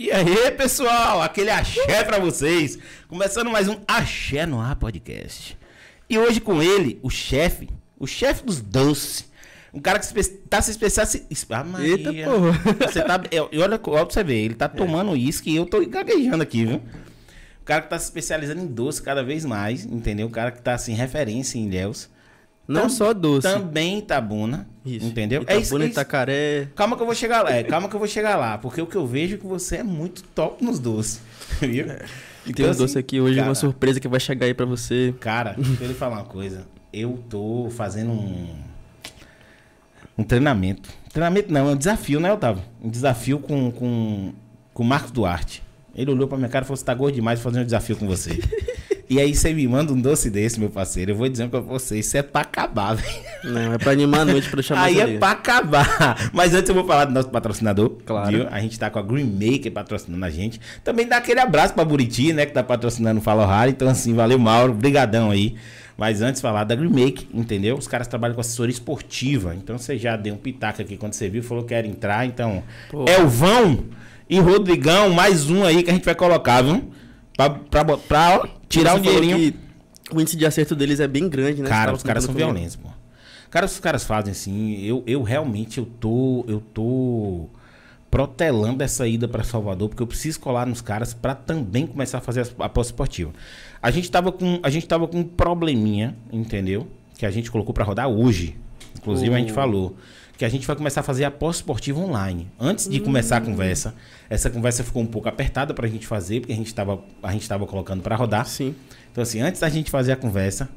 E 0.00 0.12
aí, 0.12 0.52
pessoal, 0.52 1.20
aquele 1.20 1.50
axé 1.50 2.04
pra 2.04 2.20
vocês. 2.20 2.78
Começando 3.08 3.50
mais 3.50 3.66
um 3.66 3.80
Axé 3.84 4.46
no 4.46 4.60
Ar 4.60 4.76
podcast. 4.76 5.58
E 6.08 6.16
hoje 6.16 6.40
com 6.40 6.62
ele, 6.62 7.00
o 7.02 7.10
chefe, 7.10 7.68
o 7.98 8.06
chefe 8.06 8.44
dos 8.44 8.60
doces. 8.60 9.28
Um 9.74 9.80
cara 9.80 9.98
que 9.98 10.06
se 10.06 10.22
tá 10.48 10.62
se 10.62 10.70
especializando. 10.70 11.26
Ah, 11.50 11.64
Maria. 11.64 11.96
Eita, 11.96 12.12
porra. 12.12 12.52
Você 12.86 13.02
tá. 13.02 13.20
E 13.28 13.40
olha, 13.40 13.50
olha 13.60 13.78
pra 13.80 14.04
você 14.04 14.22
ver, 14.22 14.36
ele 14.36 14.54
tá 14.54 14.68
tomando 14.68 15.10
uísque 15.10 15.50
e 15.50 15.56
eu 15.56 15.66
tô 15.66 15.84
gaguejando 15.84 16.44
aqui, 16.44 16.64
viu? 16.64 16.80
O 17.60 17.64
cara 17.64 17.82
que 17.82 17.90
tá 17.90 17.98
se 17.98 18.04
especializando 18.04 18.62
em 18.62 18.68
doce 18.68 19.02
cada 19.02 19.24
vez 19.24 19.44
mais, 19.44 19.84
entendeu? 19.84 20.28
O 20.28 20.30
cara 20.30 20.52
que 20.52 20.62
tá 20.62 20.74
assim, 20.74 20.94
referência 20.94 21.58
em 21.58 21.66
Ilhéus. 21.66 22.08
Não 22.68 22.82
Tam- 22.82 22.88
só 22.90 23.14
doce. 23.14 23.48
Também 23.50 23.98
Itabuna. 23.98 24.68
Isso. 24.84 25.06
Entendeu? 25.06 25.40
Itabuna, 25.40 25.84
é 25.84 25.86
isso. 25.86 25.92
Itacaré. 25.92 26.68
Calma 26.76 26.96
que 26.96 27.02
eu 27.02 27.06
vou 27.06 27.14
chegar 27.14 27.42
lá. 27.42 27.50
É, 27.50 27.64
calma 27.64 27.88
que 27.88 27.94
eu 27.94 27.98
vou 27.98 28.06
chegar 28.06 28.36
lá. 28.36 28.58
Porque 28.58 28.82
o 28.82 28.86
que 28.86 28.94
eu 28.94 29.06
vejo 29.06 29.36
é 29.36 29.38
que 29.38 29.46
você 29.46 29.76
é 29.76 29.82
muito 29.82 30.22
top 30.22 30.62
nos 30.62 30.78
doces. 30.78 31.22
Viu? 31.60 31.86
E 32.46 32.52
tem 32.52 32.66
um 32.66 32.70
assim, 32.70 32.78
doce 32.80 32.98
aqui 32.98 33.20
hoje, 33.20 33.36
cara, 33.36 33.48
uma 33.48 33.54
surpresa 33.54 33.98
que 33.98 34.06
vai 34.06 34.20
chegar 34.20 34.44
aí 34.46 34.52
pra 34.52 34.66
você. 34.66 35.14
Cara, 35.18 35.54
deixa 35.56 35.82
eu 35.82 35.88
lhe 35.88 35.94
falar 35.94 36.16
uma 36.16 36.24
coisa. 36.24 36.66
Eu 36.92 37.22
tô 37.28 37.68
fazendo 37.70 38.10
um. 38.10 38.54
Um 40.16 40.24
treinamento. 40.24 40.90
Treinamento 41.12 41.50
não, 41.52 41.70
é 41.70 41.72
um 41.72 41.76
desafio, 41.76 42.20
né, 42.20 42.30
Otávio? 42.32 42.62
Um 42.82 42.90
desafio 42.90 43.38
com, 43.38 43.70
com, 43.70 44.32
com 44.74 44.82
o 44.82 44.86
Marcos 44.86 45.10
Duarte. 45.10 45.62
Ele 45.94 46.10
olhou 46.10 46.28
pra 46.28 46.36
minha 46.36 46.50
cara 46.50 46.64
e 46.64 46.66
falou: 46.66 46.76
Você 46.76 46.84
tá 46.84 46.92
gordo 46.94 47.14
demais 47.14 47.40
fazer 47.40 47.60
um 47.60 47.64
desafio 47.64 47.96
com 47.96 48.06
você. 48.06 48.38
e 49.10 49.18
aí 49.18 49.34
você 49.34 49.54
me 49.54 49.66
manda 49.66 49.92
um 49.92 50.00
doce 50.00 50.28
desse, 50.28 50.60
meu 50.60 50.68
parceiro. 50.68 51.12
Eu 51.12 51.16
vou 51.16 51.28
dizendo 51.28 51.50
pra 51.50 51.60
você: 51.60 51.98
Isso 51.98 52.16
é 52.16 52.22
pra 52.22 52.42
acabar, 52.42 52.94
velho. 52.94 53.14
Não, 53.44 53.72
é 53.72 53.78
pra 53.78 53.92
animar 53.92 54.20
a 54.20 54.24
noite 54.26 54.50
pra 54.50 54.60
chamar 54.60 54.84
Aí 54.84 55.00
é 55.00 55.18
pra 55.18 55.30
acabar. 55.30 56.30
Mas 56.32 56.54
antes 56.54 56.68
eu 56.68 56.74
vou 56.74 56.84
falar 56.84 57.06
do 57.06 57.12
nosso 57.12 57.30
patrocinador. 57.30 57.90
Claro. 58.04 58.30
Viu? 58.30 58.48
A 58.50 58.60
gente 58.60 58.78
tá 58.78 58.90
com 58.90 58.98
a 58.98 59.02
Green 59.02 59.24
Maker 59.24 59.72
patrocinando 59.72 60.24
a 60.24 60.30
gente. 60.30 60.60
Também 60.84 61.06
dá 61.06 61.16
aquele 61.16 61.40
abraço 61.40 61.72
pra 61.72 61.84
Buriti, 61.84 62.32
né? 62.32 62.44
Que 62.44 62.52
tá 62.52 62.62
patrocinando 62.62 63.20
o 63.20 63.22
Fala 63.22 63.46
Raro. 63.46 63.70
Então, 63.70 63.88
assim, 63.88 64.12
valeu, 64.12 64.38
Mauro. 64.38 64.74
Brigadão 64.74 65.30
aí. 65.30 65.54
Mas 65.96 66.22
antes 66.22 66.40
falar 66.40 66.62
da 66.62 66.76
Green 66.76 66.90
Make, 66.90 67.26
entendeu? 67.34 67.76
Os 67.76 67.88
caras 67.88 68.06
trabalham 68.06 68.34
com 68.34 68.40
assessoria 68.40 68.72
esportiva. 68.72 69.54
Então 69.54 69.76
você 69.76 69.98
já 69.98 70.16
deu 70.16 70.34
um 70.34 70.36
pitaco 70.36 70.80
aqui 70.80 70.96
quando 70.96 71.14
você 71.14 71.28
viu, 71.28 71.42
falou 71.42 71.64
que 71.64 71.74
era 71.74 71.86
entrar. 71.86 72.24
Então, 72.24 72.62
Pô. 72.88 73.04
Elvão 73.08 73.84
e 74.30 74.38
Rodrigão, 74.38 75.10
mais 75.10 75.50
um 75.50 75.64
aí 75.64 75.82
que 75.82 75.90
a 75.90 75.92
gente 75.94 76.04
vai 76.04 76.14
colocar, 76.14 76.62
viu? 76.62 76.92
Pra, 77.36 77.50
pra, 77.50 77.84
pra, 77.96 78.48
tirar 78.68 78.94
um 78.96 79.00
dinheirinho. 79.00 79.54
O 80.12 80.20
índice 80.20 80.36
de 80.36 80.46
acerto 80.46 80.74
deles 80.74 81.00
é 81.00 81.06
bem 81.08 81.28
grande, 81.28 81.60
né? 81.62 81.68
Cara, 81.68 81.92
os 81.92 82.02
caras 82.02 82.24
são 82.24 82.34
violentos, 82.34 82.76
pô. 82.76 82.88
Cara, 83.50 83.66
os 83.66 83.78
caras 83.80 84.04
fazem 84.04 84.32
assim, 84.32 84.82
eu, 84.82 85.02
eu 85.06 85.22
realmente 85.22 85.78
eu 85.78 85.86
tô 85.86 86.44
eu 86.46 86.60
tô 86.60 87.48
protelando 88.10 88.82
essa 88.82 89.06
ida 89.06 89.28
para 89.28 89.44
Salvador 89.44 89.88
porque 89.90 90.02
eu 90.02 90.06
preciso 90.06 90.40
colar 90.40 90.66
nos 90.66 90.80
caras 90.80 91.12
para 91.12 91.34
também 91.34 91.86
começar 91.86 92.18
a 92.18 92.20
fazer 92.20 92.46
a 92.58 92.64
aposta 92.64 92.92
esportiva. 92.92 93.32
A 93.82 93.90
gente 93.90 94.10
tava 94.10 94.32
com 94.32 94.58
a 94.62 94.70
gente 94.70 94.86
tava 94.86 95.06
com 95.06 95.18
um 95.20 95.24
probleminha, 95.24 96.16
entendeu? 96.32 96.86
Que 97.18 97.26
a 97.26 97.30
gente 97.30 97.50
colocou 97.50 97.74
para 97.74 97.84
rodar 97.84 98.08
hoje. 98.08 98.56
Inclusive 98.96 99.34
a 99.34 99.38
gente 99.38 99.52
Oh. 99.52 99.54
falou 99.54 99.96
que 100.38 100.44
a 100.44 100.48
gente 100.48 100.64
vai 100.68 100.76
começar 100.76 101.00
a 101.00 101.02
fazer 101.02 101.24
a 101.24 101.28
aposta 101.28 101.62
esportiva 101.62 101.98
online. 101.98 102.48
Antes 102.60 102.88
de 102.88 103.00
começar 103.00 103.38
a 103.38 103.40
conversa, 103.40 103.92
essa 104.30 104.48
conversa 104.48 104.84
ficou 104.84 105.02
um 105.02 105.06
pouco 105.06 105.28
apertada 105.28 105.74
pra 105.74 105.88
gente 105.88 106.06
fazer, 106.06 106.38
porque 106.38 106.52
a 106.52 106.56
gente 106.56 106.72
tava 106.72 107.02
a 107.20 107.32
gente 107.32 107.48
tava 107.48 107.66
colocando 107.66 108.02
para 108.02 108.14
rodar. 108.14 108.46
Sim. 108.46 108.72
Então, 109.10 109.20
assim, 109.20 109.40
antes 109.40 109.60
da 109.60 109.68
gente 109.68 109.90
fazer 109.90 110.12
a 110.12 110.16
conversa, 110.16 110.68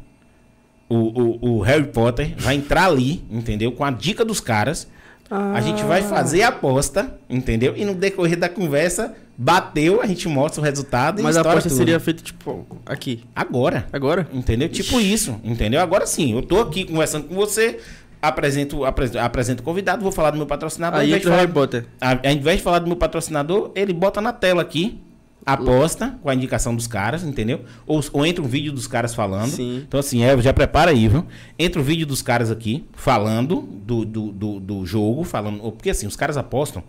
o, 0.89 0.95
o, 0.95 1.57
o 1.57 1.61
Harry 1.61 1.85
Potter 1.85 2.33
vai 2.39 2.55
entrar 2.55 2.85
ali, 2.85 3.23
entendeu? 3.29 3.71
Com 3.71 3.85
a 3.85 3.91
dica 3.91 4.25
dos 4.25 4.39
caras. 4.39 4.87
A 5.29 5.61
gente 5.61 5.81
vai 5.83 6.01
fazer 6.01 6.41
a 6.41 6.49
aposta, 6.49 7.17
entendeu? 7.29 7.73
E 7.77 7.85
no 7.85 7.95
decorrer 7.95 8.37
da 8.37 8.49
conversa, 8.49 9.15
bateu, 9.37 10.01
a 10.01 10.05
gente 10.05 10.27
mostra 10.27 10.59
o 10.59 10.63
resultado 10.63 11.21
e 11.21 11.23
Mas 11.23 11.37
a 11.37 11.41
aposta 11.41 11.69
tudo. 11.69 11.77
seria 11.77 11.99
feita, 12.01 12.21
tipo, 12.21 12.67
aqui. 12.85 13.23
Agora. 13.33 13.87
Agora? 13.93 14.27
Entendeu? 14.33 14.67
Tipo 14.67 14.99
isso, 14.99 15.39
entendeu? 15.41 15.79
Agora 15.79 16.05
sim, 16.05 16.33
eu 16.33 16.41
tô 16.41 16.59
aqui 16.59 16.83
conversando 16.83 17.29
com 17.29 17.35
você, 17.35 17.79
apresento, 18.21 18.85
apres- 18.85 19.15
apresento 19.15 19.61
o 19.61 19.65
convidado, 19.65 20.03
vou 20.03 20.11
falar 20.11 20.31
do 20.31 20.37
meu 20.37 20.45
patrocinador. 20.45 20.99
Aí 20.99 21.13
entra 21.13 21.29
o 21.31 21.33
Harry 21.33 21.51
Potter. 21.51 21.85
ao 21.99 22.31
invés 22.31 22.57
de 22.57 22.63
falar 22.63 22.79
do 22.79 22.87
meu 22.87 22.95
patrocinador, 22.97 23.71
ele 23.75 23.93
bota 23.93 24.21
na 24.21 24.31
tela 24.31 24.61
aqui, 24.61 24.99
aposta 25.45 26.19
com 26.21 26.29
a 26.29 26.35
indicação 26.35 26.75
dos 26.75 26.85
caras, 26.87 27.23
entendeu? 27.23 27.61
Ou, 27.87 27.99
ou 28.13 28.25
entra 28.25 28.43
um 28.43 28.47
vídeo 28.47 28.71
dos 28.71 28.85
caras 28.87 29.15
falando. 29.15 29.49
Sim. 29.49 29.83
Então, 29.87 29.99
assim, 29.99 30.23
é, 30.23 30.39
já 30.41 30.53
prepara 30.53 30.91
aí, 30.91 31.07
viu? 31.07 31.25
Entra 31.57 31.81
o 31.81 31.83
vídeo 31.83 32.05
dos 32.05 32.21
caras 32.21 32.51
aqui, 32.51 32.85
falando 32.93 33.61
do, 33.61 34.05
do, 34.05 34.31
do, 34.31 34.59
do 34.59 34.85
jogo, 34.85 35.23
falando. 35.23 35.59
Porque 35.71 35.89
assim, 35.89 36.05
os 36.05 36.15
caras 36.15 36.37
apostam 36.37 36.83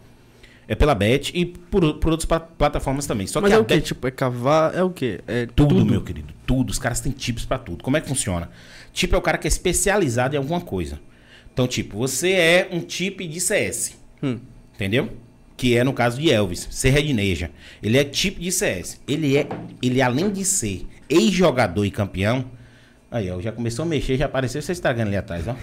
é 0.68 0.74
pela 0.74 0.94
Bet 0.94 1.32
e 1.34 1.44
por, 1.44 1.94
por 1.94 2.10
outras 2.12 2.26
pla- 2.26 2.40
plataformas 2.40 3.06
também. 3.06 3.26
Só 3.26 3.40
Mas 3.40 3.50
que 3.50 3.56
é 3.56 3.58
o 3.58 3.64
quê? 3.64 3.74
Bet- 3.76 3.86
Tipo, 3.86 4.06
é 4.06 4.10
cavar? 4.10 4.74
É 4.74 4.82
o 4.82 4.90
quê? 4.90 5.20
É 5.26 5.46
tudo, 5.46 5.84
meu 5.84 6.02
querido, 6.02 6.32
tudo. 6.46 6.70
Os 6.70 6.78
caras 6.78 7.00
têm 7.00 7.10
tips 7.10 7.44
pra 7.44 7.58
tudo. 7.58 7.82
Como 7.82 7.96
é 7.96 8.00
que 8.00 8.08
funciona? 8.08 8.50
Tipo 8.92 9.14
é 9.16 9.18
o 9.18 9.22
cara 9.22 9.38
que 9.38 9.46
é 9.46 9.48
especializado 9.48 10.34
em 10.34 10.38
alguma 10.38 10.60
coisa. 10.60 11.00
Então, 11.52 11.66
tipo, 11.68 11.98
você 11.98 12.32
é 12.32 12.68
um 12.70 12.80
tip 12.80 13.20
de 13.26 13.40
CS. 13.40 13.96
Hum. 14.22 14.38
Entendeu? 14.74 15.10
Que 15.56 15.76
é 15.76 15.84
no 15.84 15.92
caso 15.92 16.20
de 16.20 16.30
Elvis, 16.30 16.66
Serradineja. 16.70 17.50
Ele 17.82 17.98
é 17.98 18.04
tipo 18.04 18.40
de 18.40 18.50
CS. 18.50 19.00
Ele 19.06 19.36
é, 19.36 19.46
ele 19.82 20.00
além 20.00 20.30
de 20.30 20.44
ser 20.44 20.86
ex-jogador 21.08 21.84
e 21.84 21.90
campeão. 21.90 22.44
Aí, 23.10 23.30
ó, 23.30 23.40
já 23.40 23.52
começou 23.52 23.84
a 23.84 23.86
mexer, 23.86 24.16
já 24.16 24.24
apareceu 24.24 24.62
você 24.62 24.72
estragando 24.72 25.08
ali 25.08 25.16
atrás, 25.16 25.46
ó. 25.46 25.54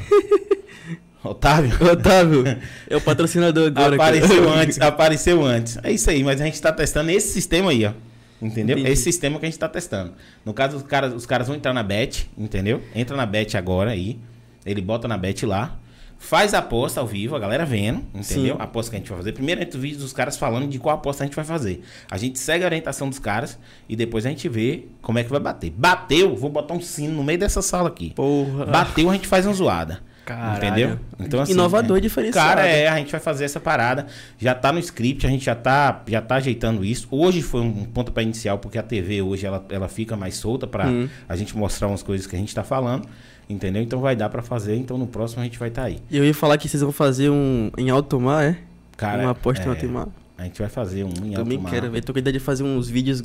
Otávio. 1.28 1.72
Otávio, 1.91 2.44
é 2.88 2.95
o 2.95 3.01
patrocinador 3.01 3.67
agora. 3.67 3.97
cara. 3.97 4.17
Apareceu 4.17 4.49
antes, 4.53 4.79
apareceu 4.79 5.45
antes. 5.45 5.78
É 5.83 5.91
isso 5.91 6.09
aí, 6.09 6.23
mas 6.23 6.39
a 6.39 6.45
gente 6.45 6.61
tá 6.61 6.72
testando 6.72 7.11
esse 7.11 7.33
sistema 7.33 7.72
aí, 7.72 7.85
ó. 7.85 7.94
Entendeu? 8.41 8.78
Entendi. 8.78 8.91
Esse 8.91 9.03
sistema 9.03 9.38
que 9.38 9.45
a 9.45 9.49
gente 9.49 9.59
tá 9.59 9.67
testando. 9.67 10.13
No 10.45 10.53
caso, 10.53 10.78
os 10.78 10.83
caras, 10.83 11.13
os 11.13 11.25
caras 11.25 11.47
vão 11.47 11.57
entrar 11.57 11.73
na 11.73 11.83
bet, 11.83 12.29
entendeu? 12.38 12.81
Entra 12.95 13.17
na 13.17 13.25
bet 13.25 13.57
agora 13.57 13.91
aí. 13.91 14.17
Ele 14.66 14.81
bota 14.81 15.07
na 15.07 15.17
bet 15.17 15.45
lá. 15.45 15.78
Faz 16.22 16.53
a 16.53 16.59
aposta 16.59 17.00
ao 17.00 17.07
vivo, 17.07 17.34
a 17.35 17.40
galera 17.40 17.66
vendo, 17.66 18.00
entendeu? 18.13 18.56
Sim. 18.56 18.59
A 18.59 18.63
aposta 18.66 18.91
que 18.91 18.97
a 18.97 19.00
gente 19.00 19.07
vai 19.09 19.18
fazer. 19.18 19.31
Primeiro 19.31 19.62
entra 19.62 19.78
o 19.78 19.81
vídeo 19.81 20.00
dos 20.00 20.12
caras 20.12 20.38
falando 20.38 20.68
de 20.68 20.78
qual 20.78 20.94
aposta 20.94 21.24
a 21.24 21.25
gente 21.25 21.35
vai 21.35 21.46
fazer. 21.46 21.81
A 22.12 22.18
gente 22.18 22.38
segue 22.38 22.63
a 22.63 22.68
orientação 22.68 23.09
dos 23.09 23.19
caras 23.19 23.57
e 23.88 23.96
depois 23.96 24.25
a 24.25 24.29
gente 24.29 24.47
vê 24.50 24.85
como 25.02 25.18
é 25.18 25.24
que 25.24 25.29
vai 25.29 25.40
bater. 25.40 25.72
Bateu, 25.72 26.35
vou 26.35 26.50
botar 26.50 26.74
um 26.74 26.81
sino 26.81 27.13
no 27.13 27.24
meio 27.24 27.40
dessa 27.40 27.62
sala 27.62 27.88
aqui. 27.88 28.12
Porra. 28.13 28.66
Bateu, 28.66 29.09
a 29.09 29.13
gente 29.13 29.28
faz 29.28 29.46
uma 29.46 29.53
zoada. 29.53 30.02
Caralho. 30.25 30.58
Entendeu? 30.58 31.00
Então, 31.19 31.41
assim, 31.41 31.53
Inovador 31.53 31.96
é, 31.96 32.00
e 32.00 32.02
diferenciado. 32.03 32.47
Cara, 32.47 32.68
é, 32.68 32.88
a 32.88 32.97
gente 32.97 33.12
vai 33.12 33.19
fazer 33.19 33.46
essa 33.46 33.59
parada. 33.59 34.06
Já 34.38 34.53
tá 34.53 34.72
no 34.72 34.78
script, 34.78 35.25
a 35.25 35.29
gente 35.29 35.46
já 35.46 35.56
tá, 35.56 36.03
já 36.08 36.22
tá 36.22 36.35
ajeitando 36.35 36.85
isso. 36.85 37.08
Hoje 37.09 37.41
foi 37.41 37.62
um 37.62 37.85
ponto 37.85 38.12
para 38.12 38.22
inicial, 38.22 38.59
porque 38.59 38.78
a 38.78 38.84
TV 38.84 39.24
hoje 39.24 39.47
ela, 39.47 39.66
ela 39.69 39.88
fica 39.88 40.16
mais 40.16 40.35
solta 40.35 40.68
para 40.68 40.85
Hum. 40.88 41.09
a 41.28 41.35
gente 41.35 41.58
mostrar 41.58 41.88
umas 41.88 42.03
coisas 42.03 42.28
que 42.28 42.35
a 42.35 42.40
gente 42.40 42.53
tá 42.53 42.63
falando. 42.63 43.08
Entendeu? 43.49 43.81
Então 43.81 43.99
vai 43.99 44.15
dar 44.15 44.29
para 44.29 44.41
fazer. 44.43 44.75
Então 44.75 44.97
no 44.97 45.07
próximo 45.07 45.41
a 45.41 45.43
gente 45.45 45.57
vai 45.57 45.69
estar 45.69 45.83
aí. 45.83 45.99
E 46.09 46.17
eu 46.17 46.23
ia 46.23 46.33
falar 46.33 46.57
que 46.57 46.69
vocês 46.69 46.81
vão 46.83 46.91
fazer 46.91 47.29
um 47.29 47.71
em 47.77 47.89
alto 47.89 48.19
mar, 48.19 48.43
é? 48.43 48.57
Cara, 48.95 49.23
Uma 49.23 49.31
aposta 49.31 49.63
em 49.63 49.67
é, 49.67 49.69
alto 49.71 49.87
mar. 49.89 50.07
A 50.37 50.43
gente 50.43 50.59
vai 50.59 50.69
fazer 50.69 51.03
um 51.03 51.09
em 51.09 51.31
Também 51.33 51.57
alto 51.57 51.61
mar. 51.63 51.71
quero, 51.71 51.89
velho. 51.91 52.03
Tô 52.05 52.13
com 52.13 52.19
a 52.19 52.21
ideia 52.21 52.33
de 52.33 52.39
fazer 52.39 52.63
uns 52.63 52.87
vídeos 52.87 53.23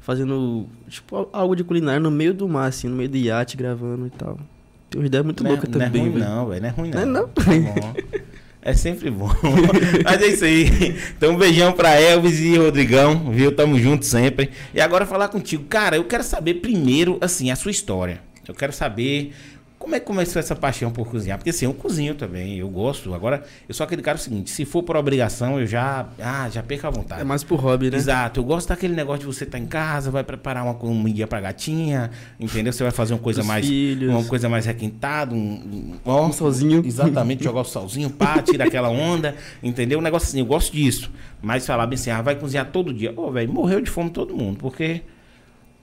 fazendo, 0.00 0.66
tipo, 0.88 1.28
algo 1.32 1.56
de 1.56 1.64
culinária 1.64 1.98
no 2.00 2.10
meio 2.10 2.32
do 2.34 2.48
mar, 2.48 2.68
assim, 2.68 2.86
no 2.88 2.96
meio 2.96 3.08
do 3.08 3.16
iate, 3.16 3.56
gravando 3.56 4.06
e 4.06 4.10
tal. 4.10 4.38
Tem 4.90 5.00
uma 5.00 5.06
ideia 5.06 5.24
muito 5.24 5.42
Não 5.42 5.50
é- 5.50 5.52
louca 5.54 5.66
não 5.68 5.72
também, 5.80 6.00
é 6.02 6.04
ruim, 6.04 6.12
velho. 6.12 6.24
não, 6.24 6.46
velho. 6.46 6.62
Não 6.62 6.68
é 6.68 6.72
ruim, 6.72 6.90
Não 6.90 7.06
não. 7.06 7.20
é 7.20 7.22
não? 7.22 7.30
É 7.52 7.80
bom. 7.80 7.94
É 8.62 8.74
sempre 8.74 9.10
bom. 9.10 9.28
Mas 10.04 10.22
é 10.22 10.26
isso 10.26 10.44
aí. 10.44 10.96
Então, 11.16 11.32
um 11.34 11.36
beijão 11.38 11.72
pra 11.72 12.00
Elvis 12.00 12.38
e 12.40 12.56
Rodrigão, 12.56 13.30
viu? 13.32 13.50
Tamo 13.54 13.78
junto 13.78 14.04
sempre. 14.04 14.50
E 14.74 14.80
agora 14.80 15.06
falar 15.06 15.28
contigo. 15.28 15.64
Cara, 15.68 15.96
eu 15.96 16.04
quero 16.04 16.22
saber 16.24 16.54
primeiro, 16.54 17.16
assim, 17.20 17.50
a 17.50 17.56
sua 17.56 17.70
história. 17.70 18.20
Eu 18.48 18.54
quero 18.54 18.72
saber 18.72 19.32
como 19.78 19.94
é 19.94 20.00
que 20.00 20.06
começou 20.06 20.40
essa 20.40 20.56
paixão 20.56 20.90
por 20.90 21.06
cozinhar. 21.06 21.36
Porque 21.36 21.50
assim, 21.50 21.66
eu 21.66 21.74
cozinho 21.74 22.14
também, 22.14 22.56
eu 22.58 22.68
gosto. 22.68 23.12
Agora, 23.14 23.44
eu 23.68 23.74
sou 23.74 23.84
aquele 23.84 24.00
cara 24.00 24.16
o 24.16 24.20
seguinte, 24.20 24.50
se 24.50 24.64
for 24.64 24.82
por 24.82 24.96
obrigação, 24.96 25.60
eu 25.60 25.66
já, 25.66 26.06
ah, 26.18 26.48
já 26.50 26.62
perco 26.62 26.86
a 26.86 26.90
vontade. 26.90 27.20
É 27.20 27.24
mais 27.24 27.44
pro 27.44 27.56
hobby, 27.56 27.90
né? 27.90 27.96
Exato, 27.96 28.40
eu 28.40 28.44
gosto 28.44 28.68
daquele 28.68 28.94
negócio 28.94 29.20
de 29.20 29.26
você 29.26 29.44
estar 29.44 29.58
em 29.58 29.66
casa, 29.66 30.10
vai 30.10 30.24
preparar 30.24 30.64
uma 30.64 30.74
comida 30.74 31.26
pra 31.26 31.40
gatinha, 31.40 32.10
entendeu? 32.40 32.72
Você 32.72 32.82
vai 32.82 32.90
fazer 32.90 33.12
uma 33.12 33.20
coisa 33.20 33.40
Pros 33.40 33.48
mais 33.48 33.66
filhos. 33.66 34.10
uma 34.10 34.24
coisa 34.24 34.48
mais 34.48 34.64
requintada, 34.64 35.34
um, 35.34 35.98
um, 36.04 36.10
Um 36.24 36.32
solzinho. 36.32 36.82
Exatamente, 36.84 37.44
jogar 37.44 37.60
o 37.60 37.64
solzinho, 37.64 38.08
pá, 38.08 38.40
tira 38.40 38.64
aquela 38.64 38.88
onda, 38.88 39.36
entendeu? 39.62 39.98
Um 39.98 40.02
negócio 40.02 40.26
assim, 40.26 40.40
eu 40.40 40.46
gosto 40.46 40.72
disso. 40.72 41.10
Mas 41.42 41.66
falar 41.66 41.86
bem 41.86 41.94
assim, 41.96 42.10
ah, 42.10 42.22
vai 42.22 42.34
cozinhar 42.34 42.66
todo 42.72 42.94
dia. 42.94 43.12
Ô, 43.14 43.30
velho, 43.30 43.52
morreu 43.52 43.80
de 43.82 43.90
fome 43.90 44.08
todo 44.08 44.34
mundo, 44.34 44.56
porque 44.58 45.02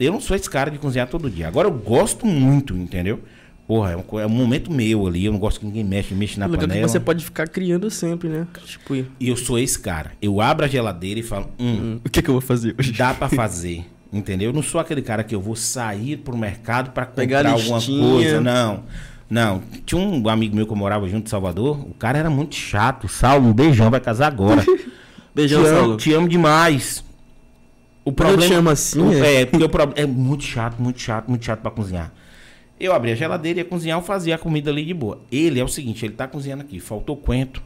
eu 0.05 0.11
não 0.11 0.19
sou 0.21 0.35
esse 0.35 0.49
cara 0.49 0.69
de 0.71 0.77
cozinhar 0.77 1.07
todo 1.07 1.29
dia. 1.29 1.47
Agora 1.47 1.67
eu 1.67 1.73
gosto 1.73 2.25
muito, 2.25 2.75
entendeu? 2.75 3.21
Porra, 3.67 3.91
é 3.91 3.97
um, 3.97 4.19
é 4.19 4.25
um 4.25 4.29
momento 4.29 4.71
meu 4.71 5.07
ali, 5.07 5.25
eu 5.25 5.31
não 5.31 5.39
gosto 5.39 5.61
que 5.61 5.65
ninguém 5.65 5.83
mexe, 5.83 6.13
mexe 6.13 6.37
na 6.37 6.45
é 6.47 6.49
que 6.49 6.57
panela. 6.57 6.87
você 6.87 6.99
pode 6.99 7.23
ficar 7.23 7.47
criando 7.47 7.89
sempre, 7.89 8.27
né? 8.27 8.45
Tipo, 8.65 8.93
E 8.95 9.07
eu 9.21 9.37
sou 9.37 9.57
esse 9.57 9.79
cara. 9.79 10.11
Eu 10.21 10.41
abro 10.41 10.65
a 10.65 10.67
geladeira 10.67 11.19
e 11.19 11.23
falo, 11.23 11.49
hum, 11.57 11.73
hum, 11.95 11.99
o 12.03 12.09
que, 12.09 12.21
que 12.21 12.29
eu 12.29 12.33
vou 12.33 12.41
fazer 12.41 12.75
hoje? 12.77 12.91
dá 12.91 13.13
pra 13.13 13.29
fazer. 13.29 13.85
Entendeu? 14.11 14.49
Eu 14.49 14.53
não 14.53 14.61
sou 14.61 14.79
aquele 14.81 15.01
cara 15.01 15.23
que 15.23 15.33
eu 15.33 15.41
vou 15.41 15.55
sair 15.55 16.17
pro 16.17 16.37
mercado 16.37 16.91
pra 16.91 17.05
Pegar 17.05 17.43
comprar 17.45 17.53
alguma 17.53 17.81
coisa. 17.81 18.41
Não. 18.41 18.83
Não. 19.29 19.63
Tinha 19.85 19.99
um 19.99 20.29
amigo 20.29 20.55
meu 20.55 20.67
que 20.67 20.71
eu 20.71 20.75
morava 20.77 21.07
junto 21.07 21.25
em 21.25 21.29
Salvador. 21.29 21.79
O 21.89 21.95
cara 21.95 22.19
era 22.19 22.29
muito 22.29 22.53
chato. 22.53 23.07
Saulo, 23.07 23.47
um 23.47 23.53
beijão, 23.53 23.89
vai 23.89 23.99
casar 23.99 24.27
agora. 24.27 24.63
Beijão, 25.33 25.63
te 25.63 25.67
amo, 25.67 25.77
Saulo. 25.79 25.97
te 25.97 26.13
amo 26.13 26.29
demais. 26.29 27.03
O 28.05 28.11
te 28.11 28.53
amo 28.53 28.69
assim, 28.69 28.99
o- 29.01 29.13
é. 29.13 29.41
é, 29.41 29.45
porque 29.45 29.63
o 29.63 29.69
problema 29.69 29.93
é 30.01 30.05
muito 30.05 30.43
chato, 30.43 30.75
muito 30.81 30.99
chato, 30.99 31.29
muito 31.29 31.45
chato 31.45 31.61
pra 31.61 31.71
cozinhar. 31.71 32.11
Eu 32.79 32.91
abri 32.93 33.11
a 33.11 33.15
geladeira, 33.15 33.59
ia 33.59 33.65
cozinhar, 33.65 33.97
eu 33.97 34.03
fazia 34.03 34.35
a 34.35 34.37
comida 34.37 34.69
ali 34.69 34.83
de 34.83 34.93
boa. 34.93 35.21
Ele 35.31 35.59
é 35.59 35.63
o 35.63 35.67
seguinte, 35.69 36.05
ele 36.05 36.13
tá 36.13 36.27
cozinhando 36.27 36.63
aqui, 36.63 36.79
faltou 36.81 37.15
coentro. 37.15 37.61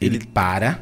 Ele 0.00 0.18
para, 0.26 0.80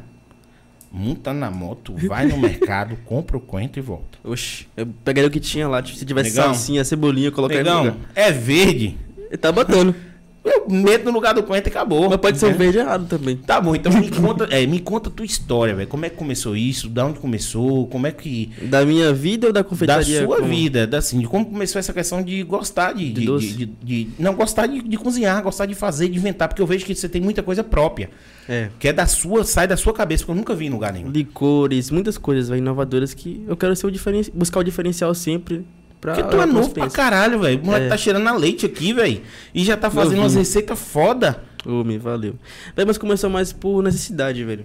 monta 0.91 1.33
na 1.33 1.51
moto, 1.51 1.95
vai 2.09 2.27
no 2.27 2.37
mercado, 2.39 2.97
compra 3.05 3.37
o 3.37 3.41
coentro 3.41 3.79
e 3.79 3.83
volta. 3.83 4.19
Oxi, 4.25 4.67
eu 4.77 4.87
pegaria 5.05 5.29
o 5.29 5.31
que 5.31 5.39
tinha 5.39 5.69
lá. 5.69 5.81
Tipo, 5.83 5.99
se 5.99 6.05
tivesse 6.05 6.31
Negão. 6.31 6.45
salsinha, 6.47 6.83
cebolinha, 6.85 7.31
colocaria 7.31 7.63
no 7.63 7.71
Negão, 7.83 7.95
lugar. 8.01 8.11
é 8.17 8.33
verde. 8.33 8.99
Ele 9.29 9.37
tá 9.37 9.53
botando. 9.53 9.95
Eu 10.43 10.67
meto 10.71 11.05
no 11.05 11.11
lugar 11.11 11.35
do 11.35 11.43
coentro 11.43 11.69
e 11.69 11.73
acabou. 11.73 12.09
Mas 12.09 12.19
pode 12.19 12.39
ser 12.39 12.47
um 12.47 12.55
verde 12.55 12.79
errado 12.79 13.07
também. 13.07 13.37
Tá 13.37 13.61
bom, 13.61 13.75
então 13.77 13.93
me 13.93 14.11
conta, 14.11 14.45
é, 14.51 14.67
me 14.67 14.81
conta 14.81 15.11
a 15.11 15.13
tua 15.13 15.27
história, 15.27 15.75
velho. 15.75 15.87
Como 15.89 16.07
é 16.07 16.09
que 16.09 16.17
começou 16.17 16.57
isso? 16.57 16.89
Da 16.89 17.05
onde 17.05 17.19
começou? 17.19 17.87
Como 17.89 18.07
é 18.07 18.11
que. 18.13 18.51
Da 18.63 18.85
minha 18.87 19.13
vida 19.13 19.49
ou 19.49 19.53
da 19.53 19.61
Da 19.61 19.65
confeitaria? 19.69 20.25
sua 20.25 20.37
como- 20.39 20.49
vida, 20.49 20.87
da, 20.87 20.97
assim, 20.99 21.19
de 21.21 21.27
como 21.27 21.45
começou 21.45 21.79
essa 21.79 21.93
questão 21.93 22.23
de 22.23 22.43
gostar 22.43 22.95
de. 22.95 23.13
De 23.13 23.27
de- 23.27 23.53
de- 23.53 23.67
de- 23.67 24.09
não, 24.19 24.35
gostar 24.35 24.67
de, 24.67 24.81
de 24.83 24.97
cozinhar, 24.97 25.43
gostar 25.43 25.67
de 25.67 25.75
fazer, 25.75 26.09
de 26.09 26.17
inventar, 26.17 26.49
porque 26.49 26.63
eu 26.63 26.67
vejo 26.67 26.87
que 26.87 26.95
você 26.95 27.09
tem 27.09 27.21
muita 27.21 27.43
coisa 27.43 27.63
própria. 27.63 28.09
É. 28.49 28.71
Que 28.79 28.89
é 28.89 28.93
da 28.95 29.07
sua, 29.07 29.45
sai 29.45 29.69
da 29.69 29.77
sua 29.77 29.93
cabeça, 29.93 30.23
porque 30.23 30.33
eu 30.33 30.37
nunca 30.37 30.55
vi 30.55 30.67
em 30.67 30.71
lugar 30.71 30.93
nenhum. 30.93 31.11
Licores, 31.11 31.91
muitas 31.91 32.17
coisas 32.17 32.49
véio, 32.49 32.59
inovadoras 32.61 33.13
que 33.13 33.45
eu 33.47 33.57
quero 33.57 33.77
ser 33.77 33.87
o 33.87 33.91
diferen... 33.91 34.23
buscar 34.35 34.61
o 34.61 34.65
diferencial 34.65 35.15
sempre. 35.15 35.65
Pra 36.01 36.15
Porque 36.15 36.31
tu 36.31 36.41
é 36.41 36.47
novo 36.47 36.71
pra 36.71 36.89
caralho, 36.89 37.41
velho. 37.41 37.61
O 37.61 37.67
moleque 37.67 37.87
É. 37.87 37.89
tá 37.91 37.97
cheirando 37.97 38.27
a 38.27 38.33
leite 38.35 38.65
aqui, 38.65 38.93
velho. 38.93 39.21
E 39.55 39.63
já 39.65 39.77
tá 39.77 39.91
fazendo 39.91 40.05
Novinho. 40.17 40.23
umas 40.23 40.35
receitas 40.35 40.79
foda. 40.79 41.43
Ô, 41.67 41.85
me 41.85 41.99
valeu. 41.99 42.37
Véi, 42.75 42.87
mas 42.87 42.97
começou 42.97 43.29
mais 43.29 43.53
por 43.53 43.83
necessidade, 43.83 44.43
velho. 44.43 44.65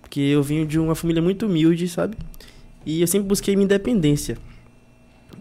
Porque 0.00 0.20
eu 0.20 0.42
vim 0.42 0.64
de 0.64 0.78
uma 0.78 0.94
família 0.94 1.20
muito 1.20 1.46
humilde, 1.46 1.88
sabe? 1.88 2.16
E 2.86 3.00
eu 3.00 3.06
sempre 3.08 3.26
busquei 3.26 3.56
minha 3.56 3.64
independência. 3.64 4.38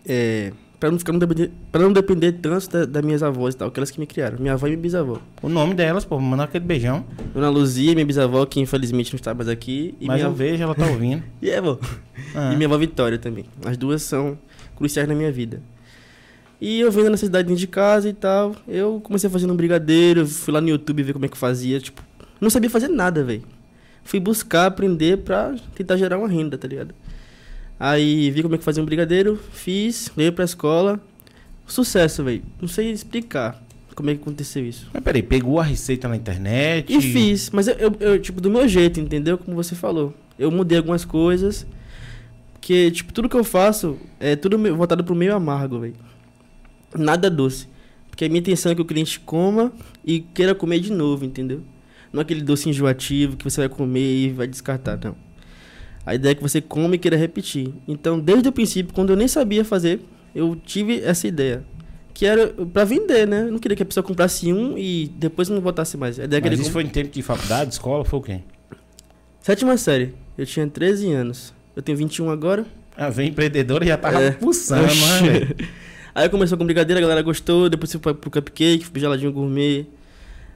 É. 0.08 0.52
Pra 0.80 0.92
não, 0.92 1.00
ficar, 1.00 1.14
não 1.14 1.20
depender, 1.20 1.50
pra 1.72 1.82
não 1.82 1.94
depender 1.94 2.32
tanto 2.34 2.70
da, 2.70 2.84
das 2.84 3.06
minhas 3.06 3.24
avós 3.24 3.54
e 3.54 3.58
tal, 3.58 3.70
aquelas 3.70 3.90
que 3.90 4.02
me 4.02 4.06
criaram. 4.06 4.38
Minha 4.38 4.52
avó 4.54 4.68
e 4.68 4.72
minha 4.72 4.82
bisavó. 4.82 5.18
O 5.42 5.48
nome 5.48 5.74
delas, 5.76 6.04
pô, 6.04 6.20
mandar 6.20 6.44
aquele 6.44 6.66
beijão. 6.66 7.06
Dona 7.34 7.50
Luzia, 7.50 7.94
minha 7.94 8.06
bisavó, 8.06 8.46
que 8.46 8.60
infelizmente 8.60 9.14
não 9.14 9.16
está 9.16 9.34
mais 9.34 9.48
aqui. 9.48 9.96
Mas 10.02 10.18
minha 10.18 10.28
eu 10.28 10.34
vejo, 10.34 10.62
ela 10.62 10.76
tá 10.76 10.86
ouvindo. 10.88 11.24
E 11.42 11.50
é, 11.50 11.60
avó. 11.60 11.80
Ah. 12.36 12.52
E 12.52 12.58
minha 12.58 12.68
avó 12.68 12.78
Vitória 12.78 13.18
também. 13.18 13.46
As 13.64 13.78
duas 13.78 14.02
são 14.02 14.38
cruciais 14.76 15.08
na 15.08 15.16
minha 15.16 15.32
vida. 15.32 15.62
E 16.62 16.80
eu 16.80 16.92
vendo 16.92 17.08
a 17.08 17.10
necessidade 17.10 17.48
dentro 17.48 17.60
de 17.60 17.68
casa 17.68 18.08
e 18.08 18.14
tal, 18.14 18.56
eu 18.68 19.02
comecei 19.04 19.30
fazendo 19.30 19.52
um 19.54 19.56
brigadeiro, 19.56 20.26
fui 20.26 20.54
lá 20.54 20.62
no 20.62 20.70
YouTube 20.70 21.04
ver 21.04 21.12
como 21.14 21.26
é 21.26 21.28
que 21.28 21.38
fazia, 21.38 21.80
tipo, 21.80 22.02
não 22.40 22.50
sabia 22.50 22.70
fazer 22.70 22.88
nada, 22.88 23.24
velho. 23.24 23.44
Fui 24.04 24.20
buscar, 24.20 24.68
aprender 24.68 25.18
pra 25.20 25.56
tentar 25.76 25.98
gerar 25.98 26.18
uma 26.18 26.28
renda, 26.28 26.58
tá 26.58 26.68
ligado? 26.68 26.94
Aí 27.80 28.32
vi 28.32 28.42
como 28.44 28.56
é 28.56 28.58
que 28.58 28.64
fazia 28.64 28.82
um 28.82 28.86
brigadeiro, 28.86 29.40
fiz, 29.52 30.10
veio 30.16 30.32
pra 30.32 30.46
escola. 30.46 31.00
Sucesso, 31.66 32.24
velho. 32.24 32.44
Não 32.62 32.68
sei 32.68 32.92
explicar 32.92 33.62
como 33.96 34.10
é 34.10 34.16
que 34.16 34.22
aconteceu 34.22 34.66
isso. 34.66 34.90
Mas 34.94 35.04
peraí, 35.04 35.22
pegou 35.24 35.60
a 35.60 35.64
receita 35.64 36.08
na 36.08 36.16
internet? 36.16 36.92
E 36.92 37.02
fiz, 37.02 37.50
mas 37.52 37.68
eu, 37.68 37.76
eu- 37.76 37.96
eu, 38.00 38.20
tipo, 38.20 38.40
do 38.42 38.50
meu 38.50 38.68
jeito, 38.68 39.00
entendeu? 39.00 39.38
Como 39.38 39.56
você 39.56 39.76
falou. 39.76 40.14
Eu 40.38 40.50
mudei 40.52 40.78
algumas 40.78 41.06
coisas. 41.06 41.66
Que, 42.64 42.90
tipo, 42.92 43.12
tudo 43.12 43.28
que 43.28 43.36
eu 43.36 43.44
faço 43.44 43.98
é 44.22 44.38
tudo 44.38 44.58
voltado 44.74 45.04
pro 45.04 45.14
meio 45.14 45.36
amargo, 45.36 45.80
velho. 45.80 45.96
Nada 46.98 47.30
doce. 47.30 47.68
Porque 48.10 48.24
a 48.24 48.30
minha 48.30 48.40
intenção 48.40 48.72
é 48.72 48.76
que 48.76 48.82
o 48.82 48.86
cliente 48.86 49.20
coma 49.20 49.74
e 50.06 50.22
queira 50.22 50.56
comer 50.56 50.80
de 50.80 50.90
novo, 50.90 51.26
entendeu? 51.26 51.62
Não 52.14 52.22
aquele 52.22 52.42
doce 52.42 52.70
enjoativo 52.70 53.36
que 53.36 53.44
você 53.44 53.60
vai 53.60 53.68
comer 53.68 54.00
e 54.00 54.30
vai 54.30 54.48
descartar, 54.48 54.98
não. 55.04 55.14
A 56.06 56.16
ideia 56.16 56.32
é 56.32 56.36
que 56.36 56.42
você 56.42 56.62
come 56.62 56.96
e 56.96 56.98
queira 56.98 57.18
repetir. 57.18 57.74
Então, 57.86 58.18
desde 58.18 58.48
o 58.48 58.52
princípio, 58.54 58.94
quando 58.94 59.10
eu 59.10 59.18
nem 59.18 59.28
sabia 59.28 59.66
fazer, 59.66 60.00
eu 60.34 60.56
tive 60.56 61.02
essa 61.02 61.28
ideia. 61.28 61.66
Que 62.14 62.26
era 62.26 62.48
pra 62.48 62.86
vender, 62.86 63.28
né? 63.28 63.42
Eu 63.42 63.52
não 63.52 63.60
queria 63.60 63.76
que 63.76 63.84
a 63.84 63.86
pessoa 63.86 64.06
comprasse 64.06 64.54
um 64.54 64.78
e 64.78 65.12
depois 65.18 65.50
não 65.50 65.60
voltasse 65.60 65.98
mais. 65.98 66.18
A 66.18 66.24
ideia 66.24 66.38
é 66.38 66.42
que 66.42 66.48
Mas 66.48 66.54
ele 66.54 66.62
isso 66.62 66.72
foi 66.72 66.84
em 66.84 66.90
tempo 66.90 67.12
de 67.12 67.22
faculdade, 67.22 67.74
escola, 67.74 68.06
foi 68.06 68.20
o 68.20 68.22
quê? 68.22 68.40
Sétima 69.42 69.76
série. 69.76 70.14
Eu 70.38 70.46
tinha 70.46 70.66
13 70.66 71.12
anos. 71.12 71.54
Eu 71.76 71.82
tenho 71.82 71.98
21 71.98 72.30
agora. 72.30 72.66
Ah, 72.96 73.10
vem 73.10 73.30
empreendedora 73.30 73.84
e 73.84 73.88
já 73.88 73.98
tava 73.98 74.22
É. 74.22 74.32
pulsando, 74.32 74.86
Oxi. 74.86 75.24
né? 75.24 75.48
Aí 76.16 76.30
começou 76.30 76.58
com 76.58 76.66
brigadeiro, 76.66 77.00
a 77.00 77.02
galera 77.02 77.22
gostou. 77.24 77.68
Depois 77.70 77.96
pra- 77.96 78.14
pro 78.14 78.30
cupcake, 78.30 78.84
fui 78.84 78.92
pro 78.92 79.02
geladinho 79.02 79.32
gourmet. 79.32 79.86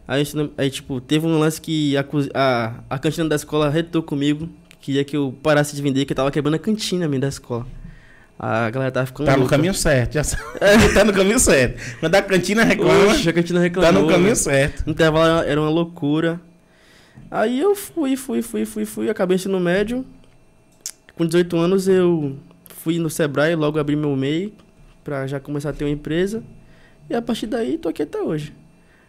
Aí, 0.08 0.24
aí, 0.58 0.69
tipo, 0.69 1.02
teve 1.02 1.25
um 1.25 1.38
lance 1.40 1.60
que 1.60 1.98
a, 1.98 2.06
a, 2.34 2.74
a 2.92 3.00
cantina 3.00 3.28
da 3.28 3.36
escola 3.36 3.68
retou 3.69 4.04
comigo. 4.04 4.48
Queria 4.80 5.04
que 5.04 5.18
eu 5.18 5.36
parasse 5.44 5.75
de 5.75 5.81
vender, 5.81 6.06
que 6.06 6.14
eu 6.14 6.16
tava 6.16 6.31
quebrando 6.31 6.54
a 6.54 6.60
cantina 6.60 7.08
minha 7.08 7.19
da 7.22 7.28
escola. 7.28 7.66
A 8.40 8.69
galera 8.69 8.92
tava 8.92 9.08
ficando 9.08 9.25
Tá 9.25 9.31
no 9.34 9.40
louca. 9.40 9.56
caminho 9.56 9.74
certo, 9.74 10.14
já 10.14 10.24
sabe. 10.24 10.44
tá 10.94 11.04
no 11.04 11.12
caminho 11.12 11.40
certo. 11.40 11.81
Quando 12.00 12.14
a 12.16 12.22
cantina 12.22 12.64
reclama, 12.64 13.12
Oxe, 13.12 13.28
a 13.28 13.34
cantina 13.34 13.60
tá 13.60 13.64
reclamou. 13.64 14.04
no 14.04 14.08
caminho 14.08 14.30
né? 14.30 14.36
certo. 14.36 14.86
O 14.88 14.92
intervalo 14.92 15.44
era 15.44 15.60
uma 15.60 15.72
loucura. 15.72 16.40
Aí 17.31 17.60
eu 17.60 17.75
fui, 17.75 18.16
fui, 18.16 18.42
fui, 18.44 18.64
fui, 18.66 18.86
fui, 18.86 19.10
acabei 19.10 19.36
ensino 19.36 19.60
médio. 19.60 20.06
Com 21.18 21.25
18 21.25 21.58
anos 21.58 21.88
eu 21.88 22.38
fui 22.68 23.00
no 23.00 23.10
Sebrae, 23.10 23.56
logo 23.56 23.80
abri 23.80 23.96
meu 23.96 24.16
MEI 24.16 24.54
pra 25.04 25.25
já 25.25 25.40
começar 25.40 25.72
a 25.72 25.74
ter 25.74 25.84
uma 25.84 25.90
empresa. 25.90 26.44
E 27.10 27.16
a 27.16 27.22
partir 27.22 27.48
daí 27.48 27.78
tô 27.78 27.90
aqui 27.90 28.04
até 28.04 28.22
hoje. 28.22 28.54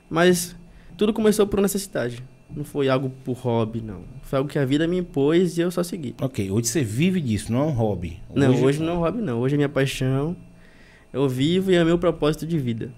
Mas 0.08 0.56
tudo 0.96 1.12
começou 1.12 1.46
por 1.46 1.60
necessidade. 1.60 2.22
Não 2.54 2.64
foi 2.64 2.88
algo 2.88 3.12
por 3.24 3.36
hobby, 3.36 3.82
não. 3.82 4.04
Foi 4.22 4.38
algo 4.38 4.48
que 4.50 4.58
a 4.58 4.64
vida 4.64 4.86
me 4.86 4.96
impôs 4.96 5.58
e 5.58 5.60
eu 5.60 5.70
só 5.70 5.82
segui. 5.82 6.14
Ok, 6.20 6.50
hoje 6.50 6.68
você 6.68 6.82
vive 6.82 7.20
disso, 7.20 7.52
não 7.52 7.60
é 7.60 7.64
um 7.64 7.70
hobby. 7.72 8.18
Não, 8.34 8.62
hoje 8.62 8.82
não 8.82 8.92
é 8.94 8.96
um 8.96 9.00
hobby, 9.00 9.20
não. 9.20 9.40
Hoje 9.40 9.54
é 9.54 9.58
minha 9.58 9.68
paixão. 9.68 10.34
Eu 11.12 11.28
vivo 11.28 11.70
e 11.70 11.74
é 11.74 11.84
meu 11.84 11.98
propósito 11.98 12.46
de 12.46 12.58
vida. 12.58 12.90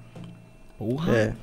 Porra, 0.79 1.13
É. 1.17 1.35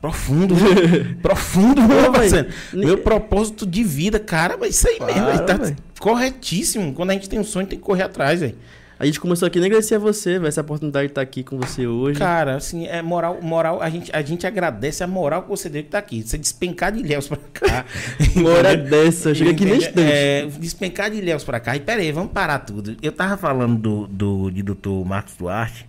profundo, 0.00 0.54
profundo, 1.22 1.82
meu 1.82 2.12
parceiro. 2.12 2.48
Meu 2.72 2.98
propósito 2.98 3.66
de 3.66 3.82
vida, 3.82 4.18
cara, 4.18 4.56
mas 4.58 4.74
isso 4.76 4.88
aí 4.88 5.00
mesmo, 5.00 5.22
Para, 5.22 5.32
velho, 5.32 5.46
tá 5.46 5.54
véi. 5.54 5.76
corretíssimo. 5.98 6.92
Quando 6.94 7.10
a 7.10 7.12
gente 7.14 7.28
tem 7.28 7.38
um 7.38 7.44
sonho, 7.44 7.66
tem 7.66 7.78
que 7.78 7.84
correr 7.84 8.04
atrás, 8.04 8.40
velho. 8.40 8.54
A 8.98 9.04
gente 9.04 9.20
começou 9.20 9.46
aqui, 9.46 9.58
nem 9.58 9.66
agradecer 9.66 9.96
a 9.96 9.98
você, 9.98 10.38
velho, 10.38 10.46
essa 10.46 10.62
oportunidade 10.62 11.08
de 11.08 11.10
estar 11.10 11.20
aqui 11.20 11.42
com 11.44 11.58
você 11.58 11.86
hoje. 11.86 12.18
Cara, 12.18 12.56
assim, 12.56 12.86
é 12.86 13.02
moral, 13.02 13.38
moral, 13.42 13.82
a 13.82 13.90
gente, 13.90 14.10
a 14.10 14.22
gente 14.22 14.46
agradece 14.46 15.04
a 15.04 15.06
moral 15.06 15.42
que 15.42 15.50
você 15.50 15.68
deu 15.68 15.82
que 15.82 15.90
tá 15.90 15.98
aqui. 15.98 16.22
Você 16.22 16.38
despencar 16.38 16.90
de 16.92 17.00
Ilhéus 17.00 17.28
pra 17.28 17.36
cá. 17.52 17.84
Hora 18.42 18.74
dessa, 18.74 19.34
chega 19.34 19.50
aqui 19.50 19.66
nem 19.66 19.74
Entendeu? 19.74 19.88
instante. 19.90 20.10
É, 20.10 20.46
despencar 20.58 21.10
de 21.10 21.18
Ilhéus 21.18 21.44
pra 21.44 21.60
cá. 21.60 21.76
E 21.76 21.80
pera 21.80 22.00
aí, 22.00 22.10
vamos 22.10 22.32
parar 22.32 22.60
tudo. 22.60 22.96
Eu 23.02 23.12
tava 23.12 23.36
falando 23.36 23.76
do, 23.78 24.06
do 24.06 24.50
de 24.50 24.62
doutor 24.62 25.04
Marcos 25.04 25.34
Duarte, 25.36 25.86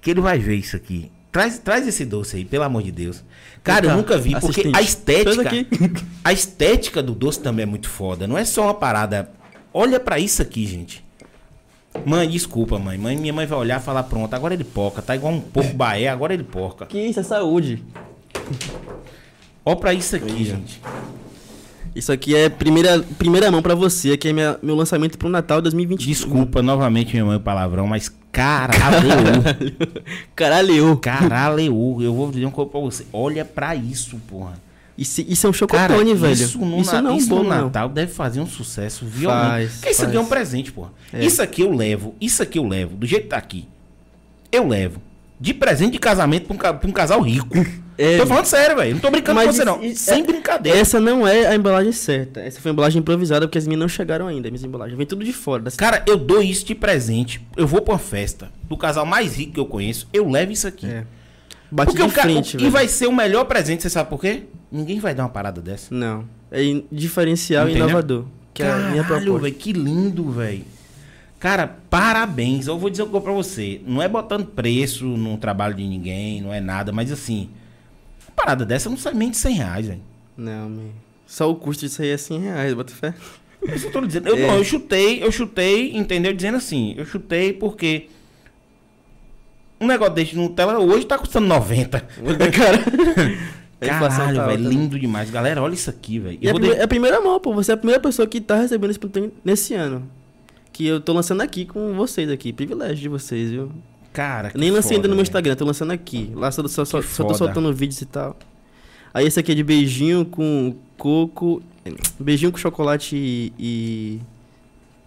que 0.00 0.12
ele 0.12 0.20
vai 0.20 0.38
ver 0.38 0.54
isso 0.54 0.76
aqui. 0.76 1.10
Traz, 1.34 1.58
traz 1.58 1.88
esse 1.88 2.04
doce 2.04 2.36
aí, 2.36 2.44
pelo 2.44 2.62
amor 2.62 2.80
de 2.80 2.92
Deus. 2.92 3.24
Cara, 3.64 3.86
eu 3.86 3.96
nunca 3.96 4.16
vi, 4.16 4.38
porque 4.38 4.60
assistente. 4.60 4.76
a 4.76 4.80
estética. 4.80 5.50
A 6.22 6.32
estética 6.32 7.02
do 7.02 7.12
doce 7.12 7.40
também 7.40 7.64
é 7.64 7.66
muito 7.66 7.88
foda. 7.88 8.24
Não 8.28 8.38
é 8.38 8.44
só 8.44 8.62
uma 8.62 8.74
parada. 8.74 9.32
Olha 9.72 9.98
pra 9.98 10.20
isso 10.20 10.40
aqui, 10.40 10.64
gente. 10.64 11.04
Mãe, 12.06 12.30
desculpa, 12.30 12.78
mãe. 12.78 12.96
Mãe, 12.96 13.16
minha 13.16 13.32
mãe 13.32 13.46
vai 13.46 13.58
olhar 13.58 13.80
e 13.80 13.82
falar, 13.82 14.04
pronto, 14.04 14.32
agora 14.32 14.54
ele 14.54 14.62
porca. 14.62 15.02
Tá 15.02 15.16
igual 15.16 15.32
um 15.32 15.40
porco 15.40 15.74
baé, 15.74 16.06
agora 16.06 16.32
ele 16.32 16.44
porca. 16.44 16.86
Que 16.86 17.00
isso 17.00 17.18
é 17.18 17.24
saúde. 17.24 17.82
Olha 19.64 19.76
pra 19.76 19.92
isso 19.92 20.14
aqui, 20.14 20.44
gente. 20.44 20.80
Isso 21.94 22.10
aqui 22.10 22.34
é 22.34 22.48
primeira, 22.48 23.00
primeira 23.18 23.50
mão 23.50 23.62
pra 23.62 23.74
você, 23.74 24.12
aqui 24.12 24.28
é 24.28 24.32
minha, 24.32 24.58
meu 24.62 24.74
lançamento 24.74 25.16
pro 25.16 25.28
Natal 25.28 25.62
2021. 25.62 26.06
Desculpa 26.08 26.60
novamente, 26.60 27.12
minha 27.12 27.24
mãe, 27.24 27.36
o 27.36 27.40
palavrão, 27.40 27.86
mas 27.86 28.12
caralho. 28.32 29.08
Caralho. 30.34 30.96
Caralho, 30.96 32.02
eu 32.02 32.12
vou 32.14 32.30
dizer 32.30 32.44
uma 32.44 32.50
coisa 32.52 32.70
pra 32.70 32.80
você. 32.80 33.06
Olha 33.12 33.44
pra 33.44 33.74
isso, 33.76 34.16
porra. 34.28 34.54
Isso, 34.96 35.20
isso 35.22 35.46
é 35.46 35.50
um 35.50 35.52
Cara, 35.66 35.88
chocotone, 35.94 36.14
velho. 36.14 36.32
isso 36.32 36.58
no, 36.58 36.80
isso 36.80 36.92
na- 36.94 37.02
não 37.02 37.10
é 37.10 37.14
um 37.14 37.26
bolo, 37.26 37.42
não. 37.48 37.64
Natal 37.64 37.88
deve 37.88 38.12
fazer 38.12 38.40
um 38.40 38.46
sucesso 38.46 39.04
violento. 39.04 39.40
Faz, 39.48 39.72
Porque 39.74 39.90
isso 39.90 40.04
aqui 40.04 40.16
é 40.16 40.20
um 40.20 40.24
faz. 40.24 40.28
presente, 40.28 40.72
porra. 40.72 40.92
É. 41.12 41.24
Isso 41.24 41.42
aqui 41.42 41.62
eu 41.62 41.72
levo, 41.72 42.14
isso 42.20 42.42
aqui 42.42 42.58
eu 42.58 42.66
levo, 42.66 42.96
do 42.96 43.04
jeito 43.06 43.24
que 43.24 43.28
tá 43.30 43.36
aqui. 43.36 43.66
Eu 44.52 44.66
levo. 44.68 45.00
De 45.40 45.52
presente 45.52 45.92
de 45.92 45.98
casamento 45.98 46.46
pra 46.46 46.54
um, 46.72 46.78
pra 46.78 46.88
um 46.88 46.92
casal 46.92 47.20
rico. 47.20 47.48
É. 47.96 48.18
Tô 48.18 48.26
falando 48.26 48.44
sério, 48.46 48.76
velho. 48.76 48.94
Não 48.94 49.00
tô 49.00 49.10
brincando 49.10 49.40
com 49.40 49.46
você, 49.46 49.64
não. 49.64 49.82
isso- 49.82 50.04
Sem 50.04 50.22
é- 50.22 50.26
brincadeira. 50.26 50.78
Essa 50.78 50.98
não 50.98 51.26
é 51.26 51.46
a 51.46 51.54
embalagem 51.54 51.92
certa. 51.92 52.40
Essa 52.40 52.60
foi 52.60 52.70
a 52.70 52.72
embalagem 52.72 53.00
improvisada, 53.00 53.46
porque 53.46 53.58
as 53.58 53.66
minhas 53.66 53.80
não 53.80 53.88
chegaram 53.88 54.26
ainda, 54.26 54.48
as 54.48 54.52
minhas 54.52 54.64
embalagens. 54.64 54.96
Vem 54.98 55.06
tudo 55.06 55.24
de 55.24 55.32
fora. 55.32 55.62
Das... 55.62 55.76
Cara, 55.76 56.02
eu 56.06 56.16
dou 56.16 56.42
isso 56.42 56.64
de 56.66 56.74
presente. 56.74 57.40
Eu 57.56 57.66
vou 57.66 57.80
pra 57.82 57.94
uma 57.94 57.98
festa 58.00 58.50
do 58.68 58.76
casal 58.76 59.06
mais 59.06 59.36
rico 59.36 59.52
que 59.52 59.60
eu 59.60 59.66
conheço. 59.66 60.08
Eu 60.12 60.28
levo 60.28 60.50
isso 60.52 60.66
aqui. 60.66 60.86
É. 60.86 61.04
Bate 61.70 61.92
Porque 61.92 62.06
de 62.06 62.12
cara, 62.14 62.28
frente, 62.28 62.56
e 62.56 62.68
vai 62.70 62.86
ser 62.86 63.06
o 63.06 63.12
melhor 63.12 63.44
presente, 63.46 63.82
você 63.82 63.90
sabe 63.90 64.08
por 64.08 64.20
quê? 64.20 64.42
Ninguém 64.70 65.00
vai 65.00 65.14
dar 65.14 65.24
uma 65.24 65.28
parada 65.28 65.60
dessa. 65.60 65.92
Não. 65.94 66.24
É 66.50 66.60
diferencial 66.90 67.66
e 67.66 67.70
Entendeu? 67.70 67.88
inovador. 67.88 68.24
Que 68.52 68.62
é 68.62 68.70
a 68.70 68.76
minha 68.76 69.02
Caralho, 69.02 69.24
proposta. 69.24 69.42
velho, 69.42 69.54
que 69.54 69.72
lindo, 69.72 70.30
velho. 70.30 70.64
Cara, 71.40 71.76
parabéns. 71.90 72.66
Eu 72.68 72.78
vou 72.78 72.88
dizer 72.88 73.02
uma 73.02 73.10
coisa 73.10 73.24
pra 73.24 73.32
você. 73.34 73.80
Não 73.86 74.00
é 74.00 74.08
botando 74.08 74.46
preço 74.46 75.04
no 75.04 75.36
trabalho 75.36 75.74
de 75.74 75.82
ninguém, 75.84 76.40
não 76.40 76.54
é 76.54 76.60
nada, 76.60 76.92
mas 76.92 77.10
assim, 77.10 77.50
parada 78.36 78.64
dessa 78.64 78.88
não 78.90 78.96
sai 78.96 79.14
nem 79.14 79.30
de 79.30 79.36
100 79.36 79.54
reais, 79.56 79.86
velho. 79.88 80.00
Não, 80.36 80.68
man. 80.68 80.82
Só 81.26 81.50
o 81.50 81.54
custo 81.54 81.86
disso 81.86 82.02
aí 82.02 82.08
é 82.10 82.16
100 82.16 82.40
reais, 82.40 82.74
bota 82.74 82.92
fé. 82.92 83.14
Isso 83.74 83.86
eu 83.86 83.92
tô 83.92 84.00
dizendo. 84.02 84.28
Eu, 84.28 84.36
É. 84.36 84.46
não, 84.46 84.56
eu 84.56 84.64
chutei, 84.64 85.22
eu 85.22 85.32
chutei, 85.32 85.96
entendeu? 85.96 86.32
Dizendo 86.34 86.56
assim, 86.58 86.94
eu 86.98 87.06
chutei 87.06 87.52
porque 87.52 88.08
um 89.80 89.86
negócio 89.86 90.14
desse 90.14 90.32
de 90.32 90.36
Nutella 90.36 90.78
hoje 90.78 91.06
tá 91.06 91.18
custando 91.18 91.46
90. 91.46 92.00
Cara. 92.00 92.78
A 93.80 93.86
inflação 93.86 94.18
Caralho, 94.20 94.36
tá 94.38 94.46
velho, 94.46 94.62
né? 94.62 94.68
lindo 94.70 94.98
demais. 94.98 95.28
Galera, 95.30 95.60
olha 95.60 95.74
isso 95.74 95.90
aqui, 95.90 96.18
velho. 96.18 96.38
É, 96.40 96.48
a 96.50 96.54
prime- 96.54 96.68
de- 96.74 96.80
é 96.80 96.82
a 96.84 96.88
primeira 96.88 97.20
mão, 97.20 97.38
pô. 97.38 97.52
Você 97.54 97.70
é 97.70 97.74
a 97.74 97.76
primeira 97.76 98.00
pessoa 98.00 98.26
que 98.26 98.40
tá 98.40 98.56
recebendo 98.56 98.90
esse 98.90 98.98
plantão 98.98 99.30
nesse 99.44 99.74
ano. 99.74 100.08
Que 100.72 100.86
eu 100.86 101.00
tô 101.00 101.12
lançando 101.12 101.42
aqui 101.42 101.66
com 101.66 101.92
vocês 101.94 102.30
aqui. 102.30 102.50
Privilégio 102.52 102.96
de 102.96 103.08
vocês, 103.10 103.50
viu? 103.50 103.70
Cara, 104.14 104.50
Nem 104.54 104.70
lancei 104.70 104.92
ainda 104.92 105.02
foda, 105.02 105.08
no 105.08 105.14
meu. 105.16 105.22
Instagram, 105.22 105.56
tô 105.56 105.64
lançando 105.66 105.90
aqui. 105.90 106.30
Lá 106.34 106.50
só, 106.50 106.66
só, 106.68 106.84
só, 106.86 107.02
só 107.02 107.24
tô 107.24 107.34
soltando 107.34 107.70
vídeos 107.74 108.00
e 108.00 108.06
tal. 108.06 108.34
Aí 109.12 109.26
esse 109.26 109.38
aqui 109.38 109.52
é 109.52 109.54
de 109.54 109.62
beijinho 109.62 110.24
com 110.24 110.74
coco. 110.96 111.60
Beijinho 112.18 112.50
com 112.52 112.56
chocolate 112.58 113.16
e. 113.16 113.52
e- 113.58 114.20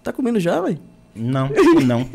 Tá 0.04 0.14
comendo 0.14 0.40
já, 0.40 0.62
velho? 0.62 0.78
Não, 1.16 1.50
não. 1.86 2.08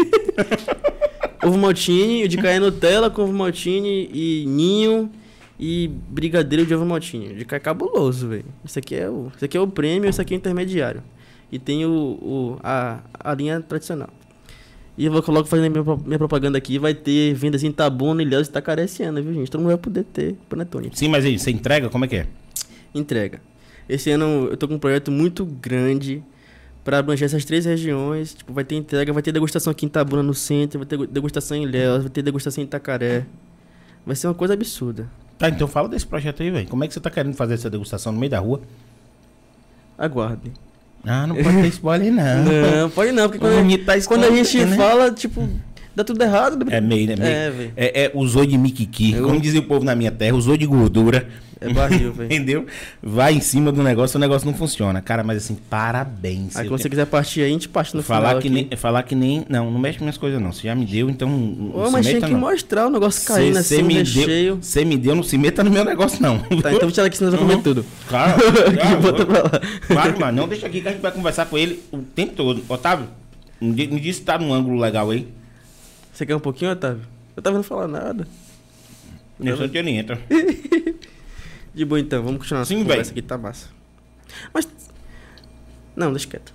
Ovo 1.45 1.59
maltine, 1.59 2.25
o 2.25 2.29
de 2.29 2.37
cair 2.37 2.61
Nutella 2.61 3.11
com 3.11 3.23
ovo 3.23 3.33
maltine 3.33 4.09
e 4.13 4.45
ninho 4.47 5.11
e 5.59 5.89
brigadeiro 6.09 6.65
de 6.65 6.75
ovo 6.75 6.87
maltine. 6.87 7.33
O 7.33 7.37
de 7.37 7.45
cair 7.45 7.61
cabuloso, 7.61 8.29
velho. 8.29 8.45
Isso 8.65 8.79
aqui 8.79 8.95
é 8.95 9.09
o, 9.11 9.31
isso 9.35 9.45
aqui 9.45 9.57
é 9.57 9.61
o 9.61 9.67
prêmio, 9.67 10.09
isso 10.09 10.21
aqui 10.21 10.35
é 10.35 10.37
o 10.37 10.39
intermediário. 10.39 11.03
E 11.51 11.59
tem 11.59 11.85
o, 11.85 11.91
o 11.91 12.59
a, 12.63 13.01
a 13.19 13.35
linha 13.35 13.61
tradicional. 13.61 14.09
E 14.97 15.07
eu 15.07 15.13
vou 15.13 15.23
colocar 15.23 15.49
fazendo 15.49 15.73
minha, 15.73 15.97
minha 16.05 16.19
propaganda 16.19 16.59
aqui, 16.59 16.79
vai 16.79 16.95
ter 16.95 17.33
vendas 17.35 17.63
em 17.63 17.69
Itabuna, 17.69 18.23
Ilhéus 18.23 18.47
e 18.47 18.51
Itacaré 18.51 18.85
esse 18.85 19.03
ano, 19.03 19.23
viu, 19.23 19.33
gente? 19.33 19.51
Todo 19.51 19.61
mundo 19.61 19.71
vai 19.71 19.79
poder 19.79 20.05
ter 20.05 20.37
panetone. 20.49 20.91
Sim, 20.93 21.09
mas 21.09 21.25
aí, 21.25 21.39
você 21.39 21.51
entrega? 21.51 21.89
Como 21.89 22.05
é 22.05 22.09
que 22.09 22.17
é? 22.17 22.27
Entrega. 22.95 23.41
Esse 23.89 24.11
ano 24.11 24.49
eu 24.51 24.57
tô 24.57 24.69
com 24.69 24.75
um 24.75 24.79
projeto 24.79 25.11
muito 25.11 25.45
grande 25.47 26.23
pra 26.85 26.99
abranger 26.99 27.25
essas 27.25 27.45
três 27.45 27.65
regiões. 27.65 28.35
Tipo, 28.35 28.53
vai 28.53 28.65
ter 28.65 28.77
entrega, 28.77 29.13
vai 29.13 29.23
ter 29.23 29.33
degustação 29.33 29.71
aqui 29.71 29.87
em 29.87 29.89
Itabuna 29.89 30.23
no 30.23 30.35
centro, 30.35 30.79
vai 30.79 30.87
ter 30.87 31.07
degustação 31.07 31.57
em 31.57 31.63
Ilhéus, 31.63 32.03
vai 32.03 32.11
ter 32.11 32.23
degustação 32.23 32.63
em 32.63 32.67
Itacaré. 32.67 33.25
Vai 34.05 34.15
ser 34.15 34.27
uma 34.27 34.35
coisa 34.35 34.55
absurda. 34.55 35.09
Tá, 35.39 35.49
então 35.49 35.67
fala 35.67 35.89
desse 35.89 36.07
projeto 36.07 36.43
aí, 36.43 36.51
velho. 36.51 36.69
Como 36.69 36.85
é 36.85 36.89
que 36.89 36.95
você 36.95 37.01
tá 37.01 37.11
querendo 37.11 37.35
fazer 37.35 37.55
essa 37.55 37.71
degustação 37.71 38.13
no 38.13 38.19
meio 38.19 38.31
da 38.31 38.39
rua? 38.39 38.61
Aguardem. 39.97 40.53
Ah, 41.05 41.27
não 41.27 41.35
pode 41.35 41.63
ter 41.63 41.67
spoiler, 41.69 42.13
não. 42.13 42.45
Não, 42.83 42.91
pode 42.91 43.11
não, 43.13 43.25
porque 43.25 43.39
quando, 43.39 43.57
bonito 43.57 43.85
tá 43.85 43.95
quando 44.07 44.25
a 44.25 44.31
gente 44.31 44.65
né? 44.65 44.77
fala, 44.77 45.11
tipo, 45.11 45.49
dá 45.97 46.05
tudo 46.05 46.23
errado. 46.23 46.65
É 46.71 46.81
meio, 46.81 47.09
né? 47.09 47.17
Meio. 47.17 47.29
É, 47.35 47.51
velho. 47.51 47.73
É, 47.77 48.05
é, 48.05 48.11
usou 48.15 48.47
de 48.47 48.57
miquiqui. 48.57 49.13
Eu- 49.15 49.25
Como 49.27 49.41
dizia 49.41 49.61
o 49.61 49.65
povo 49.65 49.85
na 49.85 49.95
minha 49.97 50.13
terra, 50.13 50.37
usou 50.37 50.57
de 50.57 50.65
gordura. 50.67 51.27
É 51.65 51.73
barril, 51.73 52.13
velho. 52.15 52.27
Entendeu? 52.33 52.67
Vai 53.03 53.35
em 53.35 53.41
cima 53.41 53.71
do 53.73 53.83
negócio, 53.83 54.17
o 54.17 54.21
negócio 54.21 54.47
não 54.47 54.55
funciona. 54.55 55.01
Cara, 55.01 55.23
mas 55.23 55.39
assim, 55.39 55.55
parabéns. 55.69 56.57
Aí 56.57 56.65
Eu 56.67 56.71
quando 56.71 56.83
você 56.83 56.89
quiser 56.91 57.07
partir 57.07 57.41
aí, 57.43 57.51
a 57.51 57.53
gente 57.53 57.69
parte 57.69 57.95
no 57.97 58.03
falar 58.03 58.29
final 58.29 58.41
que 58.43 58.49
aqui. 58.49 58.69
nem 58.69 58.77
Falar 58.77 59.03
que 59.05 59.15
nem. 59.15 59.45
Não, 59.49 59.71
não 59.71 59.79
mexe 59.79 59.99
com 59.99 60.05
minhas 60.05 60.17
coisas, 60.19 60.41
não. 60.41 60.53
Você 60.53 60.63
já 60.69 60.75
me 60.75 60.85
deu, 60.85 61.09
então. 61.09 61.29
Ô, 61.75 61.91
mas 61.91 62.07
tinha 62.07 62.21
que 62.21 62.31
não. 62.33 62.41
mostrar 62.41 62.87
o 62.87 62.91
negócio 62.91 63.27
caindo 63.27 63.55
Cê- 63.63 63.77
assim, 63.77 63.83
me 63.83 63.95
recheio. 63.95 64.27
deu, 64.55 64.63
Você 64.63 64.85
me 64.85 64.97
deu, 64.97 65.15
não 65.15 65.23
se 65.23 65.39
meta 65.39 65.63
no 65.65 65.71
meu 65.71 65.85
negócio, 65.85 66.21
não. 66.23 66.39
Tá, 66.63 66.71
então 66.71 66.81
vou 66.83 66.91
tirar 66.93 67.07
aqui, 67.07 67.17
senão 67.17 67.31
você 67.31 67.37
vai 67.37 67.47
comer 67.47 67.63
tudo. 67.63 67.85
Claro, 68.09 68.41
Que 68.43 68.97
bota 69.03 69.27
pra 69.27 69.43
lá. 69.43 69.51
Claro, 69.87 70.21
mano. 70.21 70.43
Não 70.43 70.49
deixa 70.49 70.67
aqui 70.67 70.81
que 70.81 70.89
a 70.89 70.93
gente 70.93 71.01
vai 71.01 71.13
conversar 71.13 71.47
com 71.47 71.57
ele 71.59 71.83
o 71.93 71.99
tempo 71.99 72.33
todo. 72.35 72.63
Otávio, 72.69 73.09
me 73.61 73.73
di- 73.75 73.87
me 73.89 74.01
diz 74.01 74.17
se 74.17 74.23
tá 74.23 74.39
num 74.39 74.53
ângulo 74.53 74.79
legal 74.81 75.11
aí. 75.11 75.27
Você 76.13 76.27
quer 76.27 76.37
um 76.37 76.41
pouquinho, 76.41 76.71
Otávio? 76.73 77.03
Eu 77.37 77.43
tava 77.43 77.57
não 77.57 77.63
falar 77.65 77.89
nada. 77.89 78.27
Nesse 79.39 79.67
dia 79.69 79.81
ele 79.81 79.91
entra. 79.93 80.21
De 81.75 81.85
boa 81.85 82.01
então, 82.01 82.23
vamos 82.23 82.41
continuar 82.41 82.65
Sim, 82.65 82.77
essa 82.77 82.85
conversa 82.85 83.11
aqui, 83.11 83.23
tá 83.23 83.39
massa. 83.39 83.69
Mas. 84.53 84.69
Não, 85.97 86.11
deixa 86.11 86.29
quieto. 86.29 86.53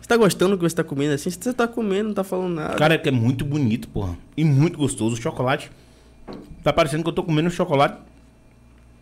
Você 0.00 0.08
tá 0.08 0.16
gostando 0.16 0.52
do 0.52 0.58
que 0.58 0.68
você 0.68 0.74
tá 0.74 0.84
comendo 0.84 1.14
assim? 1.14 1.30
Você 1.30 1.52
tá 1.52 1.68
comendo, 1.68 2.08
não 2.08 2.14
tá 2.14 2.24
falando 2.24 2.54
nada. 2.54 2.74
Cara, 2.74 2.94
é 2.94 2.98
que 2.98 3.08
é 3.08 3.12
muito 3.12 3.44
bonito, 3.44 3.88
porra. 3.88 4.16
E 4.36 4.44
muito 4.44 4.78
gostoso. 4.78 5.14
O 5.14 5.20
chocolate. 5.20 5.70
Tá 6.62 6.72
parecendo 6.72 7.02
que 7.02 7.08
eu 7.08 7.12
tô 7.12 7.22
comendo 7.22 7.48
um 7.48 7.52
chocolate. 7.52 7.98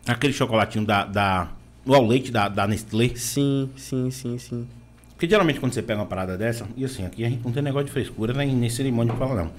Aquele 0.07 0.33
chocolatinho 0.33 0.85
da. 0.85 1.05
da 1.05 1.49
o 1.87 1.95
ao 1.95 2.07
leite 2.07 2.31
da, 2.31 2.49
da 2.49 2.67
Nestlé. 2.67 3.13
Sim, 3.15 3.71
sim, 3.77 4.11
sim, 4.11 4.37
sim. 4.39 4.69
Porque 5.11 5.29
geralmente 5.29 5.59
quando 5.59 5.73
você 5.73 5.83
pega 5.83 6.01
uma 6.01 6.07
parada 6.07 6.37
dessa, 6.37 6.67
e 6.77 6.85
assim, 6.85 7.05
aqui 7.05 7.25
a 7.25 7.29
gente 7.29 7.43
não 7.43 7.51
tem 7.51 7.63
negócio 7.63 7.87
de 7.87 7.93
frescura 7.93 8.33
nem, 8.35 8.55
nem 8.55 8.69
cerimônia 8.69 9.13
de 9.13 9.19
falar, 9.19 9.35
não. 9.35 9.51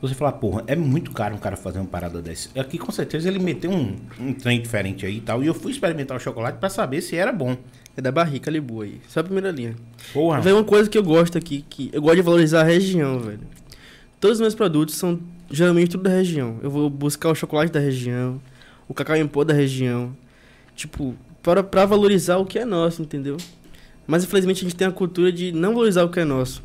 Você 0.00 0.14
fala, 0.14 0.30
porra, 0.30 0.62
é 0.68 0.76
muito 0.76 1.10
caro 1.10 1.34
um 1.34 1.38
cara 1.38 1.56
fazer 1.56 1.80
uma 1.80 1.88
parada 1.88 2.22
dessa. 2.22 2.48
Aqui 2.58 2.78
com 2.78 2.92
certeza 2.92 3.28
ele 3.28 3.40
meteu 3.40 3.70
um, 3.70 3.96
um 4.20 4.32
trem 4.32 4.60
diferente 4.62 5.04
aí 5.04 5.16
e 5.16 5.20
tal. 5.20 5.42
E 5.42 5.46
eu 5.46 5.54
fui 5.54 5.72
experimentar 5.72 6.16
o 6.16 6.20
chocolate 6.20 6.58
pra 6.58 6.68
saber 6.68 7.00
se 7.00 7.16
era 7.16 7.32
bom. 7.32 7.56
É 7.96 8.00
da 8.00 8.12
barrica 8.12 8.48
ali 8.48 8.60
boa 8.60 8.84
aí. 8.84 9.00
Só 9.08 9.20
a 9.20 9.24
primeira 9.24 9.50
linha. 9.50 9.74
Porra. 10.12 10.40
Vem 10.40 10.52
uma 10.52 10.62
coisa 10.62 10.88
que 10.88 10.96
eu 10.96 11.02
gosto 11.02 11.36
aqui, 11.36 11.64
que 11.68 11.90
eu 11.92 12.00
gosto 12.00 12.16
de 12.16 12.22
valorizar 12.22 12.60
a 12.60 12.64
região, 12.64 13.18
velho. 13.18 13.40
Todos 14.20 14.36
os 14.36 14.40
meus 14.40 14.54
produtos 14.54 14.94
são 14.94 15.18
geralmente 15.50 15.90
tudo 15.90 16.04
da 16.04 16.10
região. 16.10 16.58
Eu 16.62 16.70
vou 16.70 16.88
buscar 16.88 17.28
o 17.30 17.34
chocolate 17.34 17.72
da 17.72 17.80
região, 17.80 18.40
o 18.86 18.94
cacau 18.94 19.16
em 19.16 19.26
pó 19.26 19.42
da 19.42 19.52
região. 19.52 20.14
Tipo, 20.76 21.16
para, 21.42 21.64
pra 21.64 21.84
valorizar 21.86 22.36
o 22.36 22.46
que 22.46 22.60
é 22.60 22.64
nosso, 22.64 23.02
entendeu? 23.02 23.36
Mas 24.06 24.22
infelizmente 24.22 24.58
a 24.58 24.62
gente 24.62 24.76
tem 24.76 24.86
a 24.86 24.92
cultura 24.92 25.32
de 25.32 25.50
não 25.50 25.72
valorizar 25.72 26.04
o 26.04 26.08
que 26.08 26.20
é 26.20 26.24
nosso. 26.24 26.62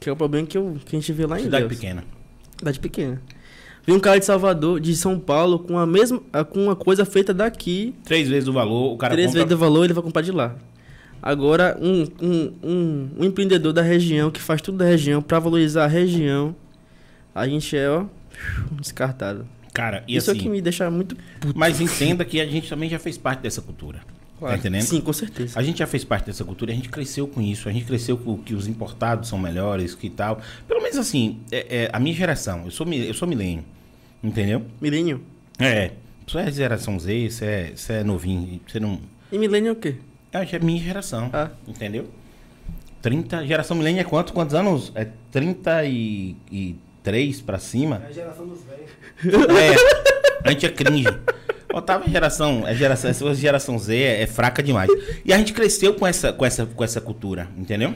Que 0.00 0.08
é 0.08 0.12
o 0.12 0.16
problema 0.16 0.46
que, 0.46 0.56
eu, 0.56 0.78
que 0.82 0.96
a 0.96 0.98
gente 0.98 1.12
vê 1.12 1.26
lá 1.26 1.38
em 1.38 1.44
Cidade 1.44 1.68
Deus. 1.68 1.78
pequena. 1.78 2.04
Cidade 2.60 2.78
pequena. 2.78 3.20
Vi 3.86 3.92
um 3.92 3.98
cara 3.98 4.18
de 4.18 4.26
Salvador, 4.26 4.78
de 4.78 4.94
São 4.94 5.18
Paulo, 5.18 5.58
com 5.58 5.78
a 5.78 5.86
mesma, 5.86 6.20
com 6.50 6.62
uma 6.62 6.76
coisa 6.76 7.06
feita 7.06 7.32
daqui, 7.32 7.94
Três 8.04 8.28
vezes 8.28 8.46
o 8.48 8.52
valor, 8.52 8.92
o 8.92 8.98
cara 8.98 9.14
três 9.14 9.28
compra... 9.28 9.42
vezes 9.42 9.56
o 9.56 9.58
valor, 9.58 9.84
ele 9.84 9.94
vai 9.94 10.02
comprar 10.02 10.20
de 10.20 10.30
lá. 10.30 10.54
Agora, 11.22 11.78
um, 11.80 12.06
um, 12.20 12.52
um, 12.62 13.08
um 13.18 13.24
empreendedor 13.24 13.72
da 13.72 13.80
região, 13.80 14.30
que 14.30 14.40
faz 14.40 14.60
tudo 14.60 14.76
da 14.76 14.84
região, 14.84 15.22
pra 15.22 15.38
valorizar 15.38 15.84
a 15.84 15.88
região, 15.88 16.54
a 17.34 17.48
gente 17.48 17.74
é, 17.74 17.88
ó, 17.88 18.04
descartado. 18.78 19.46
Cara, 19.72 20.04
e 20.06 20.16
Isso 20.16 20.28
é 20.28 20.32
assim... 20.32 20.40
o 20.40 20.42
que 20.42 20.48
me 20.50 20.60
deixa 20.60 20.90
muito 20.90 21.16
Mas 21.54 21.80
entenda 21.80 22.24
que 22.26 22.42
a 22.42 22.46
gente 22.46 22.68
também 22.68 22.90
já 22.90 22.98
fez 22.98 23.16
parte 23.16 23.40
dessa 23.40 23.62
cultura. 23.62 24.00
Tá 24.40 24.56
entendendo? 24.56 24.82
Sim, 24.82 25.00
com 25.00 25.12
certeza. 25.12 25.58
A 25.58 25.62
gente 25.62 25.78
já 25.80 25.86
fez 25.86 26.02
parte 26.02 26.26
dessa 26.26 26.44
cultura, 26.44 26.72
a 26.72 26.74
gente 26.74 26.88
cresceu 26.88 27.28
com 27.28 27.40
isso, 27.42 27.68
a 27.68 27.72
gente 27.72 27.84
cresceu 27.84 28.16
com 28.16 28.38
que 28.38 28.54
os 28.54 28.66
importados 28.66 29.28
são 29.28 29.38
melhores, 29.38 29.94
que 29.94 30.08
tal. 30.08 30.40
Pelo 30.66 30.80
menos 30.82 30.96
assim, 30.96 31.40
é, 31.52 31.84
é 31.84 31.90
a 31.92 32.00
minha 32.00 32.14
geração, 32.14 32.64
eu 32.64 32.70
sou, 32.70 32.90
eu 32.90 33.12
sou 33.14 33.28
milênio, 33.28 33.64
entendeu? 34.22 34.64
Milênio. 34.80 35.22
É, 35.58 35.92
você 36.26 36.38
é 36.38 36.50
geração 36.50 36.98
Z, 36.98 37.30
você 37.30 37.44
é, 37.44 37.72
você 37.76 37.92
é 37.94 38.04
novinho, 38.04 38.60
você 38.66 38.80
não... 38.80 38.98
E 39.30 39.38
milênio 39.38 39.68
é 39.68 39.72
o 39.72 39.76
quê? 39.76 39.96
É 40.32 40.38
a 40.38 40.58
minha 40.60 40.82
geração, 40.82 41.28
Ah. 41.32 41.50
entendeu? 41.68 42.08
30, 43.02 43.46
geração 43.46 43.76
milênio 43.76 44.00
é 44.00 44.04
quanto? 44.04 44.32
Quantos 44.32 44.54
anos? 44.54 44.92
É 44.94 45.06
33 45.30 47.40
pra 47.40 47.58
cima? 47.58 48.02
É 48.04 48.08
a 48.08 48.12
geração 48.12 48.46
dos 48.46 48.60
velhos. 48.62 48.90
É, 50.44 50.48
a 50.48 50.52
gente 50.52 50.66
é 50.66 50.68
cringe. 50.70 51.06
Otávio 51.72 52.08
é 52.08 52.10
geração, 52.10 52.66
é 52.66 52.74
geração, 52.74 53.10
essa 53.10 53.34
geração 53.34 53.78
Z 53.78 53.96
é, 53.96 54.22
é 54.22 54.26
fraca 54.26 54.62
demais. 54.62 54.90
E 55.24 55.32
a 55.32 55.38
gente 55.38 55.52
cresceu 55.52 55.94
com 55.94 56.06
essa, 56.06 56.32
com 56.32 56.44
essa, 56.44 56.66
com 56.66 56.82
essa 56.84 57.00
cultura, 57.00 57.48
entendeu? 57.56 57.94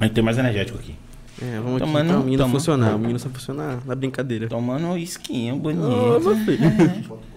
A 0.00 0.04
gente 0.04 0.14
tem 0.14 0.22
mais 0.24 0.36
energético 0.38 0.78
aqui. 0.78 0.94
É, 1.40 1.60
vamos 1.60 1.80
Tomando- 1.80 2.10
aqui 2.10 2.20
o 2.20 2.24
menino 2.24 2.42
toma- 2.42 2.54
funcionar. 2.54 2.94
O 2.96 2.98
menino 2.98 3.18
só 3.18 3.28
funcionar 3.28 3.78
na 3.84 3.94
brincadeira. 3.94 4.48
Tomando 4.48 4.96
esquinho 4.98 5.56
Ô, 5.56 5.58
bonito. 5.58 5.80
meu 6.20 6.36
filho. 6.44 7.16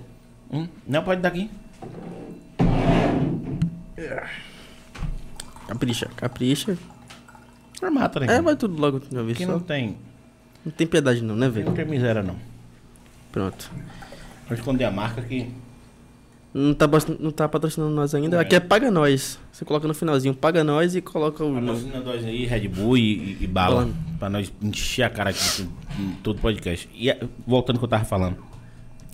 Hum, 0.51 0.67
não, 0.87 1.03
pode 1.03 1.21
dar 1.21 1.29
aqui. 1.29 1.47
Capricha, 5.67 6.07
capricha. 6.15 6.77
Ah, 7.81 7.91
Mata, 7.91 8.19
né? 8.19 8.25
É, 8.35 8.41
vai 8.41 8.55
tudo 8.55 8.79
logo 8.79 8.99
de 8.99 9.13
uma 9.15 9.23
vez 9.23 9.37
só. 9.37 9.45
não 9.45 9.59
tem, 9.59 9.95
Não 10.65 10.71
tem 10.71 10.87
piedade 10.87 11.21
não, 11.21 11.35
né, 11.35 11.45
não 11.45 11.53
velho? 11.53 11.71
tem 11.73 11.85
miséria, 11.85 12.23
não. 12.23 12.35
Pronto. 13.31 13.71
Vou 14.49 14.57
esconder 14.57 14.83
a 14.83 14.91
marca 14.91 15.21
aqui. 15.21 15.49
Não 16.51 16.73
tá, 16.73 16.87
não 17.19 17.29
tá 17.31 17.47
patrocinando 17.47 17.93
nós 17.93 18.15
ainda. 18.15 18.41
Aqui 18.41 18.55
é 18.55 18.59
Paga 18.59 18.89
Nós. 18.89 19.39
Você 19.51 19.63
coloca 19.63 19.87
no 19.87 19.93
finalzinho 19.93 20.33
Paga 20.33 20.63
Nós 20.63 20.95
e 20.95 21.01
coloca 21.01 21.45
o. 21.45 21.53
Patrocina 21.53 21.99
nós 21.99 22.25
aí, 22.25 22.45
Red 22.45 22.67
Bull 22.67 22.97
e, 22.97 23.01
e- 23.01 23.37
e 23.41 23.47
bala. 23.47 23.81
Bala. 23.83 23.93
Pra 24.17 24.29
nós 24.29 24.51
encher 24.61 25.03
a 25.03 25.09
cara 25.09 25.29
aqui 25.29 25.61
em 25.61 26.03
em 26.03 26.11
todo 26.23 26.39
podcast. 26.41 26.89
E 26.95 27.09
eh, 27.09 27.19
voltando 27.45 27.75
ao 27.75 27.79
que 27.79 27.85
eu 27.85 27.89
tava 27.89 28.03
falando. 28.05 28.37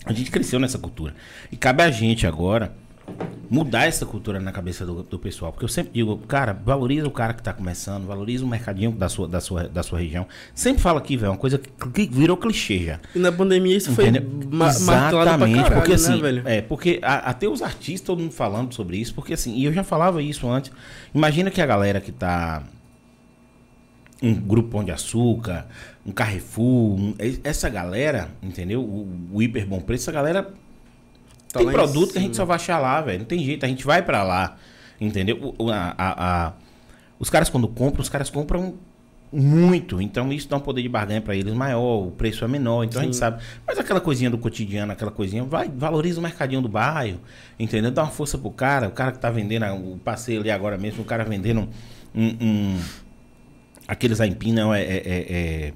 A 0.06 0.12
gente 0.12 0.30
cresceu 0.30 0.58
nessa 0.58 0.78
cultura. 0.78 1.14
E 1.52 1.56
cabe 1.56 1.82
a 1.82 1.90
gente 1.90 2.26
agora 2.26 2.72
mudar 3.48 3.86
essa 3.86 4.04
cultura 4.04 4.40
na 4.40 4.50
cabeça 4.50 4.84
do, 4.84 5.04
do 5.04 5.18
pessoal. 5.18 5.52
Porque 5.52 5.64
eu 5.64 5.68
sempre 5.68 5.92
digo, 5.92 6.16
cara, 6.26 6.52
valoriza 6.52 7.06
o 7.06 7.10
cara 7.10 7.32
que 7.32 7.42
tá 7.42 7.52
começando, 7.52 8.04
valoriza 8.04 8.44
o 8.44 8.48
mercadinho 8.48 8.90
da 8.90 9.08
sua, 9.08 9.28
da 9.28 9.40
sua, 9.40 9.64
da 9.68 9.82
sua 9.84 10.00
região. 10.00 10.26
Sempre 10.54 10.82
falo 10.82 10.98
aqui, 10.98 11.16
velho, 11.16 11.30
uma 11.32 11.38
coisa 11.38 11.56
que, 11.58 12.06
virou 12.08 12.36
clichê 12.36 12.78
já. 12.80 13.00
E 13.14 13.18
na 13.20 13.30
pandemia 13.30 13.76
isso 13.76 13.92
foi 13.92 14.08
Entendeu? 14.08 14.28
ma 14.50 14.66
martelado 14.66 15.10
pra 15.10 15.22
Exatamente, 15.22 15.54
caralho, 15.62 15.74
porque 15.76 15.88
né, 15.90 15.94
assim, 15.94 16.20
velho? 16.20 16.42
é, 16.44 16.60
porque 16.62 16.98
a- 17.02 17.30
até 17.30 17.46
os 17.48 17.62
artistas, 17.62 18.00
todo 18.06 18.20
mundo 18.20 18.32
falando 18.32 18.74
sobre 18.74 18.96
isso, 18.96 19.14
porque 19.14 19.34
assim, 19.34 19.54
e 19.56 19.64
eu 19.64 19.72
já 19.72 19.84
falava 19.84 20.20
isso 20.20 20.48
antes. 20.48 20.72
Imagina 21.14 21.48
que 21.50 21.60
a 21.62 21.66
galera 21.66 22.00
que 22.00 22.10
tá 22.10 22.64
um 24.22 24.34
grupo 24.34 24.70
Pão 24.70 24.82
de 24.84 24.90
Açúcar, 24.90 25.66
um 26.04 26.10
Carrefour, 26.10 26.98
um- 26.98 27.14
essa 27.44 27.68
galera, 27.68 28.30
entendeu? 28.42 28.80
O, 28.82 29.08
o 29.34 29.42
hiper 29.42 29.66
bom 29.66 29.80
preço, 29.80 30.04
essa 30.04 30.12
galera 30.12 30.52
Tá 31.58 31.64
tem 31.64 31.72
produto 31.72 32.12
que 32.12 32.18
a 32.18 32.20
gente 32.20 32.36
só 32.36 32.44
vai 32.44 32.56
achar 32.56 32.78
lá, 32.78 33.00
velho. 33.00 33.20
Não 33.20 33.26
tem 33.26 33.38
jeito, 33.44 33.64
a 33.64 33.68
gente 33.68 33.84
vai 33.84 34.02
pra 34.02 34.22
lá. 34.22 34.56
Entendeu? 35.00 35.54
O- 35.58 35.70
a- 35.70 35.94
a- 35.96 36.46
a- 36.46 36.52
os 37.18 37.28
caras, 37.30 37.48
quando 37.50 37.68
compram, 37.68 38.00
os 38.02 38.08
caras 38.08 38.30
compram 38.30 38.74
muito. 39.32 40.00
Então, 40.00 40.32
isso 40.32 40.48
dá 40.48 40.56
um 40.56 40.60
poder 40.60 40.82
de 40.82 40.88
barganha 40.88 41.20
para 41.20 41.34
eles 41.34 41.52
maior, 41.52 42.06
o 42.06 42.10
preço 42.12 42.44
é 42.44 42.48
menor. 42.48 42.84
Então, 42.84 43.00
a 43.00 43.04
gente 43.04 43.14
Sim. 43.14 43.20
sabe. 43.20 43.42
Mas 43.66 43.78
aquela 43.78 44.00
coisinha 44.00 44.30
do 44.30 44.38
cotidiano, 44.38 44.92
aquela 44.92 45.10
coisinha, 45.10 45.42
vai, 45.44 45.68
valoriza 45.68 46.20
o 46.20 46.22
mercadinho 46.22 46.62
do 46.62 46.68
bairro. 46.68 47.18
Entendeu? 47.58 47.90
Dá 47.90 48.04
uma 48.04 48.10
força 48.10 48.38
pro 48.38 48.50
cara. 48.50 48.88
O 48.88 48.92
cara 48.92 49.12
que 49.12 49.18
tá 49.18 49.30
vendendo, 49.30 49.66
o 49.74 49.98
passeio 50.02 50.40
ali 50.40 50.50
agora 50.50 50.78
mesmo, 50.78 51.02
o 51.02 51.04
cara 51.04 51.24
vendendo 51.24 51.68
um. 52.14 52.26
um- 52.40 52.80
aqueles 53.86 54.20
aipim, 54.20 54.52
não, 54.52 54.72
é. 54.72 54.82
é- 54.82 54.96
é- 54.96 55.32
é 55.32 55.72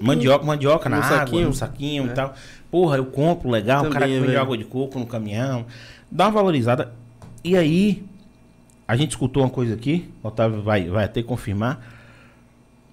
mandioca, 0.00 0.44
mandioca 0.44 0.88
na 0.88 0.96
No 0.98 1.02
água, 1.04 1.18
saquinho. 1.18 1.48
no 1.48 1.54
saquinho 1.54 2.02
É. 2.04 2.06
e 2.06 2.14
tal. 2.14 2.34
Porra, 2.70 2.96
eu 2.96 3.06
compro, 3.06 3.50
legal. 3.50 3.86
o 3.86 3.90
cara 3.90 4.06
que 4.06 4.20
vende 4.20 4.36
água 4.36 4.56
de 4.56 4.64
coco 4.64 4.98
no 4.98 5.06
caminhão. 5.06 5.66
Dá 6.10 6.26
uma 6.26 6.32
valorizada. 6.32 6.92
E 7.42 7.56
aí, 7.56 8.04
a 8.86 8.96
gente 8.96 9.10
escutou 9.10 9.42
uma 9.42 9.50
coisa 9.50 9.74
aqui, 9.74 10.08
o 10.22 10.28
Otávio 10.28 10.62
vai, 10.62 10.88
vai 10.88 11.04
até 11.04 11.22
confirmar. 11.22 11.96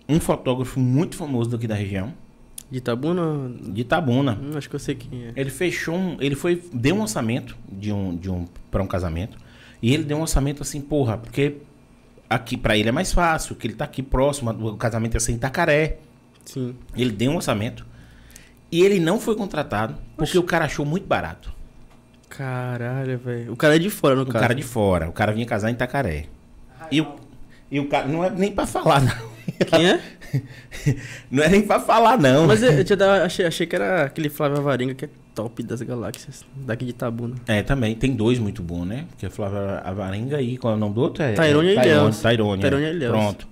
Um 0.08 0.20
fotógrafo 0.20 0.80
muito 0.80 1.16
famoso 1.16 1.50
daqui 1.50 1.68
da 1.68 1.74
região, 1.74 2.14
De 2.70 2.78
Itabuna? 2.78 3.52
de 3.62 3.82
Itabuna. 3.82 4.40
Hum, 4.42 4.58
acho 4.58 4.70
que 4.70 4.76
eu 4.76 4.80
sei 4.80 4.96
quem 4.96 5.26
é. 5.26 5.34
Ele 5.36 5.50
fechou 5.50 5.96
um. 5.96 6.18
Ele 6.20 6.36
foi. 6.36 6.62
Deu 6.72 6.96
um 6.96 7.02
orçamento 7.02 7.58
de 7.72 7.92
um, 7.92 8.16
de 8.16 8.30
um, 8.30 8.46
para 8.70 8.84
um 8.84 8.88
casamento. 8.88 9.38
E 9.82 9.94
ele 9.94 10.04
deu 10.04 10.18
um 10.18 10.22
orçamento 10.22 10.62
assim, 10.62 10.82
porra, 10.82 11.18
porque 11.18 11.58
aqui 12.30 12.58
pra 12.58 12.78
ele 12.78 12.90
é 12.90 12.92
mais 12.92 13.14
fácil, 13.14 13.56
que 13.56 13.68
ele 13.68 13.76
tá 13.76 13.86
aqui 13.86 14.02
próximo, 14.02 14.52
o 14.52 14.78
casamento 14.78 15.16
ia 15.16 15.20
ser 15.20 15.32
em 15.32 15.36
Itacaré. 15.36 16.00
Sim. 16.44 16.76
Ele 16.96 17.12
deu 17.12 17.32
um 17.32 17.36
orçamento. 17.36 17.86
E 18.76 18.82
ele 18.84 19.00
não 19.00 19.20
foi 19.22 19.36
contratado 19.36 19.96
porque 20.18 20.38
o 20.38 20.44
cara 20.44 20.66
achou 20.66 20.86
muito 20.86 21.08
barato. 21.08 21.50
Caralho, 22.30 23.18
velho. 23.18 23.54
O 23.54 23.56
cara 23.56 23.78
é 23.78 23.80
de 23.80 23.90
fora, 23.90 24.16
no 24.16 24.24
O 24.24 24.26
caso. 24.26 24.42
cara 24.42 24.54
de 24.54 24.64
fora. 24.64 25.08
O 25.08 25.14
cara 25.14 25.32
vinha 25.32 25.46
casar 25.46 25.70
em 25.70 25.74
Itacaré. 25.74 26.26
E 26.92 27.00
o, 27.00 27.08
e 27.72 27.80
o 27.80 27.88
cara. 27.88 28.06
Não 28.08 28.22
é 28.24 28.30
nem 28.30 28.52
pra 28.52 28.66
falar, 28.68 29.02
não. 29.02 29.14
Quem 29.68 29.90
é? 29.90 30.02
Não 31.32 31.44
é 31.44 31.48
nem 31.48 31.62
pra 31.62 31.80
falar, 31.80 32.18
não. 32.18 32.46
Mas 32.48 32.62
eu, 32.62 32.72
eu 32.72 32.84
tinha 32.84 32.98
dado- 32.98 33.24
achei, 33.24 33.46
achei 33.46 33.66
que 33.66 33.74
era 33.76 34.04
aquele 34.04 34.28
Flávio 34.28 34.58
Avarenga, 34.58 34.94
que 34.94 35.06
é 35.06 35.10
top 35.34 35.64
das 35.64 35.82
galáxias, 35.82 36.44
daqui 36.56 36.84
de 36.84 36.92
Itabuna. 36.92 37.36
É, 37.48 37.62
também. 37.64 37.96
Tem 37.96 38.14
dois 38.14 38.38
muito 38.40 38.62
bons, 38.62 38.84
né? 38.86 39.06
Porque 39.12 39.30
Flávio 39.30 39.60
Avarenga 39.84 40.42
e 40.42 40.58
qual 40.58 40.74
é 40.74 40.76
o 40.76 40.80
nome 40.80 40.96
do 40.96 41.02
outro? 41.02 41.24
É, 41.24 41.34
Tairone 41.34 41.70
é, 41.70 41.72
e 41.72 41.78
Ilhéus. 41.78 42.20
Tairone, 42.20 42.62
Tairone 42.62 42.84
é. 42.84 42.88
e 42.88 42.96
Ilhéus. 42.96 43.12
Pronto. 43.14 43.48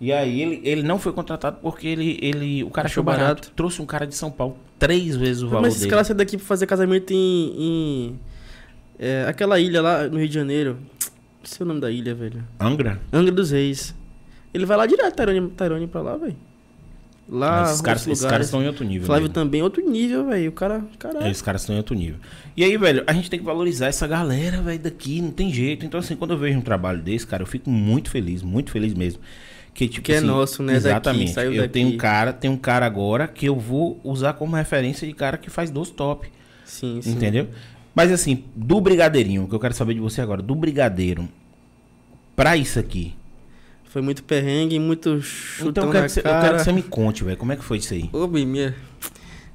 E 0.00 0.12
aí 0.12 0.42
ele, 0.42 0.60
ele 0.62 0.82
não 0.82 0.98
foi 0.98 1.12
contratado 1.12 1.58
porque 1.62 1.86
ele, 1.86 2.18
ele 2.20 2.62
o 2.62 2.70
cara 2.70 2.86
achou, 2.86 3.00
Achou 3.00 3.04
barato. 3.04 3.24
barato. 3.24 3.52
Trouxe 3.56 3.80
um 3.80 3.86
cara 3.86 4.06
de 4.06 4.14
São 4.14 4.30
Paulo 4.30 4.58
três 4.78 5.16
vezes 5.16 5.42
o 5.42 5.48
valor 5.48 5.62
Mas 5.62 5.68
esses 5.72 5.80
dele. 5.82 5.90
caras 5.90 6.06
saem 6.06 6.16
daqui 6.16 6.36
pra 6.36 6.46
fazer 6.46 6.66
casamento 6.66 7.12
em. 7.12 7.54
em 7.58 8.20
é, 8.98 9.24
aquela 9.28 9.58
ilha 9.58 9.80
lá 9.80 10.06
no 10.06 10.18
Rio 10.18 10.28
de 10.28 10.34
Janeiro. 10.34 10.78
Não 11.00 11.44
sei 11.44 11.64
o 11.64 11.68
nome 11.68 11.80
da 11.80 11.90
ilha, 11.90 12.14
velho. 12.14 12.44
Angra? 12.60 13.00
Angra 13.12 13.32
dos 13.32 13.50
Reis. 13.52 13.94
Ele 14.52 14.66
vai 14.66 14.76
lá 14.76 14.86
direto, 14.86 15.14
Tairone, 15.14 15.50
Tairone 15.50 15.86
pra 15.86 16.00
lá, 16.02 16.16
velho. 16.16 16.36
Lá, 17.28 17.64
esses 17.64 17.80
caras, 17.80 18.06
esses 18.06 18.24
caras 18.24 18.46
estão 18.46 18.62
em 18.62 18.68
outro 18.68 18.84
nível. 18.84 19.06
Flávio 19.06 19.24
mesmo. 19.24 19.34
também, 19.34 19.60
outro 19.60 19.82
nível, 19.90 20.26
velho. 20.26 20.48
O 20.50 20.52
cara. 20.52 20.84
Caralho. 20.98 21.26
Esses 21.26 21.42
caras 21.42 21.62
estão 21.62 21.74
em 21.74 21.78
outro 21.78 21.94
nível. 21.94 22.16
E 22.56 22.62
aí, 22.62 22.76
velho, 22.76 23.02
a 23.06 23.12
gente 23.12 23.28
tem 23.28 23.38
que 23.38 23.44
valorizar 23.44 23.86
essa 23.86 24.06
galera, 24.06 24.62
velho, 24.62 24.78
daqui, 24.78 25.20
não 25.20 25.32
tem 25.32 25.52
jeito. 25.52 25.84
Então, 25.84 25.98
assim, 25.98 26.14
quando 26.14 26.32
eu 26.32 26.38
vejo 26.38 26.58
um 26.58 26.62
trabalho 26.62 27.02
desse, 27.02 27.26
cara, 27.26 27.42
eu 27.42 27.46
fico 27.46 27.68
muito 27.68 28.10
feliz, 28.10 28.42
muito 28.42 28.70
feliz 28.70 28.94
mesmo. 28.94 29.20
Que, 29.76 29.86
tipo, 29.86 30.06
Que 30.06 30.12
é 30.14 30.16
assim, 30.18 30.26
nosso, 30.26 30.62
né, 30.62 30.72
daqui, 30.72 30.86
Exatamente. 30.86 31.32
saiu 31.32 31.52
eu 31.52 31.60
daqui. 31.62 31.74
tenho 31.74 31.88
um 31.88 31.96
cara, 31.98 32.32
tem 32.32 32.50
um 32.50 32.56
cara 32.56 32.86
agora 32.86 33.28
que 33.28 33.44
eu 33.44 33.54
vou 33.56 34.00
usar 34.02 34.32
como 34.32 34.56
referência 34.56 35.06
de 35.06 35.12
cara 35.12 35.36
que 35.36 35.50
faz 35.50 35.68
doce 35.70 35.92
top. 35.92 36.28
Sim, 36.64 37.00
sim. 37.02 37.10
Entendeu? 37.12 37.48
Mas 37.94 38.10
assim, 38.10 38.44
do 38.54 38.80
brigadeirinho, 38.80 39.44
o 39.44 39.48
que 39.48 39.54
eu 39.54 39.60
quero 39.60 39.74
saber 39.74 39.92
de 39.92 40.00
você 40.00 40.22
agora, 40.22 40.40
do 40.40 40.54
brigadeiro 40.54 41.28
pra 42.34 42.56
isso 42.56 42.78
aqui. 42.78 43.14
Foi 43.84 44.00
muito 44.00 44.24
perrengue, 44.24 44.78
muito 44.78 45.20
chutão 45.20 45.68
então 45.70 45.84
eu 45.84 45.90
quero, 45.90 46.02
na 46.02 46.06
que 46.08 46.12
você, 46.14 46.20
eu 46.20 46.22
quero 46.24 46.56
que 46.56 46.64
você 46.64 46.72
me 46.72 46.82
conte, 46.82 47.22
velho, 47.22 47.36
como 47.36 47.52
é 47.52 47.56
que 47.56 47.64
foi 47.64 47.76
isso 47.76 47.92
aí? 47.92 48.08
Ô, 48.14 48.26
minha, 48.26 48.74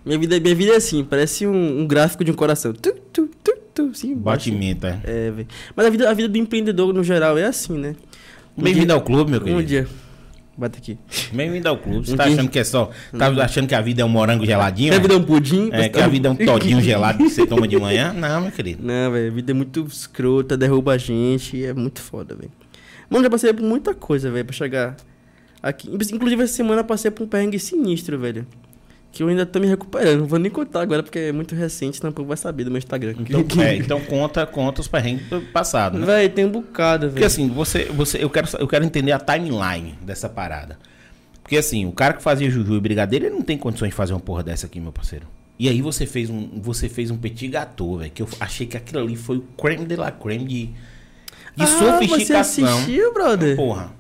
minha, 0.06 0.20
vida, 0.20 0.40
minha 0.40 0.56
vida 0.56 0.74
é 0.74 0.76
assim, 0.76 1.04
parece 1.04 1.48
um, 1.48 1.82
um 1.82 1.88
gráfico 1.88 2.24
de 2.24 2.30
um 2.32 2.36
coração. 2.36 2.74
Tu, 2.74 2.94
tu, 3.12 3.28
tu, 3.44 3.58
tu, 3.74 3.96
sim. 3.96 4.16
Batimento, 4.16 4.86
é. 4.86 5.00
É, 5.04 5.32
velho. 5.32 5.48
Mas 5.76 5.86
a 5.88 5.90
vida, 5.90 6.10
a 6.10 6.14
vida 6.14 6.30
do 6.30 6.38
empreendedor, 6.38 6.94
no 6.94 7.04
geral, 7.04 7.40
é 7.40 7.46
assim, 7.46 7.76
né? 7.78 7.96
Um 8.56 8.62
Bem-vindo 8.64 8.94
ao 8.94 9.02
clube, 9.02 9.32
meu 9.32 9.42
Um 9.42 9.44
querido. 9.44 9.64
dia. 9.64 9.88
Bate 10.62 10.78
aqui. 10.78 11.00
Bem-vindo 11.34 11.68
ao 11.68 11.76
clube. 11.76 12.06
Você 12.06 12.16
tá 12.16 12.26
achando 12.26 12.48
que 12.48 12.60
é 12.60 12.64
só. 12.64 12.92
Tá 13.18 13.30
achando 13.44 13.68
que 13.68 13.74
a 13.74 13.82
vida 13.82 14.04
é 14.04 14.06
um 14.06 14.10
morango 14.10 14.46
geladinho? 14.46 14.92
Quer 14.92 14.98
é? 14.98 15.00
vida 15.00 15.16
é 15.16 15.18
um 15.18 15.24
pudim? 15.24 15.70
É, 15.72 15.90
que 15.90 16.00
a 16.00 16.08
vida 16.08 16.28
é 16.28 16.32
um 16.32 16.36
todinho 16.46 16.80
gelado 16.80 17.18
que 17.18 17.32
você 17.32 17.48
toma 17.48 17.68
de 17.68 17.80
manhã? 17.80 18.14
Não, 18.14 18.42
meu 18.42 18.52
querido. 18.52 18.86
Não, 18.86 19.12
velho, 19.12 19.32
a 19.32 19.34
vida 19.34 19.52
é 19.54 19.56
muito 19.56 19.84
escrota, 19.90 20.56
derruba 20.56 20.94
a 20.94 21.00
gente, 21.00 21.66
é 21.66 21.74
muito 21.74 22.00
foda, 22.00 22.36
velho. 22.36 22.52
Mano, 23.10 23.24
já 23.24 23.30
passei 23.32 23.52
por 23.52 23.64
muita 23.64 23.96
coisa, 23.96 24.30
velho, 24.30 24.46
pra 24.46 24.54
chegar 24.54 24.98
aqui. 25.64 25.90
Inclusive, 25.90 26.44
essa 26.44 26.54
semana 26.54 26.82
eu 26.82 26.86
passei 26.86 27.10
por 27.10 27.24
um 27.24 27.28
perrengue 27.28 27.58
sinistro, 27.58 28.20
velho. 28.20 28.46
Que 29.12 29.24
eu 29.24 29.28
ainda 29.28 29.46
tô 29.46 29.60
me 29.60 29.68
recuperando. 29.68 30.20
Não 30.22 30.26
vou 30.26 30.40
nem 30.40 30.50
contar 30.50 30.82
agora 30.82 31.04
porque 31.04 31.20
é 31.20 31.32
muito 31.34 31.54
recente, 31.54 31.98
senão 31.98 32.12
o 32.12 32.14
povo 32.14 32.30
vai 32.30 32.38
saber 32.38 32.64
do 32.64 32.72
meu 32.72 32.78
Instagram. 32.78 33.14
Então, 33.20 33.44
é, 33.62 33.76
então 33.76 34.00
conta, 34.02 34.46
conta 34.46 34.80
os 34.80 34.88
perrengues 34.88 35.28
do 35.28 35.42
passado, 35.42 36.00
né? 36.00 36.06
Velho, 36.06 36.30
tem 36.34 36.46
um 36.46 36.50
bocado, 36.52 37.08
Porque 37.08 37.16
velho. 37.16 37.26
assim, 37.28 37.50
você, 37.50 37.86
você, 37.86 38.24
eu, 38.24 38.30
quero, 38.30 38.48
eu 38.58 38.68
quero 38.68 38.86
entender 38.86 39.12
a 39.12 39.20
timeline 39.20 39.96
dessa 40.02 40.30
parada. 40.30 40.80
Porque 41.44 41.58
assim, 41.58 41.86
o 41.86 41.92
cara 41.92 42.14
que 42.14 42.22
fazia 42.24 42.50
Juju 42.50 42.76
e 42.76 42.80
Brigadeiro, 42.80 43.26
ele 43.26 43.36
não 43.36 43.42
tem 43.42 43.58
condições 43.58 43.90
de 43.90 43.96
fazer 43.96 44.14
uma 44.14 44.20
porra 44.22 44.44
dessa 44.44 44.66
aqui, 44.68 44.80
meu 44.80 44.94
parceiro. 44.94 45.26
E 45.60 45.68
aí 45.68 45.82
você 45.82 46.06
fez 46.06 46.30
um, 46.30 46.62
você 46.62 46.88
fez 46.88 47.12
um 47.12 47.18
petit 47.18 47.48
gâteau, 47.50 47.98
velho, 47.98 48.12
que 48.12 48.22
eu 48.22 48.28
achei 48.40 48.66
que 48.66 48.78
aquilo 48.78 49.04
ali 49.04 49.18
foi 49.18 49.38
o 49.38 49.42
creme 49.62 49.86
de 49.86 49.96
la 49.98 50.10
creme 50.10 50.46
de, 50.46 50.66
de 50.68 50.74
ah, 51.60 51.66
você 51.66 51.78
sofisticação. 52.08 52.66
assistiu, 52.66 53.14
brother? 53.14 53.58
Porra. 53.58 53.92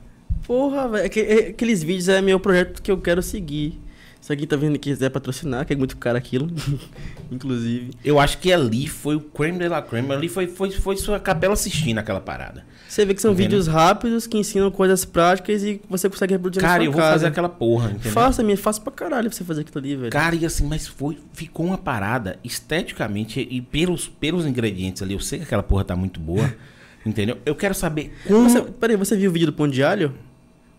Porra, 0.47 0.87
velho. 0.87 1.05
Aque- 1.05 1.19
é- 1.19 1.47
Aqueles 1.49 1.83
vídeos 1.83 2.07
é 2.07 2.21
meu 2.21 2.39
projeto 2.39 2.81
que 2.81 2.89
eu 2.89 2.97
quero 2.97 3.21
seguir. 3.21 3.77
Se 4.21 4.31
alguém 4.31 4.45
tá 4.47 4.55
vendo 4.55 4.75
e 4.75 4.79
quiser 4.79 5.09
patrocinar, 5.09 5.65
que 5.65 5.73
é 5.73 5.75
muito 5.75 5.97
caro 5.97 6.15
aquilo. 6.15 6.47
Inclusive. 7.31 7.91
Eu 8.05 8.19
acho 8.19 8.37
que 8.37 8.53
ali 8.53 8.87
foi 8.87 9.15
o 9.15 9.19
creme 9.19 9.57
de 9.57 9.67
la 9.67 9.81
creme. 9.81 10.11
Ali 10.13 10.29
foi, 10.29 10.47
foi, 10.47 10.69
foi 10.69 10.95
sua 10.95 11.19
capela 11.19 11.53
assistindo 11.53 11.97
aquela 11.97 12.21
parada. 12.21 12.63
Você 12.87 13.03
vê 13.03 13.13
que 13.15 13.21
são 13.21 13.31
Entendeu? 13.31 13.49
vídeos 13.49 13.67
rápidos 13.67 14.27
que 14.27 14.37
ensinam 14.37 14.69
coisas 14.69 15.05
práticas 15.05 15.63
e 15.63 15.81
você 15.89 16.09
consegue 16.09 16.33
reproduzir 16.33 16.61
Cara, 16.61 16.79
na 16.79 16.85
eu 16.85 16.91
sua 16.91 16.93
vou 16.93 17.01
casa. 17.01 17.13
fazer 17.13 17.27
aquela 17.27 17.49
porra, 17.49 17.91
entendeu? 17.91 18.11
Faça, 18.11 18.43
minha, 18.43 18.57
faça 18.57 18.79
pra 18.81 18.91
caralho 18.91 19.31
você 19.31 19.43
fazer 19.43 19.61
aquilo 19.61 19.79
ali, 19.79 19.95
velho. 19.95 20.11
Cara, 20.11 20.35
e 20.35 20.45
assim, 20.45 20.67
mas 20.67 20.85
foi, 20.87 21.17
ficou 21.33 21.65
uma 21.65 21.77
parada 21.77 22.37
esteticamente 22.43 23.47
e 23.49 23.59
pelos, 23.61 24.07
pelos 24.07 24.45
ingredientes 24.45 25.01
ali. 25.01 25.13
Eu 25.13 25.19
sei 25.19 25.39
que 25.39 25.45
aquela 25.45 25.63
porra 25.63 25.83
tá 25.85 25.95
muito 25.95 26.19
boa, 26.19 26.53
entendeu? 27.05 27.37
Eu 27.45 27.55
quero 27.55 27.73
saber 27.73 28.13
como. 28.27 28.49
Você, 28.49 28.61
peraí, 28.61 28.97
você 28.97 29.15
viu 29.15 29.29
o 29.29 29.33
vídeo 29.33 29.47
do 29.47 29.53
pão 29.53 29.67
de 29.67 29.81
alho? 29.81 30.13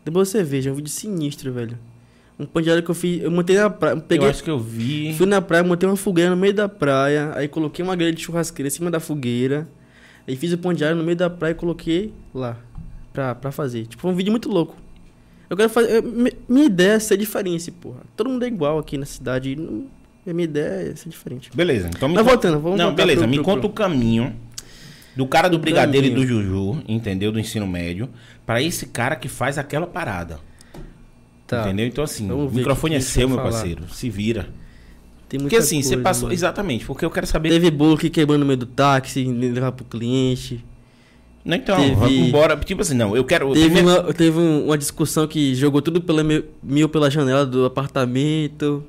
Depois 0.04 0.28
você 0.28 0.44
veja, 0.44 0.68
é 0.70 0.72
um 0.72 0.76
vídeo 0.76 0.90
sinistro, 0.90 1.52
velho. 1.52 1.78
Um 2.38 2.46
pão 2.46 2.60
de 2.62 2.70
alho 2.70 2.82
que 2.82 2.90
eu 2.90 2.94
fiz, 2.94 3.22
eu 3.22 3.30
montei 3.30 3.56
na 3.56 3.70
praia, 3.70 3.96
peguei, 3.96 4.26
Eu 4.26 4.30
acho 4.30 4.42
que 4.42 4.50
eu 4.50 4.58
vi. 4.58 5.14
fui 5.16 5.26
na 5.26 5.40
praia, 5.40 5.62
montei 5.62 5.88
uma 5.88 5.96
fogueira 5.96 6.30
no 6.30 6.36
meio 6.36 6.52
da 6.54 6.68
praia, 6.68 7.30
aí 7.34 7.46
coloquei 7.46 7.84
uma 7.84 7.94
grelha 7.94 8.12
de 8.12 8.22
churrasqueira 8.22 8.66
em 8.66 8.70
cima 8.70 8.90
da 8.90 8.98
fogueira, 8.98 9.68
aí 10.26 10.34
fiz 10.34 10.52
o 10.52 10.58
pão 10.58 10.72
de 10.72 10.84
alho 10.84 10.96
no 10.96 11.04
meio 11.04 11.16
da 11.16 11.30
praia 11.30 11.52
e 11.52 11.54
coloquei 11.54 12.12
lá, 12.34 12.56
pra, 13.12 13.34
pra 13.34 13.52
fazer. 13.52 13.86
Tipo, 13.86 14.02
foi 14.02 14.10
um 14.10 14.14
vídeo 14.14 14.30
muito 14.30 14.48
louco. 14.48 14.76
Eu 15.48 15.56
quero 15.56 15.68
fazer, 15.68 15.96
eu- 15.96 16.02
mi- 16.02 16.32
minha 16.48 16.66
ideia 16.66 16.92
é 16.94 16.98
ser 16.98 17.16
diferente, 17.18 17.70
porra. 17.70 18.00
Todo 18.16 18.30
mundo 18.30 18.42
é 18.44 18.48
igual 18.48 18.78
aqui 18.78 18.96
na 18.96 19.04
cidade, 19.06 19.54
não- 19.54 19.86
a 20.26 20.32
minha 20.32 20.44
ideia 20.44 20.90
é 20.90 20.96
ser 20.96 21.10
diferente. 21.10 21.50
Beleza, 21.54 21.88
então 21.94 22.08
me 22.08 22.16
conta- 22.16 22.28
voltando, 22.30 22.60
vamos 22.60 22.78
Não, 22.78 22.94
beleza, 22.94 23.20
pro- 23.20 23.28
me 23.28 23.36
pro- 23.36 23.44
conta 23.44 23.60
pro- 23.60 23.68
o 23.70 23.72
caminho 23.72 24.34
do 25.14 25.26
cara 25.26 25.48
do 25.48 25.56
O 25.58 25.60
brigadeiro 25.60 26.06
e 26.06 26.10
do 26.10 26.22
caminho. 26.22 26.42
Juju, 26.42 26.82
entendeu? 26.88 27.30
Do 27.30 27.38
ensino 27.38 27.66
médio, 27.66 28.08
pra 28.46 28.60
esse 28.62 28.86
cara 28.86 29.14
que 29.14 29.28
faz 29.28 29.58
aquela 29.58 29.86
parada. 29.86 30.40
Tá. 31.56 31.62
Entendeu? 31.64 31.86
Então, 31.86 32.02
assim, 32.04 32.30
o 32.30 32.50
microfone 32.50 32.94
o 32.94 32.96
é 32.96 32.98
que 33.00 33.04
que 33.04 33.10
seu, 33.10 33.22
você 33.22 33.26
meu 33.26 33.36
falar. 33.36 33.50
parceiro. 33.50 33.82
Se 33.92 34.08
vira. 34.08 34.48
Tem 35.28 35.38
muita 35.40 35.54
Porque 35.54 35.56
assim, 35.56 35.82
você 35.82 35.90
coisa, 35.90 36.02
passou. 36.02 36.22
mano. 36.24 36.34
Exatamente, 36.34 36.84
porque 36.86 37.04
eu 37.04 37.10
quero 37.10 37.26
saber. 37.26 37.48
Teve 37.50 37.70
bolo 37.70 37.96
que 37.98 38.08
quebrou 38.10 38.38
no 38.38 38.44
meio 38.46 38.56
do 38.58 38.66
táxi, 38.66 39.24
levar 39.24 39.72
pro 39.72 39.84
cliente. 39.84 40.64
Não, 41.44 41.56
então, 41.56 41.76
teve- 41.76 41.94
vamos 41.94 42.12
embora. 42.12 42.56
Tipo 42.56 42.82
assim, 42.82 42.94
não, 42.94 43.16
eu 43.16 43.24
quero. 43.24 43.52
Teve, 43.52 43.80
uma, 43.80 44.12
teve 44.14 44.38
um- 44.38 44.66
uma 44.66 44.78
discussão 44.78 45.26
que 45.26 45.54
jogou 45.54 45.82
tudo 45.82 46.00
pela 46.00 46.22
mil, 46.62 46.88
pela 46.88 47.10
janela 47.10 47.44
do 47.44 47.64
apartamento. 47.66 48.84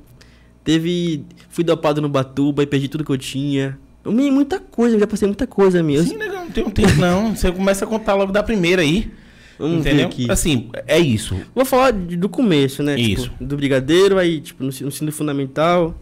Teve. 0.62 1.24
Fui 1.50 1.64
dopado 1.64 2.00
no 2.00 2.08
Batuba 2.08 2.62
e 2.62 2.66
perdi 2.66 2.88
tudo 2.88 3.04
que 3.04 3.10
eu 3.12 3.18
tinha. 3.18 3.78
Eu 4.04 4.12
me- 4.12 4.30
muita 4.30 4.58
coisa, 4.60 4.96
eu 4.96 5.00
já 5.00 5.06
passei 5.06 5.26
muita 5.26 5.46
coisa 5.46 5.82
mesmo. 5.82 6.10
Sim, 6.10 6.16
legal, 6.18 6.44
não 6.44 6.50
tem 6.50 6.64
um 6.64 6.70
tempo, 6.70 6.94
não. 7.00 7.34
Você 7.34 7.50
começa 7.50 7.84
a 7.84 7.88
contar 7.88 8.14
logo 8.14 8.32
da 8.32 8.42
primeira 8.42 8.82
aí. 8.82 9.10
Vamos 9.58 9.80
entendeu? 9.86 10.10
Assim, 10.30 10.70
é 10.86 10.98
isso. 10.98 11.36
Vou 11.54 11.64
falar 11.64 11.92
de- 11.92 12.16
do 12.16 12.28
começo, 12.28 12.82
né? 12.82 12.98
Isso. 12.98 13.24
Tipo, 13.30 13.44
do 13.44 13.56
brigadeiro, 13.56 14.18
aí, 14.18 14.40
tipo, 14.40 14.62
no, 14.62 14.68
ensino- 14.70 14.88
no 14.88 14.92
ensino 14.94 15.12
fundamental. 15.12 15.98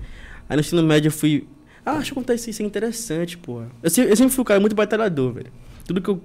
Aí 0.49 0.57
no 0.57 0.61
ensino 0.61 0.83
médio 0.83 1.09
eu 1.09 1.13
fui. 1.13 1.47
Ah, 1.85 1.95
deixa 1.97 2.11
eu 2.13 2.15
contar 2.15 2.35
isso, 2.35 2.49
isso 2.49 2.63
é 2.63 2.65
interessante, 2.67 3.37
porra. 3.37 3.69
Eu, 3.83 4.05
eu 4.05 4.17
sempre 4.17 4.33
fui 4.33 4.43
um 4.43 4.45
cara 4.45 4.61
muito 4.61 4.75
batalhador, 4.77 5.33
velho. 5.33 5.53
Tudo 5.87 6.01
que 6.01 6.09
eu. 6.09 6.21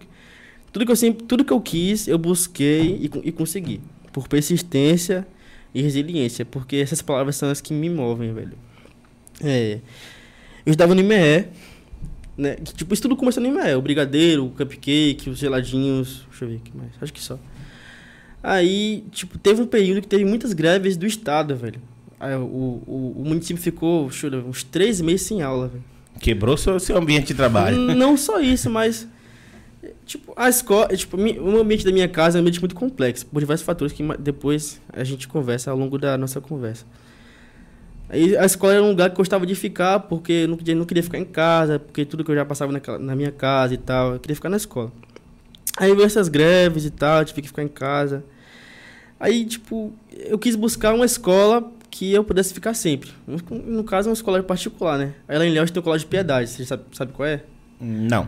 Tudo 0.71 0.85
que 0.85 0.91
eu 0.91 0.95
sempre. 0.95 1.23
Tudo 1.25 1.43
que 1.43 1.51
eu 1.51 1.59
quis, 1.59 2.07
eu 2.07 2.17
busquei 2.17 2.81
e, 3.01 3.09
e 3.23 3.31
consegui. 3.31 3.81
Por 4.13 4.27
persistência 4.27 5.27
e 5.73 5.81
resiliência. 5.81 6.45
Porque 6.45 6.75
essas 6.77 7.01
palavras 7.01 7.35
são 7.35 7.49
as 7.49 7.59
que 7.59 7.73
me 7.73 7.89
movem, 7.89 8.33
velho. 8.33 8.53
É. 9.43 9.79
Eu 10.65 10.71
estava 10.71 10.93
no 10.95 11.01
IME. 11.01 11.45
Né? 12.37 12.55
Tipo, 12.55 12.93
isso 12.93 13.01
tudo 13.01 13.15
começou 13.15 13.41
no 13.41 13.49
IME. 13.49 13.73
O 13.75 13.81
brigadeiro, 13.81 14.45
o 14.45 14.51
cupcake, 14.51 15.29
os 15.29 15.39
geladinhos. 15.39 16.25
Deixa 16.29 16.45
eu 16.45 16.49
ver 16.49 16.55
o 16.57 16.59
que 16.59 16.77
mais. 16.77 16.91
Acho 17.01 17.11
que 17.11 17.21
só. 17.21 17.39
Aí, 18.43 19.03
tipo, 19.11 19.37
teve 19.39 19.61
um 19.61 19.65
período 19.65 20.01
que 20.01 20.07
teve 20.07 20.23
muitas 20.23 20.53
greves 20.53 20.95
do 20.95 21.05
Estado, 21.05 21.55
velho. 21.55 21.81
Aí, 22.19 22.35
o, 22.35 22.39
o, 22.39 23.15
o 23.17 23.23
município 23.25 23.61
ficou, 23.61 24.07
deixa 24.07 24.27
eu 24.27 24.31
ver, 24.31 24.47
uns 24.47 24.63
três 24.63 25.01
meses 25.01 25.23
sem 25.23 25.41
aula, 25.41 25.67
velho. 25.67 25.83
Quebrou 26.19 26.55
seu, 26.57 26.79
seu 26.79 26.97
ambiente 26.97 27.27
de 27.27 27.33
trabalho. 27.33 27.77
Não 27.77 28.15
só 28.15 28.39
isso, 28.39 28.69
mas. 28.69 29.07
Tipo, 30.05 30.33
a 30.35 30.49
escola. 30.49 30.87
Tipo, 30.95 31.17
o 31.17 31.59
ambiente 31.59 31.83
da 31.83 31.91
minha 31.91 32.07
casa 32.07 32.37
é 32.37 32.39
um 32.39 32.41
ambiente 32.41 32.59
muito 32.59 32.75
complexo, 32.75 33.25
por 33.25 33.39
diversos 33.39 33.65
fatores 33.65 33.93
que 33.93 34.03
depois 34.19 34.79
a 34.93 35.03
gente 35.03 35.27
conversa 35.27 35.71
ao 35.71 35.77
longo 35.77 35.97
da 35.97 36.17
nossa 36.17 36.39
conversa. 36.39 36.85
Aí 38.09 38.37
a 38.37 38.45
escola 38.45 38.73
era 38.73 38.83
um 38.83 38.89
lugar 38.89 39.09
que 39.09 39.13
eu 39.15 39.17
gostava 39.17 39.45
de 39.45 39.53
ficar, 39.55 39.99
porque 40.01 40.31
eu 40.31 40.47
não 40.47 40.57
queria, 40.57 40.75
não 40.75 40.85
queria 40.85 41.03
ficar 41.03 41.17
em 41.17 41.25
casa, 41.25 41.77
porque 41.77 42.05
tudo 42.05 42.23
que 42.23 42.31
eu 42.31 42.35
já 42.35 42.45
passava 42.45 42.71
naquela- 42.71 42.97
na 42.99 43.15
minha 43.15 43.31
casa 43.31 43.73
e 43.73 43.77
tal, 43.77 44.13
eu 44.13 44.19
queria 44.19 44.35
ficar 44.35 44.49
na 44.49 44.57
escola. 44.57 44.91
Aí 45.77 45.93
veio 45.93 46.05
essas 46.05 46.27
greves 46.29 46.85
e 46.85 46.89
tal, 46.89 47.23
tive 47.25 47.41
que 47.41 47.47
ficar 47.49 47.63
em 47.63 47.67
casa. 47.67 48.23
Aí, 49.19 49.45
tipo, 49.45 49.91
eu 50.11 50.37
quis 50.39 50.55
buscar 50.55 50.93
uma 50.93 51.05
escola 51.05 51.71
que 51.89 52.13
eu 52.13 52.23
pudesse 52.23 52.53
ficar 52.53 52.73
sempre. 52.73 53.11
No, 53.27 53.83
caso, 53.83 54.09
uma 54.09 54.13
escola 54.13 54.41
particular, 54.43 54.97
né? 54.97 55.13
Aí 55.27 55.37
lá 55.37 55.45
em 55.45 55.51
Léus 55.51 55.71
tem 55.71 55.79
o 55.79 55.83
Colégio 55.83 56.05
de 56.05 56.09
Piedade, 56.11 56.49
você 56.49 56.65
sabe, 56.65 56.83
sabe 56.93 57.11
qual 57.11 57.27
é? 57.27 57.43
Não. 57.81 58.27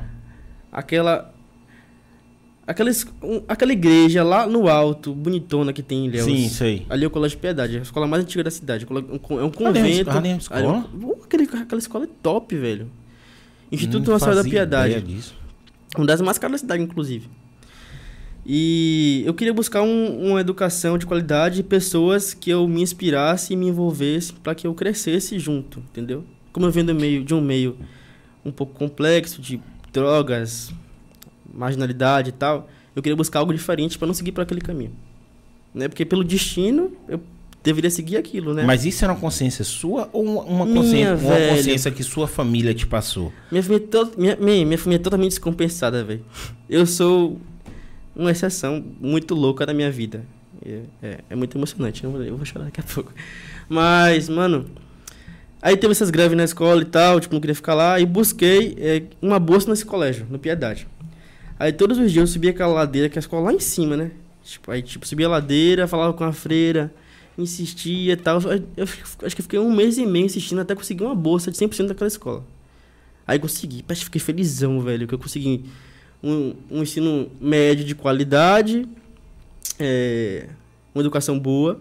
Aquela. 0.72 1.34
Aquela, 2.70 2.90
es- 2.92 3.06
um- 3.24 3.42
aquela 3.48 3.72
igreja 3.74 4.22
lá 4.24 4.46
no 4.46 4.68
alto, 4.68 5.12
bonitona 5.14 5.74
que 5.74 5.82
tem 5.82 6.06
em 6.06 6.08
Ilhéus. 6.08 6.26
Sim, 6.26 6.64
aí. 6.66 6.86
Ali 6.90 7.04
é 7.04 7.08
o 7.08 7.10
Colégio 7.10 7.36
de 7.38 7.42
Piedade, 7.42 7.76
é 7.78 7.80
a 7.80 7.82
escola 7.82 8.06
mais 8.06 8.24
antiga 8.24 8.44
da 8.44 8.52
cidade. 8.52 8.86
É 8.88 8.94
um 8.94 9.50
convento. 9.50 10.10
ali 10.12 10.30
é 10.30 10.38
escola? 10.38 10.88
Aquele- 11.24 11.44
aquela 11.46 11.80
escola 11.80 12.06
é 12.06 12.10
top, 12.22 12.56
velho. 12.56 12.88
Instituto 13.72 14.12
Nacional 14.12 14.36
da 14.36 14.44
Piedade. 14.44 15.02
disso. 15.02 15.34
Uma 15.98 16.06
das 16.06 16.22
mais 16.22 16.38
caras 16.38 16.54
da 16.54 16.58
cidade, 16.60 16.84
inclusive. 16.84 17.28
E 18.46 19.24
eu 19.26 19.34
queria 19.34 19.54
buscar 19.54 19.82
um- 19.82 20.30
uma 20.32 20.40
educação 20.42 20.98
de 20.98 21.06
qualidade 21.06 21.60
e 21.60 21.64
pessoas 21.64 22.34
que 22.34 22.50
eu 22.50 22.68
me 22.68 22.82
inspirasse 22.82 23.54
e 23.54 23.56
me 23.56 23.68
envolvesse 23.68 24.34
para 24.34 24.56
que 24.56 24.66
eu 24.66 24.74
crescesse 24.74 25.38
junto, 25.38 25.80
entendeu? 25.80 26.24
Como 26.52 26.66
eu 26.66 26.72
venho 26.72 26.88
do 26.88 26.96
meio, 26.96 27.24
de 27.24 27.34
um 27.34 27.42
meio 27.42 27.78
um 28.44 28.52
pouco 28.52 28.74
complexo, 28.74 29.42
de 29.42 29.60
drogas, 29.92 30.72
marginalidade 31.54 32.30
e 32.30 32.34
tal, 32.34 32.70
eu 32.96 33.02
queria 33.02 33.16
buscar 33.16 33.40
algo 33.40 33.54
diferente 33.54 33.98
para 33.98 34.08
não 34.08 34.14
seguir 34.14 34.32
por 34.32 34.42
aquele 34.42 34.62
caminho. 34.62 34.92
Né? 35.74 35.88
Porque 35.88 36.04
pelo 36.06 36.24
destino, 36.24 36.92
eu 37.08 37.22
deveria 37.64 37.90
seguir 37.92 38.18
aquilo, 38.18 38.54
né? 38.54 38.64
Mas 38.64 38.86
isso 38.86 39.04
era 39.04 39.14
uma 39.14 39.20
consciência 39.20 39.64
sua 39.64 40.10
ou 40.12 40.24
uma, 40.24 40.66
consciência, 40.66 41.16
uma 41.16 41.56
consciência 41.56 41.92
que 41.92 42.04
sua 42.04 42.28
família 42.28 42.74
te 42.74 42.88
passou? 42.88 43.32
Minha 43.52 43.62
família, 43.64 43.86
é 43.86 43.88
to- 43.88 44.12
minha, 44.18 44.36
minha, 44.38 44.66
minha 44.66 44.78
família 44.78 45.00
é 45.00 45.04
totalmente 45.04 45.32
descompensada, 45.32 46.04
velho. 46.04 46.24
Eu 46.70 46.86
sou 46.86 47.40
uma 48.16 48.32
exceção 48.32 48.84
muito 49.00 49.36
louca 49.36 49.66
da 49.66 49.74
minha 49.74 49.92
vida. 49.92 50.24
É, 50.66 50.80
é, 51.02 51.20
é 51.30 51.36
muito 51.36 51.58
emocionante, 51.58 52.04
eu 52.04 52.12
vou, 52.12 52.24
eu 52.24 52.36
vou 52.36 52.46
chorar 52.46 52.66
daqui 52.66 52.82
a 52.82 52.84
pouco. 52.84 53.14
Mas, 53.70 54.28
mano, 54.28 54.66
aí 55.62 55.78
teve 55.78 55.92
essas 55.92 56.10
greves 56.10 56.36
na 56.36 56.44
escola 56.44 56.82
e 56.82 56.86
tal, 56.86 57.20
tipo, 57.20 57.34
não 57.34 57.40
queria 57.40 57.56
ficar 57.56 57.76
lá, 57.76 58.00
e 58.00 58.06
busquei 58.06 58.76
é, 58.80 59.04
uma 59.22 59.40
bolsa 59.40 59.70
nesse 59.70 59.86
colégio, 59.86 60.26
no 60.30 60.40
Piedade. 60.40 60.88
Aí 61.60 61.74
todos 61.74 61.98
os 61.98 62.12
dias 62.12 62.24
eu 62.24 62.28
subia 62.28 62.52
aquela 62.52 62.74
ladeira, 62.74 63.10
que 63.10 63.18
é 63.18 63.20
a 63.20 63.22
escola 63.22 63.52
lá 63.52 63.54
em 63.54 63.60
cima, 63.60 63.98
né? 63.98 64.12
Tipo, 64.44 64.72
aí, 64.72 64.82
tipo, 64.82 65.06
subia 65.06 65.28
a 65.28 65.30
ladeira, 65.30 65.88
falava 65.88 66.14
com 66.14 66.24
a 66.24 66.32
freira, 66.32 66.92
insistia 67.38 68.14
e 68.14 68.16
tal. 68.16 68.42
Eu, 68.42 68.64
eu 68.78 68.88
acho 69.24 69.36
que 69.36 69.42
fiquei 69.42 69.60
um 69.60 69.72
mês 69.72 69.98
e 69.98 70.06
meio 70.06 70.26
insistindo 70.26 70.62
até 70.62 70.74
conseguir 70.74 71.04
uma 71.04 71.14
bolsa 71.14 71.52
de 71.52 71.58
100% 71.58 71.88
daquela 71.88 72.08
escola. 72.08 72.46
Aí 73.28 73.38
consegui, 73.38 73.84
que 73.84 73.96
fiquei 73.96 74.22
felizão, 74.22 74.80
velho, 74.82 75.08
que 75.08 75.14
eu 75.14 75.20
consegui 75.20 75.66
um, 76.24 76.56
um 76.72 76.82
ensino 76.82 77.30
médio 77.40 77.86
de 77.86 77.94
qualidade, 77.94 78.88
é, 79.78 80.48
uma 80.96 81.02
educação 81.02 81.38
boa. 81.38 81.80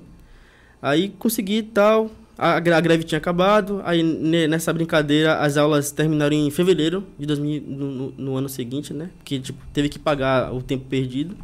Aí 0.83 1.09
consegui 1.19 1.63
tal, 1.63 2.11
a, 2.39 2.61
gre- 2.61 2.73
a 2.75 2.81
greve 2.81 3.03
tinha 3.05 3.19
acabado, 3.19 3.83
aí 3.85 4.03
ne- 4.03 4.47
nessa 4.47 4.73
brincadeira 4.73 5.39
as 5.39 5.57
aulas 5.57 5.91
terminaram 5.91 6.35
em 6.37 6.49
fevereiro 6.51 7.05
de 7.19 7.27
2000, 7.27 7.63
no, 7.67 7.91
no- 7.91 8.15
no 8.17 8.37
ano 8.37 8.49
seguinte, 8.49 8.95
né? 8.95 9.11
Porque 9.19 9.41
tipo, 9.41 9.59
teve 9.73 9.89
que 9.89 9.99
pagar 9.99 10.55
o 10.55 10.63
tempo 10.63 10.85
perdido. 10.85 11.37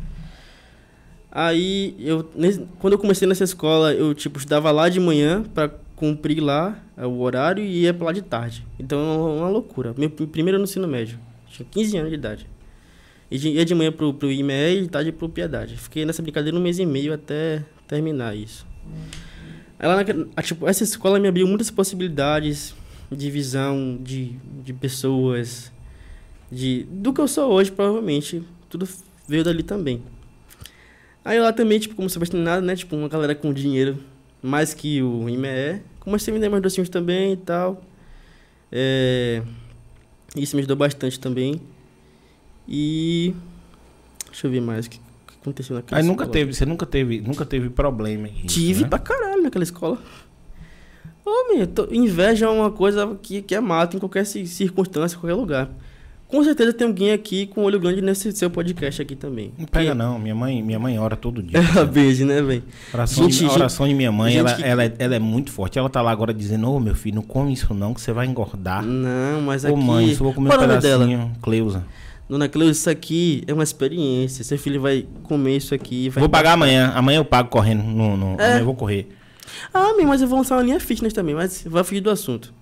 Aí 1.30 1.96
eu 1.98 2.22
quando 2.78 2.92
eu 2.92 2.98
comecei 2.98 3.26
nessa 3.26 3.42
escola, 3.44 3.92
eu 3.92 4.14
tipo 4.14 4.38
estudava 4.38 4.70
lá 4.70 4.88
de 4.88 5.00
manhã 5.00 5.42
para 5.42 5.68
cumprir 5.96 6.40
lá 6.40 6.78
é, 6.96 7.04
o 7.04 7.18
horário 7.20 7.62
e 7.64 7.82
ia 7.82 7.92
para 7.92 8.06
lá 8.06 8.12
de 8.12 8.22
tarde. 8.22 8.64
Então 8.78 8.98
é 8.98 9.40
uma, 9.40 9.48
loucura. 9.48 9.94
Meu 9.98 10.08
pr- 10.10 10.26
primeiro 10.26 10.58
no 10.58 10.64
ensino 10.64 10.86
médio, 10.86 11.18
tinha 11.48 11.66
15 11.68 11.96
anos 11.96 12.10
de 12.10 12.16
idade. 12.16 12.46
E 13.30 13.36
de- 13.38 13.48
ia 13.48 13.64
de 13.64 13.74
manhã 13.74 13.90
pro, 13.90 14.14
pro 14.14 14.30
IME 14.30 14.52
e 14.52 14.82
de 14.82 14.88
tarde 14.88 15.10
pro 15.10 15.28
Piedade. 15.28 15.76
Fiquei 15.76 16.04
nessa 16.04 16.22
brincadeira 16.22 16.56
um 16.56 16.60
mês 16.62 16.78
e 16.78 16.86
meio 16.86 17.12
até 17.12 17.64
terminar 17.88 18.36
isso. 18.36 18.64
Aí 18.86 19.33
lá 19.88 19.96
naquela- 19.96 20.26
a, 20.36 20.42
tipo, 20.42 20.66
essa 20.68 20.84
escola 20.84 21.18
me 21.18 21.28
abriu 21.28 21.46
muitas 21.46 21.70
possibilidades 21.70 22.74
de 23.10 23.30
visão 23.30 23.98
de, 24.02 24.36
de 24.64 24.72
pessoas, 24.72 25.72
de 26.50 26.84
do 26.90 27.12
que 27.12 27.20
eu 27.20 27.28
sou 27.28 27.50
hoje, 27.52 27.70
provavelmente. 27.70 28.42
Tudo 28.68 28.88
veio 29.28 29.44
dali 29.44 29.62
também. 29.62 30.02
Aí 31.24 31.40
lá 31.40 31.52
também, 31.52 31.78
tipo, 31.78 31.94
como 31.94 32.08
se 32.10 32.18
nada, 32.36 32.60
né? 32.60 32.76
Tipo, 32.76 32.96
uma 32.96 33.08
galera 33.08 33.34
com 33.34 33.52
dinheiro 33.52 33.98
mais 34.42 34.74
que 34.74 35.02
o 35.02 35.28
IME. 35.28 35.80
Comecei 36.00 36.32
a 36.32 36.34
vender 36.34 36.48
mais 36.50 36.62
docinhos 36.62 36.88
também 36.90 37.32
e 37.32 37.36
tal. 37.36 37.82
É, 38.70 39.42
Isso 40.36 40.54
me 40.56 40.60
ajudou 40.60 40.76
bastante 40.76 41.18
também. 41.18 41.60
E. 42.68 43.34
Deixa 44.26 44.46
eu 44.46 44.50
ver 44.50 44.60
mais 44.60 44.86
o 44.86 44.90
que 44.90 45.00
aconteceu 45.44 45.76
naquela 45.76 46.00
Aí 46.00 46.06
nunca 46.06 46.24
escola. 46.24 46.32
teve, 46.32 46.52
você 46.54 46.66
nunca 46.66 46.86
teve, 46.86 47.20
nunca 47.20 47.44
teve 47.44 47.68
problema. 47.70 48.28
em 48.28 48.32
isso, 48.44 48.46
Tive 48.46 48.82
né? 48.82 48.88
pra 48.88 48.98
caralho 48.98 49.42
naquela 49.42 49.62
escola. 49.64 49.98
Ô, 51.24 51.54
meu, 51.54 51.66
tô- 51.66 51.88
inveja 51.90 52.46
é 52.46 52.48
uma 52.48 52.70
coisa 52.70 53.16
que, 53.22 53.40
que 53.42 53.54
é 53.54 53.60
mata 53.60 53.96
em 53.96 54.00
qualquer 54.00 54.26
ci- 54.26 54.46
circunstância, 54.46 55.16
em 55.16 55.20
qualquer 55.20 55.34
lugar. 55.34 55.70
Com 56.28 56.42
certeza 56.42 56.72
tem 56.72 56.86
alguém 56.86 57.12
aqui 57.12 57.46
com 57.46 57.62
olho 57.62 57.78
grande 57.78 58.00
nesse 58.02 58.32
seu 58.32 58.50
podcast 58.50 59.00
aqui 59.00 59.14
também. 59.14 59.52
Não 59.56 59.66
pega 59.66 59.90
Que- 59.92 59.94
não, 59.96 60.18
minha 60.18 60.34
mãe, 60.34 60.62
minha 60.62 60.78
mãe 60.78 60.98
ora 60.98 61.16
todo 61.16 61.42
dia. 61.42 61.60
É 61.76 61.80
a 61.80 61.84
beijo, 61.84 62.26
né, 62.26 62.42
velho? 62.42 62.62
Oração, 62.92 63.24
Gente, 63.24 63.32
de, 63.32 63.38
gente- 63.40 63.52
oração 63.54 63.86
de 63.86 63.94
minha 63.94 64.10
mãe, 64.10 64.36
ela, 64.36 64.52
que- 64.54 64.62
ela, 64.64 64.84
é- 64.84 64.94
ela 64.98 65.14
é 65.14 65.18
muito 65.18 65.50
forte. 65.52 65.78
Ela 65.78 65.88
tá 65.88 66.02
lá 66.02 66.10
agora 66.10 66.34
dizendo, 66.34 66.70
ô 66.70 66.80
meu 66.80 66.94
filho, 66.94 67.16
não 67.16 67.22
come 67.22 67.52
isso 67.52 67.72
não, 67.72 67.94
que 67.94 68.00
você 68.00 68.12
vai 68.12 68.26
engordar. 68.26 68.82
Não, 68.84 69.40
mas 69.42 69.64
Ô 69.64 69.68
aqui... 69.68 69.76
mãe, 69.76 70.14
só 70.14 70.24
vou 70.24 70.32
comer 70.34 70.48
Qual 70.50 70.58
um 70.60 70.62
é 70.62 70.66
o 70.66 70.68
nome 70.70 70.82
dela? 70.82 71.06
pedacinho. 71.06 71.32
Cleusa. 71.40 71.84
Dona 72.28 72.48
Cleusa, 72.48 72.72
isso 72.72 72.90
aqui 72.90 73.44
é 73.46 73.52
uma 73.52 73.62
experiência. 73.62 74.42
Seu 74.44 74.58
filho 74.58 74.80
vai 74.80 75.06
comer 75.22 75.56
isso 75.56 75.74
aqui. 75.74 76.08
Vou 76.08 76.28
pagar 76.28 76.52
amanhã. 76.52 76.92
Amanhã 76.94 77.18
eu 77.18 77.24
pago 77.24 77.48
correndo. 77.50 77.82
No, 77.82 78.16
no, 78.16 78.40
É. 78.40 78.46
Amanhã 78.46 78.60
eu 78.60 78.64
vou 78.64 78.74
correr. 78.74 79.08
Ah, 79.72 79.92
meu, 79.94 80.06
mas 80.06 80.22
eu 80.22 80.28
vou 80.28 80.38
lançar 80.38 80.56
uma 80.56 80.62
linha 80.62 80.80
fitness 80.80 81.12
também, 81.12 81.34
mas 81.34 81.62
vai 81.66 81.84
fugir 81.84 82.00
do 82.00 82.10
assunto. 82.10 82.52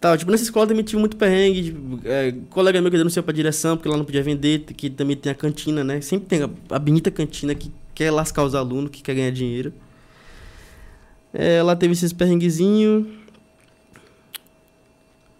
Tá, 0.00 0.16
tipo, 0.16 0.30
nessa 0.30 0.44
escola 0.44 0.66
também 0.66 0.84
tive 0.84 0.98
muito 1.00 1.16
perrengue. 1.16 1.62
tipo, 1.64 2.00
é, 2.04 2.34
colega 2.50 2.80
meu 2.80 2.90
que 2.90 2.98
denunciou 2.98 3.22
pra 3.22 3.32
direção, 3.32 3.76
porque 3.76 3.88
lá 3.88 3.96
não 3.96 4.04
podia 4.04 4.22
vender, 4.22 4.60
que 4.60 4.90
também 4.90 5.16
tem 5.16 5.32
a 5.32 5.34
cantina, 5.34 5.82
né? 5.82 6.00
Sempre 6.00 6.26
tem 6.26 6.42
a, 6.42 6.50
a 6.70 6.78
bonita 6.78 7.10
cantina 7.10 7.54
que 7.54 7.70
quer 7.94 8.10
lascar 8.10 8.44
os 8.44 8.54
alunos, 8.54 8.90
que 8.90 9.02
quer 9.02 9.14
ganhar 9.14 9.30
dinheiro. 9.30 9.72
É, 11.32 11.62
lá 11.62 11.74
teve 11.74 11.92
esses 11.92 12.12
perrenguezinhos. 12.12 13.06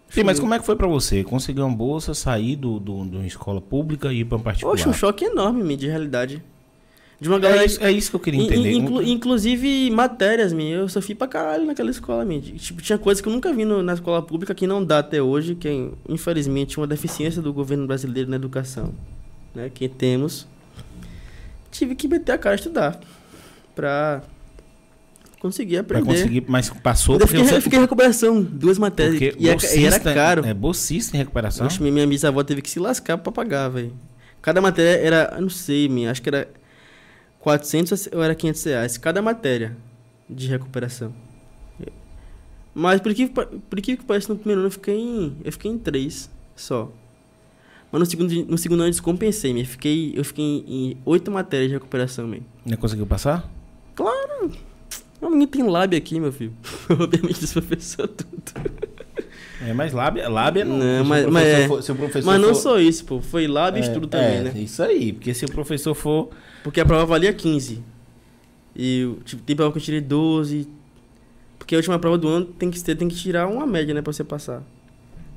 Sim, 0.09 0.23
mas 0.23 0.39
como 0.39 0.53
é 0.53 0.59
que 0.59 0.65
foi 0.65 0.75
pra 0.75 0.87
você? 0.87 1.23
Conseguir 1.23 1.61
uma 1.61 1.75
bolsa, 1.75 2.13
sair 2.13 2.55
do, 2.55 2.79
do, 2.79 3.05
de 3.05 3.17
uma 3.17 3.27
escola 3.27 3.59
pública 3.61 4.11
e 4.11 4.19
ir 4.21 4.25
pra 4.25 4.37
uma 4.37 4.43
particular? 4.43 4.75
Poxa, 4.75 4.89
um 4.89 4.93
choque 4.93 5.25
enorme, 5.25 5.75
de 5.75 5.87
realidade. 5.87 6.41
De 7.19 7.27
uma 7.27 7.39
galera 7.39 7.63
é, 7.63 7.65
isso, 7.65 7.83
é 7.83 7.91
isso 7.91 8.09
que 8.11 8.15
eu 8.15 8.19
queria 8.19 8.41
entender. 8.43 8.71
in- 8.71 8.77
inclu- 8.77 9.01
inclusive 9.01 9.89
matérias, 9.89 10.53
minha. 10.53 10.75
Eu 10.75 10.87
sofri 10.89 11.15
pra 11.15 11.27
caralho 11.27 11.65
naquela 11.65 11.89
escola, 11.89 12.23
minha. 12.23 12.39
Tipo, 12.41 12.79
tinha 12.81 12.97
coisas 12.97 13.21
que 13.21 13.27
eu 13.27 13.33
nunca 13.33 13.51
vi 13.51 13.65
no- 13.65 13.81
na 13.81 13.93
escola 13.95 14.21
pública 14.21 14.53
que 14.53 14.67
não 14.67 14.85
dá 14.85 14.99
até 14.99 15.21
hoje, 15.21 15.55
que 15.55 15.67
é, 15.67 15.89
infelizmente, 16.07 16.77
uma 16.77 16.85
deficiência 16.85 17.41
do 17.41 17.51
governo 17.51 17.87
brasileiro 17.87 18.29
na 18.29 18.35
educação. 18.35 18.93
Né? 19.55 19.69
Que 19.73 19.89
temos. 19.89 20.47
Tive 21.71 21.95
que 21.95 22.07
meter 22.07 22.33
a 22.33 22.37
cara 22.37 22.53
a 22.53 22.57
estudar. 22.57 22.99
Pra 23.75 24.21
conseguir 25.39 25.83
Pra 25.83 25.99
aprender. 25.99 26.19
conseguir, 26.21 26.43
mas 26.47 26.69
passou 26.69 27.17
porque 27.17 27.31
fiquei, 27.31 27.45
você... 27.47 27.57
eu 27.57 27.61
fiquei 27.61 27.79
em 27.79 27.81
recuperação, 27.81 28.41
duas 28.41 28.77
matérias. 28.77 29.33
porque 29.33 29.43
E, 29.77 29.85
era 29.85 29.99
caro. 29.99 30.45
É 30.45 30.53
bolsista 30.53 31.15
em 31.15 31.19
recuperação? 31.19 31.65
Oxe, 31.67 31.81
minha, 31.81 31.91
minha 31.93 32.07
bisavó 32.07 32.43
teve 32.43 32.61
que 32.61 32.69
se 32.69 32.79
lascar 32.79 33.17
pra 33.17 33.31
pagar, 33.31 33.69
velho. 33.69 33.93
Cada 34.41 34.61
matéria 34.61 34.99
era, 35.01 35.37
não 35.41 35.49
sei, 35.49 35.89
minha, 35.89 36.11
acho 36.11 36.21
que 36.21 36.29
era 36.29 36.47
400 37.39 38.09
ou 38.13 38.23
era 38.23 38.33
500 38.35 38.63
reais. 38.63 38.97
Cada 38.97 39.21
matéria 39.21 39.75
de 40.29 40.47
recuperação. 40.47 41.13
Mas 42.73 43.01
por 43.01 43.11
que, 43.11 43.27
por 43.27 43.81
que 43.81 43.97
que 43.97 44.05
parece 44.05 44.29
no 44.29 44.35
primeiro 44.35 44.61
ano 44.61 44.67
eu 44.67 44.71
fiquei 44.71 44.95
em, 44.99 45.35
eu 45.43 45.51
fiquei 45.51 45.71
em 45.71 45.79
3 45.79 46.29
só. 46.55 46.91
Mas 47.91 47.99
no 47.99 48.05
segundo, 48.05 48.45
no 48.45 48.57
segundo 48.57 48.81
ano 48.81 48.87
eu 48.89 48.91
descompensei. 48.91 49.59
Eu 49.59 49.65
fiquei, 49.65 50.13
eu 50.15 50.23
fiquei 50.23 50.63
em 50.67 50.97
8 51.03 51.31
matérias 51.31 51.69
de 51.69 51.73
recuperação, 51.73 52.27
minha. 52.27 52.43
Não 52.63 52.77
conseguiu 52.77 53.07
passar? 53.07 53.49
Não, 55.27 55.31
ninguém 55.33 55.47
tem 55.47 55.63
lábia 55.63 55.97
aqui, 55.97 56.19
meu 56.19 56.31
filho. 56.31 56.53
Obviamente, 56.89 57.45
professores 57.47 58.11
tudo. 58.15 58.77
É, 59.61 59.73
mas 59.73 59.91
lábia, 59.91 60.29
lábia 60.29 60.63
não. 60.63 60.77
Não, 60.77 60.97
se 60.97 61.01
o 61.01 61.05
mas, 61.05 61.25
mas, 61.25 61.47
é. 61.47 61.67
for- 61.67 61.81
se 61.83 61.91
o 61.91 61.95
professor 61.95 62.25
mas 62.31 62.39
não 62.41 62.49
for- 62.49 62.55
só 62.55 62.79
isso, 62.79 63.03
pô. 63.05 63.19
Foi 63.21 63.47
lábio 63.47 63.79
e 63.79 63.83
é, 63.83 63.87
estudo 63.87 64.07
também, 64.07 64.37
é, 64.37 64.41
né? 64.43 64.53
Isso 64.55 64.81
aí, 64.83 65.11
porque 65.13 65.33
se 65.33 65.45
o 65.45 65.51
professor 65.51 65.93
for. 65.93 66.29
Porque 66.63 66.79
a 66.79 66.85
prova 66.85 67.05
valia 67.05 67.33
15. 67.33 67.81
E 68.75 69.11
tipo, 69.25 69.41
tem 69.41 69.55
prova 69.55 69.71
que 69.71 69.79
eu 69.79 69.81
tirei 69.83 69.99
12. 70.01 70.67
Porque 71.57 71.75
a 71.75 71.79
última 71.79 71.97
prova 71.99 72.17
do 72.17 72.27
ano 72.27 72.45
tem 72.45 72.69
que, 72.69 72.81
ter, 72.81 72.95
tem 72.95 73.07
que 73.07 73.15
tirar 73.15 73.47
uma 73.47 73.65
média, 73.65 73.93
né, 73.93 74.01
pra 74.01 74.13
você 74.13 74.23
passar. 74.23 74.63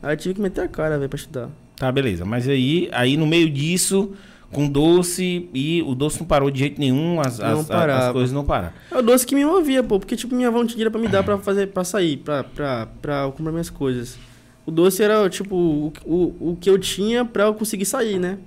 Aí 0.02 0.12
eu 0.12 0.16
tive 0.16 0.34
que 0.34 0.40
meter 0.40 0.60
a 0.62 0.68
cara, 0.68 0.96
velho, 0.98 1.08
pra 1.08 1.16
estudar. 1.16 1.50
Tá, 1.76 1.90
beleza. 1.90 2.24
Mas 2.24 2.46
aí, 2.46 2.88
aí 2.92 3.16
no 3.16 3.26
meio 3.26 3.48
disso, 3.50 4.12
com 4.52 4.68
doce, 4.68 5.48
e 5.54 5.82
o 5.82 5.94
doce 5.94 6.18
não 6.20 6.26
parou 6.26 6.50
de 6.50 6.58
jeito 6.58 6.80
nenhum, 6.80 7.20
as, 7.20 7.40
as, 7.40 7.70
as, 7.70 8.12
coisas 8.12 8.32
não 8.32 8.44
pararam. 8.44 8.74
É 8.90 8.98
o 8.98 9.02
doce 9.02 9.24
que 9.24 9.34
me 9.34 9.44
movia, 9.44 9.82
pô. 9.82 9.98
Porque, 9.98 10.16
tipo, 10.16 10.34
minha 10.34 10.48
avó 10.48 10.58
não 10.58 10.66
tinha 10.66 10.76
dinheiro 10.76 10.90
pra 10.90 11.00
me 11.00 11.08
dar 11.08 11.22
pra, 11.22 11.38
fazer, 11.38 11.68
pra 11.68 11.84
sair, 11.84 12.16
pra, 12.16 12.42
pra, 12.42 12.88
pra 13.00 13.22
eu 13.22 13.32
comprar 13.32 13.52
minhas 13.52 13.70
coisas. 13.70 14.18
O 14.66 14.70
doce 14.70 15.02
era, 15.02 15.28
tipo, 15.30 15.54
o, 15.54 15.92
o, 16.04 16.50
o 16.50 16.58
que 16.60 16.68
eu 16.68 16.78
tinha 16.78 17.24
pra 17.24 17.44
eu 17.44 17.54
conseguir 17.54 17.84
sair, 17.84 18.18
né? 18.18 18.38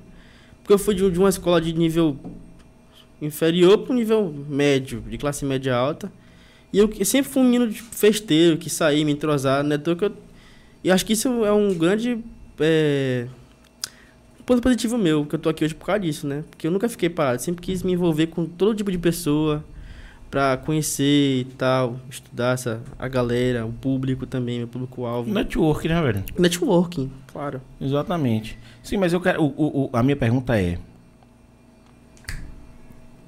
Porque 0.61 0.73
eu 0.73 0.79
fui 0.79 0.93
de, 0.93 1.09
de 1.09 1.19
uma 1.19 1.29
escola 1.29 1.61
de 1.61 1.73
nível 1.73 2.17
inferior 3.21 3.77
pro 3.79 3.93
nível 3.93 4.33
médio, 4.49 5.01
de 5.07 5.17
classe 5.17 5.45
média 5.45 5.75
alta. 5.75 6.11
E 6.71 6.79
eu 6.79 6.89
sempre 7.05 7.31
fui 7.31 7.41
um 7.41 7.45
menino 7.45 7.69
de 7.69 7.81
festeiro, 7.81 8.57
que 8.57 8.69
saía, 8.69 9.05
me 9.05 9.11
entrosar, 9.11 9.63
né? 9.63 9.75
Então, 9.75 9.95
que 9.95 10.05
eu, 10.05 10.11
e 10.83 10.91
acho 10.91 11.05
que 11.05 11.13
isso 11.13 11.45
é 11.45 11.51
um 11.51 11.73
grande 11.73 12.19
é, 12.59 13.27
ponto 14.45 14.62
positivo 14.62 14.97
meu, 14.97 15.25
que 15.25 15.36
eu 15.36 15.39
tô 15.39 15.49
aqui 15.49 15.63
hoje 15.63 15.73
por 15.75 15.86
causa 15.86 15.99
disso, 16.01 16.27
né? 16.27 16.43
Porque 16.49 16.67
eu 16.67 16.71
nunca 16.71 16.88
fiquei 16.89 17.10
parado, 17.10 17.41
sempre 17.41 17.62
quis 17.62 17.82
me 17.84 17.93
envolver 17.93 18.27
com 18.27 18.45
todo 18.45 18.75
tipo 18.75 18.91
de 18.91 18.97
pessoa 18.97 19.63
pra 20.29 20.58
conhecer 20.58 21.41
e 21.41 21.45
tal, 21.58 21.99
estudar 22.10 22.53
essa, 22.56 22.82
a 22.97 23.08
galera, 23.08 23.65
o 23.65 23.71
público 23.71 24.25
também, 24.25 24.58
meu 24.60 24.67
público-alvo. 24.67 25.32
Network, 25.32 25.88
né, 25.88 26.01
velho? 26.01 26.23
Networking, 26.38 27.12
claro. 27.32 27.62
Exatamente. 27.79 28.58
Sim, 28.82 28.97
mas 28.97 29.13
eu 29.13 29.21
quero. 29.21 29.43
o- 29.43 29.86
o- 29.86 29.89
a 29.93 30.01
minha 30.01 30.15
pergunta 30.15 30.60
é: 30.60 30.77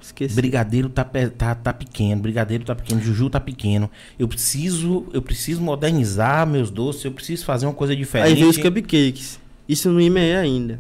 Esqueci. 0.02 0.36
Brigadeiro 0.36 0.88
tá, 0.90 1.04
tá, 1.04 1.56
tá 1.56 1.74
pequeno, 1.74 2.22
Brigadeiro 2.22 2.64
tá 2.64 2.76
pequeno, 2.76 3.02
Juju 3.02 3.30
tá 3.30 3.40
pequeno. 3.40 3.90
Eu 4.20 4.28
preciso, 4.28 5.06
eu 5.14 5.22
preciso 5.22 5.62
modernizar 5.62 6.46
meus 6.46 6.70
doces, 6.70 7.06
eu 7.06 7.12
preciso 7.12 7.44
fazer 7.46 7.66
uma 7.66 7.74
coisa 7.74 7.96
diferente. 7.96 8.28
Aí 8.30 8.36
veio 8.36 8.50
os 8.50 8.58
cupcakes. 8.58 9.40
Isso 9.68 9.90
no 9.90 10.00
IME 10.00 10.36
ainda. 10.36 10.80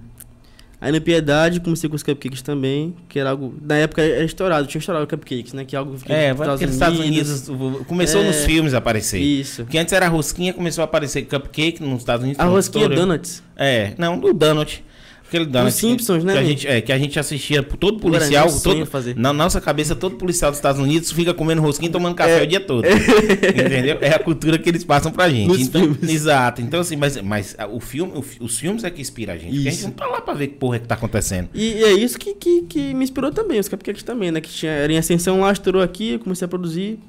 Aí 0.79 0.91
na 0.91 1.01
Piedade 1.01 1.59
comecei 1.59 1.89
com 1.89 1.95
os 1.95 2.03
cupcakes 2.03 2.41
também, 2.41 2.95
que 3.09 3.17
era 3.19 3.31
algo. 3.31 3.55
Na 3.61 3.75
época 3.75 4.01
era 4.01 4.23
estourado, 4.23 4.67
tinha 4.67 4.79
estourado 4.79 5.07
cupcakes, 5.07 5.53
né? 5.53 5.65
Que 5.65 5.75
é 5.75 5.79
algo 5.79 5.97
que 5.97 6.11
É, 6.11 6.33
vai 6.33 6.47
nos 6.47 6.61
Estados 6.61 6.99
Unidos 6.99 7.49
começou 7.87 8.21
É. 8.21 8.27
nos 8.27 8.45
filmes 8.45 8.73
a 8.73 8.77
aparecer. 8.77 9.19
Isso. 9.19 9.63
Porque 9.63 9.77
antes 9.77 9.93
era 9.93 10.07
rosquinha, 10.07 10.53
começou 10.53 10.81
a 10.81 10.85
aparecer 10.85 11.23
cupcake 11.23 11.81
nos 11.81 11.99
Estados 11.99 12.23
Unidos. 12.23 12.39
A 12.39 12.45
rosquinha. 12.45 12.87
Donuts. 12.89 13.41
É, 13.57 13.93
não, 13.97 14.19
do 14.19 14.33
Donut. 14.33 14.83
Aquele 15.27 15.45
Donut. 15.45 15.73
que- 15.73 15.79
Simpsons, 15.79 16.23
né, 16.23 16.33
Que 16.33 16.39
a, 16.39 16.43
gente, 16.43 16.67
é, 16.67 16.81
que 16.81 16.91
a 16.91 16.97
gente 16.97 17.19
assistia, 17.19 17.63
todo 17.63 17.99
policial, 17.99 18.47
todo, 18.61 18.85
fazer. 18.85 19.15
na 19.17 19.33
nossa 19.33 19.59
cabeça, 19.59 19.95
todo 19.95 20.15
policial 20.17 20.51
dos 20.51 20.59
Estados 20.59 20.79
Unidos 20.79 21.11
fica 21.11 21.33
comendo 21.33 21.61
rosquinha 21.61 21.89
e 21.89 21.91
tomando 21.91 22.13
café 22.15 22.41
É. 22.41 22.43
o 22.43 22.47
dia 22.47 22.59
todo. 22.59 22.85
Entendeu? 22.87 23.97
É 24.01 24.09
a 24.13 24.19
cultura 24.19 24.57
que 24.59 24.69
eles 24.69 24.83
passam 24.83 25.11
pra 25.11 25.27
gente. 25.29 25.47
Nos 25.47 25.59
Então, 25.61 25.81
filmes. 25.81 26.09
exato. 26.09 26.61
Então, 26.61 26.79
assim, 26.79 26.95
mas, 26.95 27.19
mas 27.21 27.55
a- 27.57 27.67
o 27.67 27.79
filme, 27.79 28.13
o 28.15 28.23
os 28.45 28.57
filmes 28.59 28.83
é 28.83 28.89
que 28.91 29.01
inspira 29.01 29.33
a 29.33 29.37
gente. 29.37 29.53
Porque 29.53 29.67
a 29.67 29.71
gente 29.71 29.79
Isso. 29.79 29.87
não 29.87 29.93
tá 29.93 30.05
lá 30.05 30.21
pra 30.21 30.33
ver 30.33 30.47
que 30.47 30.55
porra 30.55 30.75
é 30.77 30.79
que 30.79 30.87
tá 30.87 30.95
acontecendo. 30.95 31.49
E, 31.53 31.73
e 31.73 31.83
é 31.83 31.91
isso 31.93 32.17
que, 32.19 32.33
que, 32.35 32.61
que 32.63 32.93
me 32.93 33.03
inspirou 33.03 33.31
também, 33.31 33.59
os 33.59 33.67
cupcakes 33.67 34.03
também, 34.03 34.31
né? 34.31 34.39
Que 34.41 34.49
tinha, 34.49 34.71
era 34.71 34.93
em 34.93 34.97
ascensão 34.97 35.41
lá, 35.41 35.51
estourou 35.51 35.81
aqui, 35.81 36.11
eu 36.13 36.19
comecei 36.19 36.45
a 36.45 36.49
produzir. 36.49 36.99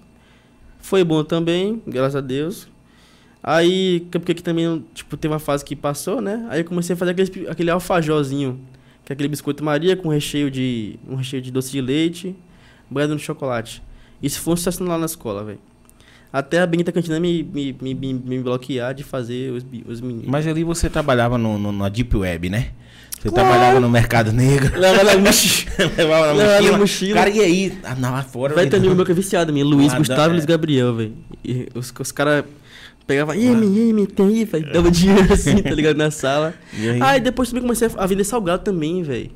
Foi 0.80 1.02
bom 1.04 1.22
também, 1.24 1.82
graças 1.86 2.16
a 2.16 2.20
Deus. 2.20 2.66
Aí, 3.48 4.04
cupcake 4.10 4.42
também, 4.42 4.84
tipo, 4.92 5.16
teve 5.16 5.32
uma 5.32 5.38
fase 5.38 5.64
que 5.64 5.76
passou, 5.76 6.20
né? 6.20 6.44
Aí 6.50 6.60
eu 6.60 6.64
comecei 6.64 6.94
a 6.94 6.96
fazer 6.96 7.12
aquele, 7.12 7.48
aquele 7.48 7.70
alfajorzinho, 7.70 8.58
que 9.04 9.12
é 9.12 9.14
aquele 9.14 9.28
biscoito 9.28 9.62
Maria 9.62 9.96
com 9.96 10.08
recheio 10.08 10.50
de, 10.50 10.98
um 11.08 11.14
recheio 11.14 11.40
de 11.40 11.52
doce 11.52 11.70
de 11.70 11.80
leite, 11.80 12.34
banhado 12.90 13.12
no 13.14 13.20
chocolate. 13.20 13.80
Isso 14.20 14.40
foi 14.40 14.54
um 14.54 14.56
sucesso 14.56 14.82
lá 14.82 14.98
na 14.98 15.06
escola, 15.06 15.44
velho. 15.44 15.60
Até 16.32 16.60
a 16.60 16.66
Benita 16.66 16.90
Cantina 16.90 17.20
me, 17.20 17.44
me, 17.44 17.72
me, 17.80 17.94
me, 17.94 18.38
bloquear 18.40 18.92
de 18.92 19.04
fazer 19.04 19.52
os, 19.52 19.64
os 19.86 20.00
meninos. 20.00 20.26
Mas 20.26 20.44
ali 20.48 20.64
você 20.64 20.90
trabalhava 20.90 21.38
no, 21.38 21.56
no- 21.56 21.70
na 21.72 21.88
Deep 21.88 22.16
Web, 22.16 22.50
né? 22.50 22.70
Você 23.12 23.30
Claro. 23.30 23.48
trabalhava 23.48 23.78
no 23.80 23.88
mercado 23.88 24.32
negro. 24.32 24.76
Leva 24.78 25.04
na 25.04 25.16
mochila. 25.18 25.70
Levava 25.96 26.26
na 26.26 26.32
Levava 26.32 26.52
na 26.52 26.58
mochila. 26.58 26.78
mochila. 26.78 27.14
Cara, 27.14 27.30
e 27.30 27.40
aí? 27.40 27.78
Ah, 27.84 27.94
não, 27.94 28.10
lá 28.10 28.22
fora. 28.24 28.54
Vai 28.54 28.66
ter 28.66 28.76
amigo 28.76 28.94
meu 28.94 29.06
que 29.06 29.12
é 29.12 29.14
viciado 29.14 29.52
mim, 29.52 29.62
Luiz 29.62 29.94
Gustavo 29.94 30.20
dá- 30.22 30.26
e 30.28 30.32
Luiz 30.32 30.44
é. 30.44 30.46
Gabriel, 30.46 30.94
velho. 30.96 31.14
Os, 31.74 31.94
os 31.98 32.12
caras 32.12 32.44
pegavam, 33.06 33.34
M, 33.34 33.90
M, 33.90 34.06
tem 34.06 34.26
aí, 34.26 34.44
velho. 34.44 34.72
Dava 34.72 34.90
dinheiro 34.90 35.32
assim, 35.32 35.62
tá 35.62 35.70
ligado? 35.70 35.96
Na 35.96 36.10
sala. 36.10 36.54
E 36.78 36.88
aí? 36.90 36.98
Ah, 37.00 37.16
e 37.16 37.20
depois 37.20 37.48
também 37.48 37.62
comecei 37.62 37.88
a 37.96 38.06
vender 38.06 38.24
salgado 38.24 38.62
também, 38.64 39.02
velho. 39.02 39.30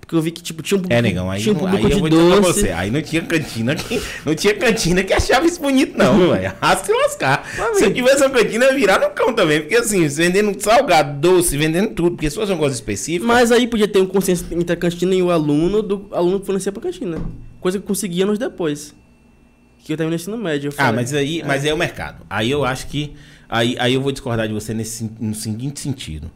Porque 0.00 0.14
eu 0.14 0.22
vi 0.22 0.30
que, 0.30 0.40
tipo, 0.40 0.62
tinha 0.62 0.78
um 0.80 0.84
É, 0.88 1.02
negão, 1.02 1.28
aí, 1.28 1.42
tinha 1.42 1.52
um 1.52 1.66
aí 1.66 1.72
público 1.82 1.92
eu 1.92 1.98
vou 1.98 2.08
dizer 2.08 2.26
pra 2.30 2.40
doce. 2.40 2.60
você, 2.60 2.68
aí 2.70 2.92
não 2.92 3.02
tinha 3.02 3.22
cantina 3.22 3.74
que, 3.74 4.00
não 4.24 4.36
tinha 4.36 4.54
cantina 4.54 5.02
que 5.02 5.12
achava 5.12 5.44
isso 5.46 5.60
bonito, 5.60 5.98
não, 5.98 6.30
velho. 6.30 6.52
Rasca 6.62 6.92
e 6.92 6.94
lascar. 6.94 7.44
Mas, 7.58 7.78
Se 7.78 7.84
eu 7.86 7.92
tivesse 7.92 8.20
uma 8.22 8.30
cantina, 8.30 8.66
eu 8.66 8.70
ia 8.70 8.76
virar 8.78 9.00
no 9.00 9.10
cão 9.10 9.32
também. 9.32 9.62
Porque 9.62 9.74
assim, 9.74 10.06
vendendo 10.06 10.54
salgado, 10.62 11.18
doce, 11.20 11.56
vendendo 11.56 11.88
tudo. 11.92 12.12
Porque 12.12 12.30
se 12.30 12.36
fosse 12.36 12.52
uma 12.52 12.58
coisa 12.58 12.76
específica. 12.76 13.26
Mas 13.26 13.50
aí 13.50 13.66
podia 13.66 13.88
ter 13.88 13.98
um 13.98 14.06
consenso 14.06 14.46
entre 14.52 14.74
a 14.74 14.76
cantina 14.76 15.12
e 15.12 15.20
o 15.20 15.32
aluno, 15.32 15.82
do 15.82 16.06
aluno 16.12 16.38
que 16.38 16.46
fornecia 16.46 16.70
pra 16.70 16.82
cantina. 16.82 17.20
Coisa 17.60 17.76
que 17.76 17.82
eu 17.82 17.88
consegui 17.88 18.22
anos 18.22 18.38
depois. 18.38 18.94
Que 19.86 19.92
eu 19.92 19.96
terminei 19.96 20.16
no 20.16 20.20
ensino 20.20 20.36
médio. 20.36 20.72
Ah, 20.76 20.90
mas 20.92 21.14
aí, 21.14 21.44
mas 21.46 21.64
é 21.64 21.72
o 21.72 21.78
mercado. 21.78 22.26
Aí 22.28 22.50
eu 22.50 22.64
acho 22.64 22.88
que. 22.88 23.12
Aí, 23.48 23.76
aí 23.78 23.94
eu 23.94 24.00
vou 24.02 24.10
discordar 24.10 24.48
de 24.48 24.52
você 24.52 24.74
nesse, 24.74 25.08
no 25.20 25.32
seguinte 25.32 25.78
sentido. 25.78 26.28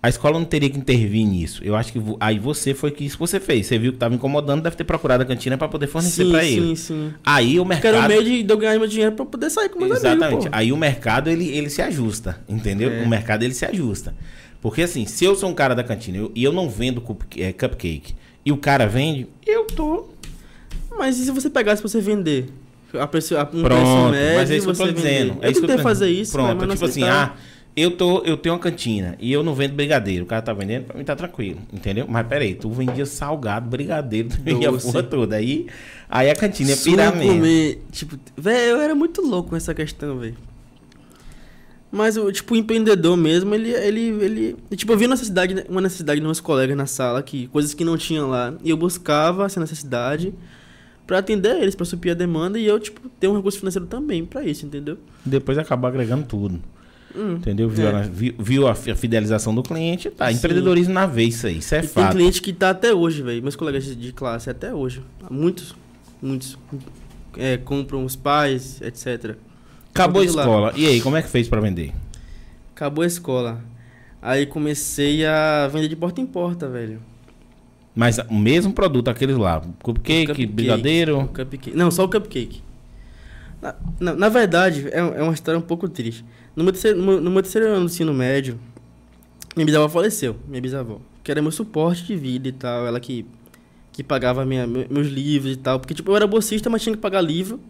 A 0.00 0.08
escola 0.08 0.38
não 0.38 0.44
teria 0.44 0.70
que 0.70 0.78
intervir 0.78 1.26
nisso. 1.26 1.60
Eu 1.64 1.74
acho 1.74 1.92
que 1.92 2.00
aí 2.20 2.38
você 2.38 2.72
foi 2.72 2.92
que 2.92 3.04
isso 3.04 3.18
você 3.18 3.40
fez. 3.40 3.66
Você 3.66 3.78
viu 3.78 3.90
que 3.90 3.96
estava 3.96 4.14
incomodando, 4.14 4.62
deve 4.62 4.76
ter 4.76 4.84
procurado 4.84 5.24
a 5.24 5.26
cantina 5.26 5.58
para 5.58 5.66
poder 5.66 5.88
fornecer 5.88 6.24
Sim, 6.24 6.30
para 6.30 6.42
sim, 6.44 6.56
ele. 6.56 6.76
sim. 6.76 7.14
Aí 7.24 7.58
o 7.58 7.66
Porque 7.66 7.86
era 7.86 7.96
o 7.98 8.00
mercado. 8.02 8.22
meio 8.22 8.44
de 8.44 8.52
eu 8.52 8.56
ganhar 8.58 8.78
meu 8.78 8.86
dinheiro 8.88 9.12
pra 9.12 9.24
eu 9.24 9.28
poder 9.28 9.50
sair 9.50 9.68
com 9.68 9.80
meus 9.80 9.92
Exatamente. 9.98 10.24
amigos, 10.24 10.44
pô. 10.46 10.50
Aí 10.52 10.72
o 10.72 10.76
mercado 10.76 11.28
ele, 11.30 11.48
ele 11.48 11.68
se 11.68 11.82
ajusta, 11.82 12.40
entendeu? 12.48 12.92
É. 12.92 13.02
O 13.02 13.08
mercado 13.08 13.42
ele 13.42 13.54
se 13.54 13.64
ajusta. 13.64 14.14
Porque 14.60 14.82
assim, 14.82 15.04
se 15.06 15.24
eu 15.24 15.34
sou 15.34 15.50
um 15.50 15.54
cara 15.54 15.74
da 15.74 15.82
cantina 15.82 16.18
eu- 16.18 16.30
e 16.34 16.44
eu 16.44 16.52
não 16.52 16.68
vendo 16.70 17.00
cup- 17.00 17.22
é, 17.36 17.52
cupcake 17.52 18.14
e 18.44 18.52
o 18.52 18.56
cara 18.56 18.86
vende, 18.86 19.26
eu 19.46 19.66
tô 19.66 20.08
Mas 20.98 21.18
e 21.18 21.24
se 21.24 21.30
você 21.30 21.50
pegasse 21.50 21.82
pra 21.82 21.88
você 21.88 22.00
vender? 22.00 22.48
A 22.94 23.06
preço, 23.06 23.36
a, 23.36 23.42
um 23.42 23.62
Pronto, 23.62 24.10
médio 24.10 24.38
mas 24.38 24.50
é 24.50 24.56
isso 24.56 24.66
que 24.66 24.72
eu 24.72 24.86
tô 24.86 24.92
dizendo. 24.92 25.32
vender. 25.34 25.44
É 25.44 25.46
eu 25.46 25.50
isso 25.52 25.60
que 25.62 25.66
tô 25.66 25.78
fazer 25.78 26.10
isso, 26.10 26.32
Pronto, 26.32 26.56
mas 26.56 26.72
tipo 26.72 26.84
assim, 26.84 27.04
ah, 27.04 27.34
eu, 27.74 27.90
tô, 27.90 28.22
eu 28.22 28.36
tenho 28.36 28.54
uma 28.54 28.60
cantina 28.60 29.16
e 29.18 29.32
eu 29.32 29.42
não 29.42 29.54
vendo 29.54 29.72
brigadeiro. 29.74 30.24
O 30.24 30.26
cara 30.26 30.42
tá 30.42 30.52
vendendo, 30.52 30.84
pra 30.84 30.98
mim 30.98 31.04
tá 31.04 31.16
tranquilo, 31.16 31.58
entendeu? 31.72 32.06
Mas 32.06 32.26
peraí, 32.26 32.54
tu 32.54 32.70
vendia 32.70 33.06
salgado, 33.06 33.68
brigadeiro, 33.68 34.28
tu 34.28 34.40
vendia 34.42 34.68
a 34.68 34.72
porra 34.74 35.02
toda. 35.02 35.36
Aí, 35.36 35.66
aí 36.08 36.28
a 36.30 36.34
cantina 36.36 36.70
ia 36.70 36.76
Só 36.76 36.90
pirar 36.90 37.16
mesmo. 37.16 37.32
comer, 37.32 37.82
tipo, 37.90 38.18
velho, 38.36 38.72
eu 38.72 38.80
era 38.82 38.94
muito 38.94 39.22
louco 39.22 39.50
com 39.50 39.56
essa 39.56 39.72
questão, 39.72 40.18
velho. 40.18 40.36
Mas 41.90 42.16
o 42.16 42.32
tipo 42.32 42.54
o 42.54 42.56
empreendedor 42.56 43.16
mesmo, 43.18 43.54
ele 43.54 43.70
ele 43.70 44.00
ele, 44.24 44.56
tipo, 44.74 44.92
eu 44.92 44.96
vi 44.98 45.06
necessidade, 45.06 45.66
uma 45.68 45.80
necessidade 45.80 46.20
de 46.20 46.24
meus 46.24 46.40
colegas 46.40 46.74
na 46.74 46.86
sala 46.86 47.22
que 47.22 47.46
coisas 47.48 47.74
que 47.74 47.84
não 47.84 47.98
tinham 47.98 48.30
lá, 48.30 48.54
e 48.64 48.70
eu 48.70 48.78
buscava 48.78 49.44
essa 49.44 49.60
necessidade 49.60 50.32
pra 51.12 51.18
atender 51.18 51.60
eles, 51.60 51.74
pra 51.74 51.84
suprir 51.84 52.12
a 52.12 52.14
demanda 52.14 52.58
e 52.58 52.64
eu 52.64 52.80
tipo 52.80 53.06
ter 53.20 53.28
um 53.28 53.36
recurso 53.36 53.58
financeiro 53.58 53.86
também 53.86 54.24
pra 54.24 54.42
isso, 54.42 54.64
entendeu? 54.64 54.96
Depois 55.26 55.58
acabou 55.58 55.86
agregando 55.86 56.24
tudo. 56.24 56.58
Hum. 57.14 57.34
Entendeu? 57.34 57.68
Viu, 57.68 57.86
É. 57.86 57.94
a, 57.96 58.00
viu, 58.00 58.34
viu 58.38 58.66
a 58.66 58.74
fi- 58.74 58.92
a 58.92 58.96
fidelização 58.96 59.54
do 59.54 59.62
cliente, 59.62 60.08
tá. 60.10 60.30
Sim. 60.32 60.38
Empreendedorismo 60.38 60.94
na 60.94 61.04
vez, 61.04 61.34
isso 61.34 61.46
aí. 61.46 61.58
Isso 61.58 61.74
é 61.74 61.78
E 61.78 61.80
tem 61.82 61.90
fato. 61.90 62.12
cliente 62.16 62.40
que 62.40 62.50
tá 62.54 62.70
até 62.70 62.94
hoje, 62.94 63.20
velho. 63.22 63.42
Meus 63.42 63.54
colegas 63.54 63.84
de- 63.84 64.12
classe 64.14 64.48
até 64.48 64.72
hoje. 64.72 65.02
Muitos, 65.30 65.74
muitos 66.22 66.58
é, 67.36 67.58
compram 67.58 68.06
os 68.06 68.16
pais, 68.16 68.80
etc. 68.80 69.36
Acabou 69.90 70.22
a 70.22 70.24
lá. 70.24 70.30
escola. 70.30 70.72
E 70.74 70.86
aí, 70.86 71.02
como 71.02 71.14
é 71.18 71.20
que 71.20 71.28
fez 71.28 71.46
pra 71.46 71.60
vender? 71.60 71.92
Acabou 72.74 73.04
a 73.04 73.06
escola. 73.06 73.62
Aí 74.22 74.46
comecei 74.46 75.26
a 75.26 75.68
vender 75.70 75.88
de 75.88 75.96
porta 75.96 76.18
em 76.22 76.26
porta, 76.26 76.66
velho. 76.70 76.98
Mas 77.94 78.18
o 78.18 78.34
mesmo 78.34 78.72
produto, 78.72 79.08
aqueles 79.08 79.36
lá. 79.36 79.60
Cupcake, 79.82 80.26
cupcakes, 80.28 80.50
brigadeiro. 80.54 81.28
cupcake. 81.34 81.76
Não, 81.76 81.90
só 81.90 82.04
o 82.04 82.08
cupcake. 82.08 82.62
Na, 83.60 83.74
na, 84.00 84.14
na 84.14 84.28
verdade, 84.28 84.88
é, 84.90 84.98
é 84.98 85.22
uma 85.22 85.34
história 85.34 85.58
um 85.58 85.62
pouco 85.62 85.88
triste. 85.88 86.24
No 86.56 86.64
meu 86.64 86.72
terceiro, 86.72 87.00
no 87.00 87.20
no 87.20 87.30
meu 87.30 87.42
terceiro 87.42 87.68
ano 87.68 87.80
do 87.80 87.86
ensino 87.86 88.12
médio, 88.14 88.58
minha 89.54 89.66
bisavó 89.66 89.88
faleceu, 89.88 90.36
minha 90.48 90.60
bisavó. 90.60 91.00
Que 91.22 91.30
era 91.30 91.40
meu 91.42 91.52
suporte 91.52 92.04
de 92.04 92.16
vida 92.16 92.48
e 92.48 92.52
tal. 92.52 92.86
Ela 92.86 92.98
que, 92.98 93.26
que 93.92 94.02
pagava 94.02 94.44
minha, 94.44 94.66
me- 94.66 94.86
meus 94.90 95.06
livros 95.08 95.52
e 95.52 95.56
tal. 95.56 95.78
Porque, 95.78 95.94
tipo, 95.94 96.10
eu 96.10 96.16
era 96.16 96.26
bolsista, 96.26 96.68
mas 96.70 96.82
tinha 96.82 96.94
que 96.94 97.00
pagar 97.00 97.20
livro. 97.20 97.60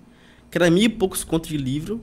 Que 0.51 0.57
era 0.59 0.71
mil 0.71 0.85
e 0.85 0.89
poucos 0.89 1.25
contos 1.25 1.51
de 1.51 1.57
livro. 1.59 2.01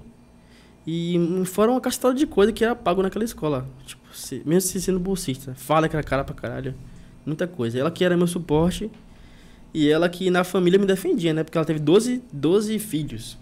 E 0.85 1.17
hum, 1.17 1.45
fora 1.45 1.71
uma 1.71 1.81
castada 1.81 2.13
de 2.13 2.27
coisa 2.27 2.51
que 2.51 2.63
era 2.63 2.75
pago 2.75 3.01
naquela 3.01 3.23
escola. 3.25 3.65
Tipo, 3.85 4.01
se- 4.13 4.41
mesmo 4.45 4.61
se 4.69 4.79
sendo 4.81 4.99
bolsista. 4.99 5.53
Fala 5.55 5.87
que 5.89 5.95
era 5.95 6.03
cara 6.03 6.23
pra 6.23 6.35
caralho. 6.35 6.75
Muita 7.29 7.47
coisa. 7.47 7.77
Ela 7.79 7.91
que 7.91 8.03
era 8.03 8.17
meu 8.17 8.27
suporte. 8.27 8.89
E 9.73 9.87
ela 9.87 10.09
que 10.09 10.29
na 10.31 10.43
família 10.43 10.79
me 10.79 10.85
defendia, 10.85 11.31
né? 11.33 11.43
Porque 11.43 11.57
ela 11.57 11.65
teve 11.65 11.79
12, 11.79 12.23
12 12.33 12.79
filhos. 12.79 13.37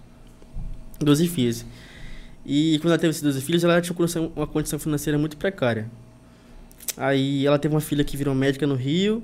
12 1.00 1.28
filhos. 1.28 1.66
E 2.46 2.78
quando 2.80 2.92
ela 2.92 2.98
teve 3.00 3.12
esses 3.12 3.22
12 3.22 3.42
filhos, 3.42 3.64
ela 3.64 3.80
tinha 3.82 3.96
uma 4.36 4.46
condição, 4.48 4.78
financeira 4.80 5.18
muito 5.18 5.38
precária. 5.38 5.90
Aí 6.96 7.46
ela 7.46 7.58
teve 7.60 7.74
uma 7.74 7.82
filha 7.82 8.04
que 8.04 8.18
virou 8.18 8.34
médica 8.34 8.66
no 8.66 8.76
Rio, 8.76 9.24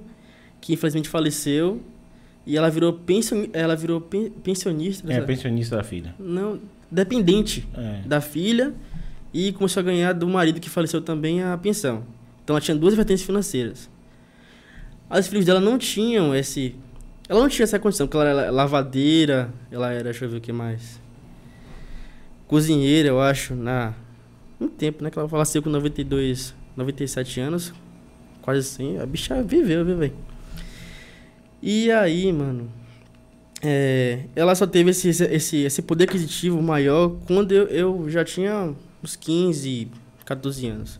que 0.61 0.73
infelizmente 0.73 1.09
faleceu. 1.09 1.81
E 2.45 2.57
ela 2.57 2.69
virou, 2.69 2.93
pension, 2.93 3.45
ela 3.53 3.75
virou 3.75 3.99
pen- 4.01 4.29
pensionista. 4.29 5.09
É, 5.11 5.15
sabe? 5.15 5.27
pensionista 5.27 5.75
da 5.77 5.83
filha. 5.83 6.13
Não, 6.19 6.59
dependente 6.91 7.67
É. 7.75 8.01
da 8.05 8.19
filha 8.21 8.73
e 9.33 9.51
começou 9.53 9.79
a 9.79 9.83
ganhar 9.83 10.13
do 10.13 10.27
marido 10.27 10.59
que 10.59 10.69
faleceu 10.69 11.01
também 11.01 11.41
a 11.41 11.57
pensão. 11.57 12.03
Então 12.43 12.53
ela 12.55 12.61
tinha 12.61 12.75
duas 12.75 12.93
vertentes 12.93 13.23
financeiras. 13.23 13.89
As 15.13 15.27
filhas 15.27 15.45
dela 15.45 15.59
não 15.59 15.77
tinham 15.77 16.35
esse. 16.35 16.73
Ela 17.29 17.39
não 17.39 17.47
tinha 17.47 17.65
essa 17.65 17.77
condição, 17.77 18.07
porque 18.07 18.17
ela 18.17 18.41
era 18.41 18.51
lavadeira, 18.51 19.53
ela 19.69 19.91
era, 19.91 20.05
deixa 20.05 20.25
eu 20.25 20.29
ver 20.29 20.37
o 20.37 20.41
que 20.41 20.51
mais. 20.51 20.99
Cozinheira, 22.47 23.09
eu 23.09 23.21
acho, 23.21 23.53
na. 23.53 23.93
Muito 24.59 24.73
tempo, 24.73 25.03
né? 25.03 25.11
Que 25.11 25.19
ela 25.19 25.29
faleceu 25.29 25.61
com 25.61 25.69
92, 25.69 26.55
97 26.75 27.39
anos. 27.39 27.71
Quase 28.41 28.61
assim. 28.61 28.97
A 28.97 29.05
bicha 29.05 29.43
viveu, 29.43 29.85
viu, 29.85 29.97
velho? 29.97 30.15
E 31.61 31.91
aí, 31.91 32.33
mano. 32.33 32.71
É, 33.61 34.23
ela 34.35 34.55
só 34.55 34.65
teve 34.65 34.89
esse, 34.89 35.09
esse, 35.09 35.57
esse 35.57 35.81
poder 35.83 36.05
aquisitivo 36.05 36.59
maior 36.59 37.15
quando 37.27 37.51
eu, 37.51 37.67
eu 37.67 38.09
já 38.09 38.25
tinha 38.25 38.73
uns 39.03 39.15
15, 39.15 39.89
14 40.25 40.67
anos. 40.67 40.99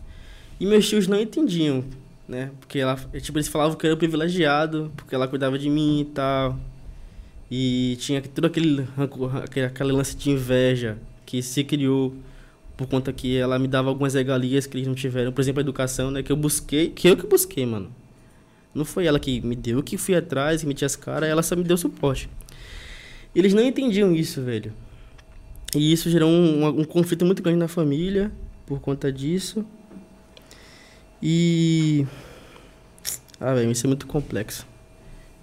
E 0.60 0.66
meus 0.66 0.88
tios 0.88 1.08
não 1.08 1.20
entendiam, 1.20 1.82
né? 2.28 2.50
Porque 2.60 2.78
ela, 2.78 2.96
tipo, 3.20 3.38
eles 3.38 3.48
falavam 3.48 3.76
que 3.76 3.86
eu 3.86 3.90
era 3.90 3.96
privilegiado, 3.96 4.92
porque 4.96 5.14
ela 5.14 5.28
cuidava 5.28 5.58
de 5.58 5.68
mim 5.68 6.00
e 6.00 6.04
tal. 6.06 6.58
E 7.50 7.96
tinha 8.00 8.20
todo 8.22 8.46
aquele, 8.46 8.86
aquele, 9.66 9.92
lance 9.92 10.16
de 10.16 10.30
inveja 10.30 10.98
que 11.26 11.42
se 11.42 11.62
criou 11.62 12.14
por 12.76 12.88
conta 12.88 13.12
que 13.12 13.36
ela 13.36 13.58
me 13.58 13.68
dava 13.68 13.88
algumas 13.88 14.14
regalias 14.14 14.66
que 14.66 14.76
eles 14.76 14.88
não 14.88 14.94
tiveram. 14.94 15.32
Por 15.32 15.40
exemplo, 15.40 15.60
a 15.60 15.62
educação, 15.62 16.10
né? 16.10 16.22
Que 16.22 16.32
eu 16.32 16.36
busquei, 16.36 16.90
que 16.90 17.08
eu 17.08 17.16
que 17.16 17.26
busquei, 17.26 17.64
mano. 17.66 17.90
Não 18.74 18.84
foi 18.84 19.06
ela 19.06 19.20
que 19.20 19.40
me 19.40 19.54
deu, 19.54 19.78
eu 19.78 19.82
que 19.84 19.96
fui 19.96 20.16
atrás, 20.16 20.62
que 20.62 20.66
meti 20.66 20.84
as 20.84 20.96
caras, 20.96 21.28
ela 21.28 21.42
só 21.42 21.54
me 21.54 21.62
deu 21.62 21.76
suporte. 21.76 22.28
Eles 23.34 23.54
não 23.54 23.62
entendiam 23.62 24.12
isso, 24.14 24.42
velho. 24.42 24.72
E 25.76 25.92
isso 25.92 26.10
gerou 26.10 26.28
um, 26.28 26.66
um 26.80 26.84
conflito 26.84 27.24
muito 27.24 27.42
grande 27.42 27.58
na 27.58 27.68
família 27.68 28.32
por 28.66 28.80
conta 28.80 29.12
disso. 29.12 29.64
E. 31.26 32.06
Ah, 33.40 33.54
velho, 33.54 33.70
isso 33.70 33.86
é 33.86 33.88
muito 33.88 34.06
complexo. 34.06 34.66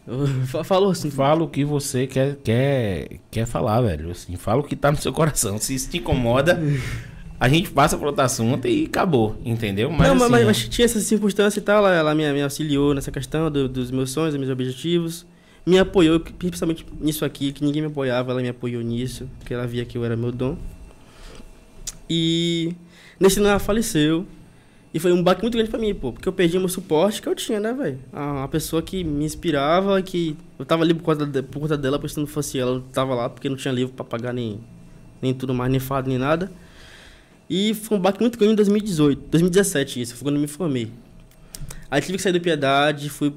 Eu- 0.08 0.28
fa- 0.46 0.64
Falou 0.64 0.92
assim. 0.92 1.10
Fala 1.10 1.44
o 1.44 1.48
que 1.48 1.66
você 1.66 2.06
quer, 2.06 2.36
quer, 2.44 3.20
quer 3.32 3.46
falar, 3.48 3.82
velho. 3.82 4.12
Assim, 4.12 4.36
fala 4.36 4.62
o 4.62 4.64
que 4.64 4.76
tá 4.76 4.92
no 4.92 4.98
seu 5.02 5.12
coração. 5.12 5.58
Se 5.58 5.74
isso 5.74 5.90
te 5.90 5.98
incomoda, 5.98 6.62
a 7.40 7.50
gente 7.50 7.72
passa 7.72 7.98
por 7.98 8.06
outro 8.08 8.22
assunto 8.24 8.68
e 8.68 8.86
acabou, 8.86 9.36
entendeu? 9.44 9.90
não, 9.90 9.98
mas, 9.98 10.12
assim, 10.22 10.32
mas- 10.32 10.46
mas 10.46 10.68
tinha 10.70 10.86
essa 10.86 11.00
circunstância 11.00 11.60
e 11.60 11.64
tal, 11.64 11.78
ela, 11.80 11.96
ela 11.96 12.14
me, 12.16 12.32
me 12.32 12.44
auxiliou 12.44 12.94
nessa 12.94 13.12
questão 13.12 13.50
do- 13.50 13.68
dos 13.68 13.90
meus 13.90 14.12
sonhos, 14.12 14.34
dos 14.34 14.40
meus 14.40 14.52
objetivos. 14.52 15.26
Me 15.66 15.78
apoiou, 15.80 16.20
principalmente 16.20 16.86
nisso 17.00 17.24
aqui, 17.26 17.52
que 17.52 17.64
ninguém 17.64 17.82
me 17.82 17.88
apoiava, 17.88 18.32
ela 18.32 18.42
me 18.42 18.50
apoiou 18.50 18.82
nisso, 18.84 19.28
porque 19.40 19.54
ela 19.54 19.66
via 19.68 19.84
que 19.86 19.96
eu 19.98 20.04
era 20.06 20.16
meu 20.16 20.32
dom. 20.32 20.58
E 22.10 22.74
nesse 23.20 23.40
ano 23.40 23.50
ela 23.50 23.60
faleceu. 23.60 24.26
E 24.94 25.00
foi 25.00 25.14
um 25.14 25.24
baque 25.24 25.42
muito 25.42 25.54
grande 25.56 25.70
pra 25.70 25.80
mim, 25.80 25.94
pô, 25.96 26.12
porque 26.12 26.28
eu 26.28 26.34
perdi 26.34 26.60
meu 26.60 26.68
suporte 26.68 27.22
que 27.22 27.30
eu 27.30 27.34
tinha, 27.34 27.60
né, 27.62 27.72
velho? 27.72 27.98
Uma 28.12 28.48
pessoa 28.50 28.82
que 28.82 29.04
me 29.06 29.24
inspirava, 29.24 30.02
que 30.02 30.36
eu 30.60 30.66
tava 30.66 30.84
ali 30.84 30.94
por 30.94 31.02
conta, 31.04 31.26
de- 31.26 31.42
por 31.44 31.62
conta 31.62 31.78
dela, 31.78 31.98
pois 31.98 32.12
se 32.12 32.20
não 32.20 32.28
fosse 32.28 32.60
ela, 32.60 32.72
eu 32.72 32.82
tava 32.92 33.16
lá, 33.16 33.30
porque 33.30 33.48
não 33.48 33.56
tinha 33.56 33.74
livro 33.74 33.94
pra 33.94 34.04
pagar 34.04 34.34
nem, 34.34 34.60
nem 35.22 35.34
tudo 35.34 35.54
mais, 35.54 35.72
nem 35.72 35.80
fado, 35.80 36.10
nem 36.10 36.18
nada. 36.18 36.52
E 37.50 37.74
foi 37.74 37.98
um 37.98 38.02
baque 38.02 38.20
muito 38.20 38.38
grande 38.38 38.54
em 38.54 38.56
2018, 38.58 39.24
2017 39.30 40.02
isso, 40.02 40.16
foi 40.16 40.26
quando 40.26 40.36
eu 40.36 40.42
me 40.42 40.48
formei. 40.48 40.92
Aí 41.90 42.02
tive 42.02 42.18
que 42.18 42.24
sair 42.24 42.34
do 42.34 42.42
Piedade, 42.42 43.10
fui... 43.10 43.34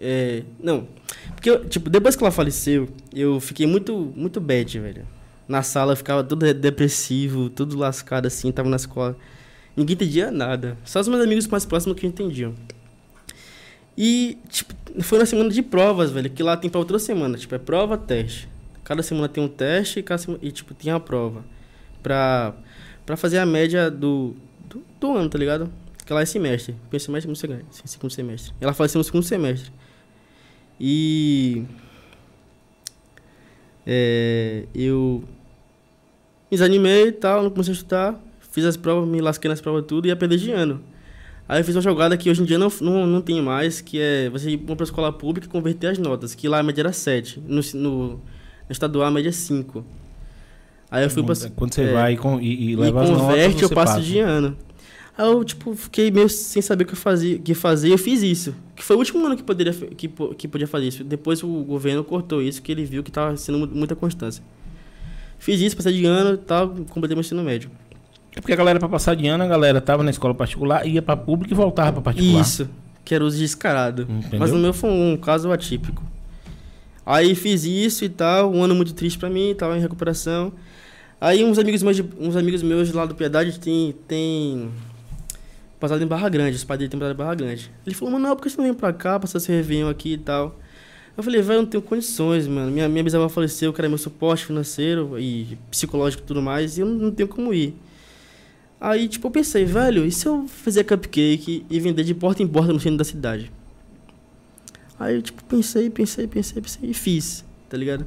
é, 0.00 0.42
não, 0.60 0.88
porque, 1.34 1.56
tipo, 1.68 1.88
depois 1.88 2.16
que 2.16 2.22
ela 2.24 2.32
faleceu, 2.32 2.88
eu 3.14 3.38
fiquei 3.40 3.66
muito, 3.66 4.12
muito 4.16 4.40
bad, 4.40 4.78
velho. 4.80 5.06
Na 5.48 5.62
sala 5.62 5.92
eu 5.92 5.96
ficava 5.96 6.24
todo 6.24 6.52
depressivo, 6.52 7.48
tudo 7.48 7.76
lascado 7.78 8.26
assim, 8.26 8.50
tava 8.50 8.68
na 8.68 8.76
escola. 8.76 9.16
Ninguém 9.76 9.94
entendia 9.94 10.30
nada. 10.30 10.78
Só 10.84 11.00
os 11.00 11.08
meus 11.08 11.22
amigos 11.22 11.46
mais 11.48 11.66
próximos 11.66 11.98
que 11.98 12.06
entendiam. 12.06 12.54
E, 13.96 14.38
tipo, 14.48 14.74
foi 15.02 15.18
na 15.18 15.26
semana 15.26 15.50
de 15.50 15.62
provas, 15.62 16.10
velho, 16.10 16.30
que 16.30 16.42
lá 16.42 16.56
tem 16.56 16.70
prova 16.70 16.86
toda 16.86 16.98
semana. 16.98 17.36
Tipo, 17.36 17.54
é 17.54 17.58
prova, 17.58 17.98
teste. 17.98 18.48
Cada 18.84 19.02
semana 19.02 19.28
tem 19.28 19.42
um 19.42 19.48
teste 19.48 20.00
e, 20.00 20.02
cada 20.02 20.18
semana, 20.18 20.42
e 20.42 20.50
tipo, 20.50 20.72
tem 20.72 20.92
a 20.92 21.00
prova. 21.00 21.44
Pra, 22.02 22.54
pra 23.04 23.16
fazer 23.16 23.38
a 23.38 23.46
média 23.46 23.90
do, 23.90 24.34
do, 24.68 24.82
do 25.00 25.16
ano, 25.16 25.28
tá 25.28 25.38
ligado? 25.38 25.70
Que 26.04 26.12
lá 26.12 26.22
é 26.22 26.24
semestre. 26.24 26.72
Primeiro 26.88 27.04
semestre, 27.04 27.22
segundo 27.22 27.36
semestre. 27.36 27.88
Segundo 27.88 28.10
semestre. 28.10 28.54
Ela 28.60 28.72
faleceu 28.72 28.98
no 28.98 29.04
segundo 29.04 29.24
semestre. 29.24 29.72
E... 30.80 31.64
É, 33.88 34.64
eu 34.74 35.22
me 36.50 36.56
desanimei 36.56 37.08
e 37.08 37.12
tal, 37.12 37.42
não 37.42 37.50
comecei 37.50 37.72
a 37.72 37.76
estudar. 37.76 38.25
Fiz 38.56 38.64
as 38.64 38.74
provas, 38.74 39.06
me 39.06 39.20
lasquei 39.20 39.50
nas 39.50 39.60
provas 39.60 39.84
tudo 39.86 40.06
e 40.06 40.08
ia 40.08 40.16
perder 40.16 40.38
de 40.38 40.50
ano. 40.50 40.80
Aí 41.46 41.60
eu 41.60 41.64
fiz 41.64 41.76
uma 41.76 41.82
jogada 41.82 42.16
que 42.16 42.30
hoje 42.30 42.40
em 42.40 42.46
dia 42.46 42.56
não, 42.58 42.72
não, 42.80 43.06
não 43.06 43.20
tem 43.20 43.42
mais, 43.42 43.82
que 43.82 44.00
é 44.00 44.30
você 44.30 44.48
ir 44.52 44.56
pra 44.56 44.82
escola 44.82 45.12
pública 45.12 45.46
e 45.46 45.50
converter 45.50 45.88
as 45.88 45.98
notas, 45.98 46.34
que 46.34 46.48
lá 46.48 46.60
a 46.60 46.62
média 46.62 46.80
era 46.80 46.90
7. 46.90 47.38
No, 47.46 47.60
no, 47.74 48.08
no 48.14 48.20
estadual 48.70 49.08
a 49.08 49.10
média 49.10 49.28
é 49.28 49.32
5. 49.32 49.84
Aí 50.90 51.04
eu 51.04 51.10
fui 51.10 51.22
pra. 51.22 51.34
Quando 51.54 51.74
você 51.74 51.82
é, 51.82 51.92
vai 51.92 52.14
e, 52.14 52.18
e, 52.40 52.46
e 52.46 52.70
e 52.70 52.76
leva 52.76 53.02
as 53.02 53.10
notas, 53.10 53.26
converte, 53.26 53.62
eu 53.62 53.68
passo 53.68 53.92
passa. 53.96 54.00
de 54.06 54.20
ano. 54.20 54.56
Aí 55.18 55.26
eu, 55.26 55.44
tipo, 55.44 55.74
fiquei 55.76 56.10
meio 56.10 56.30
sem 56.30 56.62
saber 56.62 56.84
o 56.84 56.86
que 56.86 56.96
fazer, 56.96 57.40
que 57.40 57.52
fazer, 57.52 57.92
eu 57.92 57.98
fiz 57.98 58.22
isso. 58.22 58.54
Que 58.74 58.82
foi 58.82 58.96
o 58.96 59.00
último 59.00 59.22
ano 59.26 59.36
que, 59.36 59.42
poderia, 59.42 59.74
que, 59.74 60.08
que 60.08 60.48
podia 60.48 60.66
fazer 60.66 60.88
isso. 60.88 61.04
Depois 61.04 61.42
o 61.42 61.46
governo 61.62 62.02
cortou 62.02 62.40
isso, 62.40 62.62
que 62.62 62.72
ele 62.72 62.86
viu 62.86 63.02
que 63.04 63.10
tava 63.10 63.36
sendo 63.36 63.58
mu- 63.58 63.66
muita 63.66 63.94
constância. 63.94 64.42
Fiz 65.38 65.60
isso, 65.60 65.76
passei 65.76 65.92
de 65.92 66.06
ano 66.06 66.32
e 66.34 66.38
tal, 66.38 66.70
completei 66.88 67.14
meu 67.14 67.20
ensino 67.20 67.44
médio. 67.44 67.70
É 68.36 68.40
porque 68.40 68.52
a 68.52 68.56
galera, 68.56 68.78
pra 68.78 68.88
passar 68.88 69.16
de 69.16 69.26
ano, 69.26 69.42
a 69.42 69.46
galera 69.46 69.80
tava 69.80 70.02
na 70.02 70.10
escola 70.10 70.34
particular, 70.34 70.86
ia 70.86 71.00
pra 71.00 71.16
pública 71.16 71.54
e 71.54 71.56
voltava 71.56 71.94
pra 71.94 72.02
particular. 72.02 72.42
Isso, 72.42 72.68
que 73.02 73.14
era 73.14 73.24
uso 73.24 73.38
descarado. 73.38 74.02
Entendeu? 74.02 74.38
Mas 74.38 74.52
no 74.52 74.58
meu 74.58 74.74
foi 74.74 74.90
um 74.90 75.16
caso 75.16 75.50
atípico. 75.50 76.02
Aí 77.04 77.34
fiz 77.34 77.64
isso 77.64 78.04
e 78.04 78.10
tal, 78.10 78.52
um 78.52 78.62
ano 78.62 78.74
muito 78.74 78.92
triste 78.92 79.18
pra 79.18 79.30
mim, 79.30 79.54
tava 79.56 79.78
em 79.78 79.80
recuperação. 79.80 80.52
Aí 81.18 81.42
uns 81.42 81.58
amigos 81.58 81.82
meus, 81.82 81.98
uns 82.20 82.36
amigos 82.36 82.62
meus 82.62 82.92
lá 82.92 83.06
do 83.06 83.14
Piedade 83.14 83.58
tem, 83.58 83.94
tem 84.06 84.70
passado 85.80 86.02
em 86.02 86.06
Barra 86.06 86.28
Grande, 86.28 86.56
os 86.56 86.64
pais 86.64 86.78
dele 86.78 86.90
tem 86.90 87.00
passado 87.00 87.14
em 87.14 87.18
Barra 87.18 87.34
Grande. 87.34 87.70
Ele 87.86 87.94
falou, 87.94 88.12
mano, 88.12 88.28
não, 88.28 88.36
por 88.36 88.42
que 88.42 88.50
você 88.50 88.58
não 88.58 88.64
vem 88.64 88.74
pra 88.74 88.92
cá, 88.92 89.18
passar 89.18 89.38
esse 89.38 89.50
Réveillon 89.50 89.88
aqui 89.88 90.12
e 90.12 90.18
tal? 90.18 90.58
Eu 91.16 91.22
falei, 91.22 91.40
velho, 91.40 91.58
eu 91.58 91.62
não 91.62 91.68
tenho 91.70 91.82
condições, 91.82 92.46
mano. 92.46 92.70
Minha, 92.70 92.86
minha 92.86 93.02
bisavó 93.02 93.30
faleceu, 93.30 93.70
eu 93.70 93.72
quero 93.72 93.88
meu 93.88 93.96
suporte 93.96 94.44
financeiro 94.44 95.18
e 95.18 95.56
psicológico 95.70 96.22
e 96.22 96.26
tudo 96.26 96.42
mais, 96.42 96.76
e 96.76 96.82
eu 96.82 96.86
não, 96.86 96.94
não 96.94 97.10
tenho 97.10 97.28
como 97.28 97.54
ir. 97.54 97.74
Aí, 98.80 99.08
tipo, 99.08 99.26
eu 99.26 99.30
pensei, 99.30 99.64
velho, 99.64 100.04
e 100.04 100.12
se 100.12 100.26
eu 100.26 100.46
fizer 100.46 100.84
cupcake 100.84 101.64
e 101.68 101.80
vender 101.80 102.04
de 102.04 102.14
porta 102.14 102.42
em 102.42 102.46
porta 102.46 102.72
no 102.72 102.78
centro 102.80 102.98
da 102.98 103.04
cidade? 103.04 103.50
Aí, 104.98 105.14
eu, 105.14 105.22
tipo, 105.22 105.42
pensei, 105.44 105.88
pensei, 105.88 106.26
pensei, 106.26 106.60
pensei 106.60 106.90
e 106.90 106.94
fiz, 106.94 107.44
tá 107.68 107.76
ligado? 107.76 108.06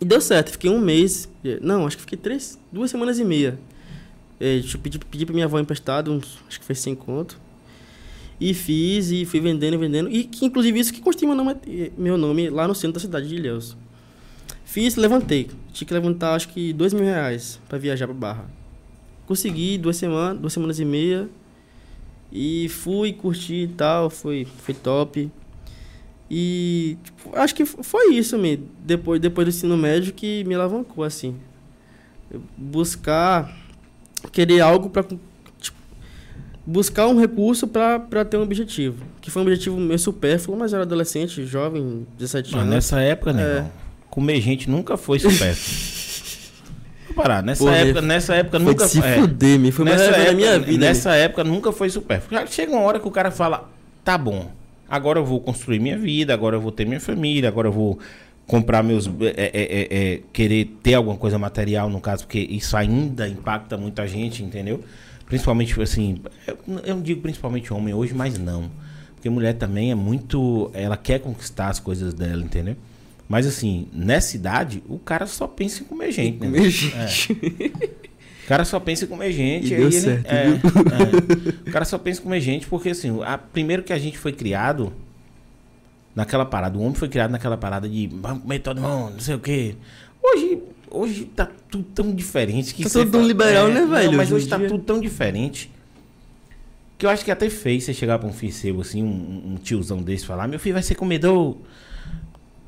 E 0.00 0.04
deu 0.04 0.20
certo, 0.20 0.50
fiquei 0.50 0.68
um 0.68 0.80
mês, 0.80 1.28
eh, 1.44 1.58
não, 1.62 1.86
acho 1.86 1.96
que 1.96 2.02
fiquei 2.02 2.18
três, 2.18 2.58
duas 2.72 2.90
semanas 2.90 3.18
e 3.18 3.24
meia. 3.24 3.58
É, 4.40 4.60
tipo, 4.60 4.82
pedi, 4.82 4.98
pedi 4.98 5.24
pra 5.24 5.32
minha 5.32 5.46
avó 5.46 5.58
emprestado, 5.60 6.12
uns, 6.12 6.38
acho 6.48 6.58
que 6.58 6.66
foi 6.66 6.74
sem 6.74 6.94
conto. 6.94 7.40
E 8.40 8.52
fiz, 8.52 9.12
e 9.12 9.24
fui 9.24 9.38
vendendo, 9.40 9.78
vendendo. 9.78 10.10
E 10.10 10.24
que, 10.24 10.44
inclusive, 10.44 10.78
isso 10.78 10.92
que 10.92 11.00
construí 11.00 11.28
meu 11.28 11.36
nome, 11.36 11.56
meu 11.96 12.18
nome 12.18 12.50
lá 12.50 12.66
no 12.66 12.74
centro 12.74 12.94
da 12.94 13.00
cidade 13.00 13.28
de 13.28 13.36
Ilhéus. 13.36 13.76
Fiz, 14.64 14.96
levantei. 14.96 15.48
Tinha 15.72 15.86
que 15.86 15.94
levantar, 15.94 16.34
acho 16.34 16.48
que 16.48 16.72
dois 16.72 16.92
mil 16.92 17.04
reais 17.04 17.60
pra 17.68 17.78
viajar 17.78 18.08
pra 18.08 18.14
Barra. 18.14 18.63
Consegui 19.26 19.78
duas 19.78 19.96
semanas, 19.96 20.38
duas 20.40 20.52
semanas 20.52 20.78
e 20.78 20.84
meia. 20.84 21.28
E 22.32 22.68
fui, 22.68 23.12
curti 23.12 23.54
e 23.62 23.68
tal, 23.68 24.10
foi, 24.10 24.46
foi 24.58 24.74
top. 24.74 25.30
E 26.30 26.96
tipo, 27.04 27.30
acho 27.36 27.54
que 27.54 27.64
foi 27.64 28.14
isso 28.14 28.36
mesmo. 28.38 28.66
Depois, 28.80 29.20
depois 29.20 29.46
do 29.46 29.50
ensino 29.50 29.76
médio 29.76 30.12
que 30.12 30.42
me 30.44 30.54
alavancou, 30.54 31.04
assim. 31.04 31.36
Buscar, 32.56 33.56
querer 34.32 34.60
algo 34.60 34.90
pra. 34.90 35.04
Tipo, 35.04 35.78
buscar 36.66 37.06
um 37.06 37.18
recurso 37.18 37.68
pra, 37.68 38.00
pra 38.00 38.24
ter 38.24 38.36
um 38.36 38.42
objetivo. 38.42 39.04
Que 39.20 39.30
foi 39.30 39.42
um 39.42 39.44
objetivo 39.44 39.78
meio 39.78 39.98
supérfluo, 39.98 40.58
mas 40.58 40.72
eu 40.72 40.78
era 40.78 40.84
adolescente, 40.84 41.44
jovem, 41.44 42.06
17 42.18 42.52
Mas 42.52 42.62
anos. 42.62 42.74
nessa 42.74 43.00
época, 43.00 43.32
né? 43.32 43.42
É. 43.42 43.66
Comer 44.10 44.40
gente 44.40 44.68
nunca 44.68 44.96
foi 44.96 45.18
supérfluo. 45.18 45.94
Parar. 47.14 47.42
Nessa 47.42 47.70
época, 47.70 48.02
nessa 48.02 48.34
época 48.34 48.60
Foi 48.60 48.72
nunca 48.72 48.88
se 48.88 49.00
é, 49.00 49.14
fuder, 49.18 49.58
me 49.58 49.70
foi 49.70 49.84
nessa 49.84 50.10
da 50.10 50.18
época, 50.18 50.32
minha 50.34 50.58
vida. 50.58 50.86
Nessa 50.86 51.14
época 51.14 51.44
nunca 51.44 51.72
foi 51.72 51.88
supérfluo. 51.90 52.40
Já 52.40 52.46
chega 52.46 52.72
uma 52.72 52.82
hora 52.82 52.98
que 52.98 53.06
o 53.06 53.10
cara 53.10 53.30
fala: 53.30 53.70
tá 54.04 54.18
bom, 54.18 54.50
agora 54.88 55.18
eu 55.18 55.24
vou 55.24 55.40
construir 55.40 55.78
minha 55.78 55.98
vida, 55.98 56.34
agora 56.34 56.56
eu 56.56 56.60
vou 56.60 56.72
ter 56.72 56.84
minha 56.84 57.00
família, 57.00 57.48
agora 57.48 57.68
eu 57.68 57.72
vou 57.72 57.98
comprar 58.46 58.82
meus. 58.82 59.06
É, 59.06 59.10
é, 59.36 59.50
é, 59.54 60.12
é, 60.14 60.20
querer 60.32 60.76
ter 60.82 60.94
alguma 60.94 61.16
coisa 61.16 61.38
material, 61.38 61.88
no 61.88 62.00
caso, 62.00 62.24
porque 62.24 62.38
isso 62.38 62.76
ainda 62.76 63.28
impacta 63.28 63.76
muita 63.76 64.06
gente, 64.06 64.42
entendeu? 64.42 64.82
Principalmente, 65.26 65.80
assim, 65.80 66.20
eu, 66.46 66.58
eu 66.84 66.94
não 66.96 67.02
digo 67.02 67.20
principalmente 67.20 67.72
homem 67.72 67.94
hoje, 67.94 68.14
mas 68.14 68.38
não. 68.38 68.70
Porque 69.14 69.30
mulher 69.30 69.54
também 69.54 69.90
é 69.90 69.94
muito. 69.94 70.70
Ela 70.74 70.96
quer 70.96 71.18
conquistar 71.20 71.68
as 71.68 71.80
coisas 71.80 72.12
dela, 72.12 72.42
entendeu? 72.42 72.76
Mas 73.28 73.46
assim, 73.46 73.88
nessa 73.92 74.36
idade, 74.36 74.82
o 74.88 74.98
cara 74.98 75.26
só 75.26 75.46
pensa 75.46 75.82
em 75.82 75.86
comer 75.86 76.12
gente, 76.12 76.38
né? 76.40 76.46
Comer 76.46 76.70
gente. 76.70 77.32
É. 77.64 77.66
O 78.44 78.46
cara 78.46 78.64
só 78.66 78.78
pensa 78.78 79.04
em 79.06 79.08
comer 79.08 79.32
gente. 79.32 79.72
E 79.72 79.74
aí 79.74 79.82
ele- 79.82 79.92
certo, 79.92 80.26
é, 80.26 80.46
é. 80.48 81.68
O 81.68 81.72
cara 81.72 81.84
só 81.86 81.96
pensa 81.96 82.20
em 82.20 82.22
comer 82.22 82.40
gente 82.40 82.66
porque, 82.66 82.90
assim, 82.90 83.22
a, 83.22 83.38
primeiro 83.38 83.82
que 83.82 83.92
a 83.92 83.98
gente 83.98 84.18
foi 84.18 84.32
criado 84.32 84.92
naquela 86.14 86.44
parada, 86.44 86.76
o 86.78 86.82
homem 86.82 86.94
foi 86.94 87.08
criado 87.08 87.30
naquela 87.30 87.56
parada 87.56 87.88
de 87.88 88.06
vamos 88.06 88.42
comer 88.42 88.58
todo 88.60 88.80
mundo, 88.80 89.12
não 89.14 89.20
sei 89.20 89.34
o 89.34 89.38
quê. 89.40 89.74
Hoje, 90.22 90.58
hoje 90.90 91.24
tá 91.24 91.48
tudo 91.70 91.84
tão 91.94 92.14
diferente 92.14 92.74
que 92.74 92.84
Tá 92.84 92.90
tudo 92.90 93.10
tão 93.10 93.20
fala- 93.20 93.26
liberal, 93.26 93.68
né, 93.68 93.80
não, 93.80 93.88
velho, 93.88 94.12
mas 94.12 94.28
hoje 94.28 94.34
hoje 94.34 94.48
tá 94.48 94.58
dia? 94.58 94.68
tudo 94.68 94.84
tão 94.84 95.00
diferente 95.00 95.70
que 96.96 97.04
eu 97.06 97.10
acho 97.10 97.24
que 97.24 97.30
é 97.30 97.34
até 97.34 97.50
feio 97.50 97.80
você 97.80 97.92
chegar 97.92 98.18
pra 98.18 98.28
um 98.28 98.32
filho 98.32 98.52
seu, 98.52 98.80
assim, 98.80 99.02
um, 99.02 99.54
um 99.54 99.56
tiozão 99.56 100.00
desse 100.02 100.22
e 100.24 100.26
falar: 100.26 100.46
meu 100.46 100.58
filho 100.60 100.74
vai 100.74 100.82
ser 100.82 100.94
comedor. 100.94 101.56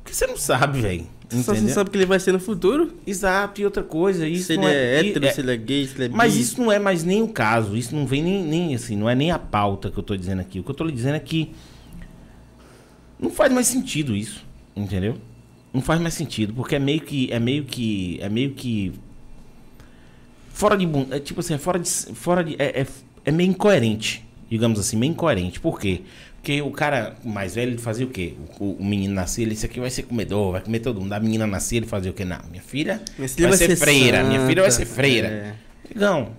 Porque 0.07 0.15
você 0.15 0.25
não 0.25 0.37
sabe, 0.37 0.79
velho. 0.79 1.05
Só 1.29 1.53
você 1.53 1.67
sabe 1.67 1.89
que 1.89 1.97
ele 1.97 2.05
vai 2.05 2.17
ser 2.17 2.31
no 2.31 2.39
futuro. 2.39 2.93
Exato, 3.05 3.59
e 3.59 3.65
outra 3.65 3.83
coisa, 3.83 4.25
isso 4.25 4.45
se 4.45 4.53
ele 4.53 4.61
não 4.61 4.69
é, 4.69 5.03
e- 5.03 5.09
hétero, 5.09 5.25
é- 5.25 5.31
se 5.33 5.41
ele 5.41 5.51
é 5.51 5.57
gay, 5.57 5.85
se 5.85 5.95
ele 5.97 6.05
é 6.05 6.09
Mas 6.15 6.37
isso 6.37 6.61
não 6.61 6.71
é 6.71 6.79
mais 6.79 7.03
nem 7.03 7.21
o 7.21 7.27
caso, 7.27 7.75
isso 7.75 7.93
não 7.93 8.07
vem 8.07 8.23
nem, 8.23 8.41
nem 8.41 8.73
assim, 8.73 8.95
não 8.95 9.09
é 9.09 9.13
nem 9.13 9.31
a 9.31 9.37
pauta 9.37 9.91
que 9.91 9.97
eu 9.97 10.03
tô 10.03 10.15
dizendo 10.15 10.39
aqui. 10.39 10.61
O 10.61 10.63
que 10.63 10.71
eu 10.71 10.75
tô 10.75 10.85
lhe 10.85 10.93
dizendo 10.93 11.15
é 11.15 11.19
que 11.19 11.51
não 13.19 13.29
faz 13.29 13.51
mais 13.51 13.67
sentido 13.67 14.15
isso, 14.15 14.45
entendeu? 14.73 15.17
Não 15.73 15.81
faz 15.81 15.99
mais 15.99 16.13
sentido, 16.13 16.53
porque 16.53 16.75
é 16.75 16.79
meio 16.79 17.01
que 17.01 17.29
é 17.29 17.39
meio 17.39 17.65
que 17.65 18.17
é 18.21 18.29
meio 18.29 18.51
que 18.53 18.93
fora 20.53 20.77
de 20.77 20.87
é 21.11 21.19
tipo 21.19 21.41
assim, 21.41 21.55
é 21.55 21.57
fora 21.57 21.77
de 21.77 21.89
fora 21.89 22.43
de 22.45 22.55
é, 22.57 22.81
é, 22.81 22.87
é 23.25 23.31
meio 23.33 23.49
incoerente, 23.49 24.25
digamos 24.49 24.79
assim, 24.79 24.97
meio 24.97 25.11
incoerente. 25.11 25.59
Por 25.59 25.79
quê? 25.79 26.01
Porque 26.41 26.61
o 26.61 26.71
cara 26.71 27.15
mais 27.25 27.55
velho 27.55 27.71
ele 27.71 27.77
fazia 27.77 28.05
o 28.05 28.09
quê? 28.09 28.33
O, 28.59 28.77
o 28.79 28.85
menino 28.85 29.13
nascia, 29.13 29.43
ele 29.43 29.53
disse 29.53 29.65
aqui 29.65 29.79
vai 29.79 29.89
ser 29.89 30.03
comedor, 30.03 30.53
vai 30.53 30.61
comer 30.61 30.79
todo 30.79 31.01
mundo. 31.01 31.11
A 31.13 31.19
menina 31.19 31.45
nascia, 31.45 31.77
ele 31.77 31.87
fazia 31.87 32.11
o 32.11 32.13
quê? 32.13 32.23
Não, 32.23 32.39
minha 32.49 32.61
filha 32.63 33.01
Minha 33.17 33.27
filha 33.27 33.47
vai, 33.49 33.57
ser, 33.57 33.75
freira, 33.75 34.23
minha 34.23 34.45
filha 34.47 34.61
vai 34.61 34.71
santa. 34.71 34.85
ser 34.85 34.91
freira. 34.93 35.27
É. 35.27 35.53
Não. 35.95 36.29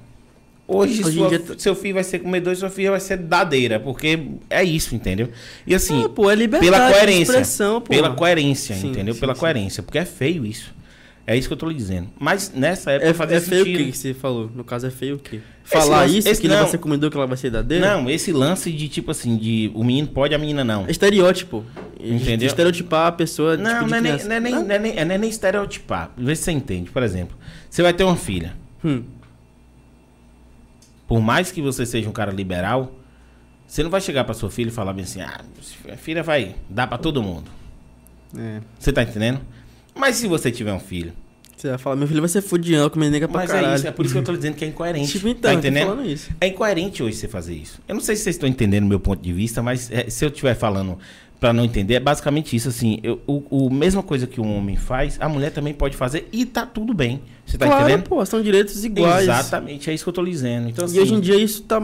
Hoje, 0.70 1.02
Hoje 1.02 1.16
sua- 1.16 1.28
dia 1.30 1.42
seu 1.58 1.74
filho 1.74 1.94
vai 1.94 2.04
ser 2.04 2.18
comedor 2.18 2.52
e 2.52 2.56
sua 2.56 2.68
filha 2.68 2.90
vai 2.90 3.00
ser 3.00 3.16
dadeira, 3.16 3.80
porque 3.80 4.18
é 4.50 4.62
isso, 4.62 4.94
entendeu? 4.94 5.30
E 5.66 5.74
assim, 5.74 6.04
Ah, 6.04 6.08
pô, 6.10 6.30
é 6.30 6.36
pela 6.46 6.90
coerência, 6.92 7.42
pela 7.88 8.10
coerência, 8.14 8.76
Sim, 8.76 8.90
entendeu? 8.90 9.14
sim, 9.14 9.20
pela 9.20 9.34
sim. 9.34 9.40
coerência, 9.40 9.82
porque 9.82 9.96
é 9.98 10.04
feio 10.04 10.44
isso. 10.44 10.74
É 11.30 11.36
isso 11.36 11.46
que 11.46 11.52
eu 11.52 11.58
tô 11.58 11.68
lhe 11.68 11.74
dizendo. 11.74 12.08
Mas 12.18 12.50
nessa 12.54 12.90
época 12.92 13.10
É, 13.10 13.12
fazia 13.12 13.36
é 13.36 13.40
feio 13.42 13.60
o 13.60 13.64
sentido. 13.66 13.84
que 13.84 13.92
que 13.92 13.98
você 13.98 14.14
falou? 14.14 14.50
No 14.54 14.64
caso, 14.64 14.86
é 14.86 14.90
feio 14.90 15.16
o 15.16 15.18
quê? 15.18 15.40
Falar 15.62 16.00
lance- 16.04 16.16
isso, 16.16 16.28
esse 16.30 16.40
que 16.40 16.48
não. 16.48 16.66
ser 16.66 16.78
comedor, 16.78 17.10
que 17.10 17.18
ela 17.18 17.26
vai 17.26 17.36
ser 17.36 17.50
dadeira? 17.50 17.86
Não, 17.98 18.08
esse 18.08 18.32
lance 18.32 18.72
de 18.72 18.88
tipo 18.88 19.10
assim, 19.10 19.36
de 19.36 19.70
o 19.74 19.84
menino 19.84 20.08
pode, 20.08 20.34
a 20.34 20.38
menina 20.38 20.64
não. 20.64 20.86
É 20.86 20.90
estereótipo. 20.90 21.66
Entendeu? 22.00 22.46
Estereotipar 22.46 23.08
a 23.08 23.12
pessoa 23.12 23.58
Não, 23.58 23.70
tipo, 23.74 23.84
de 23.84 23.90
não, 23.90 23.96
é 23.98 24.00
nem, 24.00 24.12
não, 24.24 24.32
é 24.36 24.40
nem, 24.40 24.52
Não. 24.54 24.64
não, 24.64 24.74
é 24.74 24.78
nem, 24.78 24.96
é 24.96 25.04
nem 25.18 25.28
estereotipar. 25.28 26.12
Vê 26.16 26.34
se 26.34 26.44
você 26.44 26.52
entende. 26.52 26.90
Por 26.90 27.02
exemplo, 27.02 27.36
você 27.68 27.82
vai 27.82 27.92
ter 27.92 28.04
uma 28.04 28.16
filha. 28.16 28.56
Hum. 28.82 29.02
Por 31.06 31.20
mais 31.20 31.50
que 31.50 31.60
você 31.62 31.86
seja 31.86 32.08
um 32.08 32.12
cara 32.12 32.30
liberal, 32.32 32.92
você 33.66 33.82
não 33.82 33.90
vai 33.90 34.00
chegar 34.00 34.24
pra 34.24 34.32
sua 34.34 34.50
filha 34.50 34.68
e 34.68 34.72
falar 34.72 34.92
bem 34.94 35.04
assim, 35.04 35.20
ah, 35.20 35.40
minha 35.84 35.96
filha 35.98 36.22
vai 36.22 36.54
dar 36.70 36.86
pra 36.86 36.98
todo 36.98 37.22
mundo. 37.22 37.50
É. 38.36 38.60
Você 38.78 38.92
tá 38.92 39.02
entendendo? 39.02 39.40
Mas 39.98 40.16
se 40.16 40.26
você 40.26 40.50
tiver 40.50 40.72
um 40.72 40.78
filho. 40.80 41.12
Você 41.56 41.70
vai 41.70 41.78
falar, 41.78 41.96
meu 41.96 42.06
filho 42.06 42.20
vai 42.20 42.28
ser 42.28 42.40
fudião, 42.40 42.88
comer 42.88 43.10
nega 43.10 43.26
pra 43.26 43.40
Mas 43.40 43.50
caralho. 43.50 43.72
é 43.72 43.74
isso, 43.74 43.86
é 43.88 43.90
por 43.90 44.04
isso 44.04 44.14
que 44.14 44.20
eu 44.20 44.24
tô 44.24 44.36
dizendo 44.36 44.54
que 44.54 44.64
é 44.64 44.68
incoerente. 44.68 45.10
Tipo, 45.10 45.26
então, 45.28 45.50
tá 45.50 45.54
entendendo? 45.54 45.88
falando 45.88 46.08
isso. 46.08 46.30
É 46.40 46.46
incoerente 46.46 47.02
hoje 47.02 47.16
você 47.16 47.26
fazer 47.26 47.54
isso. 47.54 47.80
Eu 47.88 47.96
não 47.96 48.00
sei 48.00 48.14
se 48.14 48.22
vocês 48.22 48.36
estão 48.36 48.48
entendendo 48.48 48.84
o 48.84 48.86
meu 48.86 49.00
ponto 49.00 49.20
de 49.20 49.32
vista, 49.32 49.60
mas 49.60 49.90
é, 49.90 50.08
se 50.08 50.24
eu 50.24 50.28
estiver 50.28 50.54
falando 50.54 50.96
pra 51.40 51.52
não 51.52 51.64
entender, 51.64 51.94
é 51.94 52.00
basicamente 52.00 52.54
isso. 52.54 52.68
Assim, 52.68 53.00
eu, 53.02 53.20
o, 53.26 53.66
o 53.66 53.70
mesma 53.74 54.04
coisa 54.04 54.24
que 54.28 54.40
um 54.40 54.56
homem 54.56 54.76
faz, 54.76 55.16
a 55.20 55.28
mulher 55.28 55.50
também 55.50 55.74
pode 55.74 55.96
fazer 55.96 56.28
e 56.30 56.46
tá 56.46 56.64
tudo 56.64 56.94
bem. 56.94 57.20
Você 57.44 57.58
tá 57.58 57.66
claro, 57.66 57.82
entendendo? 57.88 58.08
pô, 58.08 58.24
são 58.24 58.40
direitos 58.40 58.84
iguais. 58.84 59.24
Exatamente, 59.24 59.90
é 59.90 59.94
isso 59.94 60.04
que 60.04 60.10
eu 60.10 60.14
tô 60.14 60.24
dizendo. 60.24 60.68
Então, 60.68 60.84
assim, 60.84 60.96
E 60.96 61.00
hoje 61.00 61.14
em 61.14 61.20
dia 61.20 61.34
isso 61.36 61.62
tá. 61.62 61.82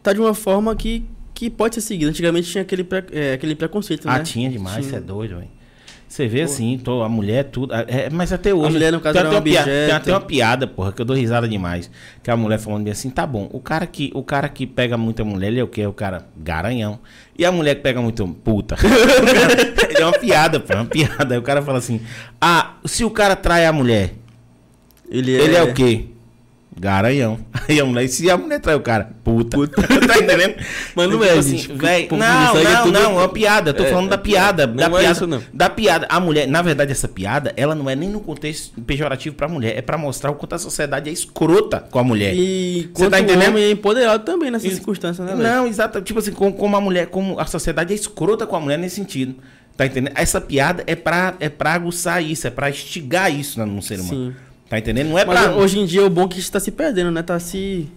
Tá 0.00 0.12
de 0.12 0.20
uma 0.20 0.34
forma 0.34 0.74
que, 0.76 1.04
que 1.34 1.50
pode 1.50 1.74
ser 1.74 1.80
seguido. 1.80 2.08
Antigamente 2.10 2.48
tinha 2.50 2.62
aquele, 2.62 2.84
pre- 2.84 3.04
é, 3.10 3.32
aquele 3.32 3.56
preconceito, 3.56 4.08
Ah, 4.08 4.18
né? 4.18 4.24
tinha 4.24 4.48
demais, 4.48 4.86
você 4.86 4.94
é 4.96 5.00
doido, 5.00 5.36
velho. 5.38 5.55
Você 6.08 6.28
vê 6.28 6.38
Pô. 6.38 6.44
assim, 6.44 6.78
tô, 6.78 7.02
a 7.02 7.08
mulher, 7.08 7.44
tudo. 7.44 7.74
É, 7.74 8.08
mas 8.10 8.32
até 8.32 8.54
hoje. 8.54 8.72
mulher, 8.72 8.92
no 8.92 9.00
caso, 9.00 9.14
tem 9.14 9.22
até 9.22 9.30
um 9.30 9.34
uma 9.34 9.42
piada. 9.42 9.66
Tem 9.66 9.90
até 9.92 10.12
uma 10.12 10.20
piada, 10.20 10.66
porra, 10.66 10.92
que 10.92 11.00
eu 11.00 11.04
dou 11.04 11.16
risada 11.16 11.48
demais. 11.48 11.90
Que 12.22 12.30
a 12.30 12.36
mulher 12.36 12.58
falando 12.58 12.88
assim, 12.88 13.10
tá 13.10 13.26
bom. 13.26 13.48
O 13.52 13.60
cara 13.60 13.86
que, 13.86 14.10
o 14.14 14.22
cara 14.22 14.48
que 14.48 14.66
pega 14.66 14.96
muita 14.96 15.24
mulher, 15.24 15.48
ele 15.48 15.60
é 15.60 15.64
o 15.64 15.68
quê? 15.68 15.82
É 15.82 15.88
o 15.88 15.92
cara 15.92 16.26
garanhão. 16.36 17.00
E 17.36 17.44
a 17.44 17.50
mulher 17.50 17.74
que 17.74 17.82
pega 17.82 18.00
muito 18.00 18.26
puta. 18.26 18.76
é 19.98 20.04
uma 20.04 20.18
piada, 20.18 20.60
pô, 20.60 20.72
é 20.72 20.76
uma 20.76 20.86
piada. 20.86 21.34
Aí 21.34 21.38
o 21.38 21.42
cara 21.42 21.60
fala 21.60 21.78
assim: 21.78 22.00
Ah, 22.40 22.76
se 22.84 23.04
o 23.04 23.10
cara 23.10 23.34
trai 23.34 23.66
a 23.66 23.72
mulher, 23.72 24.14
Ele 25.10 25.36
é, 25.36 25.40
ele 25.40 25.56
é 25.56 25.62
o 25.62 25.74
quê? 25.74 26.06
Garanhão. 26.78 27.38
Aí 27.68 27.78
a 27.80 27.84
mulher, 27.86 28.04
e 28.04 28.08
se 28.08 28.30
a 28.30 28.36
mulher 28.36 28.60
trai 28.60 28.74
o 28.74 28.80
cara? 28.80 29.10
Puta. 29.24 29.56
tá 29.66 30.18
entendendo? 30.18 30.56
Mas 30.94 31.06
não 31.08 31.12
Tipo 31.18 31.24
é, 31.24 31.30
assim, 31.38 31.56
gente. 31.58 31.72
véi, 31.72 32.04
O 32.04 32.08
povo 32.08 32.20
não, 32.22 32.54
não, 32.54 32.82
tudo- 32.84 32.92
não, 32.92 33.00
é 33.00 33.06
uma 33.22 33.28
piada. 33.28 33.72
Tô 33.72 33.82
É, 33.82 33.86
falando 33.86 34.08
da 34.10 34.14
é, 34.14 34.18
piada. 34.18 34.66
não 34.66 34.74
da 34.76 34.84
é 34.84 34.88
piada, 34.90 35.10
isso, 35.12 35.26
não. 35.26 35.42
Da 35.52 35.70
piada. 35.70 36.06
A 36.10 36.20
mulher, 36.20 36.46
na 36.46 36.60
verdade, 36.62 36.92
essa 36.92 37.08
piada, 37.08 37.52
ela 37.56 37.74
não 37.74 37.88
é 37.88 37.96
nem 37.96 38.08
no 38.08 38.20
contexto 38.20 38.78
pejorativo 38.82 39.34
pra 39.34 39.48
mulher. 39.48 39.76
É 39.76 39.80
pra 39.82 39.96
mostrar 39.96 40.30
o 40.30 40.34
quanto 40.34 40.54
a 40.54 40.58
sociedade 40.58 41.08
é 41.08 41.12
escrota 41.12 41.80
com 41.80 41.98
a 41.98 42.04
mulher. 42.04 42.34
E 42.36 42.90
Você 42.94 43.04
tá 43.08 43.16
quanto 43.18 43.28
o 43.28 43.32
entendendo? 43.32 43.48
homem 43.50 43.64
é 43.64 43.70
empoderado 43.70 44.24
também 44.24 44.50
nessas 44.50 44.66
Isso. 44.66 44.76
circunstâncias, 44.76 45.26
né, 45.26 45.34
velho? 45.34 45.48
Não, 45.48 45.66
exato. 45.66 46.00
Tipo 46.02 46.18
assim, 46.18 46.32
como, 46.32 46.52
como 46.52 46.76
a 46.76 46.80
mulher, 46.80 47.06
como 47.06 47.40
a 47.40 47.46
sociedade 47.46 47.92
é 47.92 47.96
escrota 47.96 48.46
com 48.46 48.54
a 48.54 48.60
mulher 48.60 48.78
nesse 48.78 48.96
sentido. 48.96 49.34
Tá 49.76 49.84
entendendo? 49.86 50.12
Essa 50.16 50.40
piada 50.40 50.82
é 50.86 50.94
pra, 50.94 51.34
é 51.40 51.48
pra 51.50 51.72
aguçar 51.74 52.22
isso, 52.22 52.46
é 52.46 52.50
pra 52.50 52.70
instigar 52.70 53.30
isso 53.34 53.64
no 53.66 53.82
ser 53.82 54.00
humano. 54.00 54.32
Sim. 54.32 54.34
Tá 54.68 54.78
entendendo? 54.78 55.08
Não 55.10 55.18
é 55.18 55.24
Mas 55.24 55.38
pra. 55.40 55.54
hoje 55.56 55.78
em 55.78 55.86
dia 55.86 56.04
o 56.04 56.10
bom 56.10 56.24
é 56.24 56.28
que 56.28 56.38
está 56.40 56.58
se 56.58 56.70
perdendo, 56.70 57.10
né? 57.10 57.22
Tá 57.22 57.38
se. 57.38 57.88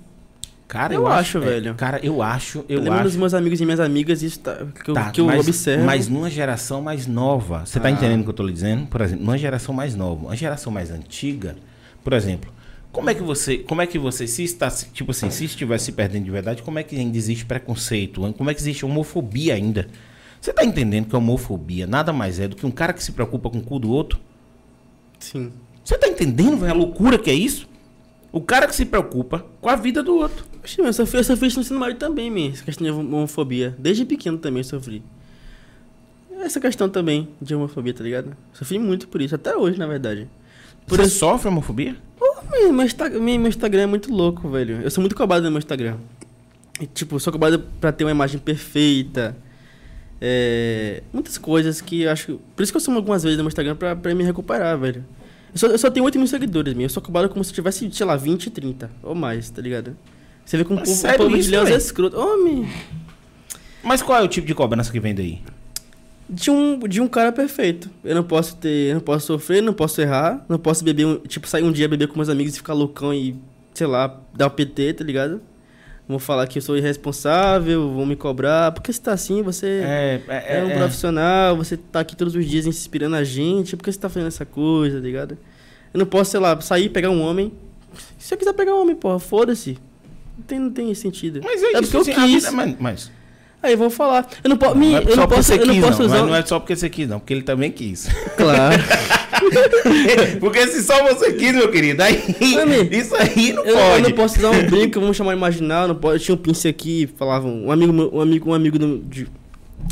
Cara, 0.68 0.94
eu 0.94 1.08
acho, 1.08 1.40
é, 1.40 1.42
velho. 1.42 1.74
cara, 1.74 2.00
eu 2.04 2.22
acho, 2.22 2.60
eu 2.70 2.78
Eu 2.78 2.80
lembro 2.84 2.94
acho. 3.00 3.04
dos 3.06 3.16
meus 3.16 3.34
amigos 3.34 3.60
e 3.60 3.66
minhas 3.66 3.80
amigas, 3.80 4.22
isso 4.22 4.40
tá, 4.40 4.56
que 4.84 4.92
eu, 4.92 4.94
Tá, 4.94 5.10
que 5.10 5.20
eu 5.20 5.26
mas, 5.26 5.40
observo. 5.48 5.84
mas 5.84 6.08
numa 6.08 6.30
geração 6.30 6.80
mais 6.80 7.08
nova, 7.08 7.66
você 7.66 7.80
tá 7.80 7.88
Ah. 7.88 7.92
entendendo 7.92 8.22
o 8.22 8.24
que 8.24 8.30
eu 8.30 8.34
tô 8.36 8.44
lhe 8.46 8.54
dizendo? 8.54 8.86
Por 8.86 9.02
exemplo, 9.02 9.26
numa 9.26 9.36
geração 9.36 9.74
mais 9.74 9.96
nova, 9.96 10.28
uma 10.28 10.36
geração 10.36 10.72
mais 10.72 10.92
antiga, 10.92 11.56
por 12.04 12.14
exemplo, 12.14 12.54
como 12.92 13.10
é 13.10 13.16
que 13.16 13.24
você, 13.24 13.58
como 13.58 13.82
é 13.82 13.88
que 13.88 13.98
você, 13.98 14.28
se 14.28 14.44
está, 14.44 14.70
tipo 14.70 15.10
assim, 15.10 15.32
se 15.32 15.46
estiver 15.46 15.80
se 15.80 15.92
perdendo 15.92 16.26
de 16.26 16.32
verdade, 16.32 16.62
como 16.62 16.78
é 16.78 16.84
que 16.84 16.96
ainda 16.96 17.18
existe 17.18 17.48
preconceito? 17.48 18.22
Como 18.38 18.52
é 18.52 18.54
que 18.54 18.62
existe 18.62 18.86
homofobia 18.86 19.56
ainda? 19.56 19.88
Você 20.40 20.54
tá 20.54 20.64
entendendo 20.64 21.08
que 21.08 21.16
a 21.16 21.18
homofobia 21.18 21.88
nada 21.88 22.14
mais 22.14 22.40
é 22.40 22.48
do 22.48 22.56
que 22.56 22.64
um 22.68 22.72
cara 22.72 22.94
que 22.94 23.04
se 23.04 23.12
preocupa 23.12 23.50
com 23.50 23.58
o 23.58 23.62
cu 23.64 23.80
do 23.80 23.90
outro? 23.90 24.20
Sim. 25.18 25.52
Você 25.90 25.98
tá 25.98 26.08
entendendo, 26.08 26.56
velho, 26.58 26.72
a 26.72 26.76
loucura 26.76 27.18
que 27.18 27.32
é 27.32 27.34
isso? 27.34 27.68
O 28.32 28.40
cara 28.40 28.68
que 28.68 28.76
se 28.76 28.86
preocupa 28.86 29.44
com 29.60 29.70
a 29.70 29.76
vida 29.76 30.04
do 30.04 30.16
outro. 30.18 30.46
Oxi, 30.64 30.80
eu 30.80 30.94
sofri, 30.94 31.18
eu 31.18 31.24
sofri 31.24 31.48
isso 31.48 31.58
no 31.58 31.62
ensino 31.64 31.80
médio 31.80 31.96
também, 31.98 32.30
man, 32.30 32.52
essa 32.54 32.64
questão 32.64 32.86
de 32.86 32.92
homofobia. 32.92 33.76
Desde 33.80 34.06
pequeno 34.06 34.38
também 34.38 34.60
eu 34.60 34.64
sofri. 34.66 35.02
Essa 36.42 36.60
questão 36.60 36.88
também 36.88 37.28
de 37.42 37.56
homofobia, 37.56 37.92
tá 37.92 38.04
ligado? 38.04 38.38
Sofri 38.54 38.78
muito 38.78 39.08
por 39.08 39.20
isso, 39.20 39.34
até 39.34 39.58
hoje, 39.58 39.80
na 39.80 39.88
verdade. 39.88 40.28
Por 40.86 40.98
Você 41.00 41.08
isso, 41.08 41.18
sofre 41.18 41.48
homofobia? 41.50 41.96
meu, 42.52 42.72
meu, 42.72 42.86
Insta- 42.86 43.10
meu, 43.10 43.22
meu 43.40 43.48
Instagram 43.48 43.82
é 43.82 43.86
muito 43.88 44.14
louco, 44.14 44.48
velho. 44.48 44.82
Eu 44.84 44.92
sou 44.92 45.02
muito 45.02 45.16
cobrado 45.16 45.44
no 45.46 45.50
meu 45.50 45.58
Instagram. 45.58 45.98
E, 46.80 46.86
tipo, 46.86 47.16
eu 47.16 47.20
sou 47.20 47.34
cobrado 47.34 47.58
pra 47.82 47.92
ter 47.92 48.04
uma 48.04 48.12
imagem 48.12 48.40
perfeita. 48.40 49.36
É, 50.22 51.02
muitas 51.12 51.38
coisas 51.40 51.82
que 51.82 52.04
eu 52.04 52.12
acho. 52.12 52.40
Por 52.56 52.62
isso 52.62 52.72
que 52.72 52.78
eu 52.78 52.82
sumo 52.82 52.98
algumas 52.98 53.24
vezes 53.24 53.38
no 53.40 53.44
meu 53.44 53.48
Instagram 53.50 53.76
pra, 53.76 53.96
pra 53.96 54.14
me 54.14 54.24
recuperar, 54.24 54.78
velho. 54.78 55.04
Eu 55.54 55.58
só, 55.60 55.68
eu 55.68 55.78
só 55.78 55.90
tenho 55.90 56.06
8 56.06 56.18
mil 56.18 56.28
seguidores, 56.28 56.74
meu. 56.74 56.84
Eu 56.86 56.90
sou 56.90 57.02
cobrado 57.02 57.30
como 57.30 57.44
se 57.44 57.52
tivesse, 57.54 57.90
sei 57.92 58.06
lá, 58.06 58.16
20, 58.16 58.50
30 58.50 58.90
ou 59.04 59.16
mais, 59.16 59.50
tá 59.50 59.62
ligado? 59.62 59.96
Você 60.46 60.58
vê 60.58 60.64
como 60.64 60.80
o 60.80 60.84
povo, 60.84 61.08
o 61.08 61.18
povo 61.18 61.38
de 61.38 61.50
Deus 61.50 61.70
é 61.70 61.76
escroto. 61.76 62.18
Homem, 62.20 62.68
Mas 63.84 64.02
qual 64.02 64.20
é 64.20 64.24
o 64.24 64.28
tipo 64.28 64.46
de 64.48 64.54
cobrança 64.56 64.92
que 64.92 65.00
vem 65.00 65.14
daí? 65.16 65.40
de 66.32 66.52
um, 66.52 66.78
de 66.80 67.02
um 67.02 67.08
cara 67.08 67.32
perfeito. 67.32 67.90
Eu 68.04 68.14
não 68.14 68.24
posso 68.24 68.56
ter. 68.58 68.90
Eu 68.90 68.96
não 68.96 69.02
posso 69.02 69.26
sofrer, 69.26 69.64
não 69.64 69.74
posso 69.74 70.00
errar, 70.00 70.46
não 70.48 70.60
posso 70.60 70.84
beber. 70.84 71.06
um- 71.08 71.18
tipo, 71.20 71.48
sair 71.48 71.64
um 71.64 71.72
dia 71.72 71.88
beber 71.88 72.08
com 72.08 72.16
meus 72.18 72.30
amigos 72.30 72.54
e 72.54 72.58
ficar 72.58 72.74
loucão 72.74 73.12
e, 73.12 73.36
sei 73.74 73.88
lá, 73.88 74.16
dar 74.36 74.46
o 74.46 74.52
PT, 74.52 74.94
tá 74.94 75.04
ligado? 75.04 75.42
Vão 76.10 76.18
falar 76.18 76.48
que 76.48 76.58
eu 76.58 76.62
sou 76.64 76.76
irresponsável, 76.76 77.88
vão 77.94 78.04
me 78.04 78.16
cobrar. 78.16 78.72
Por 78.72 78.82
que 78.82 78.92
você 78.92 79.00
tá 79.00 79.14
assim? 79.14 79.44
Você 79.44 79.82
É, 79.86 80.20
é, 80.28 80.64
um 80.64 80.72
profissional, 80.76 81.56
você 81.56 81.78
tá 81.78 82.00
aqui 82.00 82.16
todos 82.16 82.34
os 82.36 82.46
dias 82.48 82.66
inspirando 82.66 83.16
a 83.16 83.24
gente. 83.24 83.78
Por 83.78 83.84
que 83.84 83.92
você 83.92 84.00
tá 84.00 84.10
fazendo 84.10 84.28
essa 84.28 84.44
coisa, 84.44 84.98
tá 84.98 85.04
ligado? 85.06 85.38
Eu 85.94 86.00
não 86.00 86.08
posso, 86.08 86.32
sei 86.32 86.40
lá, 86.40 86.60
sair 86.62 86.86
e 86.86 86.90
pegar 86.90 87.12
um 87.12 87.22
homem. 87.22 87.54
Se 88.18 88.34
eu 88.34 88.38
quiser 88.40 88.54
pegar 88.54 88.74
um 88.74 88.82
homem, 88.82 88.96
porra, 88.96 89.20
foda-se. 89.20 89.78
Não 90.36 90.44
tem, 90.46 90.60
não 90.60 90.72
tem 90.72 90.92
sentido. 90.96 91.42
Mas 91.44 91.62
é, 91.62 91.66
É 91.68 91.70
isso, 91.74 91.82
porque 91.84 91.98
eu 91.98 92.02
assim, 92.02 92.12
a 92.12 92.16
quis. 92.26 92.34
vida- 92.46 92.52
mas, 92.54 92.76
mas 92.80 93.12
Aí 93.62 93.74
eu 93.74 93.78
vou 93.78 93.90
falar. 93.92 94.26
Eu 94.44 94.50
não, 94.50 94.58
po 94.58 94.74
me, 94.74 94.90
Não 94.92 94.98
é 94.98 95.02
eu 95.02 95.16
não 95.18 95.28
porque 95.28 95.36
posso, 95.36 95.54
eu 95.54 95.66
não 95.68 95.74
quis, 95.76 95.84
posso 95.86 96.00
não. 96.00 96.06
usar. 96.08 96.18
Mas 96.22 96.28
não 96.28 96.36
é 96.36 96.46
só 96.46 96.60
porque 96.60 96.76
você 96.76 96.90
quis, 96.90 97.08
não. 97.10 97.20
Porque 97.20 97.34
ele 97.34 97.44
também 97.44 97.70
quis. 97.72 98.08
Claro. 98.36 98.82
porque 100.40 100.68
se 100.68 100.84
só 100.84 101.04
você 101.08 101.34
quis, 101.34 101.54
meu 101.54 101.70
querido, 101.72 102.02
aí. 102.04 102.22
Mami, 102.56 102.90
isso 102.92 103.16
aí 103.16 103.54
não 103.54 103.66
Eu, 103.66 103.76
eu 103.76 103.90
pode. 103.92 104.04
não 104.04 104.12
posso 104.12 104.42
dar 104.42 104.52
um 104.52 104.66
brinco, 104.70 105.00
vamos 105.00 105.16
chamar 105.18 105.34
imaginar, 105.34 105.88
não 105.88 105.96
pode. 105.96 106.16
Eu 106.16 106.20
tinha 106.26 106.36
um 106.36 106.38
pince 106.38 106.68
aqui, 106.68 107.10
falavam, 107.18 107.66
um 107.66 107.72
amigo, 107.72 107.92
um 108.16 108.22
amigo, 108.22 108.50
um 108.50 108.54
amigo 108.54 108.78
do- 108.80 109.00
de, 109.00 109.28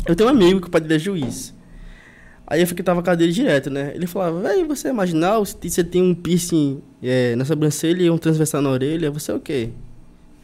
Eu 0.06 0.14
tenho 0.14 0.28
um 0.28 0.32
amigo 0.32 0.60
que 0.60 0.68
o 0.68 0.70
pai 0.70 0.80
dele 0.80 0.94
é 0.94 0.98
juiz. 0.98 1.54
Aí 2.46 2.62
eu 2.62 2.66
fiquei 2.66 2.82
com 2.82 2.90
a 3.10 3.14
dele 3.14 3.30
direto, 3.32 3.68
né? 3.68 3.92
Ele 3.94 4.06
falava, 4.06 4.40
velho, 4.40 4.66
você 4.66 4.88
é 4.88 4.92
marginal, 4.92 5.44
você 5.44 5.54
tem, 5.54 5.70
você 5.70 5.84
tem 5.84 6.02
um 6.02 6.14
piercing 6.14 6.80
é, 7.02 7.36
na 7.36 7.44
sobrancelha 7.44 8.02
e 8.02 8.10
um 8.10 8.16
transversal 8.16 8.62
na 8.62 8.70
orelha, 8.70 9.10
você 9.10 9.30
é 9.30 9.34
o 9.34 9.40
quê? 9.40 9.68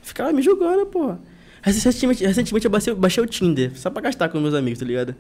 Ficava 0.03 0.31
me 0.31 0.43
julgando, 0.43 0.85
porra. 0.85 1.19
Recentemente, 1.63 2.23
recentemente 2.27 2.67
eu 2.67 2.71
baixei, 2.71 2.95
baixei 2.95 3.23
o 3.23 3.27
Tinder, 3.27 3.73
só 3.75 3.89
pra 3.89 4.03
gastar 4.03 4.29
com 4.29 4.39
meus 4.39 4.53
amigos, 4.53 4.79
tá 4.81 4.85
ligado? 4.85 5.15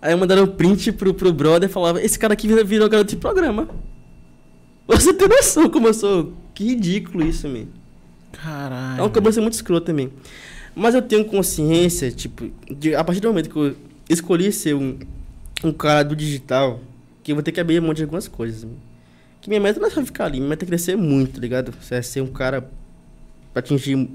Aí 0.00 0.14
mandaram 0.14 0.44
um 0.44 0.46
print 0.46 0.92
pro, 0.92 1.12
pro 1.12 1.32
brother 1.32 1.68
e 1.68 1.72
falava, 1.72 2.02
esse 2.02 2.18
cara 2.18 2.32
aqui 2.32 2.46
virou, 2.64 2.88
garoto 2.88 3.10
de 3.10 3.16
programa. 3.16 3.68
Você 4.86 5.12
tem 5.12 5.28
noção 5.28 5.68
como 5.68 5.88
eu 5.88 5.94
sou? 5.94 6.32
Que 6.54 6.64
ridículo 6.64 7.24
isso, 7.24 7.48
man. 7.48 7.66
Caralho. 8.32 9.00
É 9.00 9.02
uma 9.02 9.10
cobrança 9.10 9.40
muito 9.40 9.54
escrota 9.54 9.86
também. 9.86 10.10
Mas 10.74 10.94
eu 10.94 11.02
tenho 11.02 11.24
consciência, 11.24 12.10
tipo, 12.10 12.50
de, 12.70 12.94
a 12.94 13.02
partir 13.02 13.20
do 13.20 13.28
momento 13.28 13.50
que 13.50 13.56
eu 13.56 13.76
escolhi 14.08 14.52
ser 14.52 14.74
um, 14.74 14.98
um 15.64 15.72
cara 15.72 16.04
do 16.04 16.14
digital, 16.14 16.80
que 17.22 17.32
eu 17.32 17.36
vou 17.36 17.42
ter 17.42 17.50
que 17.50 17.60
abrir 17.60 17.80
mão 17.80 17.92
de 17.92 18.02
algumas 18.02 18.28
coisas. 18.28 18.66
Que 19.40 19.48
minha 19.48 19.60
meta 19.60 19.80
não 19.80 19.88
é 19.88 19.90
só 19.90 20.02
ficar 20.04 20.26
ali, 20.26 20.38
minha 20.38 20.50
meta 20.50 20.64
é 20.64 20.68
crescer 20.68 20.96
muito, 20.96 21.34
tá 21.34 21.40
ligado? 21.40 21.74
É 21.90 22.02
ser 22.02 22.20
um 22.20 22.28
cara 22.28 22.70
pra 23.52 23.60
atingir 23.60 24.08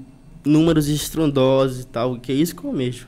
números 0.44 0.88
estrondosos 0.88 1.82
e 1.82 1.86
tal, 1.86 2.18
que 2.18 2.32
é 2.32 2.34
isso 2.34 2.54
que 2.56 2.64
eu 2.64 2.70
almejo. 2.70 3.06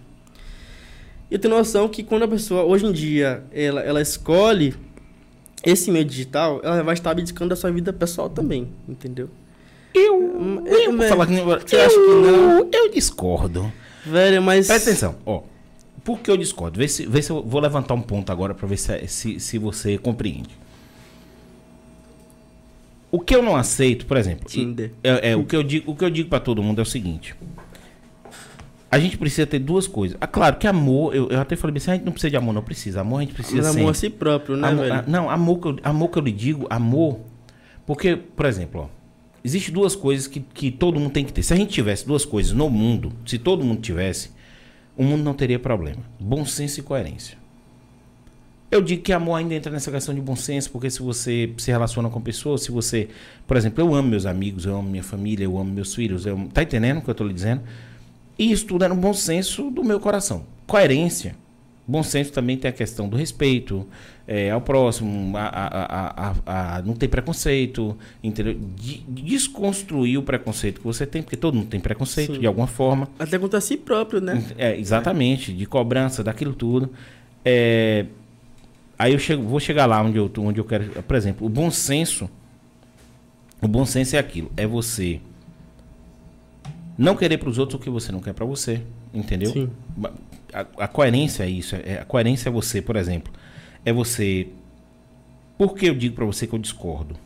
Eu 1.30 1.38
tenho 1.38 1.54
noção 1.54 1.88
que 1.88 2.02
quando 2.02 2.22
a 2.22 2.28
pessoa, 2.28 2.62
hoje 2.64 2.86
em 2.86 2.92
dia, 2.92 3.42
ela, 3.52 3.80
ela 3.80 4.00
escolhe 4.00 4.74
esse 5.64 5.90
meio 5.90 6.04
digital, 6.04 6.60
ela 6.62 6.82
vai 6.82 6.94
estar 6.94 7.10
abdicando 7.10 7.50
da 7.50 7.56
sua 7.56 7.70
vida 7.72 7.92
pessoal 7.92 8.30
também, 8.30 8.68
entendeu? 8.88 9.28
Eu, 9.92 10.62
É, 10.66 10.86
eu 10.86 10.96
vou 10.96 11.08
falar 11.08 11.24
agora. 11.24 11.60
você 11.66 11.76
acha 11.76 11.94
que 11.94 12.06
não? 12.06 12.68
Eu 12.70 12.90
discordo. 12.90 13.72
Velho, 14.04 14.40
mas... 14.40 14.68
Presta 14.68 14.90
atenção, 14.90 15.16
ó. 15.24 15.42
Por 16.04 16.20
que 16.20 16.30
eu 16.30 16.36
discordo? 16.36 16.78
Vê 16.78 16.86
se, 16.86 17.04
vê 17.06 17.20
se 17.20 17.30
eu 17.30 17.42
vou 17.42 17.60
levantar 17.60 17.94
um 17.94 18.02
ponto 18.02 18.30
agora 18.30 18.54
pra 18.54 18.68
ver 18.68 18.76
se, 18.76 19.08
se, 19.08 19.40
se 19.40 19.58
você 19.58 19.98
compreende. 19.98 20.50
O 23.10 23.18
que 23.18 23.34
eu 23.34 23.42
não 23.42 23.56
aceito, 23.56 24.06
por 24.06 24.16
exemplo, 24.16 24.46
Tinder. 24.48 24.92
é, 25.02 25.30
é, 25.30 25.36
o 25.36 25.44
que 25.44 25.56
eu 25.56 25.62
digo, 25.62 25.90
o 25.90 25.96
que 25.96 26.04
eu 26.04 26.10
digo 26.10 26.28
para 26.28 26.38
todo 26.38 26.62
mundo 26.62 26.78
é 26.80 26.82
o 26.82 26.86
seguinte: 26.86 27.34
a 28.96 29.00
gente 29.00 29.16
precisa 29.18 29.46
ter 29.46 29.58
duas 29.58 29.86
coisas. 29.86 30.16
Ah, 30.20 30.26
claro 30.26 30.56
que 30.56 30.66
amor, 30.66 31.14
eu, 31.14 31.28
eu 31.28 31.40
até 31.40 31.54
falei 31.56 31.76
assim, 31.76 31.90
a 31.90 31.94
gente 31.94 32.04
não 32.04 32.12
precisa 32.12 32.30
de 32.30 32.36
amor, 32.36 32.52
não 32.52 32.62
precisa. 32.62 33.00
Amor 33.00 33.18
a 33.18 33.20
gente 33.22 33.34
precisa 33.34 33.58
Mas 33.58 33.66
sempre. 33.66 33.80
amor 33.80 33.90
a 33.90 33.94
si 33.94 34.10
próprio, 34.10 34.56
né, 34.56 34.68
Amor- 34.68 34.82
velho? 34.84 34.94
ah, 34.94 35.04
não, 35.06 35.30
amor 35.30 35.58
que, 35.60 35.68
eu, 35.68 35.76
amor 35.82 36.08
que 36.08 36.18
eu 36.18 36.22
lhe 36.22 36.32
digo, 36.32 36.66
amor. 36.70 37.20
Porque, 37.86 38.16
por 38.16 38.46
exemplo, 38.46 38.82
ó, 38.82 38.86
existe 39.44 39.70
duas 39.70 39.94
coisas 39.94 40.26
que, 40.26 40.40
que 40.40 40.70
todo 40.70 40.98
mundo 40.98 41.12
tem 41.12 41.24
que 41.24 41.32
ter. 41.32 41.42
Se 41.42 41.52
a 41.52 41.56
gente 41.56 41.70
tivesse 41.72 42.06
duas 42.06 42.24
coisas 42.24 42.52
no 42.52 42.68
mundo, 42.68 43.12
se 43.24 43.38
todo 43.38 43.64
mundo 43.64 43.80
tivesse, 43.80 44.30
o 44.96 45.04
mundo 45.04 45.22
não 45.22 45.34
teria 45.34 45.58
problema. 45.58 46.02
Bom 46.18 46.44
senso 46.44 46.80
e 46.80 46.82
coerência. 46.82 47.36
Eu 48.68 48.82
digo 48.82 49.00
que 49.02 49.12
amor 49.12 49.36
ainda 49.36 49.54
entra 49.54 49.70
nessa 49.70 49.92
questão 49.92 50.12
de 50.12 50.20
bom 50.20 50.34
senso, 50.34 50.70
porque 50.72 50.90
se 50.90 51.00
você 51.00 51.52
se 51.56 51.70
relaciona 51.70 52.10
com 52.10 52.20
pessoas, 52.20 52.62
se 52.62 52.72
você. 52.72 53.08
Por 53.46 53.56
exemplo, 53.56 53.82
eu 53.82 53.94
amo 53.94 54.08
meus 54.08 54.26
amigos, 54.26 54.66
eu 54.66 54.74
amo 54.76 54.90
minha 54.90 55.04
família, 55.04 55.44
eu 55.44 55.56
amo 55.56 55.70
meus 55.72 55.94
filhos. 55.94 56.26
Eu 56.26 56.34
amo, 56.34 56.48
tá 56.48 56.64
entendendo 56.64 56.98
o 56.98 57.02
que 57.02 57.08
eu 57.08 57.14
tô 57.14 57.22
lhe 57.24 57.32
dizendo? 57.32 57.62
E 58.38 58.50
isso 58.52 58.66
tudo 58.66 58.84
é 58.84 58.88
no 58.88 58.94
bom 58.96 59.14
senso 59.14 59.70
do 59.70 59.82
meu 59.82 59.98
coração. 60.00 60.44
Coerência. 60.66 61.34
Bom 61.88 62.02
senso 62.02 62.32
também 62.32 62.56
tem 62.56 62.68
a 62.68 62.72
questão 62.72 63.08
do 63.08 63.16
respeito 63.16 63.86
é, 64.26 64.50
ao 64.50 64.60
próximo, 64.60 65.36
a, 65.36 65.46
a- 65.46 66.34
a- 66.78 66.82
não 66.82 66.94
ter 66.94 67.06
preconceito, 67.06 67.96
entendeu? 68.22 68.54
De, 68.74 68.98
de 68.98 69.22
desconstruir 69.22 70.18
o 70.18 70.22
preconceito 70.22 70.80
que 70.80 70.84
você 70.86 71.06
tem, 71.06 71.22
porque 71.22 71.36
todo 71.36 71.54
mundo 71.54 71.68
tem 71.68 71.78
preconceito 71.78 72.34
Sim. 72.34 72.40
de 72.40 72.46
alguma 72.46 72.66
forma. 72.66 73.08
Até 73.20 73.38
contra 73.38 73.60
si 73.60 73.76
próprio, 73.76 74.20
né? 74.20 74.42
É, 74.58 74.76
exatamente, 74.76 75.52
de 75.52 75.64
cobrança, 75.64 76.24
daquilo 76.24 76.52
tudo. 76.54 76.90
É, 77.44 78.06
aí 78.98 79.12
eu 79.12 79.18
chego, 79.20 79.44
vou 79.44 79.60
chegar 79.60 79.86
lá 79.86 80.02
onde 80.02 80.18
eu, 80.18 80.28
onde 80.38 80.58
eu 80.58 80.64
quero. 80.64 81.02
Por 81.04 81.14
exemplo, 81.16 81.46
o 81.46 81.48
bom 81.48 81.70
senso. 81.70 82.28
O 83.62 83.68
bom 83.68 83.86
senso 83.86 84.16
é 84.16 84.18
aquilo, 84.18 84.50
é 84.56 84.66
você 84.66 85.20
não 86.98 87.14
querer 87.16 87.38
para 87.38 87.48
os 87.48 87.58
outros 87.58 87.78
o 87.80 87.82
que 87.82 87.90
você 87.90 88.10
não 88.12 88.20
quer 88.20 88.32
para 88.32 88.44
você, 88.44 88.82
entendeu? 89.12 89.52
Sim. 89.52 89.70
A, 90.52 90.60
a 90.84 90.88
coerência 90.88 91.44
é 91.44 91.48
isso. 91.50 91.76
É, 91.76 91.98
a 92.00 92.04
coerência 92.04 92.48
é 92.48 92.52
você, 92.52 92.80
por 92.80 92.96
exemplo, 92.96 93.32
é 93.84 93.92
você. 93.92 94.48
Por 95.58 95.74
que 95.74 95.86
eu 95.86 95.94
digo 95.94 96.14
para 96.14 96.24
você 96.24 96.46
que 96.46 96.54
eu 96.54 96.58
discordo? 96.58 97.16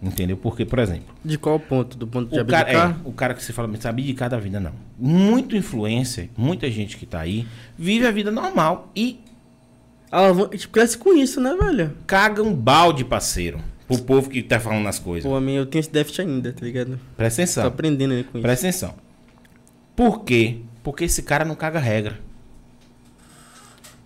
Entendeu? 0.00 0.36
Porque, 0.36 0.64
por 0.64 0.78
exemplo, 0.78 1.12
De 1.24 1.36
qual 1.36 1.58
ponto? 1.58 1.96
Do 1.98 2.06
ponto 2.06 2.30
de 2.30 2.38
o 2.40 2.44
cara, 2.46 2.60
abdicar? 2.62 2.90
é, 3.04 3.08
o 3.08 3.12
cara 3.12 3.34
que 3.34 3.42
você 3.42 3.52
fala, 3.52 3.66
mas 3.66 3.84
abdicar 3.84 4.30
da 4.30 4.38
vida, 4.38 4.60
não. 4.60 4.70
Muito 4.96 5.56
influencer, 5.56 6.28
muita 6.36 6.70
gente 6.70 6.96
que 6.96 7.04
tá 7.04 7.18
aí, 7.20 7.46
vive 7.76 8.06
a 8.06 8.10
vida 8.12 8.30
normal 8.30 8.90
e 8.94 9.18
Ah, 10.10 10.30
vão- 10.30 10.48
tipo, 10.48 10.72
cresce 10.72 10.96
com 10.96 11.12
isso, 11.14 11.40
né, 11.40 11.54
velho? 11.60 11.92
caga 12.06 12.42
um 12.44 12.54
balde, 12.54 13.04
parceiro, 13.04 13.58
pro 13.88 13.98
povo 14.02 14.28
que 14.28 14.42
tá 14.42 14.60
falando 14.60 14.86
as 14.86 14.98
coisas. 14.98 15.28
Pô, 15.28 15.36
a 15.36 15.40
eu 15.40 15.64
tenho 15.66 15.80
esse 15.80 15.90
déficit 15.90 16.20
ainda, 16.20 16.52
tá 16.52 16.64
ligado? 16.64 17.00
Presta 17.16 17.38
Tô 17.38 17.42
atenção. 17.42 17.66
aprendendo 17.66 18.12
aí 18.14 18.22
com 18.22 18.38
isso. 18.38 18.42
Presta 18.42 18.66
atenção. 18.68 18.94
Por 19.96 20.22
quê? 20.24 20.58
Porque 20.82 21.04
esse 21.04 21.22
cara 21.22 21.44
não 21.44 21.54
caga 21.54 21.78
regra. 21.80 22.20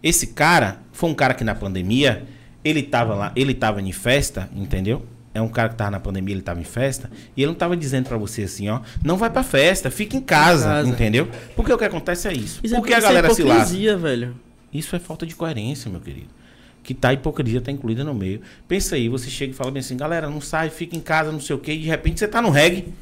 Esse 0.03 0.29
cara 0.29 0.81
foi 0.93 1.11
um 1.11 1.15
cara 1.15 1.35
que 1.35 1.45
na 1.45 1.55
pandemia, 1.55 2.25
ele 2.65 2.83
tava 2.83 3.15
lá, 3.15 3.33
ele 3.37 3.55
tava 3.55 3.83
em 3.83 3.93
festa, 3.93 4.49
entendeu? 4.55 5.05
É 5.35 5.41
um 5.41 5.49
cara 5.49 5.71
que 5.71 5.77
tava 5.77 5.91
na 5.91 6.01
pandemia, 6.01 6.35
ele 6.35 6.43
tava 6.43 6.61
em 6.61 6.65
festa, 6.65 7.11
e 7.37 7.41
ele 7.43 7.49
não 7.49 7.55
tava 7.55 7.77
dizendo 7.77 8.07
pra 8.09 8.17
você 8.19 8.43
assim, 8.43 8.69
ó, 8.69 8.81
não 9.03 9.17
vai 9.17 9.31
pra 9.31 9.43
festa, 9.43 9.91
fica 9.91 10.17
em 10.17 10.21
casa, 10.21 10.65
casa. 10.65 10.89
entendeu? 10.89 11.29
Porque 11.57 11.73
o 11.73 11.79
que 11.79 11.85
acontece 11.85 12.29
é 12.29 12.33
isso. 12.33 12.61
Isso 12.63 12.75
Porque 12.75 12.93
é, 12.93 12.97
a 12.97 12.99
isso 12.99 13.07
é 13.07 13.11
galera 13.11 13.35
se 13.35 13.43
lasca. 13.43 13.97
velho. 13.97 14.37
Isso 14.73 14.95
é 14.95 14.99
falta 14.99 15.27
de 15.27 15.35
coerência, 15.35 15.91
meu 15.91 16.01
querido. 16.01 16.29
Que 16.83 16.95
tá 16.95 17.11
a 17.11 17.13
hipocrisia 17.13 17.61
tá 17.61 17.71
incluída 17.71 18.03
no 18.03 18.13
meio. 18.15 18.41
Pensa 18.67 18.97
aí, 18.97 19.09
você 19.09 19.31
chega 19.31 19.53
e 19.53 19.55
fala 19.55 19.71
bem 19.71 19.81
assim, 19.81 19.97
galera, 19.97 20.29
não 20.29 20.41
sai, 20.41 20.69
fica 20.69 20.97
em 20.97 21.01
casa, 21.01 21.31
não 21.31 21.41
sei 21.41 21.55
o 21.55 21.59
quê, 21.59 21.73
e 21.75 21.79
de 21.79 21.87
repente 21.87 22.19
você 22.19 22.27
tá 22.27 22.43
no 22.43 22.51
reggae. 22.51 22.93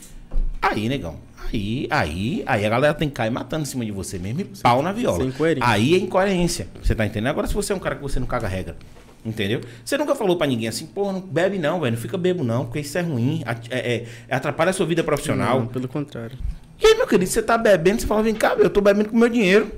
Aí, 0.60 0.88
negão. 0.88 1.16
Aí, 1.52 1.88
aí, 1.90 2.42
aí 2.46 2.64
a 2.66 2.68
galera 2.68 2.94
tem 2.94 3.08
que 3.08 3.14
cair 3.14 3.30
matando 3.30 3.62
em 3.62 3.66
cima 3.66 3.84
de 3.84 3.90
você 3.90 4.18
mesmo 4.18 4.42
e 4.42 4.44
pau 4.62 4.82
na 4.82 4.92
viola. 4.92 5.18
Aí 5.66 5.94
é 5.94 5.98
incoerência. 5.98 6.68
Você 6.82 6.94
tá 6.94 7.04
entendendo? 7.04 7.28
Agora, 7.30 7.46
se 7.46 7.54
você 7.54 7.72
é 7.72 7.76
um 7.76 7.78
cara 7.80 7.96
que 7.96 8.02
você 8.02 8.20
não 8.20 8.26
caga 8.26 8.46
regra, 8.46 8.76
entendeu? 9.24 9.60
Você 9.84 9.98
nunca 9.98 10.14
falou 10.14 10.36
pra 10.36 10.46
ninguém 10.46 10.68
assim, 10.68 10.86
porra, 10.86 11.14
não 11.14 11.20
bebe 11.20 11.58
não, 11.58 11.80
velho, 11.80 11.96
não 11.96 12.00
fica 12.00 12.16
bebo 12.16 12.44
não, 12.44 12.66
porque 12.66 12.80
isso 12.80 12.96
é 12.98 13.00
ruim, 13.00 13.42
é- 13.70 14.04
é- 14.28 14.34
atrapalha 14.34 14.70
a 14.70 14.72
sua 14.72 14.86
vida 14.86 15.02
profissional. 15.02 15.60
Não, 15.60 15.66
pelo 15.66 15.88
contrário. 15.88 16.38
E 16.80 16.86
aí, 16.86 16.94
meu 16.94 17.06
querido, 17.06 17.28
você 17.30 17.42
tá 17.42 17.58
bebendo, 17.58 18.00
você 18.00 18.06
fala, 18.06 18.22
vem 18.22 18.34
cá, 18.34 18.54
eu 18.58 18.70
tô 18.70 18.80
bebendo 18.80 19.08
com 19.08 19.16
meu 19.18 19.28
dinheiro. 19.28 19.72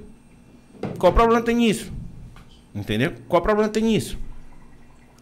Qual 0.99 1.11
o 1.11 1.15
problema 1.15 1.41
tem 1.41 1.57
nisso? 1.57 1.91
Entendeu? 2.75 3.13
Qual 3.29 3.41
o 3.41 3.43
problema 3.45 3.69
tem 3.69 3.83
nisso? 3.85 4.19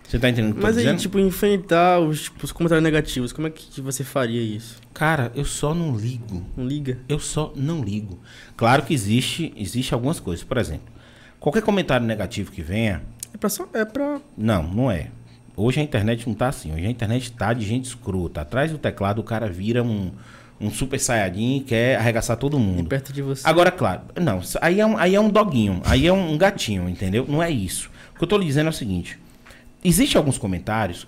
Você 0.07 0.19
tá 0.19 0.29
entendendo 0.29 0.53
o 0.53 0.55
que 0.57 0.63
Mas 0.63 0.77
aí, 0.77 0.83
dizendo? 0.83 0.99
tipo, 1.01 1.19
enfrentar 1.21 2.01
os, 2.01 2.25
tipo, 2.25 2.45
os 2.45 2.51
comentários 2.51 2.83
negativos, 2.83 3.33
como 3.33 3.47
é 3.47 3.51
que 3.51 3.81
você 3.81 4.03
faria 4.03 4.43
isso? 4.43 4.77
Cara, 4.93 5.31
eu 5.37 5.45
só 5.45 5.73
não 5.73 5.97
ligo. 5.97 6.45
Não 6.57 6.67
liga? 6.67 6.99
Eu 7.09 7.21
só 7.21 7.53
não 7.55 7.81
ligo. 7.83 8.19
Claro 8.57 8.83
que 8.83 8.93
existe, 8.93 9.53
existe 9.57 9.95
algumas 9.95 10.19
coisas. 10.19 10.45
Por 10.45 10.59
exemplo, 10.59 10.89
qualquer 11.39 11.63
comentário 11.63 12.05
negativo 12.05 12.51
que 12.51 12.61
venha, 12.61 13.03
É 13.33 13.37
pra 13.37 13.49
só. 13.49 13.69
É 13.73 13.85
pra. 13.85 14.21
não, 14.37 14.63
não 14.65 14.91
é. 14.91 15.11
Hoje 15.57 15.79
a 15.79 15.83
internet 15.83 16.27
não 16.27 16.35
tá 16.35 16.49
assim. 16.49 16.73
Hoje 16.75 16.87
a 16.87 16.91
internet 16.91 17.31
tá 17.33 17.53
de 17.53 17.65
gente 17.65 17.85
escrota. 17.85 18.41
Atrás 18.41 18.73
do 18.73 18.79
teclado 18.79 19.21
o 19.21 19.25
cara 19.25 19.49
vira 19.49 19.83
um, 19.83 20.11
um 20.61 20.71
super 20.71 21.01
saiyajin 21.01 21.57
e 21.57 21.61
quer 21.61 21.97
arregaçar 21.97 22.37
todo 22.37 22.59
mundo. 22.59 22.89
perto 22.89 23.13
de 23.13 23.23
você. 23.23 23.49
Agora, 23.49 23.71
claro, 23.71 24.03
não, 24.21 24.41
aí 24.61 24.81
é 24.81 24.87
um, 24.87 24.99
aí 24.99 25.15
é 25.15 25.21
um 25.21 25.31
doguinho, 25.31 25.81
aí 25.85 26.07
é 26.07 26.13
um 26.13 26.37
gatinho, 26.37 26.89
entendeu? 26.89 27.25
Não 27.27 27.43
é 27.43 27.51
isso. 27.51 27.91
O 28.15 28.19
que 28.19 28.25
eu 28.25 28.29
tô 28.29 28.37
lhe 28.37 28.45
dizendo 28.45 28.67
é 28.67 28.71
o 28.71 28.75
seguinte: 28.75 29.19
existe 29.83 30.17
alguns 30.17 30.37
comentários, 30.37 31.07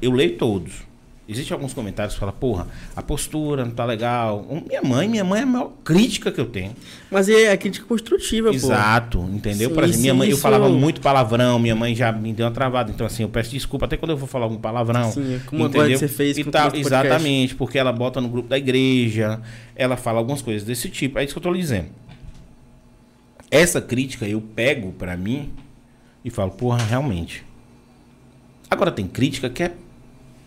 eu 0.00 0.12
leio 0.12 0.36
todos. 0.36 0.91
Existem 1.28 1.54
alguns 1.54 1.72
comentários 1.72 2.14
que 2.14 2.20
falam, 2.20 2.34
porra, 2.34 2.66
a 2.96 3.00
postura 3.02 3.64
não 3.64 3.70
tá 3.70 3.84
legal. 3.84 4.44
Minha 4.68 4.82
mãe, 4.82 5.08
minha 5.08 5.22
mãe 5.24 5.40
é 5.40 5.42
a 5.44 5.46
maior 5.46 5.70
crítica 5.84 6.32
que 6.32 6.40
eu 6.40 6.46
tenho. 6.46 6.72
Mas 7.10 7.28
é 7.28 7.52
a 7.52 7.56
crítica 7.56 7.86
construtiva, 7.86 8.48
pô. 8.48 8.54
Exato, 8.54 9.20
entendeu? 9.32 9.68
Sim, 9.68 9.74
Por 9.74 9.84
exemplo, 9.84 10.00
minha 10.02 10.14
mãe, 10.14 10.28
eu 10.28 10.32
isso- 10.32 10.42
falava 10.42 10.68
muito 10.68 11.00
palavrão, 11.00 11.60
minha 11.60 11.76
mãe 11.76 11.94
já 11.94 12.10
me 12.10 12.32
deu 12.32 12.44
uma 12.44 12.52
travada. 12.52 12.90
Então, 12.90 13.06
assim, 13.06 13.22
eu 13.22 13.28
peço 13.28 13.52
desculpa 13.52 13.86
até 13.86 13.96
quando 13.96 14.10
eu 14.10 14.16
vou 14.16 14.26
falar 14.26 14.46
algum 14.46 14.56
palavrão. 14.58 15.12
Sim, 15.12 15.40
como 15.46 15.64
agora 15.64 15.88
que 15.88 15.96
você 15.96 16.08
fez 16.08 16.36
e 16.36 16.44
tal. 16.44 16.74
Exatamente, 16.74 17.54
porque 17.54 17.78
ela 17.78 17.92
bota 17.92 18.20
no 18.20 18.28
grupo 18.28 18.48
da 18.48 18.58
igreja, 18.58 19.40
ela 19.76 19.96
fala 19.96 20.18
algumas 20.18 20.42
coisas 20.42 20.64
desse 20.64 20.88
tipo. 20.88 21.20
É 21.20 21.24
isso 21.24 21.32
que 21.34 21.38
eu 21.38 21.42
tô 21.42 21.52
lhe 21.52 21.60
dizendo. 21.60 21.86
Essa 23.50 23.80
crítica 23.80 24.26
eu 24.26 24.40
pego 24.40 24.92
pra 24.92 25.16
mim 25.16 25.50
e 26.24 26.30
falo, 26.30 26.50
porra, 26.50 26.82
realmente. 26.82 27.44
Agora 28.70 28.90
tem 28.90 29.06
crítica 29.06 29.48
que 29.50 29.62
é. 29.62 29.72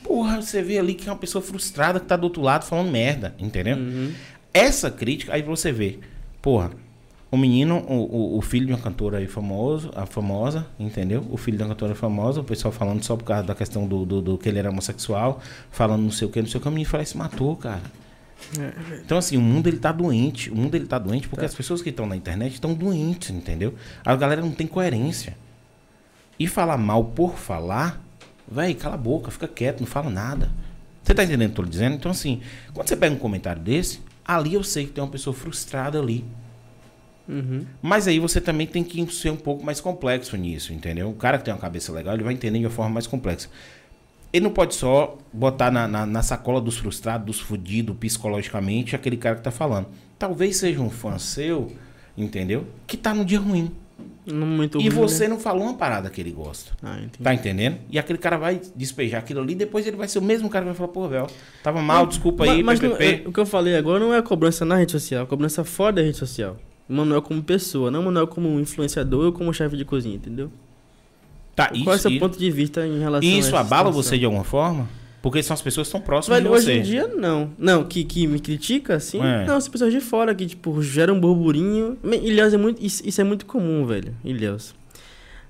Porra, 0.06 0.42
você 0.42 0.62
vê 0.62 0.78
ali 0.78 0.94
que 0.94 1.10
é 1.10 1.12
uma 1.12 1.18
pessoa 1.18 1.42
frustrada 1.42 2.00
que 2.00 2.06
tá 2.06 2.16
do 2.16 2.26
outro 2.26 2.42
lado 2.42 2.64
falando 2.66 2.92
merda, 2.92 3.34
entendeu? 3.40 3.76
Uhum. 3.78 4.14
Essa 4.54 4.92
crítica, 4.92 5.34
aí 5.34 5.42
você 5.42 5.72
vê, 5.72 6.00
porra, 6.42 6.72
O 7.32 7.38
menino, 7.38 7.80
o, 7.80 8.36
o, 8.36 8.38
o 8.38 8.42
filho 8.42 8.68
de 8.68 8.72
uma 8.72 8.80
cantora 8.80 9.18
aí 9.18 9.28
famoso, 9.28 9.92
a 9.96 10.06
famosa, 10.06 10.68
entendeu? 10.80 11.26
O 11.30 11.36
filho 11.38 11.58
de 11.58 11.64
uma 11.64 11.70
cantora 11.70 11.94
famosa, 11.96 12.40
o 12.40 12.44
pessoal 12.44 12.72
falando 12.72 13.04
só 13.04 13.16
por 13.18 13.26
causa 13.26 13.44
da 13.44 13.56
questão 13.56 13.86
do, 13.88 14.06
do, 14.06 14.22
do 14.22 14.38
que 14.38 14.48
ele 14.48 14.60
era 14.60 14.70
homossexual, 14.70 15.42
falando 15.72 16.04
não 16.04 16.12
sei 16.12 16.28
o 16.28 16.32
que, 16.32 16.40
não 16.42 16.48
sei 16.48 16.60
o 16.60 16.62
que, 16.62 16.68
o 16.70 16.72
menino 16.72 16.90
falou, 16.90 17.06
se 17.06 17.18
matou, 17.18 17.56
cara. 17.58 17.82
Então, 19.04 19.18
assim, 19.18 19.36
o 19.38 19.42
mundo 19.42 19.68
ele 19.68 19.78
tá 19.78 19.92
doente. 19.92 20.50
O 20.52 20.56
mundo 20.56 20.76
ele 20.76 20.86
tá 20.86 21.00
doente 21.00 21.28
porque 21.28 21.42
Tá. 21.42 21.48
as 21.48 21.56
pessoas 21.56 21.82
que 21.82 21.90
estão 21.90 22.06
na 22.06 22.16
internet 22.16 22.54
estão 22.54 22.74
doentes, 22.74 23.32
entendeu? 23.32 23.74
A 24.06 24.16
galera 24.16 24.42
não 24.42 24.52
tem 24.52 24.68
coerência. 24.68 25.36
E 26.40 26.48
falar 26.48 26.78
mal 26.78 27.04
por 27.04 27.38
falar, 27.38 28.05
véi, 28.48 28.74
cala 28.74 28.96
a 28.96 28.98
boca, 28.98 29.32
fica 29.32 29.48
quieto, 29.48 29.80
não 29.80 29.88
fala 29.88 30.10
nada. 30.10 30.52
Você 31.04 31.14
tá 31.14 31.24
entendendo 31.24 31.52
o 31.52 31.54
que 31.54 31.62
eu 31.62 31.66
tô 31.66 31.70
dizendo? 31.70 31.96
Então, 31.96 32.12
assim, 32.12 32.42
quando 32.74 32.88
você 32.88 32.96
pega 32.96 33.14
um 33.14 33.20
comentário 33.20 33.62
desse, 33.62 34.02
ali 34.26 34.56
eu 34.56 34.64
sei 34.64 34.86
que 34.86 34.92
tem 34.92 35.04
uma 35.04 35.10
pessoa 35.10 35.36
frustrada 35.36 36.00
ali. 36.00 36.26
Uhum. 37.28 37.66
Mas 37.82 38.08
aí 38.08 38.20
você 38.20 38.40
também 38.40 38.68
tem 38.68 38.84
que 38.84 39.06
ser 39.14 39.32
um 39.32 39.36
pouco 39.36 39.64
mais 39.64 39.80
complexo 39.80 40.36
nisso, 40.38 40.74
entendeu? 40.74 41.10
O 41.10 41.14
cara 41.14 41.38
que 41.38 41.46
tem 41.46 41.54
uma 41.54 41.60
cabeça 41.60 41.92
legal, 41.92 42.14
ele 42.14 42.24
vai 42.24 42.34
entender 42.34 42.60
de 42.60 42.66
uma 42.66 42.72
forma 42.72 42.92
mais 42.92 43.08
complexa. 43.08 43.50
Ele 44.32 44.44
não 44.44 44.52
pode 44.52 44.76
só 44.76 45.18
botar 45.32 45.72
na, 45.72 45.88
na, 45.88 46.06
na 46.06 46.22
sacola 46.22 46.60
dos 46.60 46.78
frustrados, 46.78 47.26
dos 47.26 47.40
fudidos 47.40 47.96
psicologicamente, 47.98 48.96
aquele 48.96 49.18
cara 49.18 49.36
que 49.36 49.42
tá 49.42 49.52
falando. 49.52 49.88
Talvez 50.20 50.58
seja 50.58 50.82
um 50.82 50.90
fã 50.90 51.18
seu, 51.18 51.72
entendeu? 52.18 52.68
Que 52.86 52.98
tá 52.98 53.14
no 53.14 53.24
dia 53.24 53.40
ruim. 53.40 53.72
Muito 54.32 54.80
e 54.80 54.90
ruim, 54.90 54.90
você 54.90 55.26
né? 55.26 55.30
não 55.30 55.40
falou 55.40 55.64
uma 55.64 55.76
parada 55.76 56.10
que 56.10 56.20
ele 56.20 56.32
gosta. 56.32 56.72
Ah. 56.82 56.98
Tá 57.22 57.34
entendendo? 57.34 57.78
E 57.90 58.00
aquele 58.00 58.18
cara 58.18 58.38
vai 58.38 58.60
despejar 58.76 59.20
aquilo 59.20 59.42
ali, 59.42 59.54
depois 59.56 59.86
ele 59.86 59.96
vai 59.98 60.08
ser 60.08 60.20
o 60.20 60.22
mesmo 60.22 60.50
cara 60.50 60.64
que 60.66 60.70
vai 60.72 60.76
falar, 60.76 60.90
pô, 60.90 61.08
velho, 61.08 61.28
tava 61.62 61.82
mal, 61.82 62.06
desculpa 62.08 62.44
aí, 62.46 62.64
mas, 62.64 62.80
não- 62.80 62.96
é- 62.98 63.22
o 63.26 63.32
que 63.32 63.40
eu 63.40 63.46
falei 63.46 63.76
agora 63.76 64.00
não 64.00 64.14
é 64.14 64.22
cobrança 64.22 64.66
na 64.66 64.76
rede 64.78 64.92
social, 64.94 65.24
é 65.24 65.26
cobrança 65.28 65.64
fora 65.64 65.94
da 65.94 66.02
rede 66.02 66.18
social. 66.18 66.58
O 66.90 66.94
Manuel 66.94 67.22
como 67.22 67.42
pessoa, 67.44 67.90
não 67.92 68.02
o 68.02 68.06
Manuel 68.06 68.28
como 68.28 68.60
influenciador 68.60 69.26
ou 69.26 69.32
como 69.32 69.54
chefe 69.54 69.76
de 69.78 69.86
cozinha, 69.86 70.16
entendeu? 70.16 70.52
Tá, 71.56 71.70
Qual 71.84 71.94
é 71.94 71.98
o 71.98 72.00
seu 72.00 72.12
isso, 72.12 72.20
ponto 72.20 72.38
de 72.38 72.52
vista 72.52 72.86
em 72.86 73.00
relação 73.00 73.30
e 73.30 73.34
a 73.36 73.38
isso 73.40 73.56
abala 73.56 73.90
situação? 73.90 73.94
você 74.04 74.18
de 74.20 74.26
alguma 74.26 74.44
forma? 74.44 74.88
Porque 75.26 75.42
são 75.42 75.56
as 75.56 75.62
pessoas 75.64 75.88
que 75.88 75.98
estão 75.98 76.06
próximas 76.06 76.38
Velho, 76.38 76.52
de 76.52 76.56
hoje 76.56 76.66
você. 76.68 76.74
em 76.74 76.82
dia, 76.84 77.08
não. 77.08 77.50
Não, 77.58 77.84
que, 77.84 78.04
que 78.04 78.28
me 78.28 78.40
critica, 78.40 78.94
assim. 78.94 79.20
É. 79.20 79.44
Não, 79.44 79.60
são 79.60 79.72
pessoas 79.72 79.92
de 79.92 80.00
fora 80.00 80.36
que, 80.36 80.46
tipo, 80.46 80.80
geram 80.84 81.16
um 81.16 81.20
burburinho. 81.20 81.98
Ilhéus 82.04 82.54
é 82.54 82.58
muito. 82.58 82.86
Isso, 82.86 83.02
isso 83.04 83.20
é 83.20 83.24
muito 83.24 83.44
comum, 83.48 83.88
velho. 83.88 84.14
Ilhéus. 84.24 84.76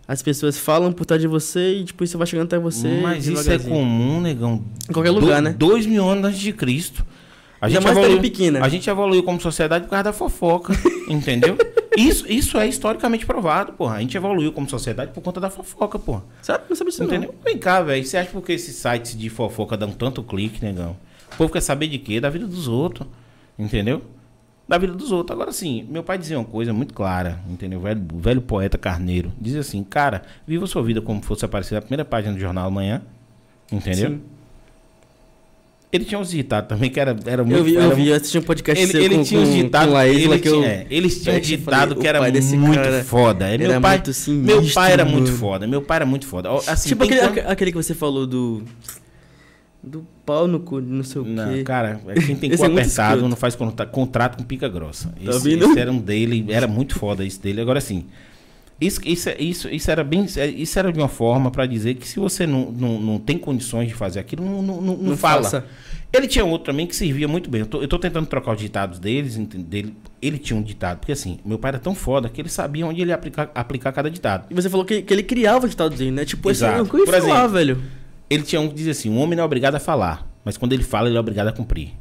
As 0.08 0.22
pessoas 0.24 0.58
falam 0.58 0.94
por 0.94 1.06
trás 1.06 1.22
de 1.22 1.28
você 1.28 1.80
e, 1.80 1.84
tipo, 1.84 2.06
isso 2.06 2.18
vai 2.18 2.26
chegando 2.26 2.46
até 2.46 2.58
você. 2.58 3.02
Mas 3.02 3.28
isso 3.28 3.52
é 3.52 3.60
comum, 3.60 4.22
negão. 4.22 4.64
Em 4.90 4.94
qualquer 4.94 5.12
lugar, 5.12 5.42
né? 5.42 5.54
Dois 5.60 5.86
mil 5.86 6.08
anos 6.08 6.24
antes 6.24 6.40
de 6.40 6.54
Cristo. 6.54 7.06
A 7.60 7.70
gente, 7.70 7.88
evoluiu, 7.88 8.22
pequena. 8.22 8.64
a 8.64 8.70
gente 8.70 8.90
evoluiu 8.90 9.24
como 9.24 9.40
sociedade 9.40 9.86
por 9.86 9.92
causa 9.92 10.04
da 10.04 10.14
fofoca, 10.14 10.74
entendeu? 11.08 11.58
Isso, 11.98 12.30
isso 12.30 12.58
é 12.58 12.68
historicamente 12.68 13.26
provado, 13.26 13.74
porra. 13.74 13.96
A 13.96 14.02
gente 14.02 14.16
evoluiu 14.18 14.52
como 14.52 14.70
sociedade 14.70 15.12
por 15.14 15.22
conta 15.22 15.40
da 15.40 15.50
fofoca, 15.50 15.98
porra. 15.98 16.24
Sabe? 16.42 16.66
Não 16.70 16.76
sabe 16.76 16.90
disso, 16.92 17.04
Entendeu? 17.04 17.34
Vem 17.44 17.58
cá, 17.58 17.82
velho. 17.82 18.04
Você 18.06 18.18
acha 18.18 18.30
porque 18.32 18.52
esses 18.52 18.76
sites 18.76 19.18
de 19.18 19.30
fofoca 19.30 19.78
dão 19.78 19.92
tanto 19.92 20.22
clique, 20.22 20.64
negão? 20.64 20.98
O 21.34 21.38
povo 21.38 21.52
quer 21.52 21.62
saber 21.62 21.88
de 21.88 21.98
quê? 21.98 22.20
Da 22.20 22.30
vida 22.30 22.46
dos 22.46 22.68
outros. 22.68 23.08
Entendeu? 23.58 24.02
Da 24.68 24.78
vida 24.78 24.94
dos 24.94 25.12
outros. 25.12 25.34
Agora 25.36 25.52
sim, 25.52 25.88
meu 25.90 26.04
pai 26.04 26.18
dizia 26.18 26.38
uma 26.38 26.46
coisa 26.46 26.74
muito 26.74 26.94
clara, 26.94 27.40
entendeu? 27.50 27.80
O 27.80 27.82
velho, 27.84 28.06
o 28.14 28.20
velho 28.20 28.42
poeta 28.42 28.78
carneiro. 28.78 29.32
Dizia 29.40 29.62
assim, 29.62 29.84
cara, 29.84 30.24
viva 30.46 30.68
sua 30.68 30.84
vida 30.84 31.02
como 31.02 31.22
fosse 31.22 31.46
aparecer 31.46 31.76
na 31.76 31.82
primeira 31.82 32.04
página 32.04 32.34
do 32.34 32.40
jornal 32.40 32.68
amanhã. 32.68 33.02
Entendeu? 33.72 34.10
Sim. 34.12 34.22
Ele 35.96 36.06
tinha 36.06 36.20
uns 36.20 36.30
ditados 36.30 36.70
também 36.70 36.90
que 36.90 37.00
era, 37.00 37.16
era 37.26 37.44
muito. 37.44 37.58
Eu 37.58 37.64
vi, 37.64 37.76
era 37.76 37.86
eu 37.86 37.96
vi, 37.96 38.08
eu 38.10 38.16
assisti 38.16 38.38
um 38.38 38.42
podcast 38.42 38.84
ele, 38.84 39.04
ele 39.06 39.16
com, 39.18 39.24
tinha 39.24 39.40
uns 39.42 39.54
ditados. 39.54 39.88
com 39.88 39.94
Laísla 39.94 40.34
ele 40.36 40.42
que 40.42 40.48
eu... 40.50 40.64
é, 40.64 40.86
eles 40.90 41.22
tinham 41.24 41.38
um 41.38 41.40
ditado 41.40 41.96
que 41.96 42.08
era 42.08 42.22
muito 42.22 42.76
cara 42.76 43.04
foda. 43.04 43.50
É, 43.50 43.54
era 43.56 43.68
meu 43.70 43.82
pai, 43.82 43.96
muito 43.98 44.06
meu 44.08 44.14
sinistro, 44.14 44.74
pai 44.74 44.92
era 44.92 45.06
muito 45.06 45.32
foda. 45.32 45.68
Meu 45.68 45.82
pai 45.82 45.96
era 45.98 46.06
muito 46.06 46.28
foda. 46.28 46.50
Assim, 46.68 46.90
tipo 46.90 47.04
aquele, 47.04 47.20
quando- 47.22 47.30
aque- 47.40 47.40
aquele 47.52 47.72
que 47.72 47.78
você 47.78 47.94
falou 47.96 48.28
do... 48.28 48.64
Do 49.88 50.04
pau 50.26 50.48
no 50.48 50.60
cu, 50.62 50.82
não 50.82 51.04
sei 51.04 51.22
o 51.22 51.26
Não, 51.26 51.54
quê. 51.54 51.64
cara, 51.64 52.02
é 52.08 52.16
quem 52.20 52.36
tem 52.36 52.50
cu 52.58 52.64
é 52.64 52.68
apertado 52.68 53.30
não 53.30 53.38
faz 53.38 53.56
contra- 53.56 53.86
contrato 53.86 54.36
com 54.38 54.44
pica 54.44 54.68
grossa. 54.68 55.10
Tá 55.24 55.30
Esse, 55.32 55.48
vendo? 55.48 55.66
esse 55.66 55.80
era 55.80 55.92
um 55.92 56.00
dele, 56.00 56.44
era 56.50 56.66
muito 56.68 56.98
foda 56.98 57.24
isso 57.24 57.40
dele. 57.40 57.62
Agora 57.62 57.80
sim, 57.80 58.06
isso, 58.80 59.00
isso, 59.06 59.30
isso, 59.40 59.70
isso 59.70 59.90
era 59.90 60.04
bem, 60.04 60.26
isso 60.26 60.78
era 60.78 60.92
de 60.92 61.00
uma 61.00 61.08
forma 61.08 61.50
pra 61.50 61.66
dizer 61.66 61.96
que 61.96 62.06
se 62.06 62.20
você 62.20 62.46
não, 62.46 62.72
não, 62.72 63.00
não 63.00 63.20
tem 63.20 63.38
condições 63.38 63.88
de 63.88 63.94
fazer 63.94 64.20
aquilo, 64.20 64.44
não, 64.44 64.62
não, 64.62 64.82
não, 64.82 64.98
não 64.98 65.18
fala. 65.18 65.44
faça. 65.44 65.66
Ele 66.12 66.28
tinha 66.28 66.44
outro 66.46 66.72
também 66.72 66.86
que 66.86 66.96
servia 66.96 67.28
muito 67.28 67.50
bem. 67.50 67.62
Eu 67.62 67.88
tô 67.88 68.00
tentando 68.00 68.26
trocar 68.26 68.54
os 68.54 68.60
ditados 68.60 69.00
deles, 69.00 69.38
dele. 69.38 69.94
Ele 70.22 70.38
tinha 70.38 70.58
um 70.58 70.62
ditado, 70.62 71.00
porque 71.00 71.12
assim, 71.12 71.40
meu 71.46 71.58
pai 71.58 71.70
era 71.70 71.80
tão 71.80 71.96
foda 71.96 72.30
que 72.30 72.40
ele 72.40 72.50
sabia 72.50 72.86
onde 72.86 73.02
ele 73.02 73.12
ia 73.12 73.16
aplicar, 73.16 73.50
aplicar 73.56 73.92
cada 73.92 74.10
ditado. 74.10 74.48
E 74.50 74.54
você 74.54 74.70
falou 74.70 74.86
que, 74.86 75.02
que 75.02 75.14
ele 75.14 75.24
criava 75.24 75.68
ditados 75.68 75.98
dele, 75.98 76.12
né? 76.12 76.26
Tipo, 76.26 76.50
esse 76.52 76.64
eu 76.64 76.68
Exato. 76.68 76.84
nunca 76.84 76.98
ouvi 76.98 77.12
Por 77.12 77.22
falar, 77.22 77.48
velho. 77.48 77.82
Ele 78.30 78.44
tinha 78.44 78.60
um 78.60 78.68
que 78.68 78.76
dizia 78.76 78.92
assim: 78.92 79.10
um 79.10 79.18
homem 79.20 79.36
não 79.36 79.44
é 79.44 79.46
obrigado 79.46 79.76
a 79.76 79.80
falar, 79.80 80.28
mas 80.44 80.58
quando 80.58 80.74
ele 80.74 80.84
fala, 80.84 81.08
ele 81.08 81.18
é 81.18 81.20
obrigado 81.20 81.48
a 81.48 81.52
cumprir. 81.52 81.92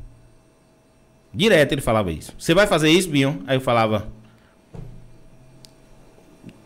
Direto 1.33 1.73
ele 1.73 1.81
falava 1.81 2.13
isso. 2.13 2.33
Você 2.39 2.55
vai 2.55 2.67
fazer 2.67 2.91
isso, 2.91 3.09
Bion? 3.09 3.37
Aí 3.47 3.57
eu 3.57 3.61
falava. 3.61 4.09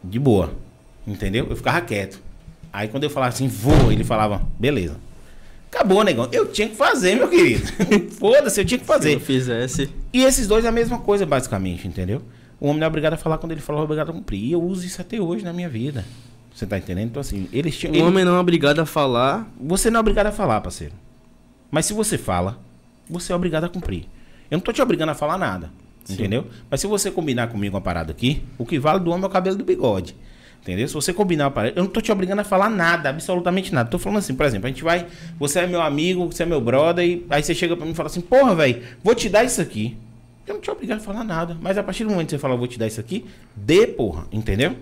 De 0.03 0.19
boa. 0.19 0.53
Entendeu? 1.07 1.47
Eu 1.49 1.57
ficava 1.57 1.81
quieto. 1.81 2.21
Aí 2.73 2.89
quando 2.89 3.05
eu 3.05 3.11
falava 3.11 3.33
assim, 3.33 3.49
vou, 3.49 3.91
ele 3.91 4.05
falava, 4.05 4.43
beleza. 4.59 4.97
Acabou, 5.71 6.03
negão. 6.03 6.29
Eu 6.33 6.47
tinha 6.51 6.69
que 6.69 6.77
fazer, 6.77 7.15
meu 7.15 7.29
querido. 7.29 7.67
Foda-se, 8.19 8.61
eu 8.61 8.65
tinha 8.65 8.79
que 8.79 8.85
Se 8.87 8.91
eu 8.91 8.95
fazer. 8.97 9.21
fizesse... 9.21 9.91
E 10.13 10.23
esses 10.25 10.47
dois 10.47 10.65
é 10.65 10.69
a 10.69 10.73
mesma 10.73 10.99
coisa, 10.99 11.27
basicamente, 11.27 11.87
entendeu? 11.87 12.23
O 12.61 12.67
homem 12.69 12.81
não 12.81 12.87
é 12.87 12.89
obrigado 12.89 13.15
a 13.15 13.17
falar 13.17 13.39
quando 13.39 13.53
ele 13.53 13.61
fala, 13.61 13.81
é 13.81 13.83
obrigado 13.83 14.11
a 14.11 14.13
cumprir. 14.13 14.43
E 14.43 14.53
eu 14.53 14.63
uso 14.63 14.85
isso 14.87 15.01
até 15.01 15.21
hoje 15.21 15.45
na 15.45 15.53
minha 15.53 15.69
vida. 15.69 16.05
Você 16.55 16.67
tá 16.67 16.79
entendendo? 16.79 17.09
Então, 17.09 17.21
assim, 17.21 17.49
eles 17.53 17.77
tinham. 17.77 17.95
Ele- 17.95 18.03
homem 18.03 18.25
não 18.25 18.37
é 18.37 18.41
obrigado 18.41 18.81
a 18.81 18.87
falar... 18.87 19.49
você 19.61 19.91
não 19.91 19.99
é 19.99 20.01
obrigado 20.01 20.27
a 20.27 20.33
falar, 20.33 20.61
parceiro. 20.61 20.95
Mas 21.71 21.87
se 21.87 21.93
você 21.93 22.17
fala, 22.19 22.59
você 23.09 23.33
é 23.33 23.37
obrigado 23.37 23.65
a 23.65 23.69
cumprir. 23.69 24.07
Eu 24.51 24.57
não 24.57 24.61
tô 24.61 24.73
te 24.73 24.81
obrigando 24.83 25.13
a 25.13 25.15
falar 25.15 25.37
nada. 25.39 25.71
Sim. 26.09 26.15
Entendeu? 26.15 26.47
Mas 26.71 26.81
se 26.81 26.87
você 26.87 27.11
combinar 27.11 27.49
comigo 27.49 27.77
uma 27.77 27.83
parada 27.83 28.11
aqui, 28.11 28.43
o 28.57 28.65
que 28.65 28.79
vale 28.79 28.99
do 28.99 29.11
homem 29.11 29.25
é 29.25 29.27
o 29.27 29.31
cabelo 29.31 29.57
do 29.57 29.65
bigode. 29.65 30.17
Entendeu? 30.63 30.89
Se 30.89 30.95
você 30.95 31.13
combinar 31.13 31.45
uma 31.45 31.51
parada, 31.51 31.79
eu 31.79 31.85
não 31.85 31.91
tô 31.91 32.01
te 32.01 32.11
obrigando 32.11 32.41
a 32.41 32.45
falar 32.45 32.71
nada, 32.71 33.11
absolutamente 33.11 33.75
nada. 33.75 33.91
Tô 33.91 33.99
falando 33.99 34.19
assim, 34.19 34.35
por 34.35 34.47
exemplo, 34.47 34.67
a 34.67 34.71
gente 34.71 34.83
vai, 34.83 35.07
você 35.39 35.61
é 35.61 35.67
meu 35.67 35.83
amigo, 35.83 36.25
você 36.25 36.45
é 36.45 36.47
meu 36.47 36.63
brother, 36.63 37.05
e 37.05 37.27
aí 37.29 37.43
você 37.43 37.55
chega 37.55 37.77
pra 37.77 37.85
mim 37.85 37.93
e 37.93 37.95
fala 37.95 38.09
assim, 38.09 38.23
porra, 38.23 38.55
velho, 38.55 38.83
vou 39.05 39.15
te 39.15 39.29
dar 39.29 39.45
isso 39.45 39.61
aqui. 39.61 39.99
Eu 40.47 40.55
não 40.55 40.61
te 40.63 40.71
obrigado 40.71 40.99
a 40.99 41.03
falar 41.03 41.25
nada. 41.25 41.59
Mas 41.61 41.77
a 41.77 41.83
partir 41.83 42.05
do 42.05 42.11
momento 42.11 42.29
que 42.29 42.31
você 42.31 42.39
fala, 42.39 42.57
vou 42.57 42.67
te 42.67 42.79
dar 42.79 42.87
isso 42.87 42.99
aqui, 42.99 43.27
dê, 43.55 43.87
porra. 43.87 44.27
Entendeu? 44.33 44.77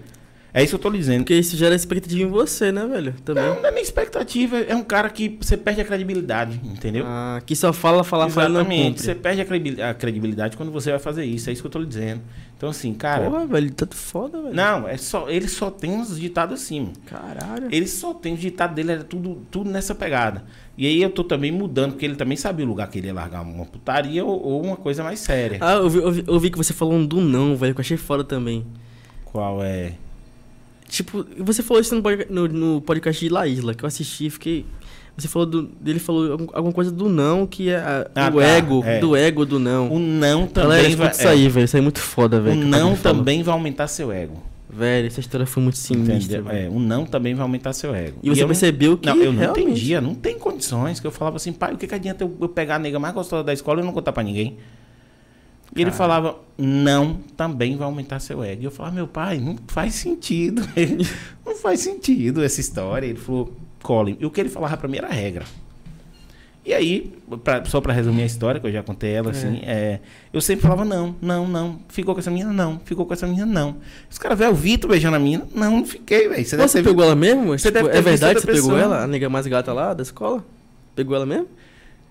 É 0.58 0.62
isso 0.62 0.70
que 0.70 0.86
eu 0.86 0.90
tô 0.90 0.96
dizendo. 0.96 1.18
Porque 1.18 1.34
isso 1.34 1.54
gera 1.56 1.74
expectativa 1.74 2.22
em 2.22 2.26
você, 2.26 2.72
né, 2.72 2.86
velho? 2.86 3.12
Também. 3.24 3.44
Não, 3.44 3.56
não 3.60 3.66
é 3.68 3.70
nem 3.70 3.82
expectativa, 3.82 4.56
é 4.58 4.74
um 4.74 4.82
cara 4.82 5.10
que 5.10 5.36
você 5.38 5.54
perde 5.54 5.82
a 5.82 5.84
credibilidade, 5.84 6.58
entendeu? 6.64 7.04
Ah, 7.06 7.42
que 7.44 7.54
só 7.54 7.74
fala, 7.74 8.02
fala, 8.02 8.30
fala 8.30 8.48
não 8.48 8.64
cumpre. 8.64 9.02
Você 9.02 9.14
perde 9.14 9.42
a 9.42 9.44
credibil- 9.44 9.84
a 9.84 9.92
credibilidade 9.92 10.56
quando 10.56 10.72
você 10.72 10.90
vai 10.90 10.98
fazer 10.98 11.26
isso. 11.26 11.50
É 11.50 11.52
isso 11.52 11.60
que 11.62 11.66
eu 11.66 11.70
tô 11.70 11.78
lhe 11.78 11.84
dizendo. 11.86 12.22
Então, 12.56 12.70
assim, 12.70 12.94
cara. 12.94 13.28
Porra, 13.28 13.44
velho, 13.46 13.70
tanto 13.70 13.94
foda, 13.94 14.40
velho. 14.40 14.54
Não, 14.54 14.88
é 14.88 14.96
só, 14.96 15.28
ele 15.28 15.46
só 15.46 15.70
tem 15.70 15.90
uns 15.90 16.18
ditados 16.18 16.62
assim. 16.62 16.80
mano. 16.80 16.92
Caralho. 17.04 17.68
Ele 17.70 17.86
só 17.86 18.14
tem 18.14 18.32
os 18.32 18.40
ditados 18.40 18.74
dele, 18.74 18.92
era 18.92 19.04
tudo, 19.04 19.42
tudo 19.50 19.68
nessa 19.70 19.94
pegada. 19.94 20.42
E 20.78 20.86
aí 20.86 21.02
eu 21.02 21.10
tô 21.10 21.22
também 21.22 21.52
mudando, 21.52 21.92
porque 21.92 22.06
ele 22.06 22.16
também 22.16 22.36
sabia 22.38 22.64
o 22.64 22.68
lugar 22.68 22.88
que 22.88 22.96
ele 22.98 23.08
ia 23.08 23.12
largar 23.14 23.42
uma 23.42 23.66
putaria 23.66 24.24
ou, 24.24 24.42
ou 24.42 24.64
uma 24.64 24.76
coisa 24.76 25.04
mais 25.04 25.20
séria. 25.20 25.58
Ah, 25.60 25.74
eu 25.74 25.90
vi, 25.90 25.98
eu, 25.98 26.10
vi, 26.12 26.24
eu 26.26 26.40
vi 26.40 26.50
que 26.50 26.56
você 26.56 26.72
falou 26.72 26.94
um 26.94 27.04
do 27.04 27.20
não, 27.20 27.54
velho, 27.56 27.74
que 27.74 27.80
eu 27.80 27.82
achei 27.82 27.98
foda 27.98 28.24
também. 28.24 28.64
Qual 29.26 29.62
é? 29.62 29.92
Tipo, 30.88 31.26
você 31.38 31.62
falou 31.62 31.80
isso 31.80 31.94
no, 32.30 32.48
no, 32.48 32.80
podcast 32.80 33.24
de 33.24 33.32
Laísla, 33.32 33.74
que 33.74 33.84
eu 33.84 33.88
assisti, 33.88 34.30
fiquei. 34.30 34.64
Você 35.16 35.28
falou 35.28 35.46
do. 35.46 35.70
Ele 35.84 35.98
falou 35.98 36.32
algum- 36.32 36.46
alguma 36.52 36.72
coisa 36.74 36.90
do 36.92 37.08
não, 37.08 37.46
que 37.46 37.70
é 37.70 37.76
a- 37.76 38.06
Ah, 38.14 38.30
do 38.30 38.38
tá, 38.38 38.44
ego, 38.46 38.82
é. 38.84 38.98
do 39.00 39.16
ego 39.16 39.46
do 39.46 39.58
não. 39.58 39.90
O 39.90 39.98
não 39.98 40.46
Galera, 40.46 40.52
também 40.52 40.90
escuta 40.90 41.02
vai. 41.08 41.12
isso 41.18 41.28
aí, 41.28 41.48
velho. 41.48 41.64
Isso 41.64 41.76
aí 41.76 41.80
é 41.80 41.82
muito 41.82 42.00
foda, 42.00 42.36
é, 42.36 42.40
velho. 42.40 42.60
o 42.60 42.64
não 42.64 42.94
também 42.94 43.42
vai 43.42 43.52
aumentar 43.54 43.88
seu 43.88 44.12
ego. 44.12 44.42
Velho, 44.68 45.06
essa 45.06 45.20
história 45.20 45.46
foi 45.46 45.62
muito 45.62 45.78
sinistra. 45.78 46.44
É, 46.50 46.68
o 46.68 46.78
não 46.78 47.06
também 47.06 47.34
vai 47.34 47.42
aumentar 47.42 47.72
seu 47.72 47.94
ego. 47.94 48.18
E 48.22 48.28
você 48.28 48.40
eu 48.40 48.42
não- 48.42 48.48
percebeu 48.48 48.98
que. 48.98 49.08
Não, 49.08 49.16
eu 49.16 49.32
não 49.32 49.38
realmente- 49.40 49.64
entendia, 49.64 50.00
não 50.02 50.14
tem 50.14 50.38
condições. 50.38 51.00
Que 51.00 51.06
eu 51.06 51.10
falava 51.10 51.36
assim, 51.36 51.50
pai, 51.52 51.72
o 51.72 51.78
que, 51.78 51.86
que 51.86 51.94
adianta 51.94 52.22
eu, 52.22 52.36
eu 52.38 52.48
pegar 52.48 52.76
a 52.76 52.78
nega 52.78 52.98
mais 52.98 53.14
gostosa 53.14 53.42
da 53.42 53.54
escola 53.54 53.80
e 53.80 53.84
não 53.84 53.92
contar 53.92 54.12
pra 54.12 54.22
ninguém? 54.22 54.58
E 55.76 55.82
ele 55.82 55.90
falava, 55.90 56.36
não, 56.56 57.18
também 57.36 57.76
vai 57.76 57.86
aumentar 57.86 58.18
seu 58.20 58.42
ego. 58.42 58.62
E 58.62 58.64
eu 58.64 58.70
falava, 58.70 58.94
meu 58.94 59.06
pai, 59.06 59.38
não 59.38 59.56
faz 59.68 59.94
sentido. 59.94 60.62
não 61.44 61.54
faz 61.56 61.80
sentido 61.80 62.42
essa 62.42 62.60
história. 62.60 63.06
Ele 63.06 63.18
falou, 63.18 63.52
Colin. 63.82 64.16
E 64.18 64.24
o 64.26 64.30
que 64.30 64.40
ele 64.40 64.48
falava 64.48 64.76
pra 64.76 64.88
mim 64.88 64.96
era 64.98 65.08
regra. 65.08 65.44
E 66.64 66.74
aí, 66.74 67.12
pra- 67.44 67.64
só 67.64 67.80
pra 67.80 67.92
resumir 67.92 68.22
a 68.22 68.26
história, 68.26 68.60
que 68.60 68.66
eu 68.66 68.72
já 68.72 68.82
contei 68.82 69.12
ela, 69.12 69.30
assim, 69.30 69.60
é, 69.62 70.00
eu 70.32 70.40
sempre 70.40 70.62
falava, 70.62 70.84
não, 70.84 71.14
não, 71.22 71.46
não. 71.46 71.78
Ficou 71.88 72.12
com 72.12 72.18
essa 72.18 72.30
menina? 72.30 72.52
Não. 72.52 72.80
Ficou 72.84 73.06
com 73.06 73.12
essa 73.12 73.24
menina? 73.24 73.46
Não. 73.46 73.76
Os 74.10 74.18
caras, 74.18 74.36
velho, 74.36 74.50
o 74.50 74.54
Vitor 74.54 74.90
beijando 74.90 75.14
a 75.14 75.18
menina? 75.20 75.46
Não, 75.54 75.70
não 75.76 75.86
fiquei, 75.86 76.28
velho. 76.28 76.44
Você 76.44 76.56
Você 76.56 76.82
pegou 76.82 77.04
ela 77.04 77.14
mesmo? 77.14 77.56
Você 77.56 77.70
Tipo, 77.70 77.86
é 77.88 78.00
verdade 78.02 78.40
você 78.40 78.46
pegou 78.46 78.62
pessoa. 78.62 78.80
ela? 78.80 79.04
A 79.04 79.06
nega 79.06 79.28
mais 79.28 79.46
gata 79.46 79.72
lá 79.72 79.94
da 79.94 80.02
escola? 80.02 80.44
Pegou 80.96 81.14
ela 81.14 81.24
mesmo? 81.26 81.46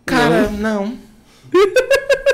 Cara, 0.05 0.49
não. 0.51 0.85
não. 0.85 0.97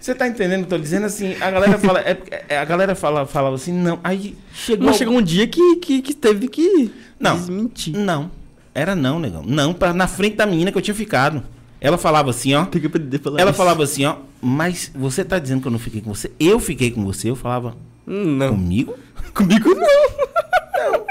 Você 0.00 0.14
tá 0.14 0.26
entendendo? 0.26 0.62
Eu 0.62 0.66
tô 0.66 0.78
dizendo 0.78 1.04
assim, 1.06 1.36
a 1.40 1.50
galera 1.50 1.78
fala, 1.78 2.00
é, 2.00 2.16
é, 2.48 2.58
a 2.58 2.64
galera 2.64 2.94
fala, 2.94 3.26
falava 3.26 3.54
assim, 3.56 3.72
não, 3.72 4.00
aí 4.02 4.34
chegou... 4.54 4.86
Mas 4.86 4.96
chegou 4.96 5.14
um 5.18 5.22
dia 5.22 5.46
que, 5.46 5.76
que, 5.76 6.00
que 6.00 6.14
teve 6.14 6.48
que 6.48 6.90
Não. 7.18 7.36
desmentir. 7.36 7.94
Não, 7.96 8.30
era 8.74 8.96
não, 8.96 9.18
negão. 9.18 9.42
Não, 9.46 9.74
pra, 9.74 9.92
na 9.92 10.06
frente 10.08 10.36
da 10.36 10.46
menina 10.46 10.72
que 10.72 10.78
eu 10.78 10.82
tinha 10.82 10.94
ficado. 10.94 11.42
Ela 11.82 11.98
falava 11.98 12.30
assim, 12.30 12.54
ó, 12.54 12.64
Tem 12.64 12.80
que 12.80 12.86
aprender 12.86 13.16
a 13.16 13.20
falar 13.20 13.40
ela 13.40 13.50
isso. 13.50 13.56
falava 13.58 13.82
assim, 13.82 14.04
ó, 14.06 14.16
mas 14.40 14.90
você 14.94 15.22
tá 15.24 15.38
dizendo 15.38 15.60
que 15.60 15.68
eu 15.68 15.72
não 15.72 15.78
fiquei 15.78 16.00
com 16.00 16.14
você? 16.14 16.30
Eu 16.40 16.58
fiquei 16.58 16.90
com 16.90 17.04
você, 17.04 17.28
eu 17.30 17.36
falava, 17.36 17.76
Não. 18.06 18.50
comigo? 18.50 18.94
Comigo 19.34 19.68
não. 19.74 21.04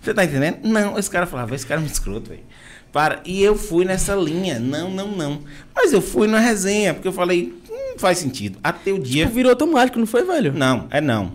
Você 0.00 0.14
tá 0.14 0.24
entendendo? 0.24 0.58
Não, 0.64 0.98
esse 0.98 1.10
cara 1.10 1.26
falava, 1.26 1.54
esse 1.54 1.66
cara 1.66 1.80
é 1.80 1.84
um 1.84 1.86
escroto, 1.86 2.28
velho. 2.30 2.42
Para. 2.92 3.20
E 3.24 3.42
eu 3.42 3.56
fui 3.56 3.84
nessa 3.84 4.14
linha. 4.14 4.58
Não, 4.58 4.90
não, 4.90 5.08
não. 5.08 5.40
Mas 5.74 5.92
eu 5.92 6.02
fui 6.02 6.28
na 6.28 6.38
resenha, 6.38 6.92
porque 6.92 7.08
eu 7.08 7.12
falei, 7.12 7.54
não 7.70 7.98
faz 7.98 8.18
sentido. 8.18 8.58
Até 8.62 8.92
o 8.92 8.98
dia. 8.98 9.24
Tipo, 9.24 9.36
virou 9.36 9.50
automático, 9.50 9.98
não 9.98 10.06
foi, 10.06 10.24
velho? 10.24 10.52
Não, 10.52 10.86
é 10.90 11.00
não. 11.00 11.32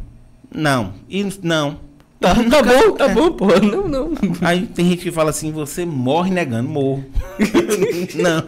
Não. 0.53 0.93
E 1.09 1.25
não. 1.41 1.79
Tá, 2.19 2.33
tá 2.33 2.63
bom, 2.63 2.91
tá 2.93 3.07
bom, 3.09 3.31
pô. 3.31 3.47
Não, 3.59 3.87
não. 3.87 4.13
Aí 4.41 4.65
tem 4.65 4.89
gente 4.89 5.03
que 5.03 5.11
fala 5.11 5.29
assim, 5.29 5.51
você 5.51 5.85
morre 5.85 6.31
negando, 6.31 6.69
morro. 6.69 7.05
não. 8.15 8.43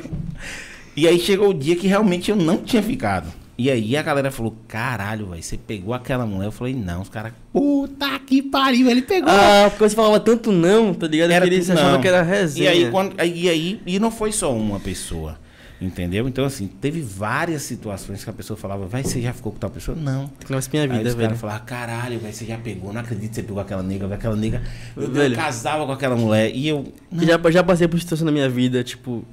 E 0.96 1.08
aí 1.08 1.20
chegou 1.20 1.50
o 1.50 1.54
dia 1.54 1.76
que 1.76 1.88
realmente 1.88 2.32
eu 2.32 2.36
não 2.36 2.58
tinha 2.58 2.82
ficado. 2.82 3.32
E 3.62 3.70
aí 3.70 3.98
a 3.98 4.02
galera 4.02 4.32
falou, 4.32 4.56
caralho, 4.70 5.28
velho, 5.32 5.44
você 5.44 5.58
pegou 5.58 5.94
aquela 5.94 6.26
mulher. 6.26 6.46
Eu 6.48 6.52
falei, 6.54 6.74
não, 6.74 7.02
os 7.02 7.10
caras, 7.10 7.34
puta 7.52 8.18
que 8.20 8.42
pariu, 8.42 8.90
ele 8.90 9.02
pegou. 9.02 9.30
Ah, 9.30 9.68
porque 9.70 9.90
você 9.90 9.96
falava 9.98 10.18
tanto 10.18 10.50
não, 10.50 10.94
tá 10.94 11.08
ligado? 11.08 11.30
Era 11.32 11.46
que 11.50 11.56
achavam 11.58 11.92
não. 11.92 12.02
que 12.02 12.08
era 12.08 12.22
resenha. 12.22 12.74
E 12.74 12.86
aí, 12.86 12.90
quando, 12.90 13.20
aí- 13.20 13.42
e 13.44 13.50
aí, 13.50 13.82
e 13.86 14.00
não 14.00 14.10
foi 14.12 14.32
só 14.32 14.56
uma 14.56 14.80
pessoa. 14.80 15.38
Entendeu? 15.82 16.26
Então, 16.28 16.46
assim, 16.46 16.68
teve 16.68 17.02
várias 17.02 17.62
situações 17.64 18.24
que 18.24 18.30
a 18.30 18.34
pessoa 18.34 18.56
falava, 18.56 18.86
vai, 18.86 19.04
você 19.04 19.22
já 19.22 19.34
ficou 19.34 19.52
com 19.52 19.60
tal 19.60 19.70
pessoa? 19.70 19.98
Não. 19.98 20.30
Nossa, 20.50 20.70
minha 20.72 20.84
Aí 20.84 20.90
vida, 20.90 21.10
os 21.10 21.16
velho. 21.16 21.28
caras 21.28 21.40
falavam, 21.42 21.66
caralho, 21.66 22.20
velho, 22.20 22.34
você 22.34 22.46
já 22.46 22.58
pegou, 22.58 22.94
não 22.94 23.02
acredito 23.02 23.30
que 23.30 23.36
você 23.36 23.44
pegou 23.44 23.62
aquela 23.62 23.84
nega, 23.84 24.14
aquela 24.14 24.36
nega. 24.38 24.62
Eu, 24.96 25.12
Velho. 25.12 25.34
eu 25.34 25.38
casava 25.38 25.86
com 25.86 25.92
aquela 25.92 26.16
mulher. 26.16 26.50
E 26.56 26.66
eu. 26.68 26.86
não. 27.12 27.26
Já, 27.26 27.38
já 27.52 27.62
passei 27.64 27.90
por 27.90 28.00
situação 28.00 28.26
na 28.26 28.32
minha 28.32 28.50
vida, 28.50 28.84
tipo, 28.86 29.24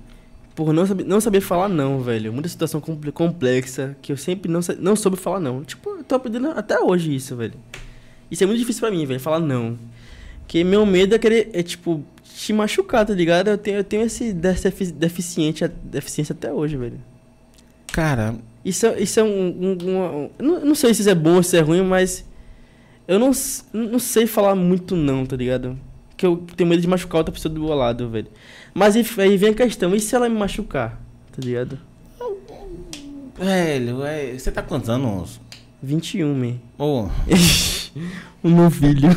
por 0.57 0.73
não 0.73 0.85
saber, 0.85 1.05
não 1.05 1.21
saber 1.21 1.41
falar 1.41 1.69
não, 1.69 2.01
velho. 2.01 2.33
Muita 2.33 2.49
situação 2.49 2.81
comple- 2.81 3.13
complexa 3.13 3.97
que 4.03 4.11
eu 4.11 4.17
sempre 4.17 4.51
não, 4.51 4.59
não 4.81 4.97
soube 4.97 5.17
falar 5.17 5.39
não. 5.39 5.63
Tipo, 5.63 5.91
eu 5.91 6.03
tô 6.03 6.17
aprendendo 6.17 6.49
até 6.51 6.81
hoje 6.81 7.15
isso, 7.15 7.37
velho. 7.37 7.55
Isso 8.29 8.43
é 8.43 8.47
muito 8.47 8.59
difícil 8.59 8.81
pra 8.81 8.91
mim, 8.91 9.07
velho, 9.07 9.21
falar 9.21 9.39
não. 9.39 9.79
Porque 10.41 10.65
meu 10.65 10.85
medo 10.85 11.15
é 11.15 11.19
querer, 11.19 11.51
é 11.53 11.63
tipo, 11.63 12.03
te 12.25 12.53
machucar, 12.53 13.05
tá 13.07 13.13
ligado? 13.15 13.49
Eu 13.49 13.59
tenho, 13.59 13.77
eu 13.79 13.85
tenho 13.85 14.03
esse 14.03 14.33
defi- 14.33 14.91
deficiente, 14.93 15.67
deficiência 15.85 16.33
até 16.33 16.53
hoje, 16.53 16.77
velho. 16.77 16.99
Cara, 17.93 18.35
Isso, 18.65 18.85
é- 18.87 19.01
isso 19.01 19.21
é 19.21 19.23
um. 19.23 19.29
um, 19.29 19.79
uma- 19.81 20.11
um- 20.11 20.31
não, 20.41 20.65
não 20.67 20.75
sei 20.75 20.93
se 20.93 21.01
isso 21.03 21.11
é 21.11 21.15
bom 21.15 21.37
ou 21.37 21.43
se 21.43 21.57
é 21.57 21.61
ruim, 21.61 21.83
mas. 21.83 22.25
Eu 23.07 23.19
não, 23.21 23.31
não 23.73 23.99
sei 24.01 24.27
falar 24.27 24.57
muito 24.57 24.97
não, 24.97 25.25
tá 25.25 25.37
ligado? 25.37 25.79
Que 26.17 26.27
eu 26.27 26.39
tenho 26.57 26.69
medo 26.69 26.83
de 26.83 26.89
machucar 26.89 27.19
outra 27.19 27.33
pessoa 27.33 27.53
do 27.55 27.61
meu 27.61 27.73
lado, 27.75 28.09
velho. 28.11 28.27
Mas 28.77 28.95
aí 28.95 29.39
vem 29.39 29.49
a 29.49 29.55
questão, 29.55 29.95
e 29.95 30.01
se 30.01 30.15
ela 30.15 30.29
me 30.29 30.39
machucar? 30.39 31.01
Tá 31.33 31.39
ligado? 31.39 31.79
velho, 33.39 34.05
é, 34.05 34.35
você 34.39 34.53
tá 34.53 34.61
com 34.61 34.69
quantos 34.69 34.91
anos? 34.91 35.41
21, 35.83 36.35
man. 36.35 36.57
Ô, 36.79 37.09
o 38.45 38.51
meu 38.51 38.71
filho. 38.71 39.09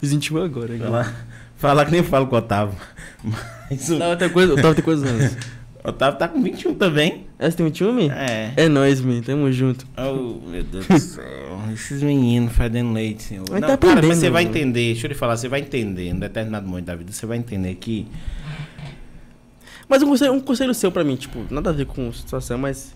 Fiz 0.00 0.12
21 0.12 0.44
agora, 0.44 0.78
falar, 0.78 1.26
falar 1.56 1.84
que 1.84 1.92
nem 1.92 2.02
falo 2.02 2.26
com 2.26 2.36
o 2.36 2.38
Otávio. 2.38 2.78
Mas 3.22 3.90
o 3.90 3.96
Otávio 3.96 4.16
tem 4.16 4.30
coisa, 4.30 4.52
Otávio 4.54 4.74
tem 4.74 4.84
quantos 4.84 5.02
anos? 5.04 5.36
Otávio 5.84 6.18
tá 6.18 6.26
com 6.26 6.42
21 6.42 6.72
também. 6.76 7.26
É, 7.38 7.50
você 7.50 7.56
tem 7.58 7.66
21, 7.66 7.92
man? 7.92 8.14
É. 8.14 8.54
É 8.56 8.68
nóis, 8.68 9.02
man. 9.02 9.20
Tamo 9.20 9.52
junto. 9.52 9.86
Oh, 9.94 10.48
meu 10.48 10.62
Deus 10.62 10.86
do 10.86 10.98
céu. 10.98 11.24
Esses 11.72 12.02
meninos 12.02 12.52
fedendo 12.52 12.92
leite, 12.92 13.22
senhor. 13.22 13.46
Mas 13.50 13.60
não, 13.60 13.68
tá 13.68 13.76
cara, 13.76 14.06
mas 14.06 14.18
você 14.18 14.30
vai 14.30 14.44
mano. 14.44 14.56
entender. 14.56 14.92
Deixa 14.92 15.06
eu 15.06 15.08
lhe 15.08 15.14
falar, 15.14 15.36
você 15.36 15.48
vai 15.48 15.60
entender. 15.60 16.08
Em 16.08 16.18
determinado 16.18 16.66
momento 16.66 16.86
da 16.86 16.96
vida, 16.96 17.12
você 17.12 17.26
vai 17.26 17.38
entender 17.38 17.74
que. 17.76 18.06
Mas 19.88 20.02
um 20.02 20.08
conselho, 20.08 20.32
um 20.32 20.40
conselho 20.40 20.74
seu 20.74 20.90
pra 20.90 21.04
mim, 21.04 21.16
tipo, 21.16 21.44
nada 21.50 21.70
a 21.70 21.72
ver 21.72 21.86
com 21.86 22.12
situação, 22.12 22.58
mas. 22.58 22.94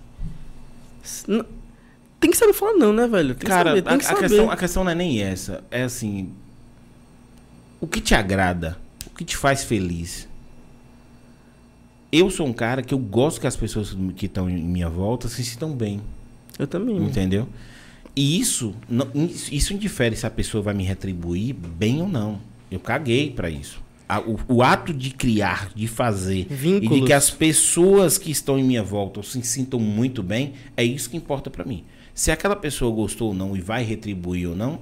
Tem 2.19 2.31
que 2.31 2.37
saber 2.37 2.53
falar 2.53 2.73
não, 2.75 2.93
né, 2.93 3.07
velho? 3.07 3.35
Tem 3.35 3.41
que 3.41 3.47
cara, 3.47 3.71
saber, 3.71 3.83
tem 3.83 3.95
a, 3.95 3.99
que 3.99 4.05
a 4.05 4.09
saber. 4.09 4.21
questão, 4.21 4.51
a 4.51 4.57
questão 4.57 4.85
não 4.85 4.91
é 4.91 4.95
nem 4.95 5.23
essa. 5.23 5.63
É 5.71 5.83
assim. 5.83 6.33
O 7.81 7.87
que 7.87 8.01
te 8.01 8.15
agrada? 8.15 8.77
O 9.07 9.11
que 9.17 9.25
te 9.25 9.37
faz 9.37 9.65
feliz? 9.65 10.27
Eu 12.11 12.31
sou 12.31 12.47
um 12.47 12.53
cara 12.53 12.83
que 12.83 12.95
eu 12.95 12.99
gosto 12.99 13.41
que 13.41 13.47
as 13.47 13.57
pessoas 13.57 13.97
que 14.17 14.27
estão 14.27 14.49
em 14.49 14.63
minha 14.63 14.89
volta 14.89 15.29
se 15.29 15.45
sintam 15.45 15.73
bem. 15.73 16.01
Eu 16.59 16.67
também. 16.67 16.97
Entendeu? 16.97 17.49
E 18.17 18.41
isso, 18.41 18.75
não, 18.89 19.07
isso 19.53 19.75
indifere 19.75 20.17
se 20.17 20.27
a 20.27 20.31
pessoa 20.31 20.63
vai 20.63 20.73
me 20.75 20.83
retribuir 20.85 21.55
bem 21.55 22.01
ou 22.01 22.09
não. 22.09 22.41
Eu 22.71 22.81
caguei 22.81 23.31
pra 23.31 23.51
isso. 23.51 23.85
O, 24.49 24.55
o 24.57 24.63
ato 24.63 24.95
de 24.95 25.11
criar, 25.11 25.69
de 25.75 25.87
fazer, 25.87 26.39
e 26.41 26.45
de 26.45 26.55
Vínculos. 26.55 27.07
que 27.07 27.13
as 27.13 27.29
pessoas 27.29 28.17
que 28.17 28.31
estão 28.31 28.59
em 28.59 28.63
minha 28.65 28.83
volta 28.83 29.23
se 29.23 29.43
sintam 29.43 29.79
muito 29.81 30.23
bem, 30.23 30.55
é 30.77 30.83
isso 30.85 31.11
que 31.11 31.17
importa 31.17 31.51
pra 31.51 31.65
mim. 31.65 31.85
Se 32.15 32.31
aquela 32.31 32.57
pessoa 32.57 32.95
gostou 32.95 33.29
ou 33.29 33.35
não 33.35 33.57
e 33.57 33.61
vai 33.61 33.83
retribuir 33.85 34.49
ou 34.49 34.57
não, 34.57 34.79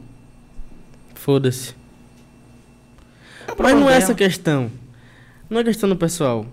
Foda-se. 1.14 1.70
é 1.70 1.74
Mas 3.48 3.48
não 3.48 3.54
problema 3.56 3.92
é 3.92 3.96
essa 3.96 4.06
dela. 4.08 4.18
questão. 4.18 4.70
Não 5.48 5.60
é 5.60 5.64
questão 5.64 5.88
no 5.88 5.96
pessoal. 5.96 6.46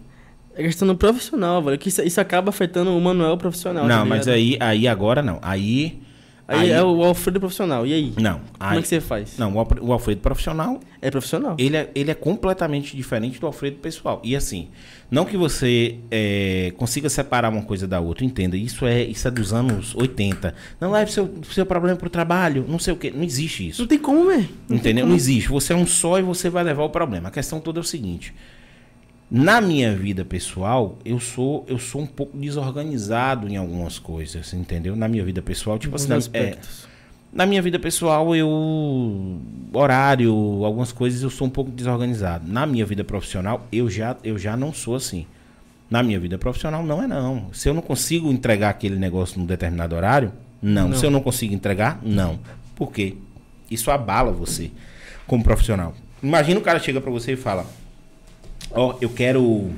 É 0.56 0.64
questão 0.64 0.88
no 0.88 0.96
profissional, 0.96 1.62
velho. 1.64 1.78
Que 1.78 1.90
isso, 1.90 2.02
isso 2.02 2.20
acaba 2.22 2.50
afetando 2.50 2.96
o 2.96 3.02
Manuel 3.02 3.38
profissional. 3.38 3.86
Não, 3.88 4.00
tá 4.00 4.06
mas 4.06 4.28
aí, 4.28 4.58
aí 4.60 4.88
agora 4.88 5.22
não. 5.22 5.40
Aí. 5.42 6.01
Aí, 6.60 6.70
é 6.72 6.84
o 6.84 7.04
Alfredo 7.04 7.40
profissional. 7.40 7.86
E 7.86 7.94
aí? 7.94 8.14
Não. 8.20 8.36
Como 8.40 8.48
aí- 8.60 8.78
é 8.78 8.82
que 8.82 8.88
você 8.88 9.00
faz? 9.02 9.38
Não, 9.38 9.54
o 9.56 9.60
Alfre- 9.60 9.80
o 9.82 9.92
Alfredo 9.94 10.22
profissional 10.22 10.80
É 11.02 11.10
profissional. 11.12 11.56
ele 11.58 11.78
é, 11.78 11.90
ele 11.96 12.12
é 12.12 12.14
completamente 12.14 12.96
diferente 12.96 13.40
do 13.40 13.48
Alfredo 13.48 13.78
pessoal. 13.78 14.22
E 14.24 14.36
assim, 14.36 14.68
não 15.10 15.26
que 15.26 15.38
você 15.38 15.98
é, 16.10 16.74
consiga 16.78 17.10
separar 17.10 17.50
uma 17.50 17.64
coisa 17.64 17.88
da 17.88 18.00
outra, 18.00 18.24
entenda, 18.26 18.56
isso 18.58 18.86
é, 18.86 19.04
isso 19.04 19.28
é 19.28 19.32
dos 19.32 19.54
anos 19.54 19.94
80. 19.96 20.54
Não 20.80 20.92
leve 20.92 21.12
seu, 21.12 21.30
seu 21.52 21.66
problema 21.66 21.98
pro 21.98 22.10
trabalho, 22.10 22.66
não 22.68 22.80
sei 22.80 22.94
o 22.94 22.98
que, 22.98 23.12
não 23.12 23.24
existe 23.24 23.68
isso. 23.70 23.82
Não 23.82 23.88
tem 23.88 23.98
como, 24.00 24.26
velho. 24.28 24.50
Entendeu? 24.70 25.06
Não 25.06 25.16
existe. 25.16 25.50
Você 25.50 25.74
é 25.74 25.76
um 25.76 25.86
só 25.88 26.20
e 26.20 26.22
você 26.22 26.50
vai 26.50 26.64
levar 26.64 26.84
o 26.84 26.90
problema. 26.90 27.30
A 27.30 27.32
questão 27.32 27.60
toda 27.60 27.80
é 27.80 27.82
o 27.82 27.84
seguinte. 27.84 28.34
Na 29.32 29.62
minha 29.62 29.96
vida 29.96 30.26
pessoal, 30.26 31.00
eu 31.06 31.18
sou 31.18 31.64
eu 31.66 31.80
sou 31.80 32.02
um 32.02 32.06
pouco 32.06 32.38
desorganizado 32.38 33.48
em 33.48 33.56
algumas 33.56 33.98
coisas, 33.98 34.54
entendeu? 34.54 34.94
Na 34.94 35.08
minha 35.08 35.24
vida 35.24 35.42
pessoal, 35.42 35.80
tipo 35.80 35.96
assim, 35.96 36.10
é, 36.34 36.58
na 37.32 37.46
minha 37.46 37.62
vida 37.62 37.80
pessoal, 37.80 38.36
eu. 38.36 39.40
Horário, 39.72 40.34
algumas 40.66 40.92
coisas 40.92 41.24
eu 41.24 41.30
sou 41.30 41.48
um 41.48 41.50
pouco 41.50 41.72
desorganizado. 41.72 42.46
Na 42.46 42.66
minha 42.66 42.86
vida 42.86 43.06
profissional, 43.06 43.66
eu 43.72 43.90
já, 43.90 44.18
eu 44.22 44.38
já 44.38 44.58
não 44.58 44.74
sou 44.74 44.96
assim. 44.96 45.26
Na 45.90 46.04
minha 46.04 46.20
vida 46.20 46.38
profissional, 46.38 46.84
não 46.84 47.02
é 47.02 47.08
não. 47.08 47.54
Se 47.54 47.70
eu 47.70 47.74
não 47.74 47.82
consigo 47.82 48.30
entregar 48.30 48.70
aquele 48.70 48.98
negócio 48.98 49.40
num 49.40 49.46
determinado 49.46 49.96
horário, 49.96 50.34
não. 50.62 50.90
Não. 50.90 50.98
Se 50.98 51.06
eu 51.06 51.12
não 51.12 51.22
consigo 51.22 51.54
entregar, 51.54 52.00
não. 52.04 52.38
Por 52.76 52.92
quê? 52.92 53.16
Isso 53.70 53.90
abala 53.92 54.32
você 54.34 54.70
como 55.26 55.42
profissional. 55.42 55.94
Imagina 56.22 56.60
o 56.60 56.64
cara 56.64 56.80
chega 56.80 57.00
pra 57.00 57.12
você 57.12 57.34
e 57.34 57.38
fala: 57.38 57.66
Ó, 58.74 58.98
eu 59.02 59.10
quero. 59.10 59.72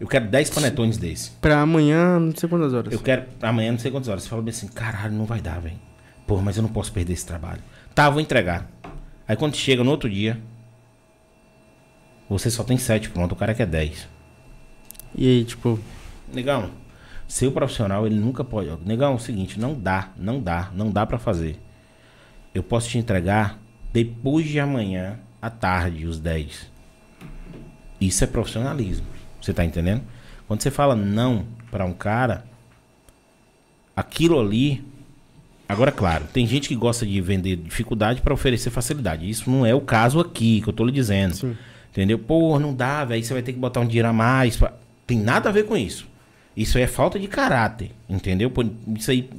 Eu 0.00 0.08
quero 0.08 0.26
10 0.26 0.50
panetones 0.50 0.96
desse. 0.96 1.30
Pra 1.40 1.60
amanhã, 1.60 2.18
não 2.18 2.34
sei 2.34 2.48
quantas 2.48 2.72
horas. 2.72 2.92
Eu 2.92 2.98
quero 2.98 3.24
amanhã 3.40 3.72
não 3.72 3.78
sei 3.78 3.90
quantas 3.90 4.08
horas. 4.08 4.24
Você 4.24 4.28
fala 4.28 4.42
bem 4.42 4.50
assim, 4.50 4.66
caralho, 4.68 5.14
não 5.14 5.24
vai 5.24 5.40
dar, 5.40 5.60
velho. 5.60 5.78
Porra, 6.26 6.42
mas 6.42 6.56
eu 6.56 6.62
não 6.62 6.70
posso 6.70 6.92
perder 6.92 7.12
esse 7.12 7.26
trabalho. 7.26 7.62
Tá, 7.94 8.10
vou 8.10 8.20
entregar. 8.20 8.68
Aí 9.26 9.36
quando 9.36 9.54
chega 9.56 9.84
no 9.84 9.90
outro 9.90 10.10
dia, 10.10 10.40
você 12.28 12.50
só 12.50 12.64
tem 12.64 12.76
sete 12.76 13.08
pronto, 13.10 13.32
o 13.32 13.36
cara 13.36 13.54
quer 13.54 13.66
10. 13.66 14.08
E 15.14 15.28
aí, 15.28 15.44
tipo, 15.44 15.78
Negão, 16.32 16.70
seu 17.28 17.52
profissional, 17.52 18.06
ele 18.06 18.16
nunca 18.16 18.42
pode. 18.42 18.70
Negão, 18.84 19.12
é 19.12 19.16
o 19.16 19.18
seguinte, 19.18 19.60
não 19.60 19.74
dá, 19.74 20.10
não 20.16 20.40
dá, 20.40 20.70
não 20.74 20.90
dá 20.90 21.06
pra 21.06 21.18
fazer. 21.18 21.60
Eu 22.54 22.62
posso 22.62 22.88
te 22.88 22.98
entregar 22.98 23.58
depois 23.92 24.46
de 24.46 24.58
amanhã, 24.58 25.18
à 25.40 25.48
tarde, 25.48 26.06
os 26.06 26.18
10. 26.18 26.73
Isso 28.00 28.22
é 28.24 28.26
profissionalismo. 28.26 29.06
Você 29.40 29.52
tá 29.52 29.64
entendendo? 29.64 30.02
Quando 30.46 30.60
você 30.62 30.70
fala 30.70 30.94
não 30.96 31.44
pra 31.70 31.84
um 31.84 31.92
cara, 31.92 32.44
aquilo 33.96 34.38
ali. 34.40 34.84
Agora, 35.68 35.90
claro, 35.90 36.26
tem 36.32 36.46
gente 36.46 36.68
que 36.68 36.74
gosta 36.76 37.06
de 37.06 37.20
vender 37.20 37.56
dificuldade 37.56 38.20
pra 38.20 38.34
oferecer 38.34 38.70
facilidade. 38.70 39.28
Isso 39.28 39.50
não 39.50 39.64
é 39.64 39.74
o 39.74 39.80
caso 39.80 40.20
aqui 40.20 40.60
que 40.60 40.68
eu 40.68 40.72
tô 40.72 40.84
lhe 40.84 40.92
dizendo. 40.92 41.34
Sim. 41.34 41.56
Entendeu? 41.90 42.18
Pô, 42.18 42.58
não 42.58 42.74
dá, 42.74 43.04
velho. 43.04 43.24
Você 43.24 43.32
vai 43.32 43.42
ter 43.42 43.52
que 43.52 43.58
botar 43.58 43.80
um 43.80 43.86
dinheiro 43.86 44.08
a 44.08 44.12
mais. 44.12 44.56
pra- 44.56 44.74
Tem 45.06 45.18
nada 45.18 45.48
a 45.48 45.52
ver 45.52 45.64
com 45.64 45.76
isso. 45.76 46.06
Isso 46.56 46.76
aí 46.76 46.84
é 46.84 46.86
falta 46.86 47.18
de 47.18 47.26
caráter. 47.28 47.92
Entendeu? 48.08 48.52
Isso 48.96 49.10
aí 49.10 49.30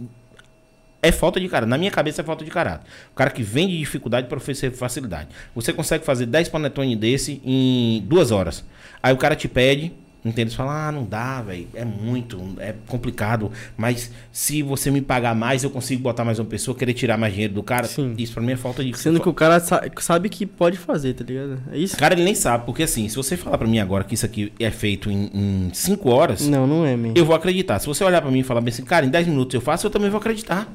é 1.08 1.12
falta 1.12 1.39
de 1.39 1.47
caráter. 1.47 1.70
Na 1.70 1.78
minha 1.78 1.91
cabeça 1.91 2.22
é 2.22 2.24
falta 2.24 2.43
de 2.43 2.51
caráter. 2.51 2.86
O 3.12 3.16
cara 3.16 3.30
que 3.30 3.43
vende 3.43 3.78
dificuldade 3.78 4.28
para 4.28 4.38
oferecer 4.38 4.72
facilidade. 4.72 5.30
Você 5.53 5.72
consegue 5.74 6.03
fazer 6.06 6.26
10 6.26 6.49
panetones 6.49 6.97
desse 6.97 7.41
em 7.45 8.03
duas 8.08 8.32
horas. 8.32 8.64
Aí 9.01 9.14
o 9.14 9.18
cara 9.18 9.36
te 9.36 9.47
pede 9.47 9.93
Entende? 10.28 10.41
Eles 10.41 10.56
falam, 10.56 10.72
ah, 10.74 10.91
não 10.91 11.03
dá, 11.06 11.39
velho. 11.43 11.68
É 11.76 11.86
muito, 11.86 12.41
é 12.58 12.74
complicado. 12.88 13.51
Mas 13.78 14.12
se 14.32 14.64
você 14.64 14.89
me 14.89 14.99
pagar 14.99 15.36
mais, 15.36 15.64
eu 15.64 15.70
consigo 15.70 16.01
botar 16.01 16.26
mais 16.26 16.39
uma 16.39 16.45
pessoa, 16.45 16.76
querer 16.76 16.95
tirar 16.95 17.16
mais 17.16 17.32
dinheiro 17.32 17.53
do 17.53 17.62
cara. 17.62 17.86
Sim. 17.86 18.16
Isso 18.18 18.34
pra 18.34 18.41
mim 18.41 18.53
é 18.53 18.56
falta 18.56 18.84
de. 18.84 18.97
Sendo 18.97 19.20
que 19.22 19.30
o 19.30 19.34
cara 19.36 19.60
sa- 19.60 19.84
sabe 19.99 20.28
que 20.30 20.43
pode 20.47 20.80
fazer, 20.80 21.14
tá 21.14 21.24
ligado? 21.24 21.60
É 21.72 21.78
isso? 21.78 21.95
Cara, 21.95 22.16
ele 22.16 22.24
nem 22.24 22.34
sabe, 22.34 22.66
porque 22.66 22.82
assim, 22.82 23.08
se 23.08 23.16
você 23.16 23.38
falar 23.38 23.60
pra 23.60 23.68
mim 23.68 23.78
agora 23.78 24.03
que 24.03 24.16
isso 24.16 24.26
aqui 24.26 24.51
é 24.60 24.72
feito 24.72 25.12
em, 25.12 25.30
em 25.32 25.70
cinco 25.74 26.10
horas, 26.10 26.47
Não, 26.47 26.66
não 26.66 26.84
é, 26.84 26.95
man. 26.97 27.14
eu 27.16 27.24
vou 27.24 27.36
acreditar. 27.36 27.78
Se 27.78 27.86
você 27.86 28.03
olhar 28.03 28.20
pra 28.20 28.32
mim 28.32 28.39
e 28.39 28.43
falar 28.43 28.62
bem 28.62 28.74
assim, 28.74 28.84
cara, 28.84 29.06
em 29.06 29.10
10 29.10 29.28
minutos 29.28 29.53
eu 29.53 29.62
faço, 29.62 29.86
eu 29.86 29.91
também 29.91 30.10
vou 30.10 30.18
acreditar. 30.18 30.68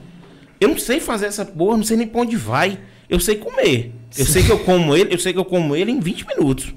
Eu 0.61 0.69
não 0.69 0.79
sei 0.79 1.01
fazer 1.01 1.27
essa 1.27 1.45
porra, 1.45 1.77
não 1.77 1.85
sei 1.85 1.97
nem 1.97 2.07
pra 2.07 2.21
onde 2.21 2.37
vai. 2.37 2.79
Eu 3.09 3.19
sei 3.19 3.37
comer. 3.37 3.93
Eu 4.17 4.27
sei 4.27 4.43
que 4.43 4.53
eu 4.53 4.59
como 4.61 4.95
ele, 4.95 5.15
eu 5.15 5.19
sei 5.19 5.33
que 5.33 5.39
eu 5.39 5.45
como 5.45 5.75
ele 5.75 5.91
em 5.91 5.99
20 5.99 6.27
minutos. 6.27 6.75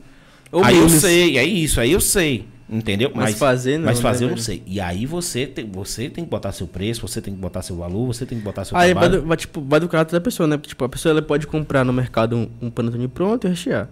Ou 0.51 0.63
aí 0.63 0.75
menos. 0.75 0.93
eu 0.93 0.99
sei, 0.99 1.37
é 1.37 1.43
isso, 1.43 1.81
aí 1.81 1.91
eu 1.91 1.99
sei. 1.99 2.45
Entendeu? 2.69 3.11
Mas 3.13 3.37
fazer 3.37 3.77
não, 3.77 3.85
Mas 3.85 3.97
né, 3.97 4.01
fazer 4.01 4.25
eu 4.25 4.29
não 4.29 4.37
sei. 4.37 4.63
E 4.65 4.79
aí 4.79 5.05
você 5.05 5.45
tem, 5.45 5.69
você 5.69 6.09
tem 6.09 6.23
que 6.23 6.29
botar 6.29 6.51
seu 6.51 6.65
preço, 6.65 7.01
você 7.05 7.21
tem 7.21 7.33
que 7.33 7.39
botar 7.39 7.61
seu 7.61 7.75
valor, 7.75 8.07
você 8.07 8.25
tem 8.25 8.37
que 8.37 8.43
botar 8.43 8.63
seu 8.65 8.75
Aí 8.75 8.93
vai 8.93 9.03
trabalho. 9.03 9.21
do, 9.21 9.27
vai, 9.27 9.37
tipo, 9.37 9.61
vai 9.61 9.79
do 9.79 9.87
caráter 9.87 10.13
da 10.13 10.21
pessoa, 10.21 10.47
né? 10.47 10.57
Porque, 10.57 10.69
tipo, 10.69 10.83
a 10.83 10.89
pessoa 10.89 11.11
ela 11.11 11.21
pode 11.21 11.45
comprar 11.45 11.83
no 11.83 11.91
mercado 11.91 12.35
um, 12.35 12.49
um 12.61 12.71
panetone 12.71 13.07
pronto 13.07 13.45
e 13.45 13.49
rechear. 13.49 13.89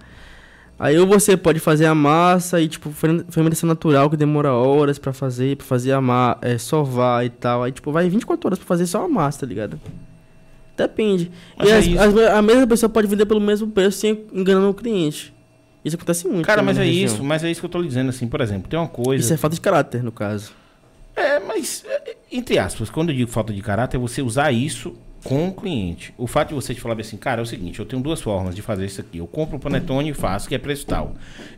Aí 0.83 0.97
ou 0.97 1.05
você 1.05 1.37
pode 1.37 1.59
fazer 1.59 1.85
a 1.85 1.93
massa 1.93 2.59
e, 2.59 2.67
tipo, 2.67 2.89
fer- 2.89 3.23
fermentação 3.29 3.67
natural 3.67 4.09
que 4.09 4.17
demora 4.17 4.51
horas 4.51 4.97
pra 4.97 5.13
fazer, 5.13 5.55
pra 5.55 5.65
fazer 5.67 5.91
a 5.91 6.01
massa, 6.01 6.39
é, 6.41 6.57
sovar 6.57 7.23
e 7.23 7.29
tal. 7.29 7.61
Aí, 7.63 7.71
tipo, 7.71 7.91
vai 7.91 8.09
24 8.09 8.47
horas 8.47 8.57
pra 8.57 8.67
fazer 8.67 8.87
só 8.87 9.05
a 9.05 9.07
massa, 9.07 9.41
tá 9.41 9.45
ligado? 9.45 9.79
Depende. 10.75 11.31
Mas 11.57 11.67
e 11.67 11.71
é 11.95 11.99
as- 11.99 12.15
as- 12.15 12.31
a 12.33 12.41
mesma 12.41 12.65
pessoa 12.65 12.89
pode 12.89 13.07
vender 13.07 13.25
pelo 13.27 13.39
mesmo 13.39 13.67
preço 13.67 13.99
sem 13.99 14.25
enganando 14.33 14.69
o 14.69 14.73
cliente. 14.73 15.31
Isso 15.85 15.95
acontece 15.95 16.27
muito. 16.27 16.45
Cara, 16.45 16.63
mas 16.63 16.77
é 16.77 16.83
região. 16.83 17.05
isso, 17.05 17.23
mas 17.23 17.43
é 17.43 17.51
isso 17.51 17.59
que 17.59 17.65
eu 17.65 17.69
tô 17.69 17.79
lhe 17.79 17.87
dizendo, 17.87 18.09
assim, 18.09 18.27
por 18.27 18.41
exemplo, 18.41 18.67
tem 18.69 18.79
uma 18.79 18.87
coisa. 18.87 19.23
Isso 19.23 19.33
é 19.33 19.37
falta 19.37 19.55
de 19.55 19.61
caráter, 19.61 20.01
no 20.03 20.11
caso. 20.11 20.51
É, 21.15 21.39
mas, 21.39 21.83
é, 21.87 22.15
entre 22.31 22.57
aspas, 22.57 22.89
quando 22.89 23.09
eu 23.09 23.15
digo 23.15 23.29
falta 23.29 23.53
de 23.53 23.61
caráter, 23.61 23.97
é 23.97 23.99
você 23.99 24.21
usar 24.21 24.51
isso 24.51 24.95
com 25.23 25.47
o 25.47 25.53
cliente. 25.53 26.13
O 26.17 26.25
fato 26.25 26.49
de 26.49 26.55
você 26.55 26.73
te 26.73 26.81
falar 26.81 26.99
assim, 26.99 27.17
cara, 27.17 27.41
é 27.41 27.43
o 27.43 27.45
seguinte, 27.45 27.79
eu 27.79 27.85
tenho 27.85 28.01
duas 28.01 28.21
formas 28.21 28.55
de 28.55 28.61
fazer 28.61 28.85
isso 28.85 29.01
aqui. 29.01 29.19
Eu 29.19 29.27
compro 29.27 29.57
o 29.57 29.59
panetone 29.59 30.09
e 30.09 30.13
faço, 30.13 30.47
que 30.47 30.55
é 30.55 30.57
preço 30.57 30.85
tal. 30.85 31.13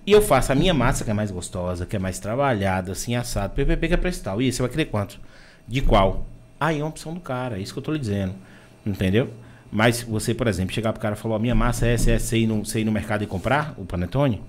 E 0.06 0.12
eu 0.12 0.22
faço 0.22 0.52
a 0.52 0.56
minha 0.56 0.74
massa, 0.74 1.04
que 1.04 1.12
é 1.12 1.14
mais 1.14 1.32
gostosa, 1.32 1.86
que 1.86 1.96
é 1.96 2.00
mais 2.00 2.20
trabalhada, 2.20 2.92
assim, 2.92 3.16
assado. 3.16 3.54
PPP, 3.54 3.88
que 3.88 3.94
é 3.94 3.98
preço 3.98 4.24
tal. 4.24 4.42
E 4.42 4.46
aí, 4.46 4.52
você 4.52 4.62
vai 4.62 4.70
querer 4.70 4.86
quanto? 4.86 5.20
De 5.68 5.82
qual? 5.82 6.26
Aí 6.60 6.80
é 6.80 6.84
uma 6.84 6.90
opção 6.90 7.14
do 7.14 7.20
cara, 7.20 7.58
é 7.58 7.62
isso 7.62 7.74
que 7.74 7.80
eu 7.80 7.84
tô 7.84 7.94
lhe 7.94 8.00
dizendo. 8.00 8.34
Entendeu? 8.86 9.30
Mas 9.72 10.04
você, 10.04 10.34
por 10.34 10.48
exemplo, 10.48 10.74
chegar 10.74 10.94
pro 10.94 11.02
cara 11.02 11.16
e 11.16 11.18
falar, 11.18 11.38
a 11.38 11.40
minha 11.40 11.56
massa 11.56 11.88
é 11.88 11.94
essa, 11.94 12.12
é 12.12 12.20
você 12.20 12.38
ir 12.38 12.48
no, 12.48 12.64
você 12.64 12.82
ir 12.82 12.86
no 12.86 12.92
mercado 12.92 13.24
e 13.24 13.28
comprar 13.28 13.74
o 13.78 13.86
panetone? 13.86 14.42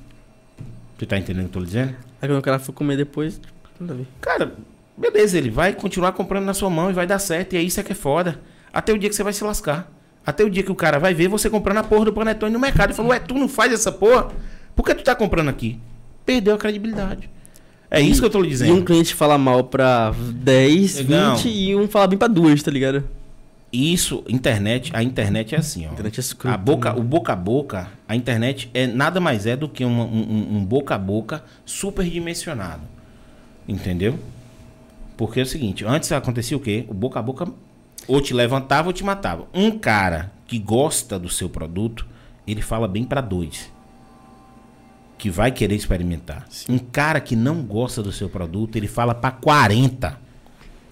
Você 0.98 1.06
tá 1.06 1.16
entendendo 1.16 1.46
o 1.46 1.48
que 1.48 1.50
eu 1.50 1.52
tô 1.54 1.60
lhe 1.60 1.66
dizendo? 1.66 1.94
Aí 2.20 2.28
quando 2.28 2.38
o 2.38 2.42
cara 2.42 2.58
for 2.58 2.72
comer 2.72 2.96
depois, 2.96 3.40
nada 3.80 3.94
a 3.94 3.96
ver. 3.96 4.06
Cara, 4.20 4.54
beleza, 4.96 5.38
ele 5.38 5.50
vai 5.50 5.72
continuar 5.72 6.12
comprando 6.12 6.44
na 6.44 6.54
sua 6.54 6.68
mão 6.68 6.90
e 6.90 6.92
vai 6.92 7.06
dar 7.06 7.18
certo. 7.18 7.54
E 7.54 7.56
é 7.56 7.62
isso 7.62 7.80
é 7.80 7.82
que 7.82 7.92
é 7.92 7.94
foda. 7.94 8.40
Até 8.74 8.92
o 8.92 8.98
dia 8.98 9.08
que 9.08 9.14
você 9.14 9.22
vai 9.22 9.32
se 9.32 9.44
lascar. 9.44 9.90
Até 10.26 10.42
o 10.42 10.50
dia 10.50 10.62
que 10.62 10.72
o 10.72 10.74
cara 10.74 10.98
vai 10.98 11.14
ver 11.14 11.28
você 11.28 11.48
comprando 11.48 11.78
a 11.78 11.84
porra 11.84 12.06
do 12.06 12.12
panetone 12.12 12.52
no 12.52 12.58
mercado 12.58 12.90
e 12.90 12.94
falou, 12.94 13.12
ué, 13.12 13.18
tu 13.20 13.34
não 13.34 13.48
faz 13.48 13.72
essa 13.72 13.92
porra? 13.92 14.28
Por 14.74 14.84
que 14.84 14.94
tu 14.94 15.04
tá 15.04 15.14
comprando 15.14 15.48
aqui? 15.48 15.78
Perdeu 16.26 16.54
a 16.54 16.58
credibilidade. 16.58 17.30
É 17.90 18.00
isso 18.00 18.20
que 18.20 18.26
eu 18.26 18.30
tô 18.30 18.40
lhe 18.40 18.48
E 18.48 18.50
dizendo. 18.50 18.74
um 18.74 18.84
cliente 18.84 19.14
fala 19.14 19.38
mal 19.38 19.64
pra 19.64 20.12
10, 20.34 20.96
Negão. 20.96 21.36
20 21.36 21.48
e 21.48 21.76
um 21.76 21.86
fala 21.86 22.06
bem 22.08 22.18
pra 22.18 22.26
duas, 22.26 22.60
tá 22.62 22.70
ligado? 22.70 23.04
Isso, 23.70 24.24
internet, 24.28 24.90
a 24.94 25.02
internet 25.02 25.54
é 25.54 25.58
assim, 25.58 25.86
ó. 25.86 25.92
internet 25.92 26.18
é 26.18 26.20
escroto, 26.20 26.54
a 26.54 26.56
boca, 26.58 26.92
né? 26.92 26.98
o 26.98 27.02
boca 27.02 27.32
a 27.32 27.36
boca, 27.36 27.88
a 28.08 28.14
internet 28.16 28.70
é 28.72 28.86
nada 28.86 29.20
mais 29.20 29.46
é 29.46 29.56
do 29.56 29.68
que 29.68 29.84
uma- 29.84 30.04
um, 30.04 30.08
um- 30.22 30.56
um 30.58 30.64
boca 30.64 30.94
a 30.94 30.98
boca 30.98 31.42
superdimensionado. 31.66 32.82
Entendeu? 33.68 34.18
Porque 35.16 35.40
é 35.40 35.42
o 35.42 35.46
seguinte, 35.46 35.84
antes 35.84 36.10
acontecia 36.12 36.56
o 36.56 36.60
quê? 36.60 36.84
O 36.88 36.94
boca 36.94 37.18
a 37.18 37.22
boca 37.22 37.46
ou 38.06 38.20
te 38.20 38.32
levantava 38.34 38.88
ou 38.88 38.92
te 38.92 39.04
matava. 39.04 39.46
Um 39.54 39.70
cara 39.78 40.32
que 40.46 40.58
gosta 40.58 41.18
do 41.18 41.28
seu 41.28 41.48
produto, 41.48 42.06
ele 42.46 42.60
fala 42.62 42.86
bem 42.88 43.04
pra 43.04 43.20
dois. 43.20 43.72
Que 45.16 45.30
vai 45.30 45.50
querer 45.52 45.74
experimentar. 45.74 46.46
Um 46.68 46.78
cara 46.78 47.20
que 47.20 47.34
não 47.36 47.62
gosta 47.62 48.02
do 48.02 48.12
seu 48.12 48.28
produto, 48.28 48.76
ele 48.76 48.86
fala 48.88 49.14
pra 49.14 49.30
40. 49.30 50.18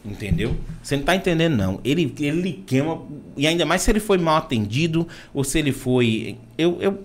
Entendeu? 0.04 0.56
Você 0.82 0.96
não 0.96 1.04
tá 1.04 1.14
entendendo, 1.14 1.56
não. 1.56 1.80
Ele, 1.84 2.12
ele 2.18 2.64
queima. 2.66 3.02
E 3.36 3.46
ainda 3.46 3.64
mais 3.66 3.82
se 3.82 3.90
ele 3.90 4.00
foi 4.00 4.18
mal 4.18 4.36
atendido 4.36 5.06
ou 5.34 5.44
se 5.44 5.58
ele 5.58 5.70
foi. 5.72 6.36
Eu, 6.56 6.80
eu, 6.80 7.02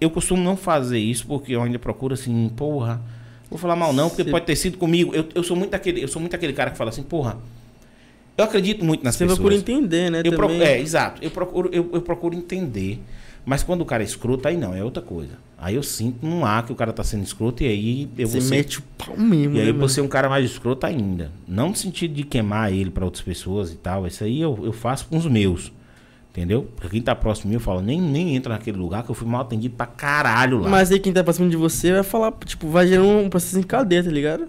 eu 0.00 0.10
costumo 0.10 0.42
não 0.42 0.56
fazer 0.56 0.98
isso 0.98 1.26
porque 1.26 1.54
eu 1.54 1.62
ainda 1.62 1.78
procuro 1.78 2.14
assim, 2.14 2.48
porra. 2.56 3.02
Vou 3.50 3.58
falar 3.58 3.76
mal 3.76 3.92
não, 3.92 4.08
porque 4.08 4.24
Você- 4.24 4.30
pode 4.30 4.46
ter 4.46 4.56
sido 4.56 4.78
comigo. 4.78 5.14
Eu, 5.14 5.28
eu 5.34 5.42
sou 5.42 5.56
muito 5.56 5.74
aquele, 5.74 6.02
eu 6.02 6.08
sou 6.08 6.20
muito 6.20 6.34
aquele 6.34 6.52
cara 6.52 6.70
que 6.70 6.78
fala 6.78 6.90
assim, 6.90 7.02
porra. 7.02 7.36
Eu 8.36 8.44
acredito 8.44 8.84
muito 8.84 9.04
nas 9.04 9.14
Você 9.14 9.24
pessoas. 9.24 9.38
procura 9.38 9.54
entender, 9.54 10.10
né? 10.10 10.22
Eu 10.24 10.32
pro- 10.32 10.48
também. 10.48 10.62
é, 10.62 10.80
exato. 10.80 11.22
Eu 11.22 11.30
procuro, 11.30 11.68
eu, 11.72 11.88
eu 11.92 12.02
procuro 12.02 12.34
entender. 12.34 13.00
Mas 13.46 13.62
quando 13.62 13.82
o 13.82 13.84
cara 13.84 14.02
é 14.02 14.06
escroto, 14.06 14.48
aí 14.48 14.56
não, 14.56 14.74
é 14.74 14.82
outra 14.82 15.02
coisa. 15.02 15.32
Aí 15.58 15.74
eu 15.74 15.82
sinto 15.82 16.26
num 16.26 16.44
ar 16.44 16.64
que 16.64 16.72
o 16.72 16.74
cara 16.74 16.92
tá 16.92 17.04
sendo 17.04 17.22
escroto 17.22 17.62
e 17.62 17.66
aí 17.66 18.08
eu 18.18 18.26
Você 18.26 18.32
vou 18.38 18.40
ser- 18.40 18.56
mete 18.56 18.78
o 18.78 18.82
pau 18.98 19.16
mesmo, 19.16 19.54
e 19.56 19.60
aí 19.60 19.66
né, 19.66 19.72
mano? 19.72 19.88
ser 19.88 20.00
um 20.00 20.08
cara 20.08 20.28
mais 20.28 20.44
escroto 20.50 20.86
ainda. 20.86 21.30
Não 21.46 21.68
no 21.68 21.76
sentido 21.76 22.14
de 22.14 22.22
queimar 22.24 22.72
ele 22.72 22.90
para 22.90 23.04
outras 23.04 23.22
pessoas 23.22 23.70
e 23.70 23.76
tal. 23.76 24.06
Isso 24.06 24.24
aí 24.24 24.40
eu, 24.40 24.58
eu 24.62 24.72
faço 24.72 25.06
com 25.06 25.16
os 25.16 25.26
meus. 25.26 25.70
Entendeu? 26.32 26.66
Pra 26.74 26.88
quem 26.88 27.00
tá 27.00 27.14
próximo 27.14 27.44
de 27.44 27.48
mim, 27.50 27.54
eu 27.54 27.60
falo, 27.60 27.80
nem, 27.80 28.00
nem 28.00 28.34
entra 28.34 28.54
naquele 28.54 28.76
lugar 28.76 29.04
que 29.04 29.10
eu 29.10 29.14
fui 29.14 29.28
mal 29.28 29.42
atendido 29.42 29.76
pra 29.76 29.86
caralho 29.86 30.58
lá. 30.58 30.68
Mas 30.68 30.90
aí 30.90 30.98
quem 30.98 31.12
tá 31.12 31.22
próximo 31.22 31.48
de 31.48 31.56
você 31.56 31.92
vai 31.92 32.02
falar, 32.02 32.32
tipo, 32.44 32.66
vai 32.68 32.88
gerar 32.88 33.04
um 33.04 33.28
processo 33.28 33.56
em 33.58 33.62
cadeia, 33.62 34.02
tá 34.02 34.10
ligado? 34.10 34.48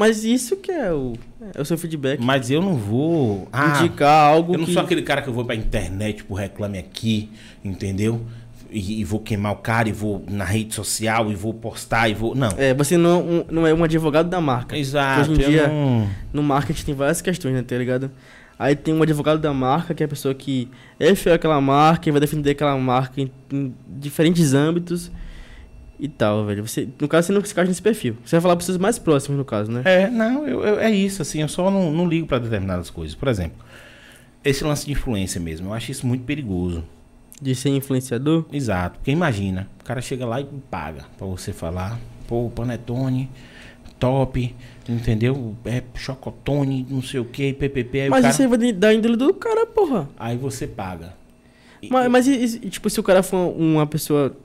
Mas 0.00 0.24
isso 0.24 0.56
que 0.56 0.72
é 0.72 0.90
o, 0.92 1.12
é 1.54 1.60
o 1.60 1.64
seu 1.64 1.76
feedback. 1.76 2.18
Mas 2.22 2.50
eu 2.50 2.62
não 2.62 2.74
vou. 2.74 3.46
Ah, 3.52 3.78
Indicar 3.80 4.32
algo 4.32 4.54
eu 4.54 4.58
não 4.58 4.64
que... 4.64 4.72
sou 4.72 4.82
aquele 4.82 5.02
cara 5.02 5.20
que 5.20 5.28
eu 5.28 5.32
vou 5.34 5.44
pra 5.44 5.54
internet 5.54 6.24
pro 6.24 6.34
reclame 6.34 6.78
aqui, 6.78 7.28
entendeu? 7.62 8.22
E, 8.70 9.00
e 9.00 9.04
vou 9.04 9.20
queimar 9.20 9.52
o 9.52 9.56
cara 9.56 9.88
e 9.88 9.92
vou 9.92 10.24
na 10.28 10.44
rede 10.44 10.74
social 10.74 11.30
e 11.30 11.34
vou 11.34 11.52
postar 11.52 12.08
e 12.08 12.14
vou. 12.14 12.34
Não. 12.34 12.48
É, 12.56 12.72
você 12.72 12.96
não, 12.96 13.20
um- 13.20 13.44
não 13.50 13.66
é 13.66 13.74
um 13.74 13.84
advogado 13.84 14.28
da 14.30 14.40
marca. 14.40 14.76
Exato. 14.78 15.30
Hoje 15.32 15.32
em 15.42 15.44
dia- 15.50 15.68
não- 15.68 16.08
No 16.32 16.42
marketing 16.42 16.84
tem 16.86 16.94
várias 16.94 17.20
questões, 17.20 17.52
né, 17.54 17.62
tá 17.62 17.76
ligado? 17.76 18.10
Aí 18.58 18.74
tem 18.76 18.94
um 18.94 19.02
advogado 19.02 19.38
da 19.40 19.52
marca, 19.52 19.92
que 19.94 20.02
é 20.02 20.06
a 20.06 20.08
pessoa 20.08 20.34
que 20.34 20.68
é 20.98 21.14
fiel 21.14 21.34
àquela 21.34 21.60
marca 21.60 22.08
e 22.08 22.12
vai 22.12 22.20
defender 22.20 22.50
aquela 22.50 22.76
marca 22.78 23.20
em, 23.20 23.30
em 23.52 23.74
diferentes 23.86 24.54
âmbitos 24.54 25.10
e 26.00 26.08
tal, 26.08 26.44
velho. 26.46 26.66
Você, 26.66 26.88
no 27.00 27.06
caso, 27.06 27.26
você 27.28 27.32
não 27.32 27.44
se 27.44 27.52
encaixa 27.52 27.68
nesse 27.68 27.82
perfil. 27.82 28.16
Você 28.24 28.36
vai 28.36 28.40
falar 28.40 28.54
para 28.56 28.60
pessoas 28.60 28.78
mais 28.78 28.98
próximas, 28.98 29.38
no 29.38 29.44
caso, 29.44 29.70
né? 29.70 29.82
É, 29.84 30.08
não, 30.08 30.46
eu- 30.48 30.64
eu- 30.64 30.80
é 30.80 30.90
isso, 30.90 31.20
assim, 31.22 31.42
eu 31.42 31.48
só 31.48 31.70
não, 31.70 31.92
não 31.92 32.08
ligo 32.08 32.26
pra 32.26 32.38
determinadas 32.38 32.88
coisas. 32.90 33.14
Por 33.14 33.28
exemplo, 33.28 33.58
esse 34.44 34.64
lance 34.64 34.86
de 34.86 34.92
influência 34.92 35.40
mesmo, 35.40 35.68
eu 35.68 35.74
acho 35.74 35.90
isso 35.90 36.06
muito 36.06 36.24
perigoso. 36.24 36.82
De 37.42 37.54
ser 37.54 37.70
influenciador. 37.70 38.44
Exato, 38.52 38.98
porque 38.98 39.10
imagina, 39.10 39.68
o 39.80 39.84
cara 39.84 40.00
chega 40.02 40.26
lá 40.26 40.40
e 40.40 40.44
paga 40.70 41.04
pra 41.16 41.26
você 41.26 41.52
falar, 41.52 41.98
pô, 42.28 42.50
panetone, 42.54 43.30
top, 43.98 44.54
entendeu? 44.88 45.54
É 45.64 45.82
chocotone, 45.94 46.86
não 46.90 47.02
sei 47.02 47.20
o 47.20 47.24
que, 47.24 47.52
PPP, 47.52 48.08
Mas 48.10 48.20
cara... 48.22 48.32
isso 48.32 48.42
aí 48.42 48.48
vai 48.48 48.58
de- 48.58 48.72
da 48.72 48.92
índole 48.92 49.16
do 49.16 49.32
cara, 49.34 49.66
porra. 49.66 50.08
Aí 50.18 50.36
você 50.36 50.66
paga. 50.66 51.14
E- 51.82 51.88
Mas, 51.90 52.10
mas 52.10 52.26
e- 52.28 52.58
tipo, 52.70 52.88
se 52.90 53.00
o 53.00 53.02
cara 53.02 53.22
for 53.22 53.54
uma 53.56 53.86
pessoa, 53.86 54.36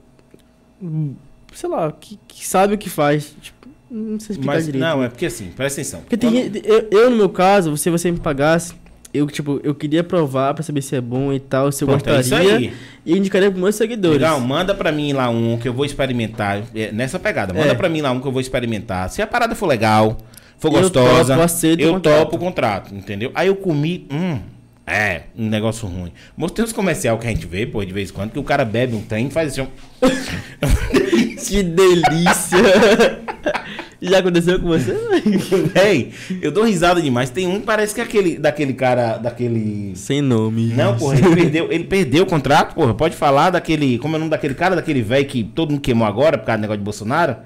sei 1.54 1.68
lá, 1.68 1.90
que, 1.92 2.18
que 2.28 2.46
sabe 2.46 2.74
o 2.74 2.78
que 2.78 2.88
faz, 2.90 3.34
tipo, 3.40 3.68
não 3.90 4.18
sei 4.20 4.34
explicar 4.34 4.54
mas 4.54 4.64
direito. 4.66 4.82
não, 4.84 5.00
né? 5.00 5.06
é 5.06 5.08
porque 5.08 5.26
assim, 5.26 5.46
presta 5.56 5.80
atenção. 5.80 6.00
Porque 6.00 6.16
tem, 6.16 6.30
Quando- 6.30 6.42
gente- 6.54 6.62
eu, 6.68 6.88
eu, 6.90 7.10
no 7.10 7.16
meu 7.16 7.28
caso, 7.28 7.76
se 7.76 7.88
você 7.90 8.10
me 8.10 8.18
pagasse, 8.18 8.74
eu, 9.14 9.26
tipo, 9.28 9.60
eu 9.64 9.74
queria 9.74 10.04
provar 10.04 10.52
pra 10.52 10.62
saber 10.62 10.82
se 10.82 10.94
é 10.94 11.00
bom 11.00 11.32
e 11.32 11.40
tal, 11.40 11.72
se 11.72 11.82
eu 11.82 11.88
Pronto, 11.88 12.06
é 12.10 12.20
isso 12.20 12.30
gostaria. 12.30 12.56
aí. 12.56 12.72
E 13.04 13.12
eu 13.12 13.16
indicaria 13.16 13.50
pros 13.50 13.62
meus 13.62 13.74
seguidores. 13.76 14.18
Legal, 14.20 14.38
manda 14.40 14.74
pra 14.74 14.92
mim 14.92 15.12
lá 15.14 15.28
um 15.30 15.56
que 15.56 15.66
eu 15.68 15.72
vou 15.72 15.84
experimentar. 15.86 16.62
é, 16.74 16.92
nessa 16.92 17.18
pegada, 17.18 17.54
manda 17.54 17.68
É. 17.70 17.74
pra 17.74 17.88
mim 17.88 18.02
lá 18.02 18.10
um 18.10 18.20
que 18.20 18.26
eu 18.26 18.32
vou 18.32 18.40
experimentar. 18.40 19.08
Se 19.08 19.22
a 19.22 19.26
parada 19.26 19.54
for 19.54 19.66
legal, 19.66 20.18
for 20.58 20.68
Eu 20.68 20.80
gostosa, 20.82 21.34
topo, 21.36 21.80
eu 21.82 22.00
topo 22.00 22.36
o 22.36 22.38
contrato, 22.38 22.94
entendeu? 22.94 23.30
Aí 23.34 23.46
eu 23.48 23.56
comi, 23.56 24.06
hum, 24.10 24.38
é, 24.86 25.22
um 25.36 25.48
negócio 25.48 25.88
ruim. 25.88 26.12
Mostrei 26.36 26.64
uns 26.64 26.72
comercial 26.72 27.18
que 27.18 27.26
a 27.26 27.30
gente 27.30 27.46
vê, 27.46 27.66
pô, 27.66 27.84
de 27.84 27.92
vez 27.92 28.10
em 28.10 28.12
quando, 28.12 28.30
que 28.30 28.38
o 28.38 28.44
cara 28.44 28.64
bebe 28.64 28.94
um 28.94 29.02
trem 29.02 29.26
e 29.26 29.30
faz 29.30 29.52
assim. 29.52 29.68
Que 31.46 31.62
delícia! 31.62 32.58
Já 34.00 34.18
aconteceu 34.18 34.60
com 34.60 34.66
você? 34.66 34.92
Véi, 35.72 36.12
eu 36.42 36.50
dou 36.50 36.64
risada 36.64 37.00
demais. 37.00 37.30
Tem 37.30 37.46
um 37.46 37.60
que 37.60 37.66
parece 37.66 37.94
que 37.94 38.00
é 38.00 38.04
aquele, 38.04 38.36
daquele 38.36 38.74
cara, 38.74 39.16
daquele... 39.16 39.92
Sem 39.94 40.20
nome. 40.20 40.72
Não, 40.74 40.96
porra, 40.96 41.16
ele 41.18 41.34
perdeu, 41.34 41.72
ele 41.72 41.84
perdeu 41.84 42.24
o 42.24 42.26
contrato, 42.26 42.74
porra. 42.74 42.94
Pode 42.94 43.16
falar 43.16 43.50
daquele. 43.50 43.98
Como 43.98 44.14
é 44.14 44.18
o 44.18 44.20
nome 44.20 44.30
daquele 44.30 44.54
cara, 44.54 44.76
daquele 44.76 45.02
velho 45.02 45.26
que 45.26 45.42
todo 45.42 45.70
mundo 45.70 45.80
queimou 45.80 46.06
agora 46.06 46.36
por 46.36 46.44
causa 46.44 46.58
do 46.58 46.62
negócio 46.62 46.78
de 46.78 46.84
Bolsonaro? 46.84 47.36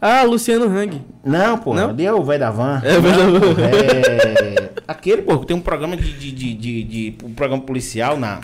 Ah, 0.00 0.22
Luciano 0.22 0.66
Hang. 0.66 1.00
Não, 1.24 1.58
porra, 1.58 1.82
Não? 1.82 1.90
ali 1.90 2.06
é 2.06 2.12
o 2.12 2.22
velho 2.22 2.40
da 2.40 2.50
van. 2.50 2.80
É 2.84 2.98
o 2.98 3.02
velho 3.02 3.16
da 3.16 3.38
van. 3.40 3.62
é... 3.62 4.68
Aquele, 4.88 5.22
porra, 5.22 5.40
que 5.40 5.46
tem 5.46 5.56
um 5.56 5.60
programa 5.60 5.96
de, 5.96 6.12
de, 6.12 6.32
de, 6.32 6.54
de- 6.54 6.84
de- 6.84 7.24
um 7.24 7.34
programa 7.34 7.62
policial 7.62 8.16
na. 8.18 8.40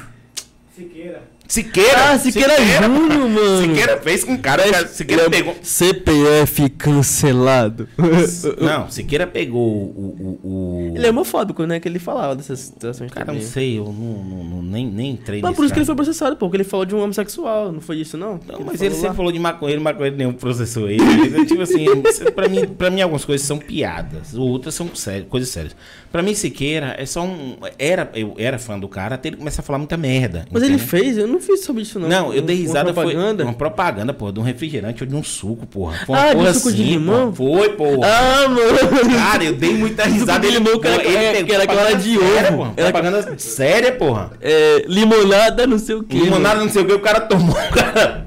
Siqueira. 0.77 1.23
Siqueira. 1.47 2.13
Ah, 2.13 2.19
Siqueira 2.19 2.55
Júnior, 2.57 3.29
mano. 3.29 3.61
Siqueira 3.63 4.01
fez 4.01 4.25
com 4.25 4.35
o 4.35 4.39
cara. 4.39 4.63
cara 4.71 4.89
Siqueira 4.89 5.29
pegou. 5.29 5.55
CPF 5.63 6.69
cancelado. 6.71 7.87
Não, 8.61 8.91
Siqueira 8.91 9.27
pegou 9.27 9.61
o. 9.63 10.39
o, 10.43 10.49
o... 10.93 10.93
Ele 10.97 11.07
é 11.07 11.11
homofóbico, 11.11 11.65
né? 11.67 11.79
Que 11.81 11.89
ele 11.89 11.99
falava 11.99 12.35
dessas 12.35 12.61
situações 12.61 13.11
Cara, 13.11 13.27
não 13.27 13.35
também. 13.35 13.47
sei, 13.49 13.79
eu 13.79 13.85
não, 13.85 13.93
não, 14.25 14.45
não- 14.45 14.63
nem, 14.63 14.87
nem 14.87 15.11
entrei 15.13 15.41
Mas 15.43 15.55
por 15.55 15.65
isso 15.65 15.73
que 15.75 15.79
ele 15.81 15.87
cara. 15.87 15.97
foi 15.97 16.05
processado, 16.05 16.37
pô. 16.37 16.47
Porque 16.47 16.57
ele 16.57 16.65
falou 16.65 16.87
de 16.87 16.95
um 16.95 17.01
homossexual. 17.03 17.71
Não 17.73 17.81
foi 17.81 17.99
isso, 17.99 18.17
não? 18.17 18.41
Não, 18.47 18.61
mas 18.65 18.81
ele 18.81 18.91
falou 18.91 19.01
sempre 19.03 19.17
falou 19.17 19.33
de 19.33 19.39
maconheiro, 19.39 19.83
maconheiro 19.83 20.17
nenhum 20.17 20.33
processou 20.33 20.89
ele. 20.89 21.03
Ele, 21.03 21.45
tipo 21.47 21.61
assim, 21.63 21.85
pra, 22.35 22.49
mim, 22.49 22.67
pra 22.67 22.91
mim 22.91 23.01
algumas 23.03 23.25
coisas 23.25 23.47
são 23.47 23.59
piadas, 23.59 24.35
outras 24.35 24.75
são 24.75 24.95
sérias, 24.95 25.27
coisas 25.29 25.49
sérias. 25.51 25.77
Pra 26.15 26.23
mim, 26.23 26.33
Siqueira 26.33 26.95
é 26.97 27.05
só 27.07 27.23
um. 27.25 27.57
Era, 27.77 28.09
eu 28.15 28.37
era 28.39 28.57
fã 28.57 28.79
do 28.79 28.87
cara 28.87 29.17
até 29.17 29.31
ele 29.31 29.37
começar 29.37 29.63
a 29.63 29.65
falar 29.65 29.79
muita 29.81 29.97
merda. 29.97 30.47
Mas 30.49 30.63
ele 30.63 30.75
entendeu? 30.75 30.89
fez? 30.89 31.19
Eu 31.19 31.27
não 31.27 31.41
fiz 31.41 31.65
sobre 31.65 31.83
isso, 31.83 31.99
não. 31.99 32.09
Não, 32.09 32.33
eu 32.33 32.41
dei 32.41 32.55
Uma 32.59 32.63
risada, 32.69 32.93
propaganda. 32.95 33.43
foi 33.43 33.51
uma 33.53 33.59
propaganda, 33.59 34.15
porra, 34.15 34.33
de 34.33 34.39
um 34.39 34.45
refrigerante 34.45 35.03
ou 35.03 35.09
de 35.09 35.15
um 35.17 35.25
suco, 35.25 35.67
porra. 35.67 35.97
Foi 36.07 36.15
uma 36.15 36.23
Ah, 36.25 36.29
de 36.29 36.37
porra 36.37 36.55
suco 36.55 36.73
de 36.73 36.83
assim, 36.83 36.91
limão? 36.93 37.33
porra. 37.33 37.59
Foi, 37.59 37.69
porra. 37.71 38.07
Ah, 38.07 38.49
mano. 38.49 39.13
Cara, 39.19 39.43
eu 39.45 39.55
dei 39.57 39.75
muita 39.75 40.05
risada. 40.05 40.47
de 40.47 40.55
limão 40.55 40.75
era- 40.75 40.81
porra, 41.03 41.03
é, 41.03 41.43
que 41.43 41.53
era 41.53 41.65
aquela 41.65 41.93
de 41.95 42.17
séria, 42.17 42.49
ovo. 42.49 42.57
porra. 42.59 42.73
Era- 42.77 42.93
Propaganda 42.93 43.35
séria, 43.39 43.93
porra. 43.97 44.31
É, 44.41 44.85
limonada, 44.87 45.67
não 45.67 45.81
sei 45.81 45.97
o 45.97 46.05
que. 46.05 46.17
Limonada, 46.17 46.61
não 46.61 46.69
sei 46.71 46.83
o 46.83 46.87
que, 46.87 46.93
o 46.93 47.01
cara 47.01 47.23
tomou, 47.23 47.57
cara. 47.75 48.25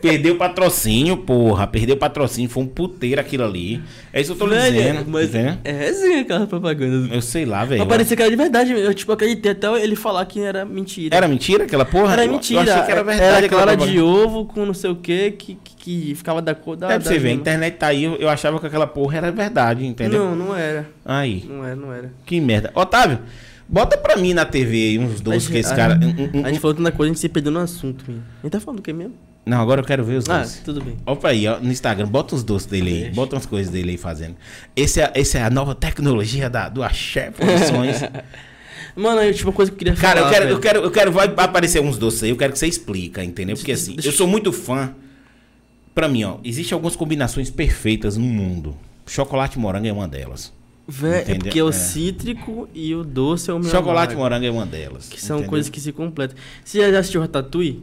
Perdeu 0.00 0.34
o 0.34 0.36
patrocínio, 0.38 1.16
porra. 1.18 1.66
Perdeu 1.66 1.94
o 1.94 1.98
patrocínio. 1.98 2.48
Foi 2.48 2.62
um 2.62 2.66
puteiro 2.66 3.20
aquilo 3.20 3.44
ali. 3.44 3.82
É 4.12 4.20
isso 4.20 4.34
que 4.34 4.42
eu 4.42 4.48
tô 4.48 4.54
Velho, 4.54 4.72
dizendo. 4.76 5.04
mas 5.10 5.28
entendeu? 5.28 5.58
é 5.62 5.72
resenha 5.72 6.20
aquela 6.22 6.46
propaganda. 6.46 7.14
Eu 7.14 7.20
sei 7.20 7.44
lá, 7.44 7.64
velho. 7.64 7.80
Mas 7.80 7.88
parecia 7.88 8.16
que 8.16 8.22
era 8.22 8.30
de 8.30 8.36
verdade. 8.36 8.72
Eu, 8.72 8.94
tipo, 8.94 9.12
acreditei 9.12 9.52
até 9.52 9.66
ele 9.82 9.94
falar 9.96 10.24
que 10.26 10.40
era 10.40 10.64
mentira. 10.64 11.16
Era 11.16 11.28
mentira 11.28 11.64
aquela 11.64 11.84
porra? 11.84 12.12
Era 12.14 12.26
mentira. 12.26 12.60
Eu 12.62 12.72
achei 12.72 12.84
que 12.86 12.92
era 12.92 13.04
verdade. 13.04 13.28
Era 13.36 13.46
aquela 13.46 13.62
clara 13.62 13.76
de 13.76 14.00
ovo 14.00 14.46
com 14.46 14.64
não 14.64 14.74
sei 14.74 14.90
o 14.90 14.96
que, 14.96 15.32
que, 15.32 15.54
que, 15.56 15.76
que 15.76 16.14
ficava 16.14 16.40
da 16.40 16.54
cor 16.54 16.76
da. 16.76 16.86
É 16.92 16.98
pra 16.98 17.00
você 17.08 17.18
ver, 17.18 17.28
a 17.30 17.32
internet 17.32 17.74
tá 17.76 17.88
aí. 17.88 18.04
Eu, 18.04 18.16
eu 18.16 18.28
achava 18.28 18.58
que 18.58 18.66
aquela 18.66 18.86
porra 18.86 19.18
era 19.18 19.30
verdade, 19.30 19.84
entendeu? 19.86 20.24
Não, 20.24 20.34
não 20.36 20.56
era. 20.56 20.88
Aí. 21.04 21.44
Não 21.48 21.64
era, 21.64 21.76
não 21.76 21.92
era. 21.92 22.12
Que 22.24 22.40
merda. 22.40 22.70
Otávio, 22.74 23.18
bota 23.68 23.96
pra 23.98 24.16
mim 24.16 24.32
na 24.32 24.44
TV 24.44 24.76
aí 24.76 24.98
uns 24.98 25.20
doces 25.20 25.48
A 25.48 25.52
que 25.52 25.58
esse 25.58 25.74
cara. 25.74 25.94
a- 25.94 25.98
um- 26.36 26.40
um- 26.40 26.44
A 26.46 26.48
gente 26.48 26.60
falou 26.60 26.74
tanta 26.74 26.90
coisa, 26.90 27.10
a 27.10 27.12
gente 27.14 27.20
se 27.20 27.28
perdeu 27.28 27.52
no 27.52 27.60
assunto. 27.60 28.04
menino. 28.08 28.24
A 28.38 28.46
gente 28.46 28.52
tá 28.52 28.60
falando 28.60 28.78
do 28.78 28.82
que 28.82 28.92
mesmo? 28.92 29.14
Não, 29.44 29.60
agora 29.60 29.80
eu 29.80 29.84
quero 29.84 30.04
ver 30.04 30.16
os 30.16 30.28
Ah, 30.28 30.40
doces. 30.40 30.60
tudo 30.64 30.82
bem. 30.84 30.96
Opa 31.06 31.28
aí, 31.28 31.46
ó, 31.48 31.58
no 31.58 31.70
Instagram, 31.72 32.06
bota 32.06 32.34
os 32.34 32.42
doces 32.44 32.66
dele 32.66 32.90
aí, 32.90 33.00
Deixa. 33.00 33.14
bota 33.14 33.34
umas 33.36 33.46
coisas 33.46 33.72
dele 33.72 33.92
aí 33.92 33.96
fazendo. 33.96 34.36
Esse 34.76 35.00
é, 35.00 35.10
esse 35.16 35.36
é 35.38 35.42
a 35.42 35.50
nova 35.50 35.74
tecnologia 35.74 36.48
da, 36.50 36.68
do 36.68 36.82
Axé 36.82 37.30
Produções. 37.30 38.00
Mano, 38.94 39.20
aí, 39.20 39.32
tipo, 39.32 39.48
uma 39.48 39.54
coisa 39.54 39.70
que 39.70 39.74
eu 39.76 39.78
queria 39.78 39.94
Cara, 39.94 40.20
falar. 40.20 40.28
eu 40.28 40.32
quero, 40.34 40.50
eu 40.50 40.60
quero, 40.60 40.80
eu 40.80 40.90
quero, 40.90 41.12
vai 41.12 41.26
aparecer 41.36 41.80
uns 41.80 41.96
doces 41.96 42.22
aí, 42.24 42.30
eu 42.30 42.36
quero 42.36 42.52
que 42.52 42.58
você 42.58 42.66
explica, 42.66 43.24
entendeu? 43.24 43.56
Porque 43.56 43.72
assim, 43.72 43.96
eu 44.02 44.12
sou 44.12 44.26
muito 44.26 44.52
fã. 44.52 44.92
Pra 45.94 46.06
mim, 46.08 46.22
ó, 46.24 46.36
existem 46.44 46.74
algumas 46.74 46.94
combinações 46.94 47.50
perfeitas 47.50 48.16
no 48.16 48.24
mundo. 48.26 48.76
Chocolate 49.06 49.56
e 49.56 49.60
morango 49.60 49.86
é 49.86 49.92
uma 49.92 50.06
delas. 50.06 50.52
Véi, 50.86 51.24
é 51.26 51.34
porque 51.34 51.62
o 51.62 51.68
É. 51.68 51.72
cítrico 51.72 52.68
e 52.74 52.94
o 52.94 53.04
doce 53.04 53.50
é 53.50 53.54
o 53.54 53.58
meu 53.58 53.70
Chocolate 53.70 54.14
e 54.14 54.16
morango 54.16 54.44
é 54.44 54.50
uma 54.50 54.66
delas. 54.66 55.08
Que 55.08 55.20
são 55.20 55.36
entendeu? 55.38 55.50
coisas 55.50 55.70
que 55.70 55.80
se 55.80 55.92
completam. 55.92 56.36
Você 56.64 56.90
já 56.90 56.98
assistiu 56.98 57.20
Ratatouille? 57.20 57.82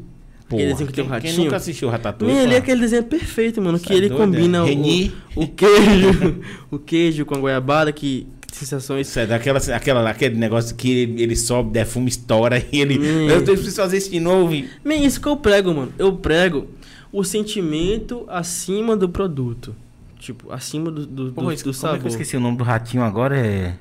Porra, 0.50 0.62
aquele 0.62 0.72
desenho 0.74 0.88
que 0.88 0.94
tem 0.94 1.04
um 1.04 1.08
quem- 1.10 1.20
Quem 1.20 1.30
ratinho? 1.30 1.44
nunca 1.46 1.58
assistiu 1.58 1.90
Ratatouille? 1.90 2.34
Meu, 2.34 2.44
ele 2.44 2.54
é 2.54 2.58
aquele 2.58 2.80
desenho 2.82 3.04
perfeito, 3.04 3.62
mano. 3.62 3.78
Que 3.80 3.92
é 3.92 3.96
ele 3.98 4.08
doido, 4.10 4.22
combina 4.22 4.58
é? 4.60 4.62
o, 4.62 5.44
o 5.44 5.48
queijo, 5.50 6.42
o 6.72 6.80
queijo 6.80 7.26
com 7.26 7.36
a 7.36 7.40
goiabada, 7.40 7.92
que, 7.92 8.26
que 8.50 8.56
sensações. 8.58 9.08
Isso 9.10 9.20
é 9.20 9.26
daquela, 9.28 9.60
aquela, 9.60 10.10
aquele 10.10 10.36
negócio 10.38 10.74
que 10.76 10.90
ele, 10.90 11.22
ele 11.24 11.36
sobe, 11.36 11.72
defuma, 11.72 12.08
estoura 12.08 12.64
e 12.72 12.80
ele. 12.80 12.98
Hum. 12.98 13.28
Eu 13.30 13.44
preciso 13.44 13.76
fazer 13.76 13.98
isso 13.98 14.10
de 14.10 14.20
novo. 14.22 14.54
e- 14.54 14.70
Man, 14.86 14.96
isso 14.96 15.20
que 15.20 15.28
eu 15.28 15.36
prego, 15.36 15.74
mano. 15.74 15.92
Eu 15.98 16.14
prego 16.14 16.68
o 17.12 17.24
sentimento 17.26 18.24
acima 18.30 18.96
do 18.96 19.10
produto. 19.10 19.76
Tipo, 20.20 20.52
acima 20.54 20.90
do, 20.90 21.06
do, 21.06 21.32
Pô, 21.34 21.42
do, 21.42 21.52
isso- 21.52 21.64
do 21.66 21.74
como 21.74 21.88
é 21.88 21.92
que 21.92 21.98
sabor. 21.98 22.02
eu 22.04 22.08
esqueci 22.08 22.38
o 22.38 22.40
nome 22.40 22.58
do 22.58 22.64
ratinho 22.64 23.04
agora? 23.04 23.38
É. 23.38 23.76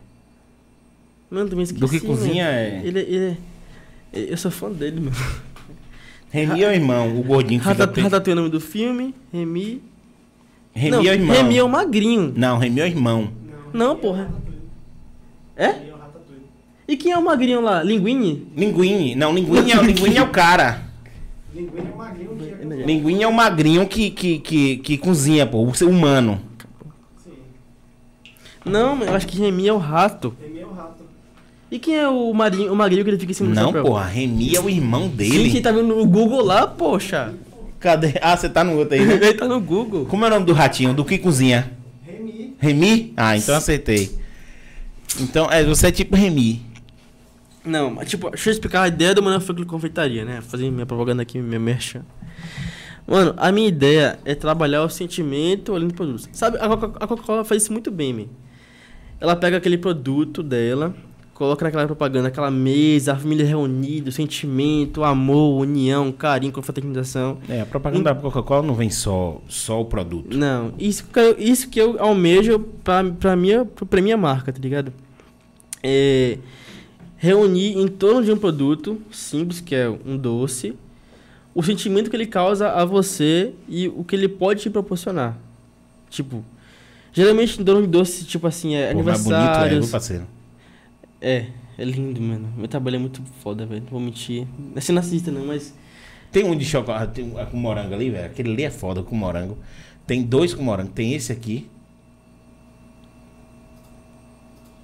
Mano, 1.31 1.49
também 1.49 1.63
esqueci. 1.63 1.81
Do 1.81 1.89
que 1.89 2.01
mano. 2.05 2.19
cozinha 2.19 2.45
é- 2.45 2.83
Ele, 2.85 2.99
ele, 3.01 3.39
ele- 4.13 4.31
Eu 4.33 4.37
sou 4.37 4.51
fã 4.51 4.71
dele, 4.71 5.01
mano. 5.01 5.17
Remy 6.37 6.63
é 6.63 6.69
o 6.69 6.73
irmão, 6.73 7.19
o 7.19 7.23
gordinho 7.23 7.61
que 7.61 7.67
fica. 7.69 7.85
Ratat- 7.85 8.01
Ratatouille 8.03 8.39
é 8.39 8.41
o 8.41 8.45
nome 8.45 8.51
do 8.51 8.61
filme. 8.61 9.15
Remy. 9.33 9.83
Remy 10.75 10.91
não, 10.91 10.99
é 10.99 11.11
o 11.11 11.15
irmão. 11.15 11.37
Remy 11.37 11.57
é 11.59 11.63
o 11.65 11.69
magrinho. 11.69 12.33
Não, 12.37 12.59
Remy 12.59 12.81
é 12.81 12.85
o 12.85 12.87
irmão. 12.87 13.31
Não, 13.73 13.97
porra. 13.97 14.31
É? 15.57 15.67
É. 15.67 15.83
E 16.89 16.97
quem 16.97 17.11
é 17.13 17.19
o 17.19 17.25
magrinho 17.25 17.61
lá? 17.61 17.83
Linguine? 17.83 18.47
Linguine. 18.57 19.15
Não, 19.15 19.33
Linguine 19.35 19.73
é, 19.73 19.83
Linguine 19.83 20.17
é 20.19 20.23
o 20.23 20.29
cara. 20.29 20.83
Linguine 21.55 21.79
é 21.89 21.93
o 21.93 21.97
magrinho 21.97 22.37
que 22.37 22.45
é 22.51 22.87
Linguine 22.87 23.23
é 23.23 23.29
o 23.29 23.33
magrinho 23.33 23.87
que, 23.89 24.11
que, 24.11 24.39
que, 24.39 24.77
que 24.77 24.99
cozinha, 24.99 25.47
pô. 25.47 25.65
O 25.65 25.75
ser 25.75 25.87
humano. 25.87 26.41
Sim. 27.25 27.33
Não, 28.65 29.03
eu 29.03 29.15
acho 29.15 29.27
que 29.27 29.39
Remy 29.39 29.67
é 29.67 29.73
o 29.73 29.79
rato. 29.79 30.37
Remy 30.41 30.45
é 30.45 30.46
o 30.46 30.46
rato. 30.46 30.46
E 31.71 31.79
quem 31.79 31.97
é 31.97 32.09
o 32.09 32.33
magrinho, 32.33 32.73
o 32.73 32.77
magrinho 32.77 33.03
que 33.05 33.11
ele 33.11 33.19
fica 33.19 33.33
em 33.33 33.35
cima 33.35 33.49
do 33.51 33.55
Não, 33.55 33.73
porra. 33.73 34.05
Remy 34.07 34.55
é 34.55 34.61
o 34.61 34.69
irmão 34.71 35.09
dele. 35.09 35.51
quem 35.51 35.61
tá 35.61 35.73
vendo 35.73 35.89
no 35.97 36.07
Google 36.07 36.43
lá, 36.45 36.67
poxa. 36.67 37.35
Cadê? 37.81 38.15
Ah, 38.23 38.37
você 38.37 38.49
tá 38.49 38.63
no 38.65 38.77
outro 38.79 38.95
aí, 38.95 39.05
né? 39.05 39.15
Ele 39.21 39.35
tá 39.35 39.47
no 39.47 39.61
Google. 39.61 40.07
Como 40.07 40.25
é 40.25 40.29
o 40.29 40.31
nome 40.31 40.47
do 40.47 40.53
ratinho? 40.53 40.95
Do 40.95 41.05
que 41.05 41.19
cozinha? 41.19 41.71
Remy. 42.07 42.55
Remy? 42.59 43.13
Ah, 43.17 43.37
então 43.37 43.55
acertei. 43.55 44.11
Então, 45.21 45.51
é, 45.51 45.63
você 45.65 45.89
é 45.89 45.93
tipo 45.93 46.17
Remy. 46.17 46.63
Não, 47.65 47.91
mas 47.91 48.09
tipo, 48.09 48.31
deixa 48.31 48.49
eu 48.49 48.53
explicar 48.53 48.83
a 48.83 48.89
ideia 48.89 49.13
do 49.15 49.23
Mano 49.23 49.41
Franklin 49.41 49.67
Confeitaria, 49.67 50.25
né? 50.25 50.41
Fazer 50.41 50.71
minha 50.71 50.87
propaganda 50.87 51.23
aqui, 51.23 51.39
minha 51.39 51.59
merchan. 51.61 52.03
Mano, 53.07 53.35
a 53.37 53.53
minha 53.53 53.69
ideia 53.69 54.19
é 54.25 54.35
trabalhar 54.35 54.83
o 54.83 54.89
sentimento 54.89 55.75
além 55.75 55.89
do 55.89 55.95
produto. 55.95 56.29
Sabe, 56.33 56.57
a 56.59 56.69
Coca- 56.69 56.99
a 57.05 57.07
Coca-Cola 57.07 57.45
faz 57.45 57.63
isso 57.63 57.73
muito 57.73 57.91
bem, 57.91 58.13
man. 58.13 58.25
Ela 59.21 59.37
pega 59.37 59.57
aquele 59.59 59.79
produto 59.79 60.43
dela, 60.43 60.95
coloca 61.37 61.67
naquela 61.67 61.85
propaganda, 61.85 62.29
aquela 62.29 62.51
mesa, 62.51 63.13
a 63.13 63.17
família 63.17 63.45
reunida, 63.45 64.11
sentimento, 64.11 65.05
amor, 65.05 65.61
união, 65.61 66.11
carinho, 66.11 66.51
confraternização. 66.51 67.37
É, 67.47 67.61
a 67.61 67.67
propaganda 67.67 68.15
da 68.15 68.19
Coca-Cola 68.19 68.63
não 68.63 68.75
vem 68.75 68.89
só, 68.89 69.43
só 69.47 69.83
o 69.83 69.85
produto. 69.85 70.35
Não, 70.35 70.73
isso 70.79 71.05
que 71.05 71.19
eu, 71.19 71.39
isso 71.39 71.69
que 71.69 71.79
eu 71.79 72.03
almejo 72.03 72.59
pra, 72.83 73.05
pra, 73.05 73.37
minha, 73.37 73.67
pra 73.67 74.01
minha 74.01 74.17
marca, 74.17 74.51
tá 74.51 74.59
ligado? 74.59 74.91
É 75.83 76.39
reunir 77.19 77.77
em 77.79 77.87
torno 77.87 78.25
de 78.25 78.33
um 78.33 78.39
produto 78.39 79.01
simples, 79.11 79.61
que 79.61 79.75
é 79.75 79.89
um 79.89 80.17
doce, 80.17 80.75
o 81.55 81.63
sentimento 81.63 82.09
que 82.09 82.17
ele 82.17 82.27
causa 82.27 82.71
a 82.71 82.85
você 82.85 83.53
e 83.69 83.89
o 83.89 84.05
que 84.05 84.17
ele 84.17 84.29
pode 84.29 84.63
te 84.63 84.71
proporcionar. 84.71 85.37
Tipo, 86.09 86.43
geralmente 87.13 87.61
em 87.61 87.65
torno 87.65 87.83
de 87.83 87.89
doce, 87.89 88.25
tipo 88.25 88.47
assim, 88.47 88.75
é 88.75 88.87
Pô, 88.87 89.03
bonito 89.03 89.09
é, 89.09 89.13
aniversários. 89.13 89.85
viu, 89.85 89.93
parceiro? 89.93 90.36
É, 91.27 91.47
é 91.77 91.85
lindo, 91.85 92.21
mano. 92.23 92.53
Meu 92.57 92.69
trabalho 92.69 92.95
é 92.95 92.99
muito 93.01 93.21
foda, 93.43 93.67
velho. 93.67 93.81
Não 93.83 93.91
vou 93.91 93.99
mentir. 93.99 94.47
Não 94.57 94.77
é 94.77 94.81
ser 94.81 94.93
narcisista, 94.93 95.33
não, 95.33 95.45
mas. 95.45 95.75
Tem 96.31 96.45
um 96.45 96.55
de 96.55 96.65
chocolate, 96.65 97.15
tem 97.15 97.25
um 97.25 97.45
com 97.47 97.57
morango 97.57 97.93
ali, 97.95 98.11
velho. 98.11 98.27
Aquele 98.27 98.53
ali 98.53 98.63
é 98.63 98.71
foda 98.71 99.03
com 99.03 99.17
morango. 99.17 99.59
Tem 100.07 100.23
dois 100.23 100.55
com 100.55 100.63
morango. 100.63 100.93
Tem 100.93 101.15
esse 101.15 101.33
aqui. 101.33 101.69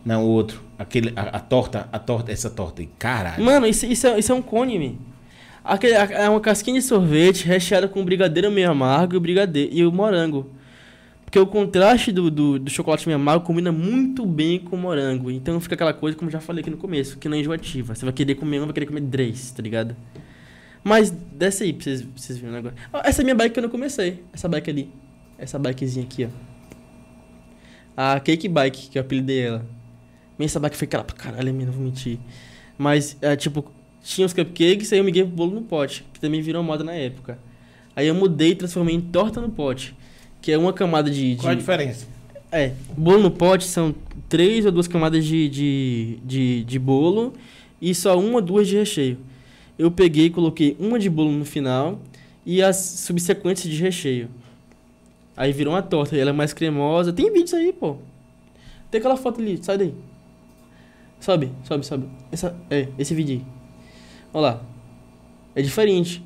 Não, 0.04 0.24
o 0.24 0.26
outro. 0.26 0.60
Aquele, 0.76 1.12
a, 1.14 1.36
a 1.36 1.38
torta, 1.38 1.88
a 1.92 1.98
torta, 2.00 2.32
essa 2.32 2.50
torta 2.50 2.82
aí. 2.82 2.88
Caralho. 2.98 3.44
Mano, 3.44 3.64
isso, 3.64 3.86
isso, 3.86 4.08
é, 4.08 4.18
isso 4.18 4.32
é 4.32 4.34
um 4.34 4.42
cone, 4.42 4.80
man. 4.80 4.96
Aquele, 5.64 5.94
é 5.94 6.28
uma 6.28 6.40
casquinha 6.40 6.80
de 6.80 6.84
sorvete 6.84 7.46
recheada 7.46 7.86
com 7.86 8.04
brigadeiro 8.04 8.50
meio 8.50 8.68
amargo 8.68 9.14
e 9.14 9.16
o 9.16 9.20
brigadeiro 9.20 9.72
e 9.72 9.86
o 9.86 9.92
morango. 9.92 10.50
Porque 11.32 11.38
o 11.38 11.46
contraste 11.46 12.12
do, 12.12 12.30
do, 12.30 12.58
do 12.58 12.70
chocolate 12.70 13.08
meio 13.08 13.16
amargo 13.16 13.46
combina 13.46 13.72
muito 13.72 14.26
bem 14.26 14.58
com 14.58 14.76
o 14.76 14.78
morango. 14.78 15.30
Então 15.30 15.58
fica 15.62 15.74
aquela 15.74 15.94
coisa, 15.94 16.14
como 16.14 16.28
eu 16.28 16.32
já 16.32 16.40
falei 16.40 16.60
aqui 16.60 16.68
no 16.68 16.76
começo, 16.76 17.16
que 17.16 17.26
não 17.26 17.34
é 17.38 17.40
enjoativa. 17.40 17.94
Você 17.94 18.04
vai 18.04 18.12
querer 18.12 18.34
comer 18.34 18.60
um, 18.60 18.66
vai 18.66 18.74
querer 18.74 18.84
comer 18.84 19.00
três, 19.00 19.50
tá 19.50 19.62
ligado? 19.62 19.96
Mas 20.84 21.10
desce 21.10 21.64
aí 21.64 21.72
pra 21.72 21.84
vocês, 21.84 22.02
vocês 22.02 22.38
verem 22.38 22.58
agora. 22.58 22.74
Ó, 22.92 23.00
essa 23.02 23.22
é 23.22 23.24
minha 23.24 23.34
bike 23.34 23.54
que 23.54 23.58
eu 23.60 23.62
não 23.62 23.70
comecei. 23.70 24.22
Essa 24.30 24.46
bike 24.46 24.68
ali. 24.68 24.90
Essa 25.38 25.58
bikezinha 25.58 26.04
aqui, 26.04 26.26
ó. 26.26 26.28
A 27.96 28.20
Cake 28.20 28.46
Bike, 28.46 28.90
que 28.90 28.98
eu 28.98 29.00
apelidei 29.00 29.40
ela. 29.40 29.64
Minha 30.38 30.44
essa 30.44 30.60
bike 30.60 30.76
foi 30.76 30.86
cara 30.86 31.02
pra 31.02 31.16
caralho, 31.16 31.54
minha, 31.54 31.64
não 31.64 31.72
vou 31.72 31.82
mentir. 31.82 32.18
Mas, 32.76 33.16
é, 33.22 33.34
tipo, 33.36 33.72
tinha 34.02 34.26
os 34.26 34.34
cupcakes, 34.34 34.92
aí 34.92 34.98
eu 34.98 35.04
miguei 35.04 35.24
pro 35.24 35.32
bolo 35.32 35.54
no 35.54 35.62
pote, 35.62 36.04
que 36.12 36.20
também 36.20 36.42
virou 36.42 36.62
moda 36.62 36.84
na 36.84 36.92
época. 36.92 37.38
Aí 37.96 38.06
eu 38.06 38.14
mudei 38.14 38.50
e 38.50 38.54
transformei 38.54 38.94
em 38.94 39.00
torta 39.00 39.40
no 39.40 39.48
pote, 39.48 39.96
que 40.42 40.52
é 40.52 40.58
uma 40.58 40.72
camada 40.72 41.10
de... 41.10 41.36
de 41.36 41.40
Qual 41.40 41.52
a 41.52 41.54
diferença? 41.54 42.06
é, 42.52 42.72
bolo 42.94 43.20
no 43.22 43.30
pote 43.30 43.64
são 43.64 43.94
três 44.28 44.66
ou 44.66 44.70
duas 44.70 44.86
camadas 44.86 45.24
de, 45.24 45.48
de, 45.48 46.18
de, 46.22 46.64
de 46.64 46.78
bolo 46.78 47.32
e 47.80 47.94
só 47.94 48.18
uma 48.18 48.34
ou 48.34 48.42
duas 48.42 48.68
de 48.68 48.76
recheio. 48.76 49.16
Eu 49.78 49.90
peguei 49.90 50.26
e 50.26 50.30
coloquei 50.30 50.76
uma 50.78 50.98
de 50.98 51.08
bolo 51.08 51.32
no 51.32 51.46
final 51.46 51.98
e 52.44 52.62
as 52.62 52.76
subsequentes 52.76 53.62
de 53.62 53.76
recheio. 53.80 54.28
Aí 55.34 55.50
virou 55.50 55.72
uma 55.72 55.82
torta, 55.82 56.14
e 56.14 56.20
ela 56.20 56.28
é 56.28 56.32
mais 56.32 56.52
cremosa. 56.52 57.10
Tem 57.10 57.32
vídeos 57.32 57.54
aí, 57.54 57.72
pô. 57.72 57.96
Tem 58.90 58.98
aquela 58.98 59.16
foto 59.16 59.40
ali, 59.40 59.58
sai 59.62 59.78
daí. 59.78 59.94
Sobe, 61.18 61.50
sobe, 61.64 61.86
sobe. 61.86 62.06
Essa, 62.30 62.54
é, 62.68 62.88
esse 62.98 63.14
vídeo 63.14 63.36
aí. 63.36 63.46
Olha 64.34 64.42
lá. 64.42 64.62
É 65.54 65.62
diferente. 65.62 66.22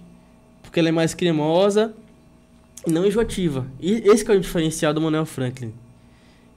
Porque 0.61 0.81
ela 0.81 0.89
é 0.89 0.93
mais 0.93 1.15
cremosa 1.15 1.95
e 2.87 2.91
não 2.91 3.05
enjoativa. 3.07 3.67
E 3.81 3.93
esse 4.09 4.25
que 4.25 4.31
é 4.31 4.35
o 4.35 4.41
diferencial 4.41 4.95
do 4.95 5.01
Manuel 5.01 5.27
Franklin. 5.27 5.73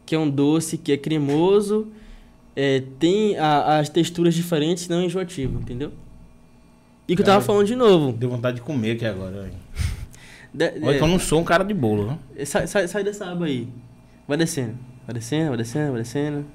Que 0.06 0.16
é 0.16 0.20
um 0.20 0.30
doce 0.30 0.78
que 0.78 0.92
é 0.92 0.98
cremoso, 0.98 1.88
é, 2.56 2.84
tem 3.00 3.38
a- 3.38 3.80
as 3.80 3.90
texturas 3.90 4.34
diferentes 4.34 4.86
e 4.86 4.90
não 4.90 5.00
é 5.00 5.06
enjoativo, 5.06 5.60
entendeu? 5.60 5.92
E 7.08 7.16
que 7.16 7.22
eu 7.22 7.26
tava 7.26 7.42
falando 7.44 7.66
de 7.66 7.76
novo. 7.76 8.12
Deu 8.12 8.30
vontade 8.30 8.58
de 8.58 8.62
comer 8.62 8.92
aqui 8.92 9.06
agora. 9.06 9.52
De- 10.54 10.66
Olha 10.82 10.96
é, 10.96 10.98
que 10.98 11.04
eu 11.04 11.08
não 11.08 11.20
sou 11.20 11.40
um 11.40 11.44
cara 11.44 11.64
de 11.64 11.74
bolo, 11.74 12.08
viu? 12.08 12.18
É, 12.36 12.46
Sai, 12.46 12.66
sai, 12.68 12.88
sai 12.88 13.04
dessa 13.04 13.26
aba 13.32 13.46
aí. 13.46 13.68
Vai 14.28 14.36
descendo. 14.38 14.76
Vai 15.06 15.14
descendo, 15.14 15.48
vai 15.50 15.58
descendo, 15.58 15.92
vai 15.92 16.02
descendo. 16.02 16.46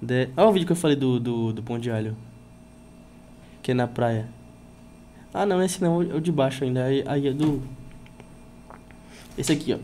De... 0.00 0.28
Olha 0.36 0.48
o 0.48 0.52
vídeo 0.52 0.66
que 0.66 0.72
eu 0.72 0.76
falei 0.76 0.96
do, 0.96 1.20
do, 1.20 1.52
do 1.52 1.62
pão 1.62 1.78
de 1.78 1.90
alho. 1.90 2.16
Que 3.62 3.72
é 3.72 3.74
na 3.74 3.86
praia. 3.86 4.28
Ah, 5.32 5.44
não, 5.44 5.62
esse 5.62 5.82
não. 5.82 6.02
É 6.02 6.14
o 6.14 6.20
de 6.20 6.32
baixo 6.32 6.64
ainda. 6.64 6.84
Aí, 6.84 7.04
aí 7.06 7.28
é 7.28 7.32
do... 7.32 7.62
Esse 9.40 9.52
aqui, 9.52 9.72
ó. 9.72 9.78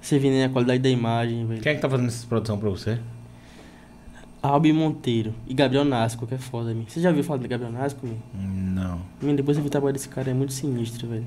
Você 0.00 0.18
vê 0.18 0.30
né, 0.30 0.44
a 0.44 0.48
qualidade 0.48 0.80
da 0.80 0.88
imagem, 0.88 1.46
velho. 1.46 1.60
Quem 1.60 1.72
é 1.72 1.74
que 1.74 1.80
tá 1.80 1.88
fazendo 1.88 2.08
essa 2.08 2.26
produção 2.26 2.58
pra 2.58 2.68
você? 2.70 2.98
Albi 4.42 4.72
Monteiro 4.72 5.34
e 5.46 5.54
Gabriel 5.54 5.84
Nasco, 5.84 6.26
que 6.26 6.34
é 6.34 6.38
foda, 6.38 6.72
mim. 6.72 6.84
Você 6.88 7.00
já 7.00 7.10
viu 7.10 7.24
falar 7.24 7.40
de 7.40 7.48
Gabriel 7.48 7.72
Nasco, 7.72 8.06
mim? 8.06 8.20
Não. 8.34 9.00
Mim, 9.20 9.34
depois 9.34 9.56
eu 9.56 9.62
vi 9.62 9.68
o 9.68 9.70
trabalho 9.70 9.92
desse 9.92 10.08
cara, 10.08 10.30
é 10.30 10.34
muito 10.34 10.52
sinistro, 10.52 11.08
velho. 11.08 11.26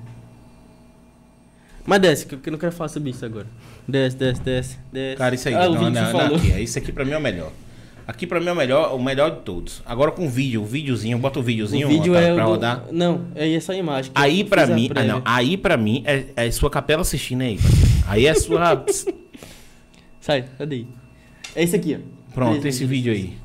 Mas 1.86 2.02
desce, 2.02 2.26
que 2.26 2.36
eu 2.36 2.52
não 2.52 2.60
quero 2.60 2.72
falar 2.72 2.90
sobre 2.90 3.10
isso 3.10 3.26
agora. 3.26 3.48
Desce, 3.88 4.16
desce, 4.16 4.42
desce, 4.42 4.78
desce. 4.92 5.18
Cara, 5.18 5.36
isso 5.36 5.48
aí. 5.48 5.56
Ah, 5.56 5.68
não, 5.70 5.82
não, 5.82 5.90
não, 5.90 6.12
falou. 6.12 6.38
aqui, 6.38 6.52
é, 6.52 6.62
isso 6.62 6.78
aqui 6.78 6.92
pra 6.92 7.04
mim 7.04 7.12
é 7.12 7.18
o 7.18 7.22
melhor. 7.22 7.52
Aqui 8.10 8.26
pra 8.26 8.40
mim 8.40 8.48
é 8.48 8.52
o 8.52 8.56
melhor, 8.56 8.96
o 8.96 9.00
melhor 9.04 9.30
de 9.30 9.42
todos. 9.42 9.84
Agora 9.86 10.10
com 10.12 10.28
vídeo, 10.28 10.64
o 10.64 10.66
videozinho, 10.66 11.16
bota 11.20 11.40
o 11.40 11.44
videozinho 11.44 11.86
o 11.88 11.92
vídeo 11.92 12.14
pra, 12.14 12.22
é 12.22 12.32
o 12.32 12.36
pra 12.36 12.44
do- 12.46 12.50
rodar. 12.50 12.86
Não, 12.92 13.28
é 13.36 13.54
essa 13.54 13.76
imagem. 13.76 14.12
Aí 14.16 14.44
pra 14.44 14.66
mim, 14.66 14.90
ah, 14.96 15.04
não, 15.04 15.22
aí 15.24 15.56
pra 15.56 15.78
mim 15.78 16.02
é, 16.08 16.26
é 16.36 16.50
sua 16.50 16.72
capela 16.72 17.02
assistindo 17.04 17.42
aí. 17.42 17.60
Aí 18.08 18.26
é 18.26 18.34
sua. 18.34 18.84
Sai, 20.20 20.44
cadê? 20.58 20.86
É 21.56 21.62
esse 21.62 21.76
aqui, 21.76 22.00
ó. 22.02 22.34
Pronto, 22.34 22.60
Três 22.62 22.76
esse 22.78 22.86
vídeo 22.86 23.14
aí. 23.14 23.38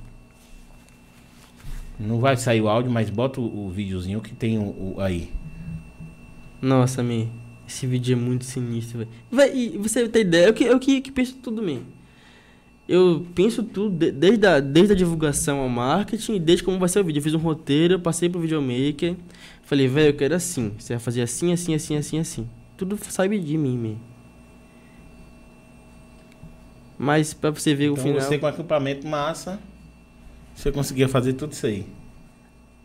Não 2.01 2.19
vai 2.19 2.35
sair 2.39 2.63
o 2.63 2.69
áudio, 2.69 2.91
mas 2.91 3.11
bota 3.11 3.43
o, 3.43 3.67
o 3.67 3.71
videozinho 3.71 4.23
que 4.23 4.35
tem 4.35 4.59
o, 4.59 4.63
o- 4.63 4.95
aí. 4.99 5.31
Nossa, 6.63 7.03
man. 7.03 7.27
Esse 7.69 7.87
vídeo 7.87 8.15
é 8.15 8.17
muito 8.17 8.45
sinistro, 8.47 9.07
velho. 9.31 9.55
E 9.55 9.77
você 9.77 10.09
tem 10.09 10.23
ideia? 10.23 10.47
Eu 10.47 10.55
que, 10.55 10.65
eu 10.65 10.79
que, 10.79 11.01
que 11.03 11.13
penso 11.13 11.35
tudo, 11.37 11.63
man. 11.63 11.81
Eu 12.87 13.27
penso 13.35 13.63
tudo, 13.63 13.97
de- 13.97 14.13
desde 14.13 14.47
a, 14.47 14.61
desde 14.61 14.93
a 14.93 14.97
divulgação 14.97 15.61
ao 15.61 15.69
marketing, 15.69 16.39
desde 16.39 16.63
como 16.63 16.79
vai 16.79 16.89
ser 16.89 17.01
o 17.01 17.05
vídeo. 17.05 17.19
Eu 17.21 17.23
fiz 17.23 17.35
um 17.35 17.39
roteiro, 17.39 17.99
passei 17.99 18.29
pro 18.29 18.41
videomaker. 18.41 19.17
Falei, 19.63 19.89
velho, 19.89 20.09
eu 20.09 20.15
quero 20.17 20.35
assim. 20.35 20.73
Você 20.79 20.93
vai 20.95 21.01
fazer 21.01 21.23
assim, 21.23 21.53
assim, 21.53 21.75
assim, 21.75 21.97
assim, 21.97 22.19
assim. 22.19 22.49
Tudo 22.77 22.99
sabe 23.09 23.39
de 23.39 23.57
mim, 23.57 23.79
man. 23.79 23.97
Mas 26.99 27.35
pra 27.35 27.51
você 27.51 27.75
ver 27.75 27.89
o 27.89 27.93
Então 27.93 28.05
final. 28.05 28.21
você 28.21 28.39
com 28.39 28.49
equipamento 28.49 29.07
massa, 29.07 29.59
você 30.55 30.71
conseguia 30.71 31.09
fazer 31.09 31.33
tudo 31.33 31.53
isso 31.53 31.67
aí. 31.67 31.87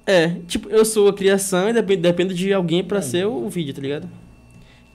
É, 0.06 0.30
tipo, 0.48 0.70
eu 0.70 0.84
sou 0.84 1.08
a 1.10 1.14
criação 1.14 1.70
e 1.70 1.74
depende, 1.74 2.02
depende 2.02 2.34
de 2.34 2.52
alguém 2.54 2.84
pra 2.84 2.98
É. 2.98 3.02
ser 3.02 3.28
o, 3.28 3.46
o 3.46 3.50
vídeo, 3.50 3.74
tá 3.74 3.82
ligado? 3.82 4.10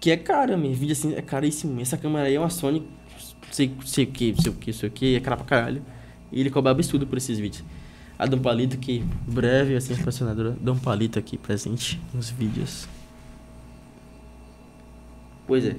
Que 0.00 0.10
é 0.10 0.16
caro, 0.16 0.56
meu. 0.58 0.72
Vídeo 0.72 0.92
assim 0.92 1.14
é 1.14 1.22
caríssimo. 1.22 1.80
Essa 1.80 1.96
câmera 1.96 2.26
aí 2.26 2.34
é 2.34 2.40
uma 2.40 2.50
Sony, 2.50 2.82
sei, 3.50 3.74
sei 3.84 4.04
o 4.04 4.08
que, 4.08 4.34
sei 4.40 4.50
o 4.50 4.54
que, 4.54 4.72
sei 4.72 4.88
o 4.88 4.92
que, 4.92 5.16
é 5.16 5.20
cara 5.20 5.36
pra 5.36 5.44
caralho. 5.44 5.82
E 6.32 6.40
ele 6.40 6.50
cobra 6.50 6.72
absurdo 6.72 7.06
por 7.06 7.18
esses 7.18 7.38
vídeos. 7.38 7.64
A 8.18 8.26
Dom 8.26 8.38
Palito, 8.38 8.78
que 8.78 9.04
breve, 9.26 9.76
assim, 9.76 9.94
patrocinadora. 9.94 10.56
Dom 10.60 10.76
Palito 10.76 11.18
aqui 11.18 11.36
presente 11.36 12.00
nos 12.12 12.30
vídeos. 12.30 12.88
Pois 15.46 15.64
é. 15.64 15.76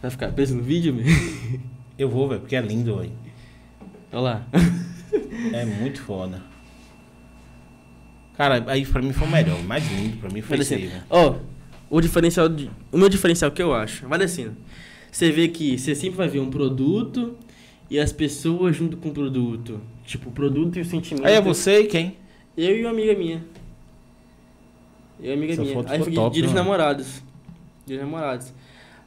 Vai 0.00 0.10
ficar 0.10 0.32
preso 0.32 0.54
no 0.54 0.62
vídeo, 0.62 0.94
meu? 0.94 1.04
Eu 1.98 2.08
vou, 2.08 2.28
velho, 2.28 2.40
porque 2.40 2.56
é 2.56 2.60
lindo, 2.62 2.96
velho. 2.96 3.12
Olha 4.12 4.20
lá. 4.20 4.46
É 5.52 5.64
muito 5.64 6.02
foda. 6.02 6.40
Cara, 8.36 8.62
aí 8.68 8.86
pra 8.86 9.02
mim 9.02 9.12
foi 9.12 9.26
o 9.26 9.30
melhor. 9.30 9.58
O 9.58 9.64
mais 9.64 9.90
lindo 9.90 10.18
pra 10.18 10.30
mim 10.30 10.40
foi 10.40 10.56
velho. 10.56 11.02
Ó, 11.08 11.36
o 11.88 12.00
diferencial. 12.00 12.48
De, 12.48 12.70
o 12.92 12.98
meu 12.98 13.08
diferencial 13.08 13.50
que 13.50 13.62
eu 13.62 13.74
acho. 13.74 14.06
Vai 14.06 14.18
descendo. 14.18 14.56
Você 15.10 15.30
vê 15.30 15.48
que 15.48 15.78
você 15.78 15.94
sempre 15.94 16.16
vai 16.16 16.28
ver 16.28 16.40
um 16.40 16.50
produto 16.50 17.36
e 17.90 17.98
as 17.98 18.12
pessoas 18.12 18.76
junto 18.76 18.96
com 18.96 19.08
o 19.08 19.12
produto. 19.12 19.80
Tipo, 20.04 20.28
o 20.28 20.32
produto 20.32 20.76
e 20.76 20.80
o 20.82 20.84
sentimento. 20.84 21.26
Aí 21.26 21.34
é 21.34 21.40
você 21.40 21.80
e 21.80 21.86
quem? 21.86 22.16
Eu 22.56 22.76
e 22.76 22.82
uma 22.82 22.90
amiga 22.90 23.14
minha. 23.14 23.44
Eu 25.20 25.30
e 25.30 25.32
amiga 25.34 25.52
Essa 25.52 25.62
minha. 25.62 25.74
foto 25.74 25.90
Aí 25.90 25.98
foi 25.98 26.12
top, 26.12 26.34
dia 26.34 26.42
dos 26.44 26.52
né? 26.52 26.60
namorados. 26.60 27.22
Dia 27.86 27.96
dos 27.96 28.06
namorados. 28.06 28.52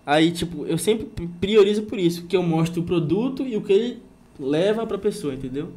Aí, 0.06 0.32
tipo, 0.32 0.66
eu 0.66 0.78
sempre 0.78 1.28
priorizo 1.40 1.84
por 1.84 1.98
isso, 1.98 2.26
que 2.26 2.36
eu 2.36 2.44
mostro 2.44 2.82
o 2.82 2.86
produto 2.86 3.48
e 3.48 3.56
o 3.56 3.62
que 3.62 3.72
ele 3.72 4.04
leva 4.38 4.86
pra 4.86 4.98
pessoa, 4.98 5.34
entendeu? 5.34 5.72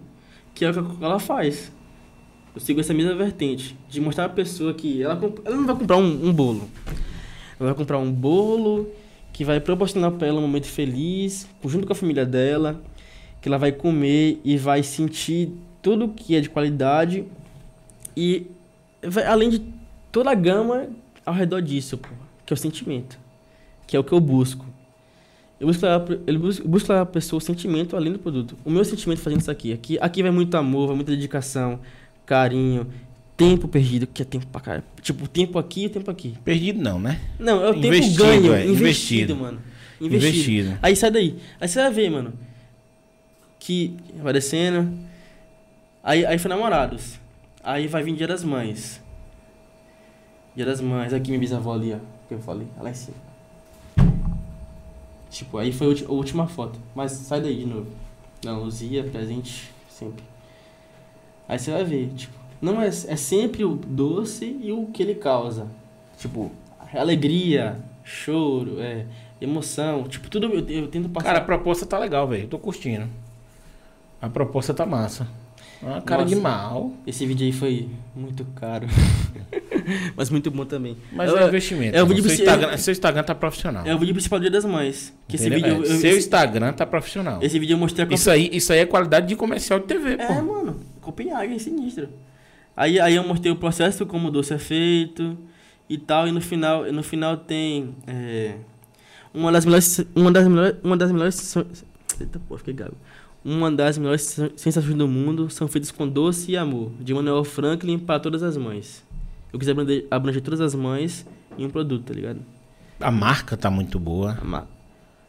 Que 0.52 0.64
é 0.64 0.70
o 0.70 0.72
que 0.72 0.78
a 0.80 0.82
Coca-Cola 0.82 1.20
faz. 1.20 1.72
Eu 2.52 2.60
sigo 2.60 2.80
essa 2.80 2.92
mesma 2.92 3.14
vertente, 3.14 3.76
de 3.88 4.00
mostrar 4.00 4.24
a 4.24 4.28
pessoa 4.28 4.74
que 4.74 5.00
ela, 5.00 5.20
ela 5.44 5.56
não 5.56 5.66
vai 5.66 5.76
comprar 5.76 5.98
um, 5.98 6.26
um 6.26 6.32
bolo. 6.32 6.68
Ela 7.60 7.70
vai 7.70 7.74
comprar 7.74 7.98
um 7.98 8.10
bolo 8.10 8.88
que 9.36 9.44
vai 9.44 9.60
proporcionar 9.60 10.12
pra 10.12 10.26
ela 10.26 10.38
um 10.38 10.42
momento 10.42 10.66
feliz, 10.66 11.46
junto 11.62 11.86
com 11.86 11.92
a 11.92 11.96
família 11.96 12.24
dela, 12.24 12.80
que 13.42 13.50
ela 13.50 13.58
vai 13.58 13.70
comer 13.70 14.40
e 14.42 14.56
vai 14.56 14.82
sentir 14.82 15.52
tudo 15.82 16.08
que 16.08 16.34
é 16.34 16.40
de 16.40 16.48
qualidade 16.48 17.22
e 18.16 18.46
vai, 19.02 19.26
além 19.26 19.50
de 19.50 19.62
toda 20.10 20.30
a 20.30 20.34
gama 20.34 20.88
ao 21.26 21.34
redor 21.34 21.60
disso, 21.60 21.98
pô, 21.98 22.08
que 22.46 22.52
é 22.54 22.54
o 22.54 22.56
sentimento, 22.56 23.18
que 23.86 23.94
é 23.94 24.00
o 24.00 24.04
que 24.04 24.12
eu 24.12 24.20
busco. 24.20 24.64
Eu 25.60 25.66
busco 25.66 26.92
eu 26.92 26.98
a 27.02 27.04
pessoa 27.04 27.36
o 27.36 27.40
sentimento 27.40 27.94
além 27.94 28.14
do 28.14 28.18
produto. 28.18 28.56
O 28.64 28.70
meu 28.70 28.86
sentimento 28.86 29.20
fazendo 29.20 29.40
isso 29.40 29.50
aqui, 29.50 29.70
aqui, 29.70 29.98
aqui 30.00 30.22
vai 30.22 30.30
muito 30.30 30.56
amor, 30.56 30.86
vai 30.86 30.96
muita 30.96 31.10
dedicação, 31.10 31.78
carinho, 32.24 32.86
tempo 33.36 33.68
perdido, 33.68 34.06
que 34.06 34.22
é 34.22 34.24
tempo 34.24 34.46
pra 34.46 34.60
caralho. 34.60 34.84
Tipo, 35.02 35.24
o 35.24 35.28
tempo 35.28 35.58
aqui 35.58 35.82
e 35.82 35.86
o 35.86 35.90
tempo 35.90 36.10
aqui. 36.10 36.34
Perdido 36.44 36.80
não, 36.82 36.98
né? 36.98 37.20
Não, 37.38 37.62
é 37.64 37.70
o 37.70 37.74
tempo 37.74 37.86
Investido, 37.88 38.24
ganho, 38.24 38.54
é, 38.54 38.64
investido, 38.66 38.72
investido. 38.80 39.36
mano. 39.36 39.62
Investido. 40.00 40.26
Investido. 40.26 40.78
Aí 40.82 40.96
sai 40.96 41.10
daí. 41.10 41.38
Aí 41.60 41.68
você 41.68 41.80
vai 41.80 41.90
ver, 41.90 42.10
mano. 42.10 42.32
Que 43.58 43.96
vai 44.22 44.32
descendo. 44.32 44.92
Aí, 46.02 46.24
aí 46.24 46.38
foi 46.38 46.48
namorados. 46.48 47.18
Aí 47.62 47.86
vai 47.86 48.02
vir 48.02 48.14
Dia 48.14 48.26
das 48.28 48.44
Mães. 48.44 49.00
Dia 50.54 50.64
das 50.64 50.80
Mães. 50.80 51.12
Aqui 51.12 51.28
minha 51.28 51.40
bisavó 51.40 51.74
ali, 51.74 51.92
ó. 51.92 51.98
Que 52.28 52.34
eu 52.34 52.38
falei. 52.40 52.66
Lá 52.80 52.90
em 52.90 52.94
cima. 52.94 53.16
Tipo, 55.30 55.58
aí 55.58 55.72
foi 55.72 55.86
a 56.06 56.12
última 56.12 56.46
foto. 56.46 56.78
Mas 56.94 57.12
sai 57.12 57.40
daí 57.40 57.58
de 57.58 57.66
novo. 57.66 57.88
Não, 58.44 58.62
Luzia, 58.62 59.02
presente, 59.04 59.70
sempre. 59.90 60.24
Aí 61.48 61.58
você 61.58 61.70
vai 61.72 61.84
ver, 61.84 62.08
tipo. 62.14 62.45
Não 62.60 62.80
é, 62.80 62.88
é 62.88 62.90
sempre 63.16 63.64
o 63.64 63.74
doce 63.76 64.56
e 64.62 64.72
o 64.72 64.86
que 64.86 65.02
ele 65.02 65.14
causa. 65.14 65.66
Tipo, 66.18 66.50
alegria, 66.94 67.76
choro, 68.04 68.80
é, 68.80 69.04
emoção. 69.40 70.04
Tipo, 70.04 70.28
tudo 70.30 70.46
eu, 70.46 70.66
eu 70.68 70.88
tento 70.88 71.08
passar. 71.08 71.26
Cara, 71.26 71.38
a 71.38 71.44
proposta 71.44 71.84
tá 71.86 71.98
legal, 71.98 72.26
velho. 72.26 72.44
Eu 72.44 72.48
tô 72.48 72.58
curtindo. 72.58 73.06
A 74.20 74.28
proposta 74.28 74.72
tá 74.72 74.86
massa. 74.86 75.26
Uma 75.82 76.00
cara 76.00 76.22
Nossa. 76.22 76.34
de 76.34 76.40
mal. 76.40 76.92
Esse 77.06 77.26
vídeo 77.26 77.44
aí 77.46 77.52
foi 77.52 77.88
muito 78.14 78.44
caro. 78.54 78.86
Mas 80.16 80.30
muito 80.30 80.50
bom 80.50 80.64
também. 80.64 80.96
Mas 81.12 81.30
É- 81.30 81.42
é, 81.42 81.46
investimento. 81.48 81.96
é 81.96 82.02
o 82.02 82.06
seu, 82.06 82.06
vídeo 82.06 82.24
princi- 82.24 82.42
Instagram, 82.42 82.76
seu 82.78 82.92
Instagram 82.92 83.22
tá 83.22 83.34
profissional. 83.34 83.86
É 83.86 83.94
o 83.94 83.98
vídeo 83.98 84.14
principal 84.14 84.38
do 84.38 84.42
Dia 84.42 84.50
das 84.50 84.64
Mães. 84.64 85.12
Que 85.28 85.36
esse 85.36 85.50
vídeo. 85.50 85.66
É, 85.66 85.76
eu- 85.78 85.84
seu 85.84 86.10
esse, 86.10 86.18
Instagram 86.20 86.72
tá 86.72 86.86
profissional. 86.86 87.40
esse 87.42 87.58
vídeo 87.58 87.74
eu 87.74 87.78
mostrei 87.78 88.06
a 88.06 88.14
Isso 88.14 88.30
aí, 88.30 88.48
isso 88.52 88.72
aí 88.72 88.80
é 88.80 88.86
qualidade 88.86 89.26
de 89.28 89.36
comercial 89.36 89.78
de 89.78 89.84
TV, 89.86 90.14
É, 90.14 90.26
pô. 90.26 90.34
mano. 90.42 90.80
Copenhagen, 91.02 91.58
sinistro. 91.58 92.08
Aí, 92.76 93.00
aí 93.00 93.14
eu 93.14 93.26
mostrei 93.26 93.50
o 93.52 93.56
processo, 93.56 94.04
como 94.04 94.28
o 94.28 94.30
doce 94.30 94.52
é 94.52 94.58
feito 94.58 95.36
e 95.88 95.96
tal. 95.96 96.28
E 96.28 96.32
no 96.32 96.40
final, 96.40 96.84
no 96.92 97.02
final 97.02 97.36
tem. 97.36 97.94
é, 98.06 98.56
uma 99.32 99.50
das 99.50 99.64
melhores. 99.64 100.04
Uma 100.14 100.30
das 100.30 100.46
melhores. 100.46 100.76
Uma 100.84 100.96
das 100.96 101.10
melhores. 101.12 101.56
Eita, 102.20 102.40
pô, 102.48 102.56
fiquei 102.58 102.74
gago. 102.74 102.94
Uma 103.44 103.70
das 103.70 103.96
melhores 103.96 104.22
sen- 104.22 104.50
sensações 104.56 104.94
do 104.94 105.06
mundo 105.06 105.48
são 105.48 105.68
feitas 105.68 105.90
com 105.90 106.06
doce 106.08 106.50
e 106.52 106.56
amor. 106.56 106.90
De 107.00 107.14
Manuel 107.14 107.44
Franklin 107.44 107.98
para 107.98 108.18
todas 108.20 108.42
as 108.42 108.56
mães. 108.56 109.04
Eu 109.52 109.58
quis 109.58 109.68
abranger, 109.68 110.06
abranger 110.10 110.42
todas 110.42 110.60
as 110.60 110.74
mães 110.74 111.24
em 111.56 111.64
um 111.64 111.70
produto, 111.70 112.04
tá 112.04 112.12
ligado? 112.14 112.40
A 113.00 113.10
marca 113.10 113.56
tá 113.56 113.70
muito 113.70 113.98
boa. 114.00 114.38
Ma- 114.42 114.66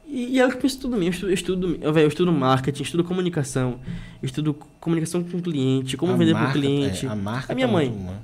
E, 0.08 0.36
e 0.36 0.40
é 0.40 0.46
o 0.48 0.50
que 0.50 0.66
eu 0.66 0.68
estudo 0.68 0.96
mesmo. 0.98 1.28
Eu 1.28 1.34
estudo, 1.34 1.68
eu 1.68 1.74
estudo, 1.74 1.86
eu, 1.86 1.94
velho, 1.94 2.06
eu 2.06 2.08
estudo 2.08 2.32
marketing, 2.32 2.84
estudo 2.84 3.04
comunicação, 3.04 3.80
estudo 4.24 4.54
comunicação 4.80 5.24
com 5.24 5.38
o 5.38 5.42
cliente, 5.42 5.98
como 5.98 6.14
a 6.14 6.16
vender 6.16 6.34
marca, 6.34 6.52
pro 6.52 6.62
cliente. 6.62 7.06
é, 7.06 7.10
a 7.10 7.16
marca 7.16 7.52
A 7.52 7.56
minha 7.56 7.68
tá 7.68 7.74
mãe. 7.74 7.90
muito. 7.90 8.22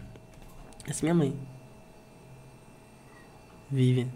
Essa 0.87 1.01
é 1.01 1.03
minha 1.03 1.13
mãe. 1.13 1.35
Vivian. 3.69 4.07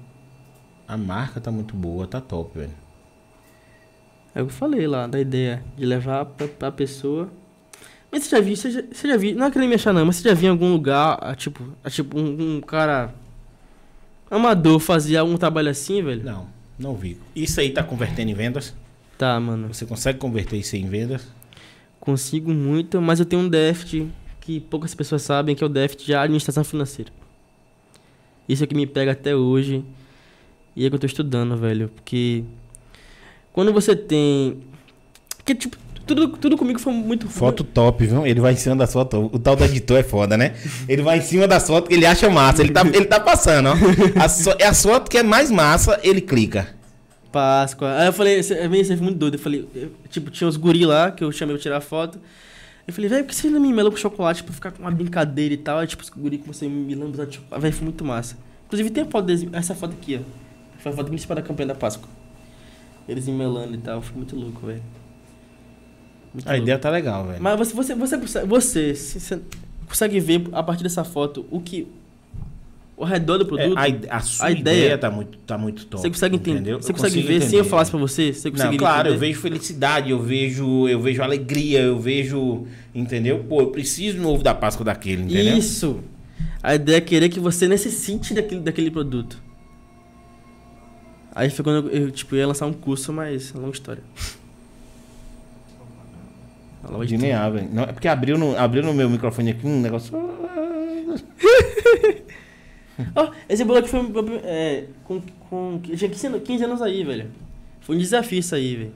A 0.88 0.95
marca 0.95 1.41
tá 1.41 1.52
muito 1.52 1.76
boa, 1.76 2.07
tá 2.07 2.22
top, 2.22 2.57
velho. 2.57 2.72
É 4.34 4.41
o 4.41 4.45
que 4.45 4.52
eu 4.52 4.56
falei 4.56 4.88
lá, 4.88 5.07
da 5.07 5.19
ideia 5.19 5.64
de 5.76 5.85
levar 5.85 6.23
pra, 6.26 6.48
pra 6.48 6.72
pessoa. 6.72 7.30
Mas 8.11 8.23
você 8.23 8.35
já 8.35 8.41
viu, 8.41 8.56
você 8.56 8.72
já, 8.72 8.81
você 8.89 9.07
já 9.07 9.18
viu, 9.18 9.35
não 9.35 9.48
é 9.48 9.52
querendo 9.52 9.69
me 9.69 9.76
achar 9.76 9.91
não, 9.91 10.06
mas 10.06 10.18
você 10.18 10.30
já 10.30 10.35
viu 10.35 10.48
em 10.48 10.52
algum 10.52 10.72
lugar, 10.72 11.18
ah, 11.22 11.35
tipo, 11.35 11.73
ah, 11.84 11.89
tipo 11.89 12.18
um, 12.18 12.57
um 12.57 12.61
cara 12.61 13.14
amador 14.31 14.80
fazer 14.80 15.18
algum 15.18 15.35
trabalho 15.38 15.69
assim, 15.69 16.02
velho? 16.02 16.23
Não, 16.23 16.48
não 16.78 16.95
vi. 16.95 17.18
Isso 17.36 17.60
aí 17.60 17.72
tá 17.72 17.84
convertendo 17.84 18.32
em 18.32 18.34
vendas? 18.34 18.76
Tá, 19.18 19.40
mano. 19.40 19.74
Você 19.74 19.86
consegue 19.86 20.20
converter 20.20 20.58
isso 20.58 20.76
em 20.76 20.88
vendas? 20.88 21.28
Consigo 21.99 22.52
muito, 22.54 23.02
mas 23.02 23.20
eu 23.20 23.26
tenho 23.26 23.41
um 23.41 23.49
déficit 23.49 24.08
que 24.40 24.60
poucas 24.60 24.94
pessoas 24.94 25.24
sabem, 25.24 25.56
que 25.56 25.64
é 25.64 25.66
o 25.66 25.70
déficit 25.70 26.06
de 26.06 26.16
administração 26.16 26.64
financeira. 26.64 27.12
Isso 28.48 28.64
é 28.64 28.66
o 28.66 28.68
que 28.68 28.76
me 28.76 28.88
pega 28.88 29.12
até 29.12 29.36
hoje. 29.36 29.84
E 30.76 30.86
é 30.86 30.90
que 30.90 30.95
eu 30.95 30.99
tô 30.99 31.08
estudando, 31.08 31.58
velho. 31.58 31.90
Porque 31.90 32.44
quando 33.52 33.74
você 33.74 33.95
tem. 33.95 34.62
Porque, 35.36 35.56
tipo, 35.56 35.76
tudo, 36.08 36.28
tudo 36.30 36.58
comigo 36.58 36.80
foi 36.80 36.94
muito. 36.94 37.28
Foto 37.30 37.64
top, 37.64 38.06
viu? 38.08 38.26
Ele 38.26 38.40
vai 38.40 38.54
em 38.54 38.56
cima 38.56 38.76
da 38.76 38.88
foto. 38.88 39.30
O 39.32 39.38
tal 39.38 39.56
do 39.56 39.64
editor 39.64 39.98
é 40.00 40.04
foda, 40.04 40.36
né? 40.38 40.54
Ele 40.88 41.02
vai 41.02 41.18
em 41.20 41.22
cima 41.22 41.48
das 41.48 41.68
fotos 41.68 41.90
que 41.90 41.94
ele 41.96 42.06
acha 42.06 42.30
massa. 42.30 42.62
Ele 42.62 42.72
tá, 42.72 42.82
ele 42.94 43.06
tá 43.06 43.20
passando, 43.20 43.70
ó. 43.70 43.74
A 44.24 44.28
so, 44.30 44.52
é 44.58 44.66
as 44.66 44.82
fotos 44.82 45.10
que 45.10 45.18
é 45.18 45.24
mais 45.24 45.52
massa, 45.52 46.00
ele 46.04 46.22
clica. 46.22 46.76
Páscoa. 47.32 47.94
Aí 48.00 48.08
eu 48.08 48.14
falei, 48.14 48.40
esse- 48.40 48.54
é 48.54 48.68
meio 48.68 48.82
isso, 48.82 48.94
é 48.94 48.96
muito 48.96 49.18
doido. 49.18 49.36
Eu 49.36 49.40
falei, 49.40 49.68
eu- 49.76 49.92
tipo, 50.10 50.32
tinha 50.32 50.48
uns 50.48 50.58
guri 50.58 50.86
lá 50.86 51.12
que 51.12 51.24
eu 51.24 51.32
chamei 51.32 51.56
pra 51.56 51.62
tirar 51.62 51.82
foto. 51.82 52.20
Eu 52.88 52.94
falei, 52.94 53.10
velho, 53.10 53.24
por 53.26 53.30
que 53.32 53.36
você 53.36 53.50
não 53.50 53.60
me 53.60 53.72
melou 53.74 53.92
com 53.92 53.98
chocolate 53.98 54.44
pra 54.44 54.54
ficar 54.54 54.72
com 54.72 54.82
uma 54.82 54.92
brincadeira 54.92 55.54
e 55.54 55.58
tal? 55.58 55.80
Aí, 55.80 55.88
tipo, 55.88 56.02
os 56.02 56.10
guri 56.10 56.38
que 56.38 56.48
você 56.48 56.68
me 56.70 56.96
lembra 56.96 57.26
de 57.26 57.36
chocolate. 57.36 57.62
Velho, 57.62 57.74
foi 57.74 57.84
muito 57.84 58.06
massa. 58.06 58.38
Inclusive, 58.66 58.90
tem 58.90 59.04
a 59.04 59.08
foto 59.08 59.26
deles, 59.26 59.46
essa 59.52 59.76
foto 59.76 59.92
aqui, 60.02 60.16
ó. 60.22 60.82
Foi 60.82 60.92
a 60.92 60.96
foto 60.96 61.08
principal 61.10 61.36
da 61.36 61.42
campanha 61.42 61.68
da 61.68 61.76
Páscoa. 61.76 62.08
Eles 63.10 63.28
me 63.28 63.34
melando 63.34 63.76
e 63.76 63.78
tal. 63.78 64.02
Foi 64.02 64.16
muito 64.16 64.36
louco, 64.36 64.66
velho. 64.66 64.82
Muito 66.38 66.47
A 66.47 66.51
louco. 66.51 66.64
ideia 66.64 66.77
tá 66.77 66.89
legal, 66.91 67.26
velho. 67.26 67.41
Mas 67.41 67.57
você, 67.57 67.73
você, 67.73 67.95
você, 67.95 68.18
consegue- 68.18 68.45
você, 68.47 68.93
se- 68.95 69.19
você 69.19 69.39
consegue 69.88 70.19
ver 70.19 70.43
a 70.51 70.61
partir 70.61 70.84
dessa 70.84 71.03
foto 71.03 71.45
o 71.49 71.59
que. 71.59 71.88
O 72.95 73.03
redor 73.03 73.38
do 73.39 73.43
É, 73.43 73.47
produto. 73.47 73.77
a, 73.77 73.88
ide- 73.89 74.07
a 74.09 74.19
sua 74.19 74.47
a 74.47 74.51
ideia, 74.51 74.76
ideia- 74.85 74.97
tá, 74.97 75.09
muito, 75.09 75.38
tá 75.39 75.57
muito 75.57 75.85
top. 75.88 76.01
você 76.01 76.09
consegue 76.09 76.35
entender? 76.35 76.59
entendeu? 76.59 76.81
Você 76.81 76.91
Eu 76.91 76.95
consegue 76.95 77.22
ver 77.22 77.41
se 77.41 77.47
entender. 77.47 77.59
eu 77.61 77.65
falasse 77.65 77.89
pra 77.91 77.99
você? 77.99 78.34
Você 78.34 78.47
Não, 78.49 78.51
conseguiria 78.55 78.80
claro, 78.80 79.07
eu 79.09 79.14
entender? 79.14 79.27
vejo 79.27 79.39
felicidade, 79.41 80.11
eu 80.11 80.19
vejo, 80.19 80.88
eu 80.88 80.99
vejo 81.01 81.22
alegria, 81.23 81.80
eu 81.81 81.99
vejo, 81.99 82.65
entendeu? 82.93 83.43
Pô, 83.47 83.61
eu 83.61 83.68
preciso 83.72 84.18
no 84.19 84.30
ovo 84.30 84.43
da 84.43 84.53
Páscoa 84.55 84.84
daquele, 84.85 85.23
entendeu? 85.23 85.57
Isso. 85.57 85.99
A 86.61 86.73
ideia 86.76 86.97
é 86.97 87.01
querer 87.01 87.30
que 87.30 87.39
você 87.39 87.68
necessite 87.68 88.34
daquele, 88.34 88.61
daquele 88.61 88.89
produto. 88.91 89.39
Aí 91.35 91.49
foi 91.51 91.64
quando 91.64 91.89
eu, 91.89 92.01
eu, 92.05 92.11
tipo, 92.11 92.35
ia 92.35 92.47
lançar 92.47 92.65
um 92.65 92.73
curso, 92.73 93.14
mas 93.14 93.51
é 93.51 93.53
uma 93.53 93.61
longa 93.65 93.73
história. 93.76 94.03
A 96.88 96.91
loja 96.91 97.18
De 97.18 97.18
velho. 97.18 97.69
Não, 97.72 97.84
é 97.84 97.88
porque 97.88 98.07
abriu 98.07 98.38
no, 98.38 98.57
abriu 98.57 98.81
no 98.81 98.93
meu 98.93 99.09
microfone 99.09 99.51
aqui 99.51 99.68
um 99.68 99.81
negócio. 99.81 100.14
Ó, 103.15 103.31
esse 103.47 103.64
bolo 103.64 103.80
aqui 103.80 103.89
foi 103.89 103.99
é, 104.43 104.85
com, 105.03 105.22
com. 105.49 105.80
Eu 105.88 105.97
tinha 105.97 106.09
15 106.09 106.27
anos, 106.27 106.41
15 106.43 106.64
anos 106.64 106.81
aí, 106.81 107.03
velho. 107.03 107.27
Foi 107.81 107.95
um 107.95 107.99
desafio 107.99 108.39
isso 108.39 108.55
aí, 108.55 108.76
velho. 108.76 108.91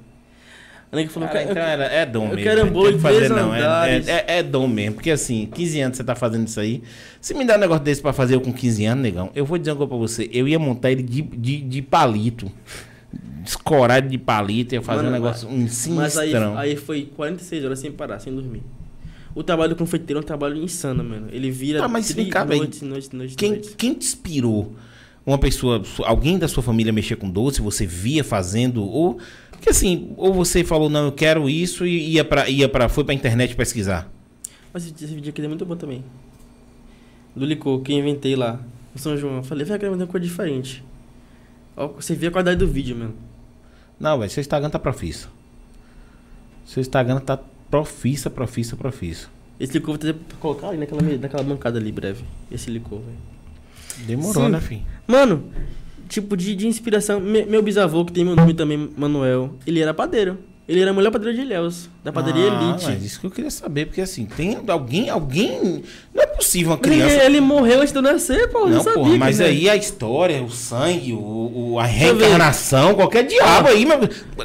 A 0.91 0.95
nega 0.95 1.09
falou, 1.09 1.29
Cara, 1.29 1.43
"Eu 1.43 1.51
então 1.51 1.63
era, 1.63 1.83
é 1.85 2.05
dom 2.05 2.23
eu 2.23 2.29
mesmo. 2.35 2.43
quero 2.43 2.65
um 2.65 2.69
bolo 2.69 2.91
tem 2.91 2.99
que 2.99 3.07
de 3.07 3.15
três 3.15 3.29
não. 3.29 3.55
É, 3.55 3.59
andares. 3.59 4.07
é, 4.07 4.25
é, 4.27 4.39
é 4.39 4.43
dom 4.43 4.67
mesmo. 4.67 4.95
Porque 4.95 5.11
assim, 5.11 5.45
15 5.53 5.79
anos 5.81 5.97
você 5.97 6.03
tá 6.03 6.15
fazendo 6.15 6.47
isso 6.47 6.59
aí. 6.59 6.83
Se 7.21 7.33
me 7.33 7.45
dá 7.45 7.55
um 7.55 7.59
negócio 7.59 7.83
desse 7.83 8.01
pra 8.01 8.11
fazer 8.11 8.35
eu 8.35 8.41
com 8.41 8.51
15 8.51 8.85
anos, 8.85 9.01
negão, 9.03 9.29
eu 9.33 9.45
vou 9.45 9.57
dizer 9.57 9.71
uma 9.71 9.77
coisa 9.77 9.89
pra 9.89 9.97
você. 9.97 10.29
Eu 10.33 10.47
ia 10.47 10.59
montar 10.59 10.91
ele 10.91 11.03
de, 11.03 11.21
de, 11.21 11.61
de 11.61 11.81
palito. 11.81 12.51
Escorado 13.45 14.07
de 14.07 14.17
palito, 14.17 14.75
ia 14.75 14.81
fazer 14.81 15.03
Mano, 15.03 15.09
um 15.09 15.13
negócio 15.13 15.47
um 15.49 15.61
Mas 15.63 16.17
aí, 16.17 16.29
sinistrão. 16.29 16.57
aí 16.57 16.75
foi 16.75 17.09
46 17.15 17.65
horas 17.65 17.79
sem 17.79 17.91
parar, 17.91 18.19
sem 18.19 18.33
dormir. 18.33 18.61
O 19.33 19.43
trabalho 19.43 19.69
do 19.69 19.75
confeiteiro 19.77 20.19
é 20.19 20.21
um 20.21 20.25
trabalho 20.25 20.57
insano, 20.57 21.03
mano. 21.03 21.27
Ele 21.31 21.49
vira 21.49 21.79
Tá, 21.79 21.87
mas 21.87 22.11
vem 22.11 22.29
cá, 22.29 22.45
noite, 22.45 22.83
noite, 22.83 23.15
noite, 23.15 23.35
Quem, 23.35 23.51
noite. 23.51 23.75
quem 23.77 23.93
te 23.93 24.05
inspirou? 24.05 24.75
Uma 25.25 25.37
pessoa, 25.37 25.81
alguém 26.03 26.37
da 26.37 26.47
sua 26.47 26.63
família 26.63 26.91
mexer 26.91 27.15
com 27.15 27.29
doce, 27.29 27.61
você 27.61 27.85
via 27.85 28.23
fazendo, 28.23 28.83
ou. 28.83 29.19
Porque 29.51 29.69
assim, 29.69 30.11
ou 30.17 30.33
você 30.33 30.63
falou, 30.63 30.89
não, 30.89 31.05
eu 31.05 31.11
quero 31.11 31.47
isso 31.49 31.85
e 31.85 32.13
ia 32.13 32.25
pra, 32.25 32.49
ia 32.49 32.67
pra, 32.67 32.89
foi 32.89 33.03
pra 33.03 33.13
internet 33.13 33.55
pesquisar. 33.55 34.11
Mas 34.73 34.85
esse 34.85 35.05
vídeo 35.05 35.29
aqui 35.29 35.41
é 35.41 35.47
muito 35.47 35.65
bom 35.65 35.75
também. 35.75 36.03
Do 37.35 37.45
licor, 37.45 37.81
que 37.81 37.93
eu 37.93 37.99
inventei 37.99 38.35
lá. 38.35 38.59
No 38.93 38.99
São 38.99 39.15
João. 39.15 39.37
Eu 39.37 39.43
falei, 39.43 39.65
quero 39.65 39.79
fazer 39.91 40.03
uma 40.03 40.07
coisa 40.07 40.25
diferente. 40.25 40.83
Você 41.75 42.13
vê 42.15 42.27
a 42.27 42.31
qualidade 42.31 42.59
do 42.59 42.67
vídeo, 42.67 42.95
mano. 42.95 43.13
Não, 43.99 44.19
velho, 44.19 44.29
seu 44.31 44.41
Instagram 44.41 44.69
tá 44.69 44.79
profissa. 44.79 45.27
Seu 46.65 46.81
Instagram 46.81 47.19
tá 47.19 47.39
profissa, 47.69 48.29
profissa, 48.29 48.75
profissa. 48.75 49.27
Esse 49.59 49.73
licor 49.73 49.89
vou 49.93 49.97
trazer 49.97 50.13
pra 50.15 50.37
colocar 50.39 50.69
ali 50.69 50.77
naquela, 50.77 51.01
naquela 51.01 51.43
bancada 51.43 51.77
ali, 51.79 51.91
breve. 51.91 52.23
Esse 52.51 52.69
licor, 52.71 52.99
velho. 52.99 54.05
Demorou, 54.07 54.45
Sim. 54.45 54.51
né, 54.51 54.59
filho? 54.59 54.81
Mano, 55.07 55.43
tipo 56.09 56.35
de, 56.35 56.55
de 56.55 56.67
inspiração. 56.67 57.19
me- 57.19 57.45
meu 57.45 57.61
bisavô, 57.61 58.03
que 58.05 58.11
tem 58.11 58.25
meu 58.25 58.35
nome 58.35 58.53
também, 58.53 58.89
Manuel, 58.97 59.53
ele 59.67 59.79
era 59.79 59.93
padeiro. 59.93 60.39
Ele 60.71 60.81
era 60.81 60.91
o 60.93 60.95
melhor 60.95 61.11
padeiro 61.11 61.35
de 61.35 61.41
Ilhéus, 61.41 61.89
da 62.01 62.13
padaria 62.13 62.49
Ah, 62.49 62.63
Elite. 62.63 62.85
Mas 62.85 63.03
isso 63.03 63.19
que 63.19 63.25
eu 63.25 63.31
queria 63.31 63.51
saber, 63.51 63.87
porque 63.87 63.99
assim, 63.99 64.25
tem 64.25 64.57
alguém, 64.67 65.09
alguém. 65.09 65.83
Não 66.13 66.23
é 66.23 66.27
possível 66.27 66.71
uma 66.71 66.77
Mas 66.81 66.87
ele, 66.91 67.01
criança. 67.03 67.25
ele 67.25 67.41
morreu 67.41 67.79
antes 67.81 67.91
de 67.91 67.97
eu 67.97 68.01
nascer, 68.01 68.47
pô. 68.49 68.59
eu 68.59 68.69
Não, 68.69 68.83
sabia 68.83 68.93
porra, 69.03 69.17
mas 69.17 69.41
aí 69.41 69.69
a 69.69 69.75
história, 69.75 70.41
o 70.41 70.49
sangue, 70.49 71.11
o, 71.11 71.17
o- 71.73 71.79
a 71.79 71.83
reencarnação, 71.83 72.95
qualquer 72.95 73.23
diabo 73.25 73.67
aí, 73.67 73.85
meu. 73.85 73.99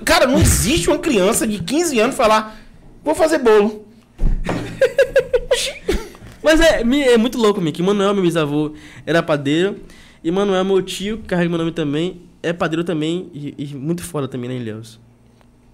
Cara, 0.05 0.27
não 0.27 0.39
existe 0.39 0.89
uma 0.89 0.99
criança 0.99 1.47
de 1.47 1.63
15 1.63 2.01
anos 2.01 2.17
falar, 2.17 2.59
vou 3.05 3.15
fazer 3.15 3.39
bolo. 3.39 3.87
Mas 6.43 6.61
é, 6.61 6.81
é 6.83 7.19
muito 7.19 7.39
louco, 7.39 7.61
Mickey. 7.61 7.83
Manuel, 7.83 8.15
meu 8.15 8.23
bisavô, 8.23 8.73
era 9.05 9.23
padeiro. 9.23 9.77
E 10.23 10.31
Manuel, 10.31 10.65
meu 10.65 10.81
tio, 10.83 11.19
que 11.19 11.25
carrega 11.25 11.49
meu 11.49 11.59
nome 11.59 11.73
também, 11.73 12.23
é 12.43 12.53
padeiro 12.53 12.85
também. 12.85 13.29
E, 13.35 13.55
e 13.59 13.67
muito 13.75 14.03
foda 14.03 14.29
também, 14.29 14.49
né, 14.51 14.57
Ilhéus. 14.57 14.99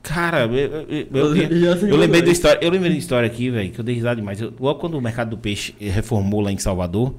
Cara, 0.03 0.45
eu, 0.47 0.55
eu, 0.55 0.87
eu- 0.91 1.37
Eu- 1.37 1.77
eu 1.89 1.97
lembrei 1.97 2.23
da 2.23 2.31
história, 2.33 2.59
eu 2.61 2.71
lembrei 2.71 2.93
da 2.93 2.99
história 2.99 3.27
aqui, 3.27 3.51
velho, 3.51 3.71
que 3.71 3.79
eu 3.79 3.85
dei 3.85 3.95
risada 3.95 4.17
demais. 4.17 4.41
Logo 4.41 4.75
quando 4.81 4.95
o 4.95 5.01
mercado 5.01 5.31
do 5.31 5.39
peixe 5.39 5.75
reformou 5.79 6.41
lá 6.41 6.51
em 6.51 6.59
Salvador, 6.59 7.15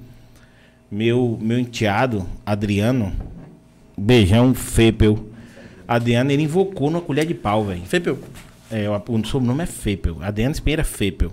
meu 0.92 1.38
meu 1.42 1.58
enteado, 1.58 2.26
Adriano, 2.46 3.14
beijão 3.98 4.54
Fepel. 4.54 5.28
Adriano, 5.88 6.32
ele 6.32 6.44
invocou 6.44 6.90
numa 6.90 7.02
colher 7.02 7.26
de 7.26 7.34
pau, 7.34 7.64
velho. 7.66 7.82
Fepeu. 7.86 8.20
É, 8.72 8.90
o, 8.90 8.94
o 8.96 9.26
sobrenome 9.26 9.64
é 9.64 9.66
Fepel. 9.66 10.18
Adriano 10.22 10.54
Espinheira 10.54 10.84
Fepel. 10.84 11.32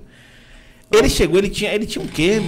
Ele 0.92 1.08
chegou, 1.08 1.38
ele 1.38 1.48
tinha, 1.48 1.72
ele 1.72 1.86
tinha 1.86 2.04
o 2.04 2.08
quê? 2.08 2.40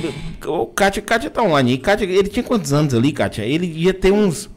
O 0.46 0.66
Kátia, 0.66 1.00
Kátia 1.00 1.30
tá 1.30 1.42
online. 1.42 1.78
Kátia, 1.78 2.04
ele 2.04 2.28
tinha 2.28 2.42
quantos 2.42 2.72
anos 2.72 2.92
ali, 2.92 3.12
Kátia? 3.12 3.42
Ele 3.44 3.66
devia 3.68 3.94
ter 3.94 4.12
uns. 4.12 4.50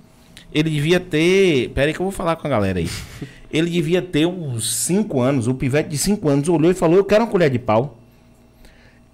Ele 0.52 0.70
devia 0.72 1.00
ter. 1.00 1.70
Pera 1.70 1.88
aí 1.88 1.94
que 1.94 2.00
eu 2.00 2.04
vou 2.06 2.12
falar 2.12 2.36
com 2.36 2.48
a 2.48 2.50
galera 2.50 2.80
aí. 2.80 2.90
Ele 3.52 3.70
devia 3.70 4.02
ter 4.02 4.26
uns 4.26 4.74
5 4.76 5.22
anos. 5.22 5.48
O 5.48 5.54
pivete 5.54 5.90
de 5.90 5.98
5 5.98 6.28
anos 6.28 6.50
olhou 6.50 6.72
e 6.72 6.74
falou: 6.74 6.98
Eu 6.98 7.06
quero 7.06 7.24
uma 7.24 7.30
colher 7.30 7.50
de 7.50 7.60
pau. 7.60 7.98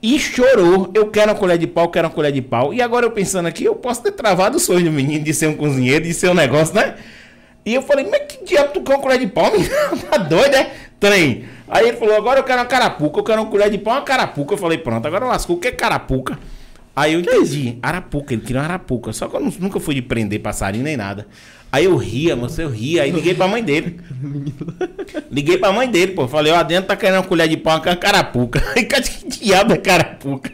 E 0.02 0.18
chorou. 0.20 0.90
Eu 0.96 1.10
quero 1.12 1.32
uma 1.32 1.38
colher 1.38 1.58
de 1.58 1.68
pau, 1.68 1.90
quero 1.90 2.08
uma 2.08 2.14
colher 2.14 2.32
de 2.32 2.42
pau. 2.42 2.74
E 2.74 2.82
agora 2.82 3.06
eu 3.06 3.12
pensando 3.12 3.48
aqui, 3.48 3.64
eu 3.66 3.76
posso 3.76 4.02
ter 4.02 4.12
travado 4.14 4.58
o 4.58 4.60
sonho 4.60 4.86
do 4.86 4.92
menino 4.92 5.24
de 5.24 5.34
ser 5.34 5.48
um 5.48 5.56
cozinheiro, 5.56 6.04
de 6.06 6.14
ser 6.14 6.30
um 6.30 6.34
negócio, 6.34 6.74
né? 6.74 6.96
E 7.64 7.76
eu 7.76 7.84
falei, 7.84 8.08
mas 8.10 8.22
que 8.24 8.44
diabo 8.44 8.74
tu 8.74 8.82
quer 8.82 8.96
uma 8.96 9.02
colher 9.02 9.20
de 9.20 9.28
pau, 9.28 9.52
menino? 9.54 9.70
tá 10.10 10.18
doido, 10.18 10.56
é? 10.56 10.72
Trem. 11.00 11.46
Aí 11.68 11.88
ele 11.90 11.98
falou, 11.98 12.16
agora 12.16 12.40
eu 12.40 12.44
quero 12.44 12.60
uma 12.60 12.66
carapuca, 12.66 13.20
eu 13.20 13.24
quero 13.24 13.42
uma 13.44 13.52
colher 13.52 13.70
de 13.70 13.78
pau, 13.78 13.94
uma 13.94 14.02
carapuca. 14.02 14.56
Eu 14.56 14.58
falei, 14.58 14.80
pronto, 14.80 15.06
agora 15.06 15.26
lascou, 15.26 15.56
o 15.56 15.60
que 15.60 15.68
é 15.68 15.72
carapuca? 15.72 16.40
Aí 16.96 17.14
eu 17.14 17.20
entendi, 17.20 17.78
arapuca, 17.82 18.34
ele 18.34 18.42
queria 18.42 18.60
uma 18.62 18.66
arapuca. 18.66 19.14
Só 19.14 19.28
que 19.28 19.36
eu 19.36 19.40
nu- 19.40 19.54
nunca 19.60 19.80
fui 19.80 19.94
de 19.94 20.02
prender 20.02 20.40
passarinho 20.42 20.84
nem 20.84 20.98
nada. 20.98 21.28
Aí 21.72 21.86
eu 21.86 21.96
ria, 21.96 22.36
moço, 22.36 22.62
eu 22.62 22.70
ria. 22.70 23.04
Aí 23.04 23.12
liguei 23.12 23.34
pra 23.34 23.48
mãe 23.48 23.64
dele. 23.64 23.98
Liguei 25.32 25.58
pra 25.58 25.72
mãe 25.72 25.90
dele, 25.90 26.12
pô. 26.12 26.28
Falei, 26.28 26.52
ó, 26.52 26.62
dentro 26.64 26.88
tá 26.88 26.96
querendo 26.98 27.20
uma 27.20 27.24
colher 27.24 27.48
de 27.48 27.56
pau, 27.56 27.78
uma 27.78 27.96
carapuca. 27.96 28.62
Aí, 28.76 28.84
que 28.84 29.28
diabo 29.28 29.74
é 29.74 29.78
carapuca? 29.78 30.52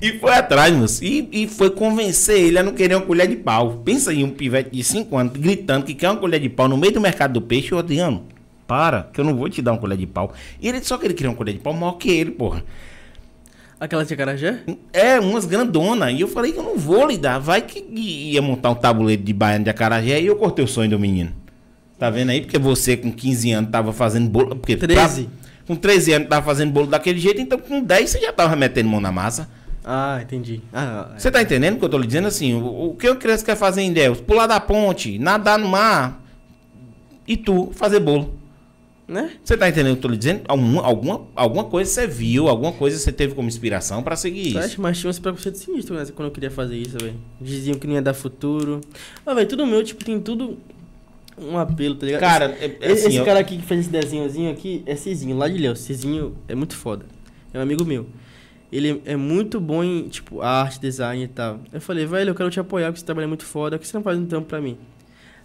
E 0.00 0.18
foi 0.18 0.32
atrás, 0.32 0.74
moço. 0.74 1.02
E, 1.02 1.28
e 1.32 1.46
foi 1.46 1.70
convencer 1.70 2.38
ele 2.38 2.58
a 2.58 2.62
não 2.62 2.72
querer 2.72 2.94
uma 2.94 3.06
colher 3.06 3.26
de 3.26 3.36
pau. 3.36 3.80
Pensa 3.84 4.10
aí, 4.10 4.22
um 4.24 4.30
pivete 4.30 4.70
de 4.70 4.82
5 4.82 5.16
anos 5.16 5.32
gritando 5.36 5.84
que 5.84 5.94
quer 5.94 6.10
uma 6.10 6.16
colher 6.16 6.40
de 6.40 6.48
pau 6.48 6.68
no 6.68 6.76
meio 6.76 6.92
do 6.92 7.00
mercado 7.00 7.34
do 7.34 7.42
peixe. 7.42 7.74
Adriano, 7.74 8.24
para, 8.66 9.04
que 9.12 9.20
eu 9.20 9.24
não 9.24 9.34
vou 9.34 9.48
te 9.48 9.62
dar 9.62 9.72
uma 9.72 9.78
colher 9.78 9.96
de 9.96 10.06
pau. 10.06 10.32
E 10.60 10.68
ele 10.68 10.82
só 10.82 10.98
que 10.98 11.06
ele 11.06 11.14
queria 11.14 11.30
uma 11.30 11.36
colher 11.36 11.54
de 11.54 11.60
pau 11.60 11.72
maior 11.72 11.92
que 11.92 12.10
ele, 12.10 12.30
porra. 12.30 12.64
Aquela 13.82 14.04
de 14.04 14.14
acarajé? 14.14 14.60
É, 14.92 15.18
umas 15.18 15.44
grandonas. 15.44 16.12
E 16.14 16.20
eu 16.20 16.28
falei 16.28 16.52
que 16.52 16.58
eu 16.58 16.62
não 16.62 16.78
vou 16.78 17.04
lhe 17.08 17.18
dar. 17.18 17.40
Vai 17.40 17.62
que 17.62 17.80
ia 17.96 18.40
montar 18.40 18.70
um 18.70 18.76
tabuleiro 18.76 19.20
de 19.24 19.32
baiano 19.32 19.64
de 19.64 19.70
acarajé 19.70 20.20
e 20.20 20.26
eu 20.26 20.36
cortei 20.36 20.64
o 20.64 20.68
sonho 20.68 20.88
do 20.88 21.00
menino. 21.00 21.32
Tá 21.98 22.08
vendo 22.08 22.30
aí? 22.30 22.42
Porque 22.42 22.58
você 22.60 22.96
com 22.96 23.10
15 23.10 23.50
anos 23.50 23.70
tava 23.72 23.92
fazendo 23.92 24.30
bolo. 24.30 24.54
Porque 24.54 24.76
13. 24.76 25.24
tá- 25.24 25.30
com 25.66 25.74
13 25.74 26.12
anos 26.12 26.28
tava 26.28 26.46
fazendo 26.46 26.70
bolo 26.70 26.86
daquele 26.86 27.18
jeito, 27.18 27.40
então 27.40 27.58
com 27.58 27.82
10 27.82 28.08
você 28.10 28.20
já 28.20 28.32
tava 28.32 28.54
metendo 28.54 28.88
mão 28.88 29.00
na 29.00 29.10
massa. 29.10 29.48
Ah, 29.84 30.20
entendi. 30.22 30.60
Ah, 30.72 31.08
Você 31.18 31.28
tá 31.28 31.42
entendendo 31.42 31.74
o 31.74 31.78
que 31.80 31.84
eu 31.84 31.88
tô 31.88 31.98
lhe 31.98 32.06
dizendo? 32.06 32.28
Assim, 32.28 32.54
o, 32.54 32.90
o 32.90 32.94
que 32.94 33.08
uma 33.08 33.16
criança 33.16 33.44
quer 33.44 33.56
fazer 33.56 33.82
em 33.82 33.92
Deus? 33.92 34.20
Pular 34.20 34.46
da 34.46 34.60
ponte, 34.60 35.18
nadar 35.18 35.58
no 35.58 35.66
mar. 35.66 36.22
E 37.26 37.36
tu, 37.36 37.72
fazer 37.74 37.98
bolo. 37.98 38.32
Né? 39.08 39.32
Você 39.44 39.56
tá 39.56 39.68
entendendo 39.68 39.92
o 39.92 39.96
que 39.96 39.98
eu 39.98 40.02
tô 40.02 40.08
lhe 40.08 40.16
dizendo? 40.16 40.42
Alguma, 40.48 40.82
alguma, 40.82 41.26
alguma 41.34 41.64
coisa 41.64 41.90
você 41.90 42.06
viu, 42.06 42.48
alguma 42.48 42.72
coisa 42.72 42.96
você 42.96 43.10
teve 43.12 43.34
como 43.34 43.48
inspiração 43.48 44.02
pra 44.02 44.14
seguir 44.16 44.48
isso. 44.48 44.58
Acho, 44.58 44.80
mas 44.80 44.98
tinha 44.98 45.10
uns 45.10 45.18
preconceitos 45.18 45.60
sinistros 45.60 45.98
né, 46.08 46.12
quando 46.14 46.28
eu 46.28 46.32
queria 46.32 46.50
fazer 46.50 46.76
isso, 46.76 46.96
velho. 46.98 47.14
Diziam 47.40 47.76
que 47.78 47.86
não 47.86 47.94
ia 47.94 48.02
dar 48.02 48.14
futuro. 48.14 48.80
Mas, 49.26 49.34
velho, 49.34 49.48
tudo 49.48 49.66
meu, 49.66 49.82
tipo, 49.82 50.04
tem 50.04 50.20
tudo 50.20 50.56
um 51.36 51.58
apelo, 51.58 51.94
tá 51.96 52.06
ligado? 52.06 52.20
Cara, 52.20 52.56
é, 52.60 52.64
é 52.64 52.92
esse, 52.92 52.92
assim, 52.92 53.08
esse 53.08 53.16
eu- 53.16 53.24
cara 53.24 53.40
aqui 53.40 53.56
que 53.56 53.62
fez 53.64 53.80
esse 53.80 53.90
desenhozinho 53.90 54.50
aqui 54.50 54.82
é 54.86 54.94
Cizinho, 54.94 55.36
lá 55.36 55.48
de 55.48 55.58
Léo. 55.58 55.74
Cizinho 55.76 56.36
é 56.48 56.54
muito 56.54 56.76
foda. 56.76 57.04
É 57.52 57.58
um 57.58 57.62
amigo 57.62 57.84
meu. 57.84 58.06
Ele 58.70 59.02
é 59.04 59.16
muito 59.16 59.60
bom 59.60 59.84
em, 59.84 60.08
tipo, 60.08 60.40
arte, 60.40 60.80
design 60.80 61.22
e 61.24 61.28
tal. 61.28 61.60
Eu 61.70 61.80
falei, 61.80 62.06
velho, 62.06 62.30
eu 62.30 62.34
quero 62.34 62.48
te 62.48 62.58
apoiar 62.58 62.86
porque 62.86 63.00
você 63.00 63.04
trabalha 63.04 63.28
muito 63.28 63.44
foda. 63.44 63.76
Por 63.76 63.82
que 63.82 63.88
você 63.88 63.96
não 63.96 64.02
faz 64.02 64.18
um 64.18 64.24
trampo 64.24 64.48
pra 64.48 64.60
mim? 64.62 64.78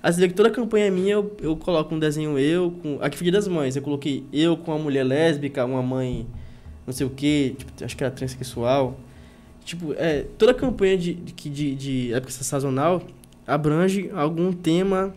As 0.01 0.15
vezes 0.15 0.31
que 0.31 0.37
toda 0.37 0.49
campanha 0.49 0.89
minha, 0.91 1.13
eu, 1.13 1.35
eu 1.41 1.55
coloco 1.55 1.93
um 1.93 1.99
desenho 1.99 2.37
eu 2.37 2.71
com... 2.81 2.99
Aqui 3.01 3.21
Dia 3.23 3.31
das 3.31 3.47
Mães. 3.47 3.75
Eu 3.75 3.81
coloquei 3.81 4.25
eu 4.31 4.55
com 4.55 4.71
uma 4.71 4.79
mulher 4.79 5.03
lésbica, 5.03 5.65
uma 5.65 5.81
mãe 5.81 6.27
não 6.87 6.93
sei 6.93 7.05
o 7.05 7.09
que, 7.09 7.53
tipo, 7.57 7.83
acho 7.83 7.97
que 7.97 8.03
era 8.03 8.13
transexual. 8.13 8.97
Tipo, 9.65 9.93
é, 9.97 10.25
toda 10.37 10.53
campanha 10.53 10.97
de, 10.97 11.13
de, 11.13 11.49
de, 11.49 11.75
de 11.75 12.13
época 12.13 12.31
sazonal 12.31 13.03
abrange 13.45 14.09
algum 14.13 14.53
tema 14.53 15.13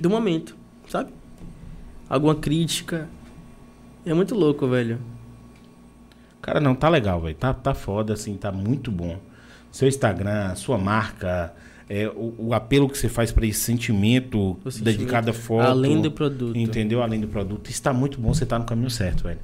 do 0.00 0.08
momento, 0.08 0.56
sabe? 0.88 1.12
Alguma 2.08 2.34
crítica. 2.34 3.08
É 4.06 4.14
muito 4.14 4.34
louco, 4.34 4.66
velho. 4.66 4.98
Cara, 6.40 6.60
não, 6.60 6.74
tá 6.74 6.88
legal, 6.88 7.20
velho. 7.20 7.34
Tá, 7.34 7.52
tá 7.52 7.74
foda, 7.74 8.14
assim, 8.14 8.34
tá 8.36 8.50
muito 8.50 8.90
bom. 8.90 9.18
Seu 9.70 9.86
Instagram, 9.86 10.54
sua 10.54 10.78
marca, 10.78 11.52
é, 11.88 12.08
o, 12.08 12.34
o 12.38 12.54
apelo 12.54 12.88
que 12.88 12.98
você 12.98 13.08
faz 13.08 13.30
pra 13.30 13.46
esse 13.46 13.60
sentimento, 13.60 14.56
O 14.64 14.70
sentimento 14.70 14.98
de 14.98 15.06
cada 15.06 15.32
foto. 15.32 15.66
Além 15.66 16.00
do 16.00 16.10
produto. 16.10 16.56
Entendeu? 16.56 17.02
Além 17.02 17.20
do 17.20 17.28
produto. 17.28 17.70
Isso 17.70 17.82
tá 17.82 17.92
muito 17.92 18.20
bom, 18.20 18.34
você 18.34 18.44
tá 18.44 18.58
no 18.58 18.64
caminho 18.64 18.90
certo, 18.90 19.24
velho. 19.24 19.38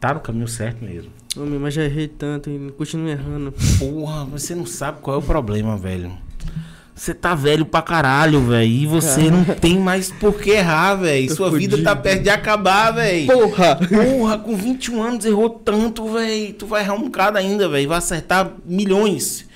Tá 0.00 0.12
no 0.12 0.20
caminho 0.20 0.48
certo 0.48 0.84
mesmo. 0.84 1.10
Homem, 1.36 1.58
mas 1.58 1.74
já 1.74 1.84
errei 1.84 2.08
tanto 2.08 2.50
e 2.50 2.72
continuo 2.72 3.08
errando. 3.08 3.52
Porra, 3.78 4.24
você 4.24 4.54
não 4.54 4.66
sabe 4.66 5.00
qual 5.00 5.16
é 5.16 5.18
o 5.18 5.22
problema, 5.22 5.76
velho. 5.76 6.12
Você 6.94 7.12
tá 7.12 7.34
velho 7.34 7.66
pra 7.66 7.82
caralho, 7.82 8.40
velho. 8.40 8.70
E 8.70 8.86
você 8.86 9.30
não 9.30 9.44
tem 9.44 9.78
mais 9.78 10.10
por 10.10 10.40
que 10.40 10.50
errar, 10.50 10.94
velho. 10.94 11.34
Sua 11.34 11.50
vida 11.50 11.76
tá 11.82 11.90
fudido. 11.90 12.02
perto 12.02 12.22
de 12.22 12.30
acabar, 12.30 12.90
velho. 12.90 13.26
Porra! 13.26 13.76
Porra, 13.76 14.38
com 14.38 14.56
21 14.56 15.02
anos 15.02 15.24
errou 15.26 15.50
tanto, 15.50 16.10
velho. 16.10 16.54
Tu 16.54 16.66
vai 16.66 16.82
errar 16.82 16.94
um 16.94 17.02
bocado 17.02 17.36
ainda, 17.36 17.68
velho. 17.68 17.86
Vai 17.86 17.98
acertar 17.98 18.50
milhões. 18.64 19.46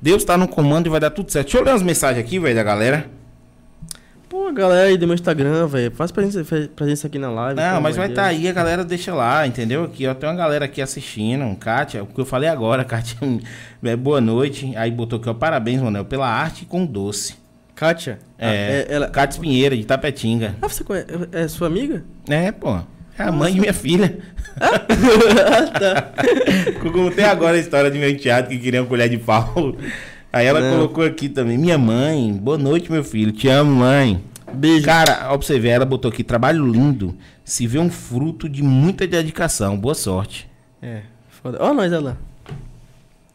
Deus 0.00 0.24
tá 0.24 0.36
no 0.36 0.48
comando 0.48 0.86
e 0.86 0.90
vai 0.90 1.00
dar 1.00 1.10
tudo 1.10 1.30
certo. 1.30 1.46
Deixa 1.46 1.58
eu 1.58 1.64
ler 1.64 1.72
umas 1.72 1.82
mensagens 1.82 2.24
aqui, 2.24 2.38
velho, 2.38 2.54
da 2.54 2.62
galera. 2.62 3.06
Pô, 4.28 4.50
galera 4.52 4.88
aí 4.88 4.96
do 4.96 5.06
meu 5.06 5.14
Instagram, 5.14 5.66
velho. 5.66 5.90
Faz 5.90 6.12
presença, 6.12 6.44
presença 6.74 7.06
aqui 7.08 7.18
na 7.18 7.30
live. 7.30 7.60
Não, 7.60 7.80
mas 7.80 7.96
vai 7.96 8.08
estar 8.08 8.28
Deus. 8.28 8.38
aí, 8.40 8.48
a 8.48 8.52
galera 8.52 8.84
deixa 8.84 9.12
lá, 9.12 9.44
entendeu? 9.46 9.84
Aqui, 9.84 10.06
ó, 10.06 10.14
tem 10.14 10.28
uma 10.28 10.36
galera 10.36 10.64
aqui 10.66 10.80
assistindo, 10.80 11.54
Kátia, 11.56 12.02
o 12.04 12.06
que 12.06 12.20
eu 12.20 12.24
falei 12.24 12.48
agora, 12.48 12.84
Kátia, 12.86 13.18
é, 13.82 13.96
boa 13.96 14.20
noite. 14.20 14.72
Aí 14.76 14.90
botou 14.90 15.18
aqui, 15.18 15.28
ó, 15.28 15.34
parabéns, 15.34 15.82
Manel, 15.82 16.04
pela 16.04 16.28
arte 16.28 16.64
com 16.64 16.86
doce. 16.86 17.34
Kátia? 17.74 18.18
É, 18.38 18.46
Ah, 18.46 18.52
é 18.54 18.86
ela... 18.88 19.08
Kátia 19.08 19.40
Pinheira, 19.40 19.76
de 19.76 19.84
Tapetinga. 19.84 20.54
Ah, 20.62 20.68
você 20.68 20.84
conhece? 20.84 21.06
É 21.32 21.48
sua 21.48 21.66
amiga? 21.66 22.04
É, 22.28 22.52
pô, 22.52 22.78
é 23.20 23.28
a 23.28 23.32
mãe 23.32 23.52
de 23.52 23.60
minha 23.60 23.72
filha. 23.72 24.18
Como 26.80 27.10
tem 27.10 27.24
agora 27.24 27.56
a 27.56 27.60
história 27.60 27.90
de 27.90 27.98
meu 27.98 28.10
enteado 28.10 28.48
que 28.48 28.58
queria 28.58 28.82
uma 28.82 28.88
colher 28.88 29.08
de 29.08 29.18
pau. 29.18 29.74
Aí 30.32 30.46
ela 30.46 30.60
Não. 30.60 30.76
colocou 30.76 31.04
aqui 31.04 31.28
também, 31.28 31.58
minha 31.58 31.76
mãe, 31.76 32.32
boa 32.32 32.56
noite, 32.56 32.90
meu 32.90 33.02
filho, 33.02 33.32
te 33.32 33.48
amo, 33.48 33.74
mãe. 33.74 34.22
Beijo. 34.52 34.84
Cara, 34.84 35.28
ó, 35.30 35.38
pra 35.38 35.46
você 35.46 35.58
ver, 35.58 35.70
ela 35.70 35.84
botou 35.84 36.10
aqui, 36.10 36.24
trabalho 36.24 36.66
lindo, 36.66 37.14
se 37.44 37.66
vê 37.66 37.78
um 37.78 37.90
fruto 37.90 38.48
de 38.48 38.62
muita 38.62 39.06
dedicação, 39.06 39.78
boa 39.78 39.94
sorte. 39.94 40.48
É, 40.80 41.02
foda. 41.28 41.58
Ó 41.60 41.74
nós, 41.74 41.92
olha 41.92 42.00
lá. 42.00 42.16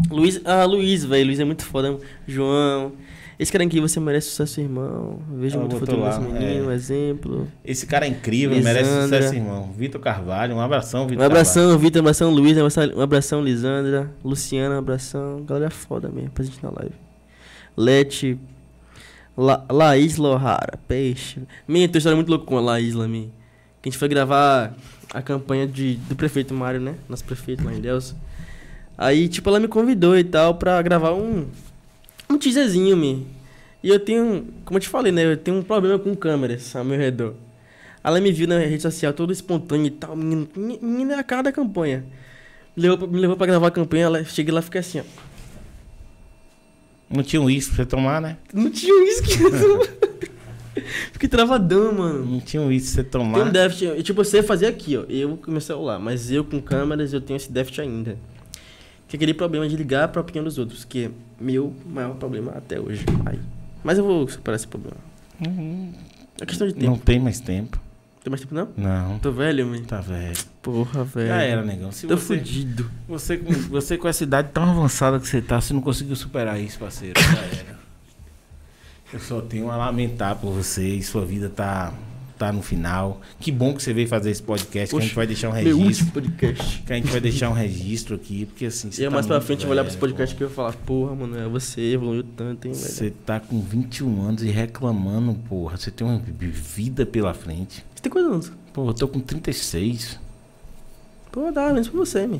Luiz, 0.09 0.41
ah, 0.45 0.65
Luiz, 0.65 1.05
velho. 1.05 1.27
Luiz 1.27 1.39
é 1.39 1.45
muito 1.45 1.63
foda. 1.63 1.97
João. 2.27 2.93
Esse 3.37 3.51
cara 3.51 3.63
aqui, 3.65 3.81
você 3.81 3.99
merece 3.99 4.29
sucesso, 4.29 4.61
irmão. 4.61 5.19
Vejo 5.33 5.57
Ela 5.57 5.65
muito 5.65 5.79
futuro 5.79 6.05
nesse 6.05 6.19
lá, 6.19 6.25
menino, 6.25 6.63
é. 6.63 6.67
um 6.67 6.71
exemplo. 6.71 7.47
Esse 7.65 7.85
cara 7.85 8.05
é 8.05 8.09
incrível, 8.09 8.55
merece 8.61 8.89
Lisandra. 8.89 9.17
sucesso, 9.21 9.35
irmão. 9.35 9.73
Vitor 9.77 9.99
Carvalho, 9.99 10.55
um 10.55 10.61
abração, 10.61 11.03
Um 11.03 11.07
Vitor 11.07 11.25
abração, 11.25 11.77
Vitor, 11.77 11.99
um 11.99 12.03
abração, 12.03 12.31
Luiz, 12.31 12.57
um 12.57 13.01
abração, 13.01 13.39
um 13.41 13.43
Lisandra. 13.43 14.09
Luciana, 14.23 14.75
um 14.75 14.79
abração. 14.79 15.43
Galera 15.43 15.69
foda 15.69 16.07
mesmo, 16.09 16.29
presente 16.31 16.59
na 16.63 16.69
live. 16.69 16.95
Lete. 17.75 18.37
La, 19.37 19.65
Laís 19.69 20.15
Lohara, 20.15 20.79
peixe. 20.87 21.41
Minha, 21.67 21.89
tua 21.89 21.97
história 21.97 22.15
é 22.15 22.17
muito 22.17 22.29
louca 22.29 22.45
com 22.45 22.57
a 22.57 22.61
Laís, 22.61 22.93
Lamin. 22.93 23.31
Que 23.81 23.89
a 23.89 23.91
gente 23.91 23.99
foi 23.99 24.07
gravar 24.07 24.73
a 25.13 25.21
campanha 25.21 25.67
de, 25.67 25.95
do 26.07 26.15
prefeito 26.15 26.53
Mário, 26.53 26.79
né? 26.79 26.95
Nosso 27.09 27.25
prefeito 27.25 27.63
lá 27.65 27.73
em 27.73 27.81
Deus. 27.81 28.15
Aí, 28.97 29.27
tipo, 29.27 29.49
ela 29.49 29.59
me 29.59 29.67
convidou 29.67 30.17
e 30.17 30.23
tal 30.23 30.55
pra 30.55 30.81
gravar 30.81 31.11
um. 31.13 31.47
Um 32.29 32.37
teaserzinho, 32.37 32.95
me. 32.97 33.25
E 33.83 33.89
eu 33.89 33.99
tenho. 33.99 34.47
Como 34.65 34.77
eu 34.77 34.81
te 34.81 34.87
falei, 34.89 35.11
né? 35.11 35.25
Eu 35.25 35.37
tenho 35.37 35.57
um 35.57 35.61
problema 35.63 35.99
com 35.99 36.15
câmeras 36.15 36.75
ao 36.75 36.83
meu 36.83 36.97
redor. 36.97 37.33
Ela 38.03 38.19
me 38.21 38.31
viu 38.31 38.47
na 38.47 38.59
rede 38.59 38.81
social 38.81 39.13
toda 39.13 39.31
espontânea 39.33 39.87
e 39.87 39.91
tal. 39.91 40.15
Menino, 40.15 40.47
menina 40.55 41.15
é 41.15 41.19
a 41.19 41.23
cara 41.23 41.43
da 41.43 41.51
campanha. 41.51 42.03
Me 42.75 42.83
levou, 42.83 42.97
pra- 42.97 43.07
me 43.07 43.19
levou 43.19 43.35
pra 43.37 43.47
gravar 43.47 43.67
a 43.67 43.71
campanha. 43.71 44.05
Ela, 44.05 44.23
cheguei 44.23 44.53
lá 44.53 44.59
e 44.59 44.63
fiquei 44.63 44.79
assim, 44.81 44.99
ó. 44.99 45.03
Não 47.09 47.23
tinha 47.23 47.41
um 47.41 47.45
uísque 47.45 47.75
pra 47.75 47.83
você 47.83 47.89
tomar, 47.89 48.19
né? 48.21 48.37
Não 48.53 48.69
tinha 48.69 48.93
uísque. 48.93 49.37
fiquei 51.13 51.29
travadão, 51.29 51.93
mano. 51.93 52.25
Não 52.25 52.39
tinha 52.39 52.61
um 52.61 52.67
uísque 52.67 52.93
pra 52.95 53.03
você 53.03 53.09
Tem 53.09 53.21
um 53.21 53.23
tomar. 53.33 53.51
déficit. 53.51 54.03
Tipo, 54.03 54.23
você 54.23 54.41
fazia 54.43 54.69
aqui, 54.69 54.97
ó. 54.97 55.03
Eu 55.09 55.37
com 55.37 55.51
meu 55.51 55.61
celular. 55.61 55.99
Mas 55.99 56.31
eu 56.31 56.43
com 56.43 56.59
câmeras, 56.61 57.13
eu 57.13 57.21
tenho 57.21 57.37
esse 57.37 57.51
déficit 57.51 57.81
ainda. 57.81 58.17
Que 59.07 59.15
é 59.15 59.17
aquele 59.17 59.33
problema 59.33 59.67
de 59.67 59.75
ligar 59.75 60.07
pra 60.09 60.21
opinião 60.21 60.43
dos 60.43 60.57
outros. 60.57 60.83
Que 60.85 61.05
é 61.05 61.11
meu 61.39 61.73
maior 61.85 62.15
problema 62.15 62.51
até 62.55 62.79
hoje. 62.79 63.05
Ai. 63.25 63.39
Mas 63.83 63.97
eu 63.97 64.03
vou 64.03 64.27
superar 64.27 64.55
esse 64.55 64.67
problema. 64.67 64.97
É 66.41 66.45
questão 66.45 66.67
de 66.67 66.73
tempo. 66.73 66.85
Não 66.87 66.97
tem 66.97 67.19
mais 67.19 67.39
tempo. 67.39 67.79
Tem 68.23 68.31
mais 68.31 68.41
tempo, 68.41 68.55
não? 68.55 68.69
Não, 68.75 69.19
Tô 69.19 69.31
velho, 69.31 69.67
man. 69.67 69.83
tá 69.83 70.01
velho. 70.01 70.35
Porra, 70.61 71.03
velho. 71.03 71.27
Já 71.27 71.41
era, 71.43 71.63
negão. 71.63 71.91
Se 71.91 72.07
Tô 72.07 72.17
você, 72.17 72.37
fudido. 72.39 72.89
você, 73.07 73.37
você 73.37 73.97
com 73.99 74.07
essa 74.07 74.23
idade 74.23 74.49
tão 74.51 74.63
avançada 74.63 75.19
que 75.19 75.27
você 75.27 75.41
tá, 75.43 75.61
você 75.61 75.73
não 75.73 75.81
conseguiu 75.81 76.15
superar 76.15 76.59
isso, 76.59 76.79
parceiro. 76.79 77.21
Já 77.21 77.41
era. 77.41 77.75
Eu 79.13 79.19
só 79.19 79.39
tenho 79.41 79.69
a 79.69 79.77
lamentar 79.77 80.35
por 80.37 80.51
você 80.51 80.95
e 80.95 81.03
sua 81.03 81.23
vida 81.23 81.47
tá, 81.49 81.93
tá 82.37 82.51
no 82.51 82.61
final. 82.61 83.21
Que 83.39 83.51
bom 83.51 83.73
que 83.73 83.81
você 83.83 83.93
veio 83.93 84.07
fazer 84.07 84.31
esse 84.31 84.41
podcast, 84.43 84.89
que 84.93 84.97
a 84.97 84.99
gente 85.01 85.09
Poxa, 85.09 85.15
vai 85.15 85.27
deixar 85.27 85.49
um 85.49 85.53
Meu 85.53 85.77
registro. 85.77 86.05
último 86.05 86.11
podcast. 86.11 86.81
Que 86.83 86.93
a 86.93 86.95
gente 86.95 87.07
vai 87.07 87.19
deixar 87.21 87.49
um 87.49 87.53
registro 87.53 88.15
aqui, 88.15 88.45
porque 88.45 88.65
assim. 88.65 88.89
E 88.97 89.03
tá 89.03 89.09
mais 89.09 89.25
pra 89.25 89.39
frente 89.41 89.61
eu 89.61 89.67
vou 89.67 89.71
olhar 89.73 89.83
pra 89.83 89.89
esse 89.91 89.97
podcast 89.99 90.35
que 90.35 90.43
eu 90.43 90.47
vou 90.47 90.55
falar, 90.55 90.73
porra, 90.73 91.15
mano, 91.15 91.37
é 91.37 91.47
você 91.47 91.81
evoluiu 91.93 92.23
tanto, 92.23 92.67
hein, 92.67 92.73
velho. 92.73 92.85
Você 92.85 93.09
tá 93.09 93.39
com 93.39 93.59
21 93.61 94.21
anos 94.21 94.43
e 94.43 94.49
reclamando, 94.49 95.33
porra. 95.47 95.77
Você 95.77 95.91
tem 95.91 96.05
uma 96.05 96.17
vi- 96.19 96.47
vida 96.47 97.05
pela 97.05 97.33
frente. 97.33 97.83
Você 97.95 98.01
tem 98.03 98.11
quantos 98.11 98.31
anos? 98.31 98.51
Pô, 98.73 98.87
eu 98.89 98.93
tô 98.93 99.07
com 99.07 99.19
36. 99.19 100.19
Pô, 101.31 101.51
dá, 101.51 101.67
menos 101.73 101.87
pra 101.87 101.97
você, 101.99 102.27
man. 102.27 102.39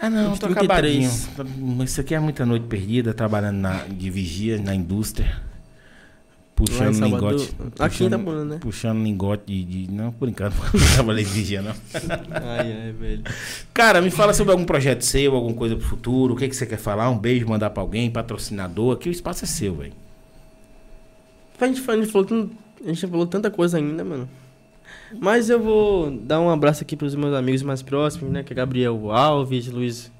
Ah, 0.00 0.08
não, 0.08 0.36
tô 0.36 0.46
33. 0.46 1.28
acabadinho. 1.36 1.74
Mas 1.76 1.90
Isso 1.90 2.00
aqui 2.00 2.14
é 2.14 2.20
muita 2.20 2.46
noite 2.46 2.66
perdida, 2.66 3.12
trabalhando 3.12 3.56
na, 3.56 3.82
de 3.84 4.08
vigia 4.10 4.56
na 4.56 4.74
indústria. 4.74 5.40
Puxando 6.66 6.94
Salvador. 6.94 7.32
lingote. 7.32 7.54
Aqui 7.78 7.98
puxando, 7.98 8.10
tá 8.10 8.18
bom, 8.18 8.32
né? 8.44 8.58
Puxando 8.60 9.02
lingote 9.02 9.44
de, 9.46 9.64
de- 9.86 9.92
Não, 9.92 10.10
por 10.12 10.28
enquanto, 10.28 10.54
não 10.74 10.86
trabalhei 10.94 11.24
de 11.24 11.30
vigia, 11.30 11.62
não. 11.62 11.70
Ai, 12.30 12.72
ai, 12.84 12.92
velho. 12.92 13.22
Cara, 13.72 14.00
me 14.00 14.10
fala 14.10 14.34
sobre 14.34 14.50
algum 14.52 14.64
projeto 14.64 15.02
seu, 15.02 15.34
alguma 15.34 15.54
coisa 15.54 15.76
pro 15.76 15.86
futuro. 15.86 16.34
O 16.34 16.36
que, 16.36 16.48
que 16.48 16.56
você 16.56 16.66
quer 16.66 16.78
falar? 16.78 17.08
Um 17.10 17.18
beijo, 17.18 17.46
mandar 17.48 17.70
pra 17.70 17.80
alguém, 17.82 18.10
patrocinador. 18.10 18.94
Aqui 18.94 19.08
o 19.08 19.12
espaço 19.12 19.44
é 19.44 19.46
seu, 19.46 19.74
velho. 19.76 19.92
A 21.60 21.66
gente, 21.66 21.88
a 21.90 21.96
gente 21.96 22.06
falou 22.12 22.50
a 22.84 22.88
gente 22.88 23.06
falou 23.06 23.26
tanta 23.26 23.50
coisa 23.50 23.78
ainda, 23.78 24.04
mano. 24.04 24.28
Mas 25.20 25.48
eu 25.50 25.60
vou 25.60 26.10
dar 26.10 26.40
um 26.40 26.50
abraço 26.50 26.82
aqui 26.82 26.96
pros 26.96 27.14
meus 27.14 27.34
amigos 27.34 27.62
mais 27.62 27.82
próximos, 27.82 28.30
né? 28.32 28.42
Que 28.42 28.52
é 28.52 28.56
Gabriel 28.56 29.10
Alves, 29.10 29.66
Luiz, 29.68 30.10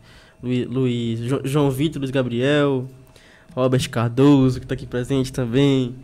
Luiz, 0.42 0.66
Luiz 0.66 1.18
Jo- 1.20 1.40
João 1.44 1.70
Vitor, 1.70 2.00
Luiz 2.00 2.10
Gabriel, 2.10 2.86
Robert 3.54 3.88
Cardoso, 3.90 4.60
que 4.60 4.66
tá 4.66 4.74
aqui 4.74 4.86
presente 4.86 5.32
também. 5.32 5.94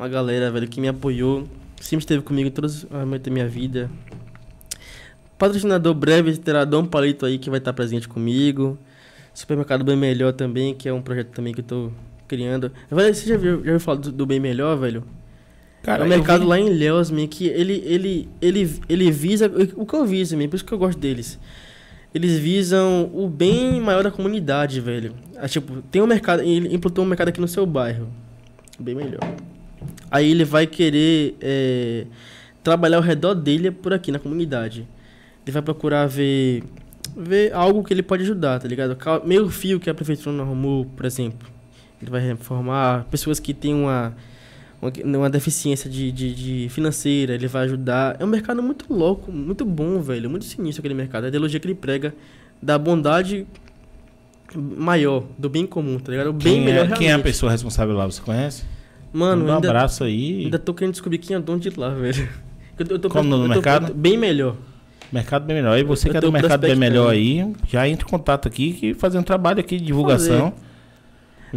Uma 0.00 0.08
galera, 0.08 0.50
velho, 0.50 0.66
que 0.66 0.80
me 0.80 0.88
apoiou. 0.88 1.46
Sempre 1.78 2.04
esteve 2.04 2.22
comigo 2.22 2.48
em 2.48 2.50
todos 2.50 2.84
os 2.84 2.90
momentos 2.90 3.26
da 3.26 3.30
minha 3.30 3.46
vida. 3.46 3.90
Patrocinador 5.36 5.92
breve 5.92 6.38
terá 6.38 6.64
Dom 6.64 6.86
Palito 6.86 7.26
aí, 7.26 7.36
que 7.36 7.50
vai 7.50 7.58
estar 7.58 7.74
presente 7.74 8.08
comigo. 8.08 8.78
Supermercado 9.34 9.84
Bem 9.84 9.98
Melhor 9.98 10.32
também, 10.32 10.74
que 10.74 10.88
é 10.88 10.92
um 10.94 11.02
projeto 11.02 11.28
também 11.32 11.52
que 11.52 11.60
eu 11.60 11.64
tô 11.64 11.90
criando. 12.26 12.72
Velho, 12.90 13.14
você 13.14 13.28
já 13.28 13.36
viu, 13.36 13.56
já 13.56 13.72
ouviu 13.72 13.80
falar 13.80 13.98
do, 13.98 14.10
do 14.10 14.24
Bem 14.24 14.40
Melhor, 14.40 14.74
velho? 14.78 15.04
Cara, 15.82 16.02
é 16.02 16.06
um 16.06 16.08
mercado 16.08 16.44
vi- 16.44 16.46
lá 16.46 16.58
em 16.58 16.70
man, 17.12 17.26
que 17.26 17.48
ele, 17.48 17.82
ele, 17.84 18.26
ele, 18.40 18.80
ele 18.88 19.10
visa. 19.10 19.52
O 19.76 19.84
que 19.84 19.94
eu 19.94 20.06
viso, 20.06 20.34
man, 20.34 20.48
por 20.48 20.56
isso 20.56 20.64
que 20.64 20.72
eu 20.72 20.78
gosto 20.78 20.98
deles. 20.98 21.38
Eles 22.14 22.38
visam 22.38 23.10
o 23.12 23.28
bem 23.28 23.78
maior 23.82 24.02
da 24.02 24.10
comunidade, 24.10 24.80
velho. 24.80 25.12
Ah, 25.36 25.46
tipo, 25.46 25.82
tem 25.90 26.00
um 26.00 26.06
mercado. 26.06 26.40
Ele 26.40 26.74
implantou 26.74 27.04
um 27.04 27.08
mercado 27.08 27.28
aqui 27.28 27.38
no 27.40 27.46
seu 27.46 27.66
bairro. 27.66 28.08
Bem 28.78 28.94
melhor. 28.94 29.20
Aí 30.10 30.30
ele 30.30 30.44
vai 30.44 30.66
querer 30.66 31.36
é, 31.40 32.06
trabalhar 32.62 32.96
ao 32.98 33.02
redor 33.02 33.34
dele 33.34 33.70
por 33.70 33.92
aqui, 33.92 34.10
na 34.10 34.18
comunidade. 34.18 34.86
Ele 35.44 35.52
vai 35.52 35.62
procurar 35.62 36.06
ver, 36.06 36.62
ver 37.16 37.52
algo 37.52 37.82
que 37.82 37.92
ele 37.94 38.02
pode 38.02 38.22
ajudar, 38.22 38.58
tá 38.60 38.68
ligado? 38.68 38.96
Meio 39.24 39.48
fio 39.48 39.80
que 39.80 39.88
a 39.88 39.94
prefeitura 39.94 40.34
não 40.36 40.44
arrumou, 40.44 40.84
por 40.84 41.06
exemplo. 41.06 41.48
Ele 42.00 42.10
vai 42.10 42.20
reformar. 42.20 43.06
Pessoas 43.10 43.38
que 43.40 43.52
têm 43.54 43.74
uma, 43.74 44.14
uma, 44.80 45.18
uma 45.18 45.30
deficiência 45.30 45.88
de, 45.88 46.10
de, 46.10 46.34
de 46.34 46.68
financeira, 46.70 47.34
ele 47.34 47.46
vai 47.46 47.64
ajudar. 47.64 48.16
É 48.18 48.24
um 48.24 48.28
mercado 48.28 48.62
muito 48.62 48.92
louco, 48.92 49.30
muito 49.30 49.64
bom, 49.64 50.00
velho. 50.00 50.28
Muito 50.28 50.44
sinistro 50.44 50.80
aquele 50.80 50.94
mercado. 50.94 51.24
A 51.24 51.28
ideologia 51.28 51.60
que 51.60 51.66
ele 51.66 51.74
prega 51.74 52.14
da 52.62 52.78
bondade 52.78 53.46
maior, 54.54 55.24
do 55.38 55.48
bem 55.48 55.66
comum, 55.66 55.98
tá 55.98 56.10
ligado? 56.10 56.28
O 56.28 56.32
bem 56.32 56.54
Quem, 56.54 56.64
melhor 56.64 56.86
é, 56.86 56.88
quem 56.88 57.06
é 57.06 57.10
a 57.10 57.12
realmente. 57.12 57.24
pessoa 57.24 57.52
responsável 57.52 57.94
lá? 57.94 58.06
Você 58.06 58.20
conhece? 58.20 58.64
Mano, 59.12 59.42
Manda 59.42 59.52
um 59.52 59.54
ainda, 59.56 59.68
abraço 59.68 60.04
aí. 60.04 60.44
ainda 60.44 60.58
tô 60.58 60.72
querendo 60.72 60.92
descobrir 60.92 61.18
quem 61.18 61.34
é 61.36 61.40
dono 61.40 61.58
de 61.60 61.70
lá, 61.70 61.90
velho. 61.90 62.28
Eu 62.78 62.86
tô, 62.86 62.94
eu 62.94 62.98
tô 62.98 63.08
Como 63.10 63.28
no 63.36 63.44
eu 63.44 63.48
mercado? 63.48 63.88
tô 63.88 63.92
bem 63.94 64.16
melhor. 64.16 64.56
Mercado 65.12 65.44
bem 65.44 65.56
melhor. 65.56 65.78
E 65.78 65.82
você 65.84 66.08
Eu 66.08 66.12
que 66.12 66.16
é 66.16 66.20
do 66.22 66.32
mercado 66.32 66.62
bem 66.62 66.74
melhor 66.74 67.10
aí, 67.10 67.52
já 67.68 67.86
entra 67.86 68.06
em 68.06 68.10
contato 68.10 68.48
aqui 68.48 68.72
que 68.72 68.94
fazer 68.94 69.18
um 69.18 69.22
trabalho 69.22 69.60
aqui 69.60 69.76
de 69.76 69.84
divulgação. 69.84 70.54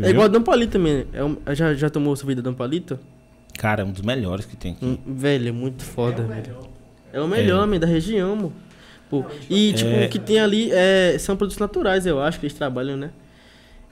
É 0.02 0.10
igual 0.10 0.26
a 0.26 0.28
Dom 0.28 0.42
Palito 0.42 0.74
também. 0.74 1.06
É 1.14 1.24
um- 1.24 1.38
já, 1.54 1.74
já 1.74 1.90
tomou 1.90 2.14
sua 2.18 2.28
vida 2.28 2.42
Dom 2.42 2.54
Palito? 2.54 3.00
Cara, 3.58 3.84
é 3.84 3.86
um 3.86 3.92
dos 3.92 4.02
melhores 4.02 4.46
que 4.46 4.58
tem 4.58 4.74
aqui. 4.74 4.86
Hum, 4.86 4.98
velho, 5.06 5.48
é 5.48 5.52
muito 5.54 5.84
foda, 5.84 6.24
É 6.24 6.26
o 6.26 6.28
velho. 6.28 6.42
melhor. 6.42 6.70
É 7.14 7.22
o 7.22 7.28
melhor, 7.28 7.68
man, 7.68 7.80
da 7.80 7.88
região, 7.88 8.36
mo. 8.36 8.54
Pô, 9.10 9.24
e, 9.50 9.72
tipo, 9.72 9.92
É. 9.92 10.08
o 10.08 10.10
que 10.10 10.20
tem 10.20 10.40
ali 10.42 10.72
é, 10.74 11.16
são 11.20 11.38
produtos 11.38 11.60
naturais, 11.60 12.06
eu 12.06 12.20
acho, 12.20 12.38
que 12.38 12.48
eles 12.48 12.58
trabalham, 12.58 12.98
né? 12.98 13.12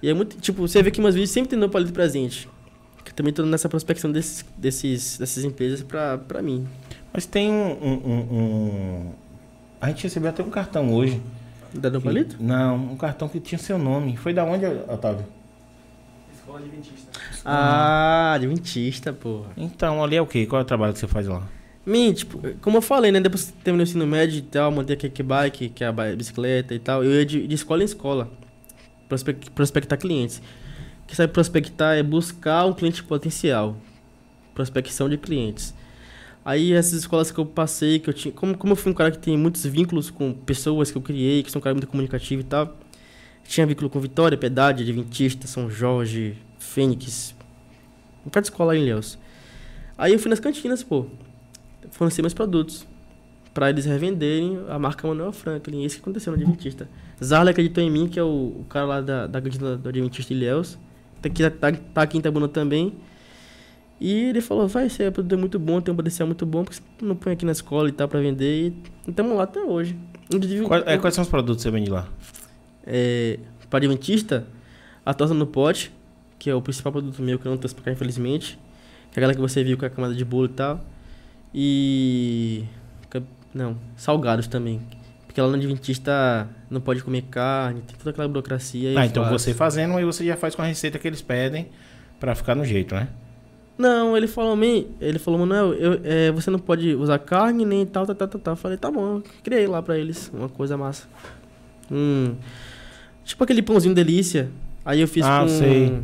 E 0.03 0.09
é 0.09 0.13
muito, 0.13 0.35
tipo, 0.37 0.67
você 0.67 0.83
vê 0.83 0.91
que 0.91 0.99
umas 0.99 1.13
vídeos 1.15 1.29
sempre 1.29 1.51
tem 1.51 1.59
Dom 1.59 1.69
Palito 1.69 1.93
presente. 1.93 2.49
Eu 3.05 3.13
também 3.13 3.33
tô 3.33 3.43
nessa 3.43 3.67
prospecção 3.69 4.11
desses, 4.11 4.45
desses, 4.57 5.17
dessas 5.17 5.43
empresas 5.43 5.81
pra, 5.83 6.17
pra 6.17 6.41
mim. 6.41 6.67
Mas 7.13 7.25
tem 7.25 7.51
um, 7.51 7.71
um- 7.71 8.01
um- 8.05 8.35
um- 8.37 9.11
A 9.81 9.87
gente 9.89 10.03
recebeu 10.03 10.29
até 10.29 10.43
um 10.43 10.49
cartão 10.49 10.93
hoje. 10.93 11.21
Da 11.73 11.89
Dom 11.89 12.01
Palito? 12.01 12.35
Não, 12.39 12.75
um 12.75 12.97
cartão 12.97 13.27
que 13.29 13.39
tinha 13.39 13.57
seu 13.59 13.77
nome. 13.77 14.15
Foi 14.17 14.33
da 14.33 14.43
onde, 14.43 14.65
Otávio? 14.65 15.25
Escola 16.33 16.59
Adventista. 16.59 17.19
Ah, 17.45 18.33
adventista, 18.35 19.13
porra. 19.13 19.49
Então, 19.57 20.03
ali 20.03 20.15
é 20.15 20.21
o 20.21 20.27
quê? 20.27 20.45
Qual 20.45 20.59
é 20.59 20.63
o 20.63 20.67
trabalho 20.67 20.93
que 20.93 20.99
você 20.99 21.07
faz 21.07 21.27
lá? 21.27 21.43
Mim, 21.85 22.13
tipo, 22.13 22.39
como 22.61 22.77
eu 22.77 22.81
falei, 22.81 23.11
né? 23.11 23.19
Depois 23.19 23.45
que 23.45 23.53
terminei 23.63 23.85
o 23.85 23.87
ensino 23.87 24.05
médio 24.05 24.37
e 24.37 24.41
tal, 24.41 24.71
montei 24.71 24.95
a 24.95 24.99
kickbike, 24.99 25.69
que 25.69 25.83
é 25.83 25.87
a 25.87 25.91
bicicleta 26.15 26.73
e 26.75 26.79
tal, 26.79 27.03
eu 27.03 27.11
ia 27.11 27.25
de, 27.25 27.47
de 27.47 27.55
escola 27.55 27.81
em 27.81 27.85
escola. 27.85 28.29
prospec- 29.09 29.49
prospectar 29.51 29.97
clientes. 29.97 30.41
Que 31.11 31.17
sabe 31.17 31.33
prospectar 31.33 31.97
é 31.97 32.01
buscar 32.01 32.65
um 32.65 32.71
cliente 32.71 33.03
potencial. 33.03 33.75
Prospecção 34.55 35.09
de 35.09 35.17
clientes. 35.17 35.73
Aí 36.45 36.71
essas 36.71 36.93
escolas 36.93 37.29
que 37.29 37.37
eu 37.37 37.45
passei, 37.45 37.99
que 37.99 38.09
eu 38.09 38.13
tinha. 38.13 38.33
Como, 38.33 38.57
como 38.57 38.71
eu 38.71 38.77
fui 38.77 38.93
um 38.93 38.95
cara 38.95 39.11
que 39.11 39.19
tem 39.19 39.37
muitos 39.37 39.65
vínculos 39.65 40.09
com 40.09 40.31
pessoas 40.31 40.89
que 40.89 40.97
eu 40.97 41.01
criei, 41.01 41.43
que 41.43 41.51
sou 41.51 41.59
um 41.59 41.61
cara 41.61 41.73
muito 41.73 41.87
comunicativo 41.87 42.39
e 42.39 42.45
tal. 42.45 42.77
Tinha 43.43 43.67
vínculo 43.67 43.89
com 43.89 43.99
Vitória, 43.99 44.37
Piedade, 44.37 44.83
Adventista, 44.83 45.47
São 45.47 45.69
Jorge, 45.69 46.37
Fênix. 46.57 47.35
Um 48.25 48.29
cara 48.29 48.43
de 48.43 48.47
escola 48.47 48.77
em 48.77 48.83
Ilhéus. 48.83 49.19
Aí 49.97 50.13
eu 50.13 50.19
fui 50.19 50.29
nas 50.29 50.39
cantinas, 50.39 50.81
pô. 50.81 51.07
Fornecer 51.89 52.21
meus 52.21 52.33
produtos. 52.33 52.87
Pra 53.53 53.69
eles 53.69 53.83
revenderem 53.83 54.63
a 54.69 54.79
marca 54.79 55.05
Manuel 55.05 55.33
Franklin. 55.33 55.83
Isso 55.83 55.97
que 55.97 56.03
aconteceu 56.03 56.31
no 56.31 56.41
Adventista. 56.41 56.87
Zarla 57.21 57.49
acreditou 57.49 57.83
em 57.83 57.91
mim, 57.91 58.07
que 58.07 58.17
é 58.17 58.23
o, 58.23 58.61
o 58.61 58.65
cara 58.69 58.85
lá 58.85 59.01
da, 59.01 59.27
da 59.27 59.41
cantina 59.41 59.75
do 59.75 59.89
Adventista 59.89 60.33
Ilhéus. 60.33 60.75
Tá 60.75 60.90
aqui, 61.29 61.49
tá, 61.49 61.71
tá 61.93 62.01
aqui 62.01 62.17
em 62.17 62.19
Itabuna 62.19 62.47
também. 62.47 62.93
E 63.99 64.29
ele 64.29 64.41
falou, 64.41 64.67
vai, 64.67 64.87
esse 64.87 65.09
produto 65.11 65.33
é 65.33 65.37
muito 65.37 65.59
bom, 65.59 65.79
tem 65.79 65.93
um 65.93 65.95
potencial 65.95 66.25
muito 66.25 66.45
bom, 66.45 66.63
porque 66.63 66.77
você 66.77 67.05
não 67.05 67.15
põe 67.15 67.33
aqui 67.33 67.45
na 67.45 67.51
escola 67.51 67.87
e 67.87 67.91
tal 67.91 68.07
pra 68.07 68.19
vender. 68.19 68.73
E 69.05 69.09
estamos 69.09 69.37
lá 69.37 69.43
até 69.43 69.59
hoje. 69.59 69.95
Inclusive, 70.33 70.65
Quais, 70.65 70.83
é, 70.87 70.97
quais 70.97 71.13
são 71.13 71.21
os 71.23 71.29
produtos 71.29 71.57
que 71.57 71.69
você 71.69 71.71
vende 71.71 71.91
lá? 71.91 72.07
é, 72.85 73.37
para 73.69 73.77
Adventista, 73.77 74.47
a 75.05 75.13
torta 75.13 75.33
no 75.35 75.45
pote, 75.45 75.91
que 76.39 76.49
é 76.49 76.55
o 76.55 76.61
principal 76.61 76.91
produto 76.91 77.21
meu 77.21 77.37
que 77.37 77.45
eu 77.45 77.51
não 77.51 77.57
trouxe 77.57 77.75
pra 77.75 77.83
cá, 77.85 77.91
infelizmente. 77.91 78.57
Que 79.11 79.19
é 79.19 79.23
aquela 79.23 79.33
que 79.35 79.39
você 79.41 79.63
viu 79.63 79.77
com 79.77 79.85
a 79.85 79.89
camada 79.89 80.15
de 80.15 80.25
bolo 80.25 80.45
e 80.45 80.49
tal. 80.49 80.83
E. 81.53 82.63
Não, 83.53 83.77
salgados 83.97 84.47
também. 84.47 84.81
Porque 85.27 85.39
lá 85.41 85.47
no 85.47 85.55
Adventista 85.55 86.47
não 86.71 86.81
pode 86.81 87.03
comer 87.03 87.23
carne, 87.23 87.81
tem 87.81 87.95
toda 87.97 88.09
aquela 88.11 88.27
burocracia. 88.27 88.97
Ah, 88.99 89.05
então 89.05 89.23
faço. 89.25 89.37
você 89.37 89.53
fazendo, 89.53 89.95
aí 89.97 90.05
você 90.05 90.25
já 90.25 90.35
faz 90.37 90.55
com 90.55 90.61
a 90.61 90.65
receita 90.65 90.97
que 90.97 91.07
eles 91.07 91.21
pedem 91.21 91.67
pra 92.19 92.33
ficar 92.33 92.55
no 92.55 92.63
jeito, 92.65 92.95
né? 92.95 93.07
Não, 93.77 94.15
ele 94.15 94.27
falou, 94.27 94.55
"Man, 94.55 94.85
ele 94.99 95.17
falou, 95.19 95.39
Manuel, 95.39 95.73
eu, 95.73 95.99
é, 96.03 96.31
você 96.31 96.49
não 96.51 96.59
pode 96.59 96.93
usar 96.95 97.17
carne 97.19 97.65
nem 97.65 97.85
tal, 97.85 98.05
tal, 98.05 98.15
tal, 98.15 98.27
tal, 98.27 98.41
tal. 98.41 98.51
Eu 98.53 98.57
falei, 98.57 98.77
tá 98.77 98.89
bom, 98.91 99.21
criei 99.43 99.67
lá 99.67 99.81
pra 99.81 99.97
eles 99.97 100.31
uma 100.33 100.47
coisa 100.49 100.77
massa. 100.77 101.07
Hum, 101.91 102.35
tipo 103.25 103.43
aquele 103.43 103.61
pãozinho 103.61 103.93
delícia. 103.93 104.49
Aí 104.85 105.01
eu 105.01 105.07
fiz 105.07 105.25
Ah, 105.25 105.41
com. 105.41 105.47
sei. 105.47 105.99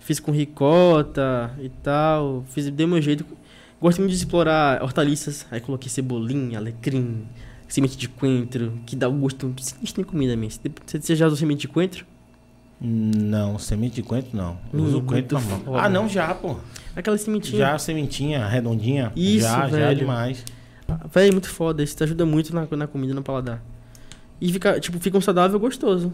Fiz 0.00 0.18
com 0.20 0.32
ricota 0.32 1.50
e 1.60 1.68
tal. 1.68 2.44
Fiz, 2.48 2.70
dei 2.70 2.86
meu 2.86 3.00
jeito. 3.02 3.24
Gosto 3.80 3.98
muito 3.98 4.10
de 4.10 4.16
explorar 4.16 4.82
hortaliças. 4.82 5.46
Aí 5.50 5.60
coloquei 5.60 5.88
cebolinha, 5.90 6.58
alecrim, 6.58 7.26
semente 7.68 7.96
de 7.96 8.08
coentro, 8.08 8.72
que 8.86 8.96
dá 8.96 9.08
o 9.08 9.12
gosto 9.12 9.52
sinistro 9.60 10.00
em 10.00 10.04
comida 10.04 10.34
mesmo. 10.36 10.60
Você, 10.86 11.14
já 11.14 11.26
usou 11.26 11.36
semente 11.36 11.60
de 11.60 11.68
coentro? 11.68 12.04
Não, 12.80 13.58
semente 13.58 13.96
de 13.96 14.02
coentro 14.02 14.36
não. 14.36 14.56
Hum, 14.72 14.82
Uso 14.84 15.02
coentro 15.02 15.38
normal. 15.38 15.76
Ah, 15.84 15.88
não, 15.88 16.08
já, 16.08 16.32
pô. 16.34 16.56
Aquela 16.94 17.18
sementinha. 17.18 17.58
Já, 17.58 17.78
sementinha, 17.78 18.46
redondinha. 18.46 19.12
Isso, 19.16 19.40
já, 19.40 19.62
já 19.68 19.76
velho. 19.76 19.98
demais. 19.98 20.44
Véi, 21.12 21.30
muito 21.32 21.48
foda. 21.48 21.82
Isso 21.82 21.96
te 21.96 22.04
ajuda 22.04 22.24
muito 22.24 22.54
na, 22.54 22.66
na 22.76 22.86
comida, 22.86 23.12
no 23.12 23.22
paladar. 23.22 23.62
E 24.40 24.52
fica, 24.52 24.78
tipo, 24.78 24.98
fica 25.00 25.18
um 25.18 25.20
saudável 25.20 25.58
gostoso. 25.58 26.12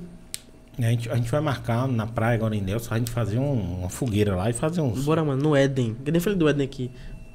A 0.79 0.83
gente, 0.83 1.09
a 1.11 1.15
gente 1.17 1.31
vai 1.31 1.41
marcar 1.41 1.87
na 1.87 2.07
praia 2.07 2.35
agora 2.35 2.57
em 2.57 2.61
Nelson, 2.63 2.95
a 2.95 2.99
gente 2.99 3.11
fazer 3.11 3.39
um- 3.39 3.81
uma 3.81 3.89
fogueira 3.91 4.35
lá 4.35 4.49
e 4.51 4.53
fazer 4.55 4.81
uns. 4.81 5.05
Bora, 5.05 5.23
mano, 5.23 5.41
no 5.43 5.55
Éden. 5.55 5.95
Eu 6.05 6.11
nem 6.13 6.21
falei 6.21 6.37
do 6.39 6.49
Éden 6.49 6.65
aqui. 6.65 6.91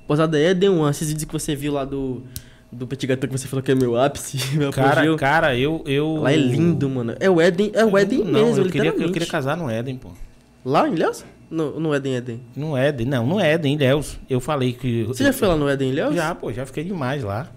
Posada 0.07 0.37
Éden 0.39 0.69
One, 0.71 0.89
esses 0.89 1.07
vídeos 1.07 1.25
que 1.25 1.31
você 1.33 1.55
viu 1.55 1.71
lá 1.73 1.85
do. 1.85 2.23
Do 2.71 2.85
Petit 2.85 3.07
Gâteau 3.07 3.27
que 3.27 3.37
você 3.37 3.47
falou 3.47 3.63
que 3.63 3.71
é 3.71 3.75
meu 3.75 3.97
ápice, 3.99 4.37
meu 4.55 4.71
Cara, 4.71 4.91
apogeu. 5.01 5.17
cara, 5.17 5.57
eu. 5.57 5.83
eu 5.87 6.17
Lá 6.17 6.31
é 6.31 6.37
lindo, 6.37 6.87
mano. 6.89 7.15
É 7.19 7.29
o 7.29 7.41
Éden, 7.41 7.71
é 7.73 7.83
o 7.83 7.97
Éden 7.97 8.23
não, 8.23 8.45
mesmo, 8.45 8.65
eu 8.65 8.71
queria, 8.71 8.89
eu 8.89 9.11
queria 9.11 9.27
casar 9.27 9.57
no 9.57 9.69
Éden, 9.69 9.97
pô. 9.97 10.09
Lá 10.63 10.87
em 10.87 10.93
Ilhéus? 10.93 11.25
No, 11.49 11.79
no 11.79 11.93
Éden, 11.95 12.15
Éden. 12.15 12.41
No 12.55 12.77
Éden, 12.77 13.07
não, 13.07 13.25
no 13.25 13.39
Éden, 13.39 13.73
Ilhéus. 13.73 14.19
Eu 14.29 14.39
falei 14.39 14.73
que. 14.73 15.03
Você 15.05 15.23
já 15.23 15.33
foi 15.33 15.47
lá 15.47 15.55
no 15.55 15.67
Éden, 15.67 15.89
Ilhéus? 15.89 16.13
Já, 16.13 16.35
pô, 16.35 16.53
já 16.53 16.65
fiquei 16.65 16.83
demais 16.83 17.23
lá. 17.23 17.49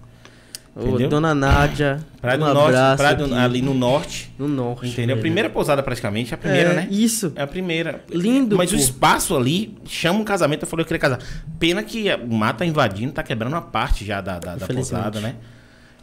Ô, 0.75 0.87
entendeu? 0.89 1.09
Dona 1.09 1.35
Nádia, 1.35 1.99
Praia 2.19 2.37
do 2.37 2.45
um 2.45 2.53
Norte, 2.53 2.97
praia 2.97 3.15
do- 3.15 3.35
ali 3.35 3.61
no 3.61 3.73
norte. 3.75 4.33
no 4.39 4.47
norte. 4.47 4.87
Entendeu? 4.87 5.13
A 5.13 5.15
velho. 5.15 5.21
primeira 5.21 5.49
pousada 5.49 5.83
praticamente, 5.83 6.33
a 6.33 6.37
primeira, 6.37 6.71
é, 6.71 6.75
né? 6.77 6.87
Isso. 6.89 7.31
É 7.35 7.43
a 7.43 7.47
primeira. 7.47 8.03
Lindo, 8.09 8.57
Mas 8.57 8.71
o 8.71 8.75
pô. 8.75 8.81
espaço 8.81 9.37
ali 9.37 9.77
chama 9.85 10.19
um 10.19 10.23
casamento. 10.23 10.63
Eu 10.63 10.67
falei, 10.67 10.81
eu 10.81 10.87
queria 10.87 10.99
casar. 10.99 11.19
Pena 11.59 11.83
que 11.83 12.11
o 12.15 12.33
mar 12.33 12.53
tá 12.57 12.65
invadindo, 12.65 13.11
tá 13.13 13.21
quebrando 13.21 13.53
uma 13.53 13.61
parte 13.61 14.03
já 14.03 14.19
da, 14.19 14.39
da, 14.39 14.55
da 14.55 14.65
pousada, 14.67 15.19
né? 15.19 15.35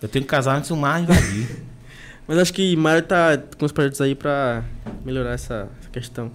Eu 0.00 0.08
tenho 0.08 0.24
que 0.24 0.30
casar 0.30 0.56
antes 0.56 0.68
do 0.70 0.76
mar 0.76 1.02
invadir. 1.02 1.48
Mas 2.28 2.38
acho 2.38 2.54
que 2.54 2.76
Mário 2.76 3.02
tá 3.02 3.36
com 3.58 3.66
os 3.66 3.72
projetos 3.72 4.00
aí 4.00 4.14
pra 4.14 4.62
melhorar 5.04 5.32
essa, 5.32 5.66
essa 5.80 5.90
questão. 5.90 6.30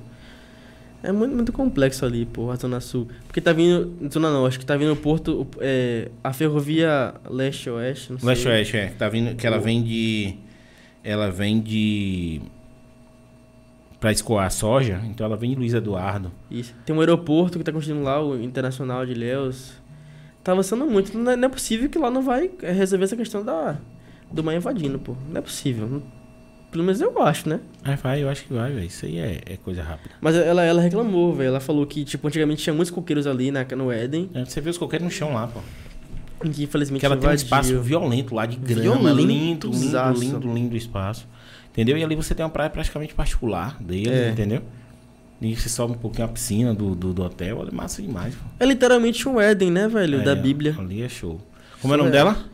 É 1.07 1.11
muito, 1.11 1.35
muito 1.35 1.53
complexo 1.53 2.05
ali, 2.05 2.25
pô, 2.25 2.49
a 2.51 2.55
Zona 2.55 2.79
Sul. 2.79 3.07
Porque 3.27 3.39
tá 3.41 3.53
vindo. 3.53 4.09
Zona 4.11 4.29
Norte, 4.31 4.57
que 4.59 4.65
tá 4.65 4.75
vindo 4.75 4.91
o 4.93 4.95
Porto. 4.95 5.47
é, 5.59 6.09
a 6.23 6.33
ferrovia 6.33 7.13
leste-oeste, 7.29 8.11
não 8.11 8.19
sei. 8.19 8.27
Leste-oeste, 8.29 8.77
é. 8.77 8.87
Que, 8.87 8.95
tá 8.95 9.07
vindo, 9.09 9.35
que 9.35 9.45
ela 9.45 9.59
vem 9.59 9.83
de. 9.83 10.35
Ela 11.03 11.29
vem 11.31 11.59
de. 11.61 12.41
Pra 13.99 14.11
escoar 14.11 14.51
soja, 14.51 15.01
então 15.05 15.25
ela 15.25 15.37
vem 15.37 15.51
de 15.51 15.55
Luiz 15.55 15.73
Eduardo. 15.73 16.31
Isso. 16.51 16.73
Tem 16.85 16.95
um 16.95 16.99
aeroporto 16.99 17.57
que 17.57 17.63
tá 17.63 17.71
construindo 17.71 18.03
lá, 18.03 18.23
o 18.23 18.39
Internacional 18.41 19.05
de 19.05 19.13
Ilhéus. 19.13 19.73
Tá 20.43 20.51
avançando 20.51 20.85
muito. 20.85 21.17
Não 21.17 21.31
é, 21.31 21.35
não 21.35 21.45
é 21.47 21.49
possível 21.49 21.89
que 21.89 21.97
lá 21.97 22.11
não 22.11 22.21
vai 22.21 22.51
resolver 22.61 23.05
essa 23.05 23.15
questão 23.15 23.43
da, 23.43 23.77
do 24.31 24.43
mar 24.43 24.55
invadindo, 24.55 24.99
pô. 24.99 25.15
Não 25.29 25.37
é 25.37 25.41
possível. 25.41 25.87
Não- 25.87 26.03
Pelo 26.71 26.83
menos 26.83 26.99
eu 26.99 27.21
acho, 27.21 27.47
né? 27.47 27.59
Aí 27.83 27.95
vai, 27.95 28.21
eu 28.23 28.29
acho 28.29 28.43
que 28.45 28.53
vai, 28.53 28.71
velho. 28.71 28.85
Isso 28.85 29.05
aí 29.05 29.17
é, 29.17 29.41
é 29.45 29.57
coisa 29.57 29.81
rápida. 29.81 30.13
Mas 30.19 30.35
ela, 30.35 30.63
ela 30.63 30.81
reclamou, 30.81 31.33
velho. 31.33 31.47
Ela 31.47 31.59
falou 31.61 31.85
que, 31.85 32.03
tipo, 32.03 32.27
antigamente 32.27 32.61
tinha 32.63 32.73
muitos 32.73 32.91
coqueiros 32.91 33.25
ali 33.27 33.49
na, 33.51 33.63
no 33.77 33.91
Éden. 33.91 34.29
É, 34.33 34.43
Você 34.43 34.59
vê 34.59 34.69
os 34.69 34.77
coqueiros 34.77 35.05
no 35.05 35.11
chão 35.11 35.33
lá, 35.33 35.47
pô. 35.47 35.61
Que 36.51 36.63
infelizmente 36.63 36.99
Que 36.99 37.05
ela 37.05 37.15
tem 37.15 37.29
um 37.29 37.33
espaço 37.33 37.79
violento 37.81 38.35
lá 38.35 38.45
de 38.45 38.57
grama. 38.57 38.81
Violento, 39.13 39.17
lindo, 39.27 39.67
lindo, 39.71 39.89
zaço. 39.89 40.19
lindo, 40.19 40.53
lindo 40.53 40.75
espaço. 40.75 41.25
Entendeu? 41.71 41.97
E 41.97 42.03
ali 42.03 42.15
você 42.15 42.35
tem 42.35 42.43
uma 42.45 42.51
praia 42.51 42.69
praticamente 42.69 43.13
particular 43.13 43.81
dele, 43.81 44.09
É. 44.09 44.29
entendeu? 44.31 44.61
E 45.41 45.55
você 45.55 45.69
sobe 45.69 45.93
um 45.93 45.97
pouquinho 45.97 46.25
a 46.25 46.27
piscina 46.29 46.73
do, 46.73 46.93
do, 46.95 47.13
do 47.13 47.23
hotel. 47.23 47.59
Olha, 47.59 47.71
massa 47.71 48.01
demais, 48.01 48.33
pô. 48.35 48.41
É 48.59 48.65
literalmente 48.65 49.27
um 49.29 49.39
Éden, 49.39 49.71
né, 49.71 49.87
velho? 49.87 50.19
É, 50.21 50.23
da 50.23 50.35
Bíblia. 50.35 50.75
Ali 50.77 51.01
é 51.03 51.09
show. 51.09 51.39
Como 51.81 51.93
é 51.93 51.95
o 51.95 51.99
nome 51.99 52.09
Surreal. 52.11 52.33
dela? 52.33 52.45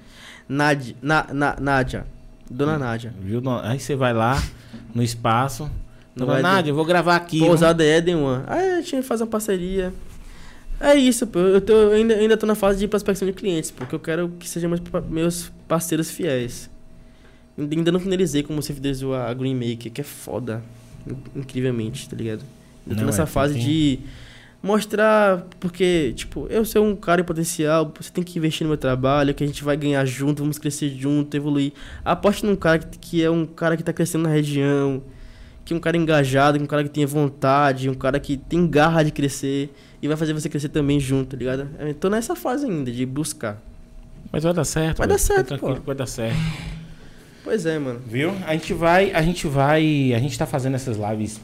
Nádia. 0.48 0.96
Na, 1.02 1.28
na, 1.32 1.56
Nádia. 1.60 2.06
Dona 2.52 2.78
Nádia. 2.78 3.14
Viu? 3.22 3.42
Aí 3.64 3.80
você 3.80 3.96
vai 3.96 4.14
lá 4.14 4.42
no 4.94 5.02
espaço. 5.02 5.70
Dona. 6.16 6.40
Nádia, 6.42 6.72
eu 6.72 6.76
vou 6.76 6.86
gravar 6.86 7.16
aqui. 7.16 7.40
Pousada 7.40 7.84
Éden 7.84 8.16
One. 8.16 8.44
Aí 8.48 8.72
a 8.74 8.82
gente 8.82 9.02
faz 9.04 9.22
uma 9.22 9.28
parceria. 9.28 9.94
É 10.80 10.96
isso, 10.96 11.26
pô. 11.28 11.40
Eu, 11.40 11.62
tô, 11.62 11.74
eu 11.74 11.92
ainda, 11.92 12.14
ainda 12.16 12.36
tô 12.36 12.46
na 12.46 12.56
fase 12.56 12.80
de 12.80 12.88
prospecção 12.88 13.28
de 13.28 13.34
clientes, 13.34 13.70
porque 13.72 13.94
eu 13.96 14.00
quero 14.00 14.30
que 14.40 14.50
sejam 14.50 14.70
meus, 14.70 14.82
meus 15.10 15.52
parceiros 15.68 16.10
fiéis. 16.12 16.70
Ainda 17.58 17.92
não 17.92 18.00
finalizei 18.00 18.42
como 18.44 18.62
você 18.62 18.74
fidelizou 18.74 19.14
a 19.16 19.34
Green 19.34 19.54
Maker, 19.54 19.92
que 19.92 20.02
é 20.02 20.04
foda. 20.04 20.62
in- 21.08 21.40
Incrivelmente, 21.42 22.10
tá 22.10 22.16
ligado? 22.16 22.42
Eu 22.88 22.96
tô 22.96 23.02
Não, 23.02 23.06
nessa 23.08 23.24
é, 23.24 23.26
fase 23.28 23.60
de 23.60 24.00
mostrar, 24.62 25.48
porque, 25.60 26.14
tipo, 26.16 26.46
eu 26.48 26.64
sou 26.64 26.86
um 26.86 26.96
cara 26.96 27.22
em 27.22 27.24
potencial, 27.24 27.92
você 28.00 28.12
tem 28.12 28.24
que 28.24 28.38
investir 28.38 28.64
no 28.64 28.70
meu 28.70 28.78
trabalho, 28.78 29.34
que 29.34 29.44
a 29.44 29.48
gente 29.48 29.64
vai 29.64 29.76
ganhar 29.76 30.06
junto, 30.06 30.44
vamos 30.44 30.60
crescer 30.60 30.90
junto, 30.90 31.36
evoluir. 31.36 31.74
Aposte 32.06 32.46
num 32.46 32.56
cara 32.56 32.80
que, 32.80 33.00
que 33.00 33.24
é 33.24 33.30
um 33.30 33.46
cara 33.46 33.76
que 33.76 33.84
tá 33.84 33.92
crescendo 33.92 34.24
na 34.24 34.30
região, 34.30 35.02
que 35.66 35.74
é 35.74 35.76
um 35.76 35.80
cara 35.80 35.98
engajado, 35.98 36.58
que 36.58 36.64
é 36.64 36.66
um 36.66 36.68
cara 36.68 36.84
que 36.84 36.90
tem 36.90 37.06
vontade, 37.06 37.90
um 37.90 37.96
cara 37.96 38.20
que 38.20 38.38
tem 38.38 38.68
garra 38.68 39.04
de 39.04 39.12
crescer 39.12 39.74
e 40.02 40.08
vai 40.08 40.16
fazer 40.16 40.34
você 40.34 40.48
crescer 40.48 40.70
também 40.70 41.00
junto, 41.00 41.32
tá 41.32 41.38
ligado? 41.38 41.68
Eu 41.80 41.94
tô 41.96 42.10
nessa 42.10 42.36
fase 42.36 42.66
ainda 42.66 42.92
de 42.92 43.06
buscar. 43.06 43.62
Mas 44.32 44.44
vai 44.44 44.54
dar 44.54 44.64
certo. 44.64 45.00
Vai 45.00 45.08
dar 45.08 45.18
certo, 45.18 45.58
pô. 45.58 45.74
que 45.74 45.82
vai 45.82 45.96
dar 45.96 46.06
certo. 46.06 46.38
Pois 47.44 47.66
é, 47.66 47.80
mano. 47.80 48.00
Viu? 48.08 48.32
A 48.46 48.54
gente 48.54 48.74
vai, 48.74 49.12
a 49.12 49.22
gente 49.22 49.48
vai, 49.48 50.14
a 50.14 50.20
gente 50.20 50.38
tá 50.38 50.46
fazendo 50.46 50.76
essas 50.76 50.98
lives 50.98 51.42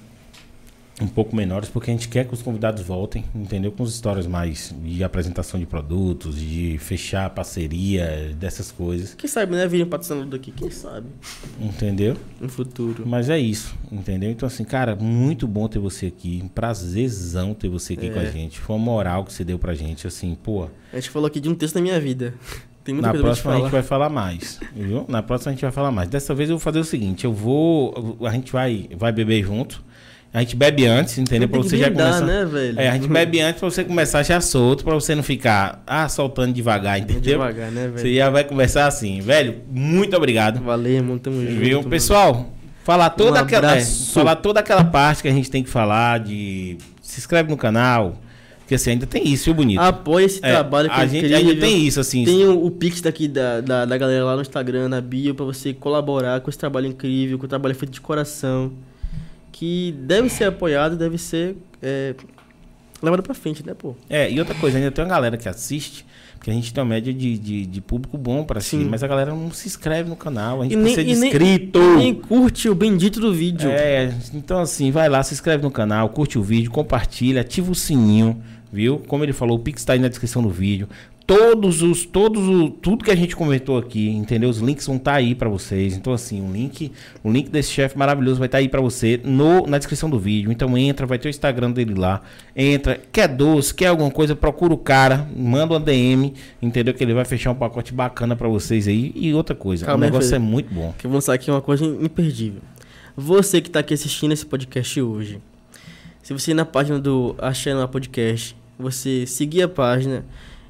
um 0.99 1.07
pouco 1.07 1.35
menores 1.35 1.69
porque 1.69 1.91
a 1.91 1.93
gente 1.93 2.07
quer 2.09 2.25
que 2.25 2.33
os 2.33 2.41
convidados 2.41 2.81
voltem, 2.81 3.23
entendeu? 3.35 3.71
Com 3.71 3.83
as 3.83 3.89
histórias 3.91 4.25
mais 4.25 4.73
de 4.83 5.03
apresentação 5.03 5.59
de 5.59 5.65
produtos, 5.67 6.39
de 6.39 6.77
fechar 6.79 7.29
parceria, 7.29 8.35
dessas 8.39 8.71
coisas, 8.71 9.13
Quem 9.13 9.29
sabe, 9.29 9.51
né? 9.55 9.67
Virem 9.67 9.85
patrocinador 9.85 10.29
daqui, 10.31 10.51
quem 10.51 10.71
sabe? 10.71 11.05
entendeu? 11.59 12.15
No 12.41 12.49
futuro. 12.49 13.03
Mas 13.05 13.29
é 13.29 13.37
isso, 13.37 13.75
entendeu? 13.91 14.31
Então 14.31 14.47
assim, 14.47 14.63
cara, 14.63 14.95
muito 14.95 15.47
bom 15.47 15.67
ter 15.67 15.79
você 15.79 16.07
aqui, 16.07 16.41
um 16.43 16.47
prazerzão 16.47 17.53
ter 17.53 17.69
você 17.69 17.93
aqui 17.93 18.07
É. 18.07 18.09
com 18.09 18.19
a 18.19 18.25
gente. 18.25 18.59
Foi 18.59 18.75
uma 18.75 18.83
moral 18.85 19.23
que 19.23 19.31
você 19.33 19.43
deu 19.43 19.59
pra 19.59 19.73
gente, 19.75 20.07
assim, 20.07 20.35
pô. 20.41 20.67
A 20.91 20.95
gente 20.95 21.09
falou 21.09 21.27
aqui 21.27 21.39
de 21.39 21.47
um 21.49 21.53
texto 21.55 21.75
da 21.75 21.81
minha 21.81 21.99
vida. 21.99 22.33
Tem 22.83 22.95
muita 22.95 23.07
Na 23.07 23.11
coisa 23.13 23.25
próxima 23.25 23.53
a 23.53 23.59
gente 23.59 23.71
vai 23.71 23.83
falar 23.83 24.07
mais, 24.09 24.61
viu? 24.73 25.05
Na 25.09 25.21
próxima 25.21 25.51
a 25.51 25.53
gente 25.53 25.61
vai 25.61 25.71
falar 25.73 25.91
mais. 25.91 26.07
Dessa 26.07 26.33
vez 26.33 26.49
eu 26.49 26.55
vou 26.55 26.63
fazer 26.63 26.79
o 26.79 26.85
seguinte, 26.85 27.25
eu 27.25 27.33
vou, 27.33 28.17
a 28.25 28.31
gente 28.31 28.49
vai, 28.49 28.89
vai 28.97 29.11
beber 29.11 29.43
junto. 29.43 29.83
A 30.33 30.39
gente 30.41 30.55
bebe 30.55 30.85
antes, 30.85 31.17
entendeu? 31.17 31.47
Pra 31.49 31.57
você 31.59 31.77
já 31.77 31.89
começar. 31.89 32.21
né, 32.21 32.45
velho? 32.45 32.79
É, 32.79 32.89
a 32.89 32.93
gente 32.93 33.07
bebe 33.07 33.39
antes 33.39 33.59
pra 33.59 33.69
você 33.69 33.83
começar 33.83 34.21
já 34.23 34.39
solto, 34.39 34.83
pra 34.83 34.93
você 34.93 35.15
não 35.15 35.23
ficar 35.23 35.81
ah, 35.87 36.07
soltando 36.09 36.53
devagar, 36.53 36.99
entendeu? 36.99 37.21
Devagar, 37.21 37.71
né, 37.71 37.89
Você 37.95 38.03
velho? 38.03 38.15
já 38.15 38.29
vai 38.29 38.43
começar 38.43 38.85
assim, 38.85 39.19
velho. 39.21 39.61
Muito 39.71 40.15
obrigado. 40.15 40.61
Valeu, 40.61 40.93
irmão. 40.93 41.17
Tamo 41.17 41.41
junto. 41.41 41.53
Viu? 41.59 41.77
mano. 41.79 41.89
Pessoal, 41.89 42.51
falar 42.83 43.09
toda 43.11 43.39
Um 43.39 43.43
aquela. 43.43 43.77
é, 43.77 43.81
falar 43.83 44.35
toda 44.35 44.59
aquela 44.59 44.83
parte 44.83 45.23
que 45.23 45.27
a 45.27 45.33
gente 45.33 45.49
tem 45.49 45.63
que 45.63 45.69
falar 45.69 46.19
de. 46.19 46.77
Se 47.01 47.19
inscreve 47.19 47.49
no 47.49 47.57
canal. 47.57 48.21
Porque 48.59 48.75
assim, 48.75 48.91
ainda 48.91 49.07
tem 49.07 49.25
isso, 49.25 49.45
viu, 49.45 49.53
bonito? 49.53 49.79
Apoia 49.79 50.25
esse 50.25 50.39
É, 50.43 50.51
trabalho 50.51 50.89
que 50.89 50.95
a 50.99 51.03
é 51.05 51.07
gente 51.07 51.25
incrível. 51.25 51.37
ainda 51.37 51.61
tem 51.61 51.87
isso, 51.87 52.01
assim. 52.01 52.25
Tem 52.25 52.45
o, 52.45 52.65
o 52.65 52.69
Pix 52.69 52.99
daqui 52.99 53.25
da, 53.29 53.61
da, 53.61 53.85
da 53.85 53.97
galera 53.97 54.25
lá 54.25 54.35
no 54.35 54.41
Instagram, 54.41 54.89
na 54.89 54.99
bio, 54.99 55.33
pra 55.33 55.45
você 55.45 55.73
colaborar 55.73 56.41
com 56.41 56.49
esse 56.49 56.59
trabalho 56.59 56.85
incrível, 56.85 57.39
com 57.39 57.45
o 57.45 57.47
trabalho 57.47 57.73
feito 57.73 57.93
de 57.93 58.01
coração. 58.01 58.73
Que 59.57 59.91
deve 59.99 60.29
ser 60.29 60.43
apoiado, 60.45 60.95
deve 60.95 61.17
ser 61.17 61.55
é, 61.81 62.13
levado 63.01 63.23
pra 63.23 63.33
frente, 63.33 63.65
né, 63.65 63.73
pô? 63.73 63.95
É, 64.09 64.29
e 64.31 64.39
outra 64.39 64.53
coisa, 64.55 64.77
ainda 64.77 64.91
tem 64.91 65.03
uma 65.03 65.09
galera 65.09 65.35
que 65.35 65.49
assiste, 65.49 66.05
porque 66.35 66.51
a 66.51 66.53
gente 66.53 66.71
tem 66.71 66.83
uma 66.83 66.89
média 66.89 67.11
de, 67.11 67.37
de, 67.39 67.65
de 67.65 67.81
público 67.81 68.17
bom 68.19 68.43
pra 68.43 68.59
assistir, 68.59 68.77
Sim. 68.83 68.87
mas 68.89 69.01
a 69.01 69.07
galera 69.07 69.31
não 69.31 69.49
se 69.51 69.67
inscreve 69.67 70.09
no 70.09 70.15
canal, 70.15 70.61
a 70.61 70.63
gente 70.63 70.73
E 70.73 70.75
nem- 70.75 70.83
precisa 70.93 71.03
de 71.03 71.11
e 71.11 71.15
nem- 71.15 71.29
inscrito. 71.29 71.79
Nem 71.97 72.13
curte 72.13 72.69
o 72.69 72.75
bendito 72.75 73.19
do 73.19 73.33
vídeo. 73.33 73.67
É, 73.69 74.13
então 74.33 74.59
assim, 74.59 74.91
vai 74.91 75.09
lá, 75.09 75.23
se 75.23 75.33
inscreve 75.33 75.63
no 75.63 75.71
canal, 75.71 76.07
curte 76.09 76.37
o 76.37 76.43
vídeo, 76.43 76.69
compartilha, 76.69 77.41
ativa 77.41 77.71
o 77.71 77.75
sininho, 77.75 78.39
viu? 78.71 78.99
Como 79.07 79.23
ele 79.23 79.33
falou, 79.33 79.57
o 79.57 79.59
Pix 79.59 79.83
tá 79.83 79.93
aí 79.93 79.99
na 79.99 80.07
descrição 80.07 80.43
do 80.43 80.49
vídeo. 80.49 80.87
Todos 81.27 81.81
os, 81.81 82.05
todos 82.05 82.41
o, 82.47 82.69
tudo 82.69 83.03
que 83.03 83.11
a 83.11 83.15
gente 83.15 83.35
comentou 83.35 83.77
aqui, 83.77 84.07
entendeu? 84.07 84.49
Os 84.49 84.59
links 84.59 84.87
vão 84.87 84.95
estar 84.95 85.15
aí 85.15 85.35
pra 85.35 85.49
vocês. 85.49 85.93
Então 85.93 86.13
assim, 86.13 86.41
o 86.41 86.49
link, 86.49 86.89
o 87.21 87.29
link 87.29 87.49
desse 87.49 87.69
chefe 87.69 87.97
maravilhoso 87.97 88.39
vai 88.39 88.45
estar 88.45 88.59
aí 88.59 88.69
pra 88.69 88.79
você 88.79 89.19
no, 89.25 89.67
na 89.67 89.77
descrição 89.77 90.09
do 90.09 90.17
vídeo. 90.17 90.49
Então 90.53 90.77
entra, 90.77 91.05
vai 91.05 91.19
ter 91.19 91.27
o 91.27 91.29
Instagram 91.29 91.71
dele 91.71 91.95
lá. 91.95 92.21
Entra, 92.55 92.97
quer 93.11 93.27
doce, 93.27 93.73
quer 93.73 93.87
alguma 93.87 94.09
coisa, 94.09 94.37
procura 94.37 94.73
o 94.73 94.77
cara, 94.77 95.27
manda 95.35 95.73
uma 95.73 95.81
DM, 95.81 96.33
entendeu? 96.61 96.93
Que 96.93 97.03
ele 97.03 97.13
vai 97.13 97.25
fechar 97.25 97.51
um 97.51 97.55
pacote 97.55 97.93
bacana 97.93 98.33
pra 98.33 98.47
vocês 98.47 98.87
aí. 98.87 99.11
E 99.13 99.33
outra 99.33 99.53
coisa, 99.53 99.85
Calma 99.85 100.05
o 100.05 100.09
negócio 100.09 100.33
é 100.33 100.39
muito 100.39 100.73
bom. 100.73 100.93
Que 100.97 101.07
eu 101.07 101.09
vou 101.09 101.17
lançar 101.17 101.33
aqui 101.33 101.51
uma 101.51 101.61
coisa 101.61 101.83
imperdível. 101.85 102.61
Você 103.17 103.59
que 103.59 103.69
tá 103.69 103.81
aqui 103.81 103.93
assistindo 103.93 104.31
esse 104.31 104.45
podcast 104.45 105.01
hoje, 105.01 105.41
se 106.23 106.31
você 106.31 106.51
ir 106.51 106.53
na 106.53 106.63
página 106.63 106.97
do 106.99 107.35
Achando 107.37 107.81
a 107.81 107.87
Podcast, 107.87 108.55
você 108.79 109.25
seguir 109.25 109.63
a 109.63 109.67
página 109.67 110.23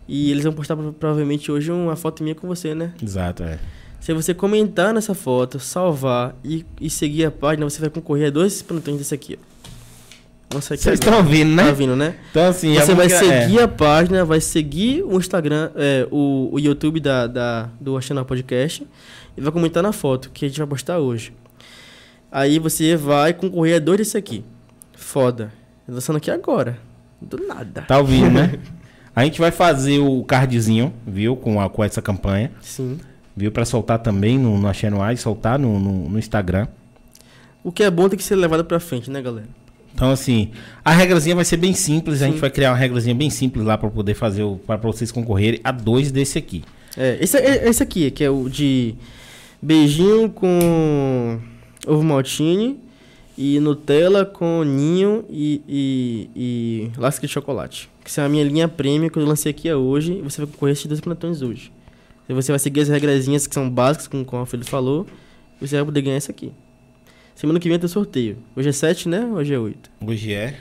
e 0.08 0.32
eles 0.32 0.44
vão 0.44 0.54
postar 0.54 0.76
pro- 0.76 0.94
provavelmente 0.94 1.52
hoje 1.52 1.72
uma 1.72 1.96
foto 1.96 2.24
minha 2.24 2.36
com 2.36 2.48
você, 2.48 2.74
né? 2.74 2.94
Exato, 3.02 3.44
é. 3.44 3.60
Se 4.00 4.14
você 4.14 4.34
comentar 4.34 4.94
nessa 4.94 5.14
foto, 5.14 5.60
salvar 5.60 6.36
e, 6.44 6.66
e 6.80 6.90
seguir 6.90 7.26
a 7.26 7.32
página, 7.32 7.68
você 7.70 7.82
vai 7.82 7.90
concorrer 7.90 8.28
a 8.28 8.30
dois 8.30 8.62
plantões 8.62 8.98
desse 8.98 9.14
aqui, 9.14 9.38
ó. 9.44 9.58
Vocês 10.50 10.86
estão 10.86 11.18
ouvindo, 11.18 11.52
né? 11.54 11.66
Tá 11.66 11.72
vindo, 11.74 11.94
né? 11.96 12.16
Então, 12.32 12.48
assim, 12.48 12.74
Você 12.76 12.92
a 12.94 12.96
vai 12.96 13.08
música- 13.10 13.26
é. 13.26 13.42
seguir 13.44 13.60
a 13.60 13.68
página, 13.68 14.24
vai 14.24 14.40
seguir 14.40 15.04
o 15.04 15.18
Instagram, 15.18 15.72
é, 15.76 16.08
o, 16.10 16.50
o 16.54 16.58
YouTube 16.60 17.02
da, 17.02 17.28
da, 17.28 17.70
do 17.82 17.98
Achando 17.98 18.24
Podcast 18.24 18.88
e 19.36 19.42
vai 19.42 19.52
comentar 19.52 19.84
na 19.84 19.92
foto 19.92 20.30
que 20.32 20.46
a 20.46 20.48
gente 20.48 20.58
vai 20.58 20.68
postar 20.68 21.00
hoje. 21.00 21.34
Aí 22.32 22.60
você 22.60 22.96
vai 22.96 23.34
concorrer 23.34 23.76
a 23.76 23.80
dois 23.80 23.98
desse 23.98 24.18
aqui. 24.18 24.44
Foda. 24.96 25.52
Eu 25.86 25.88
tô 25.88 25.94
lançando 25.96 26.16
aqui 26.16 26.32
agora. 26.32 26.78
Do 27.22 27.46
nada. 27.46 27.82
Tá 27.82 27.98
ouvindo, 28.00 28.30
né? 28.32 28.54
A 29.18 29.24
gente 29.24 29.40
vai 29.40 29.50
fazer 29.50 29.98
o 29.98 30.24
cardzinho, 30.24 30.94
viu? 31.04 31.36
Com, 31.36 31.60
a, 31.60 31.68
com 31.68 31.84
essa 31.84 32.04
campanha, 32.04 32.52
Sim. 32.62 33.00
viu? 33.36 33.52
Pra 33.52 33.66
soltar 33.66 33.98
também 33.98 34.38
no, 34.38 34.60
no 34.60 34.70
e 35.12 35.18
soltar 35.18 35.58
no, 35.58 35.80
no, 35.80 36.08
no 36.08 36.20
Instagram. 36.20 36.68
O 37.64 37.72
que 37.72 37.82
é 37.82 37.90
bom 37.90 38.08
tem 38.08 38.16
que 38.16 38.24
ser 38.24 38.36
levado 38.36 38.64
pra 38.64 38.80
frente, 38.80 39.10
né, 39.10 39.20
galera? 39.20 39.48
Então, 39.92 40.12
assim, 40.12 40.52
a 40.86 40.92
regrazinha 40.92 41.34
vai 41.36 41.44
ser 41.44 41.58
bem 41.58 41.74
simples. 41.74 42.22
A 42.22 42.26
Sim. 42.28 42.32
gente 42.34 42.42
vai 42.42 42.52
criar 42.52 42.70
uma 42.70 42.78
regrazinha 42.78 43.16
bem 43.16 43.32
simples 43.32 43.66
lá 43.66 43.76
pra 43.76 43.90
poder 43.90 44.14
fazer, 44.14 44.44
o, 44.44 44.58
pra, 44.58 44.78
pra 44.78 44.88
vocês 44.92 45.12
concorrerem 45.12 45.60
a 45.64 45.72
dois 45.72 46.12
desse 46.12 46.38
aqui. 46.38 46.64
É, 46.96 47.18
esse, 47.20 47.40
é- 47.40 47.68
esse 47.68 47.82
aqui, 47.82 48.12
que 48.12 48.24
é 48.24 48.30
o 48.30 48.48
de 48.48 48.94
beijinho 49.60 50.30
com 50.30 51.40
ovo 51.88 52.04
maltine 52.04 52.80
e 53.38 53.60
Nutella 53.60 54.26
com 54.26 54.64
ninho 54.64 55.24
e, 55.30 55.62
e, 55.68 56.30
e 56.36 56.92
lasca 56.98 57.28
de 57.28 57.32
chocolate. 57.32 57.90
Que 58.04 58.20
é 58.20 58.24
a 58.24 58.30
minha 58.30 58.44
linha 58.44 58.68
prêmio 58.68 59.12
que 59.12 59.20
eu 59.20 59.26
lancei 59.26 59.52
aqui 59.52 59.72
hoje 59.72 60.14
e 60.14 60.22
você 60.22 60.42
vai 60.42 60.48
concorrer 60.52 60.72
a 60.72 60.74
esses 60.74 60.86
dois 60.86 61.00
plantões 61.02 61.42
hoje. 61.42 61.72
E 62.28 62.34
você 62.34 62.52
vai 62.52 62.60
seguir 62.60 62.82
as 62.82 62.90
regrazinhas 62.90 63.46
que 63.46 63.54
são 63.54 63.70
básicas, 63.70 64.08
como, 64.08 64.26
como 64.26 64.42
a 64.42 64.46
Felipe 64.46 64.70
falou, 64.70 65.06
e 65.62 65.68
você 65.68 65.76
vai 65.76 65.86
poder 65.86 66.02
ganhar 66.02 66.18
esse 66.18 66.32
aqui. 66.32 66.52
Semana 67.36 67.60
que 67.60 67.70
vem 67.70 67.78
tem 67.78 67.88
sorteio. 67.88 68.38
Hoje 68.56 68.70
é 68.70 68.72
7, 68.72 69.08
né? 69.08 69.26
Hoje 69.26 69.54
é 69.54 69.60
8. 69.60 69.92
Hoje 70.06 70.34
é. 70.34 70.60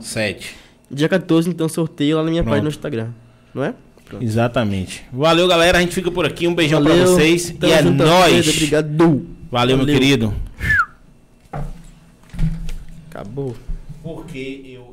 Sete. 0.00 0.56
Dia 0.90 1.08
14, 1.08 1.48
então, 1.48 1.68
sorteio 1.68 2.16
lá 2.16 2.24
na 2.24 2.30
minha 2.30 2.42
Pronto. 2.42 2.52
página 2.52 2.64
no 2.64 2.70
Instagram. 2.70 3.08
Não 3.54 3.64
é? 3.64 3.74
Pronto. 4.04 4.24
Exatamente. 4.24 5.04
Valeu, 5.12 5.46
galera. 5.48 5.78
A 5.78 5.80
gente 5.80 5.94
fica 5.94 6.10
por 6.10 6.26
aqui. 6.26 6.46
Um 6.46 6.54
beijão 6.54 6.82
pra 6.82 6.92
Valeu. 6.92 7.06
vocês. 7.06 7.54
Tamo 7.58 7.72
e 7.72 7.76
é 7.76 7.82
nóis. 7.82 8.48
Obrigado. 8.48 9.26
Valeu, 9.50 9.76
meu 9.76 9.86
Valeu. 9.86 10.00
querido. 10.00 10.34
Acabou. 13.14 13.54
Porque 14.02 14.62
eu... 14.66 14.83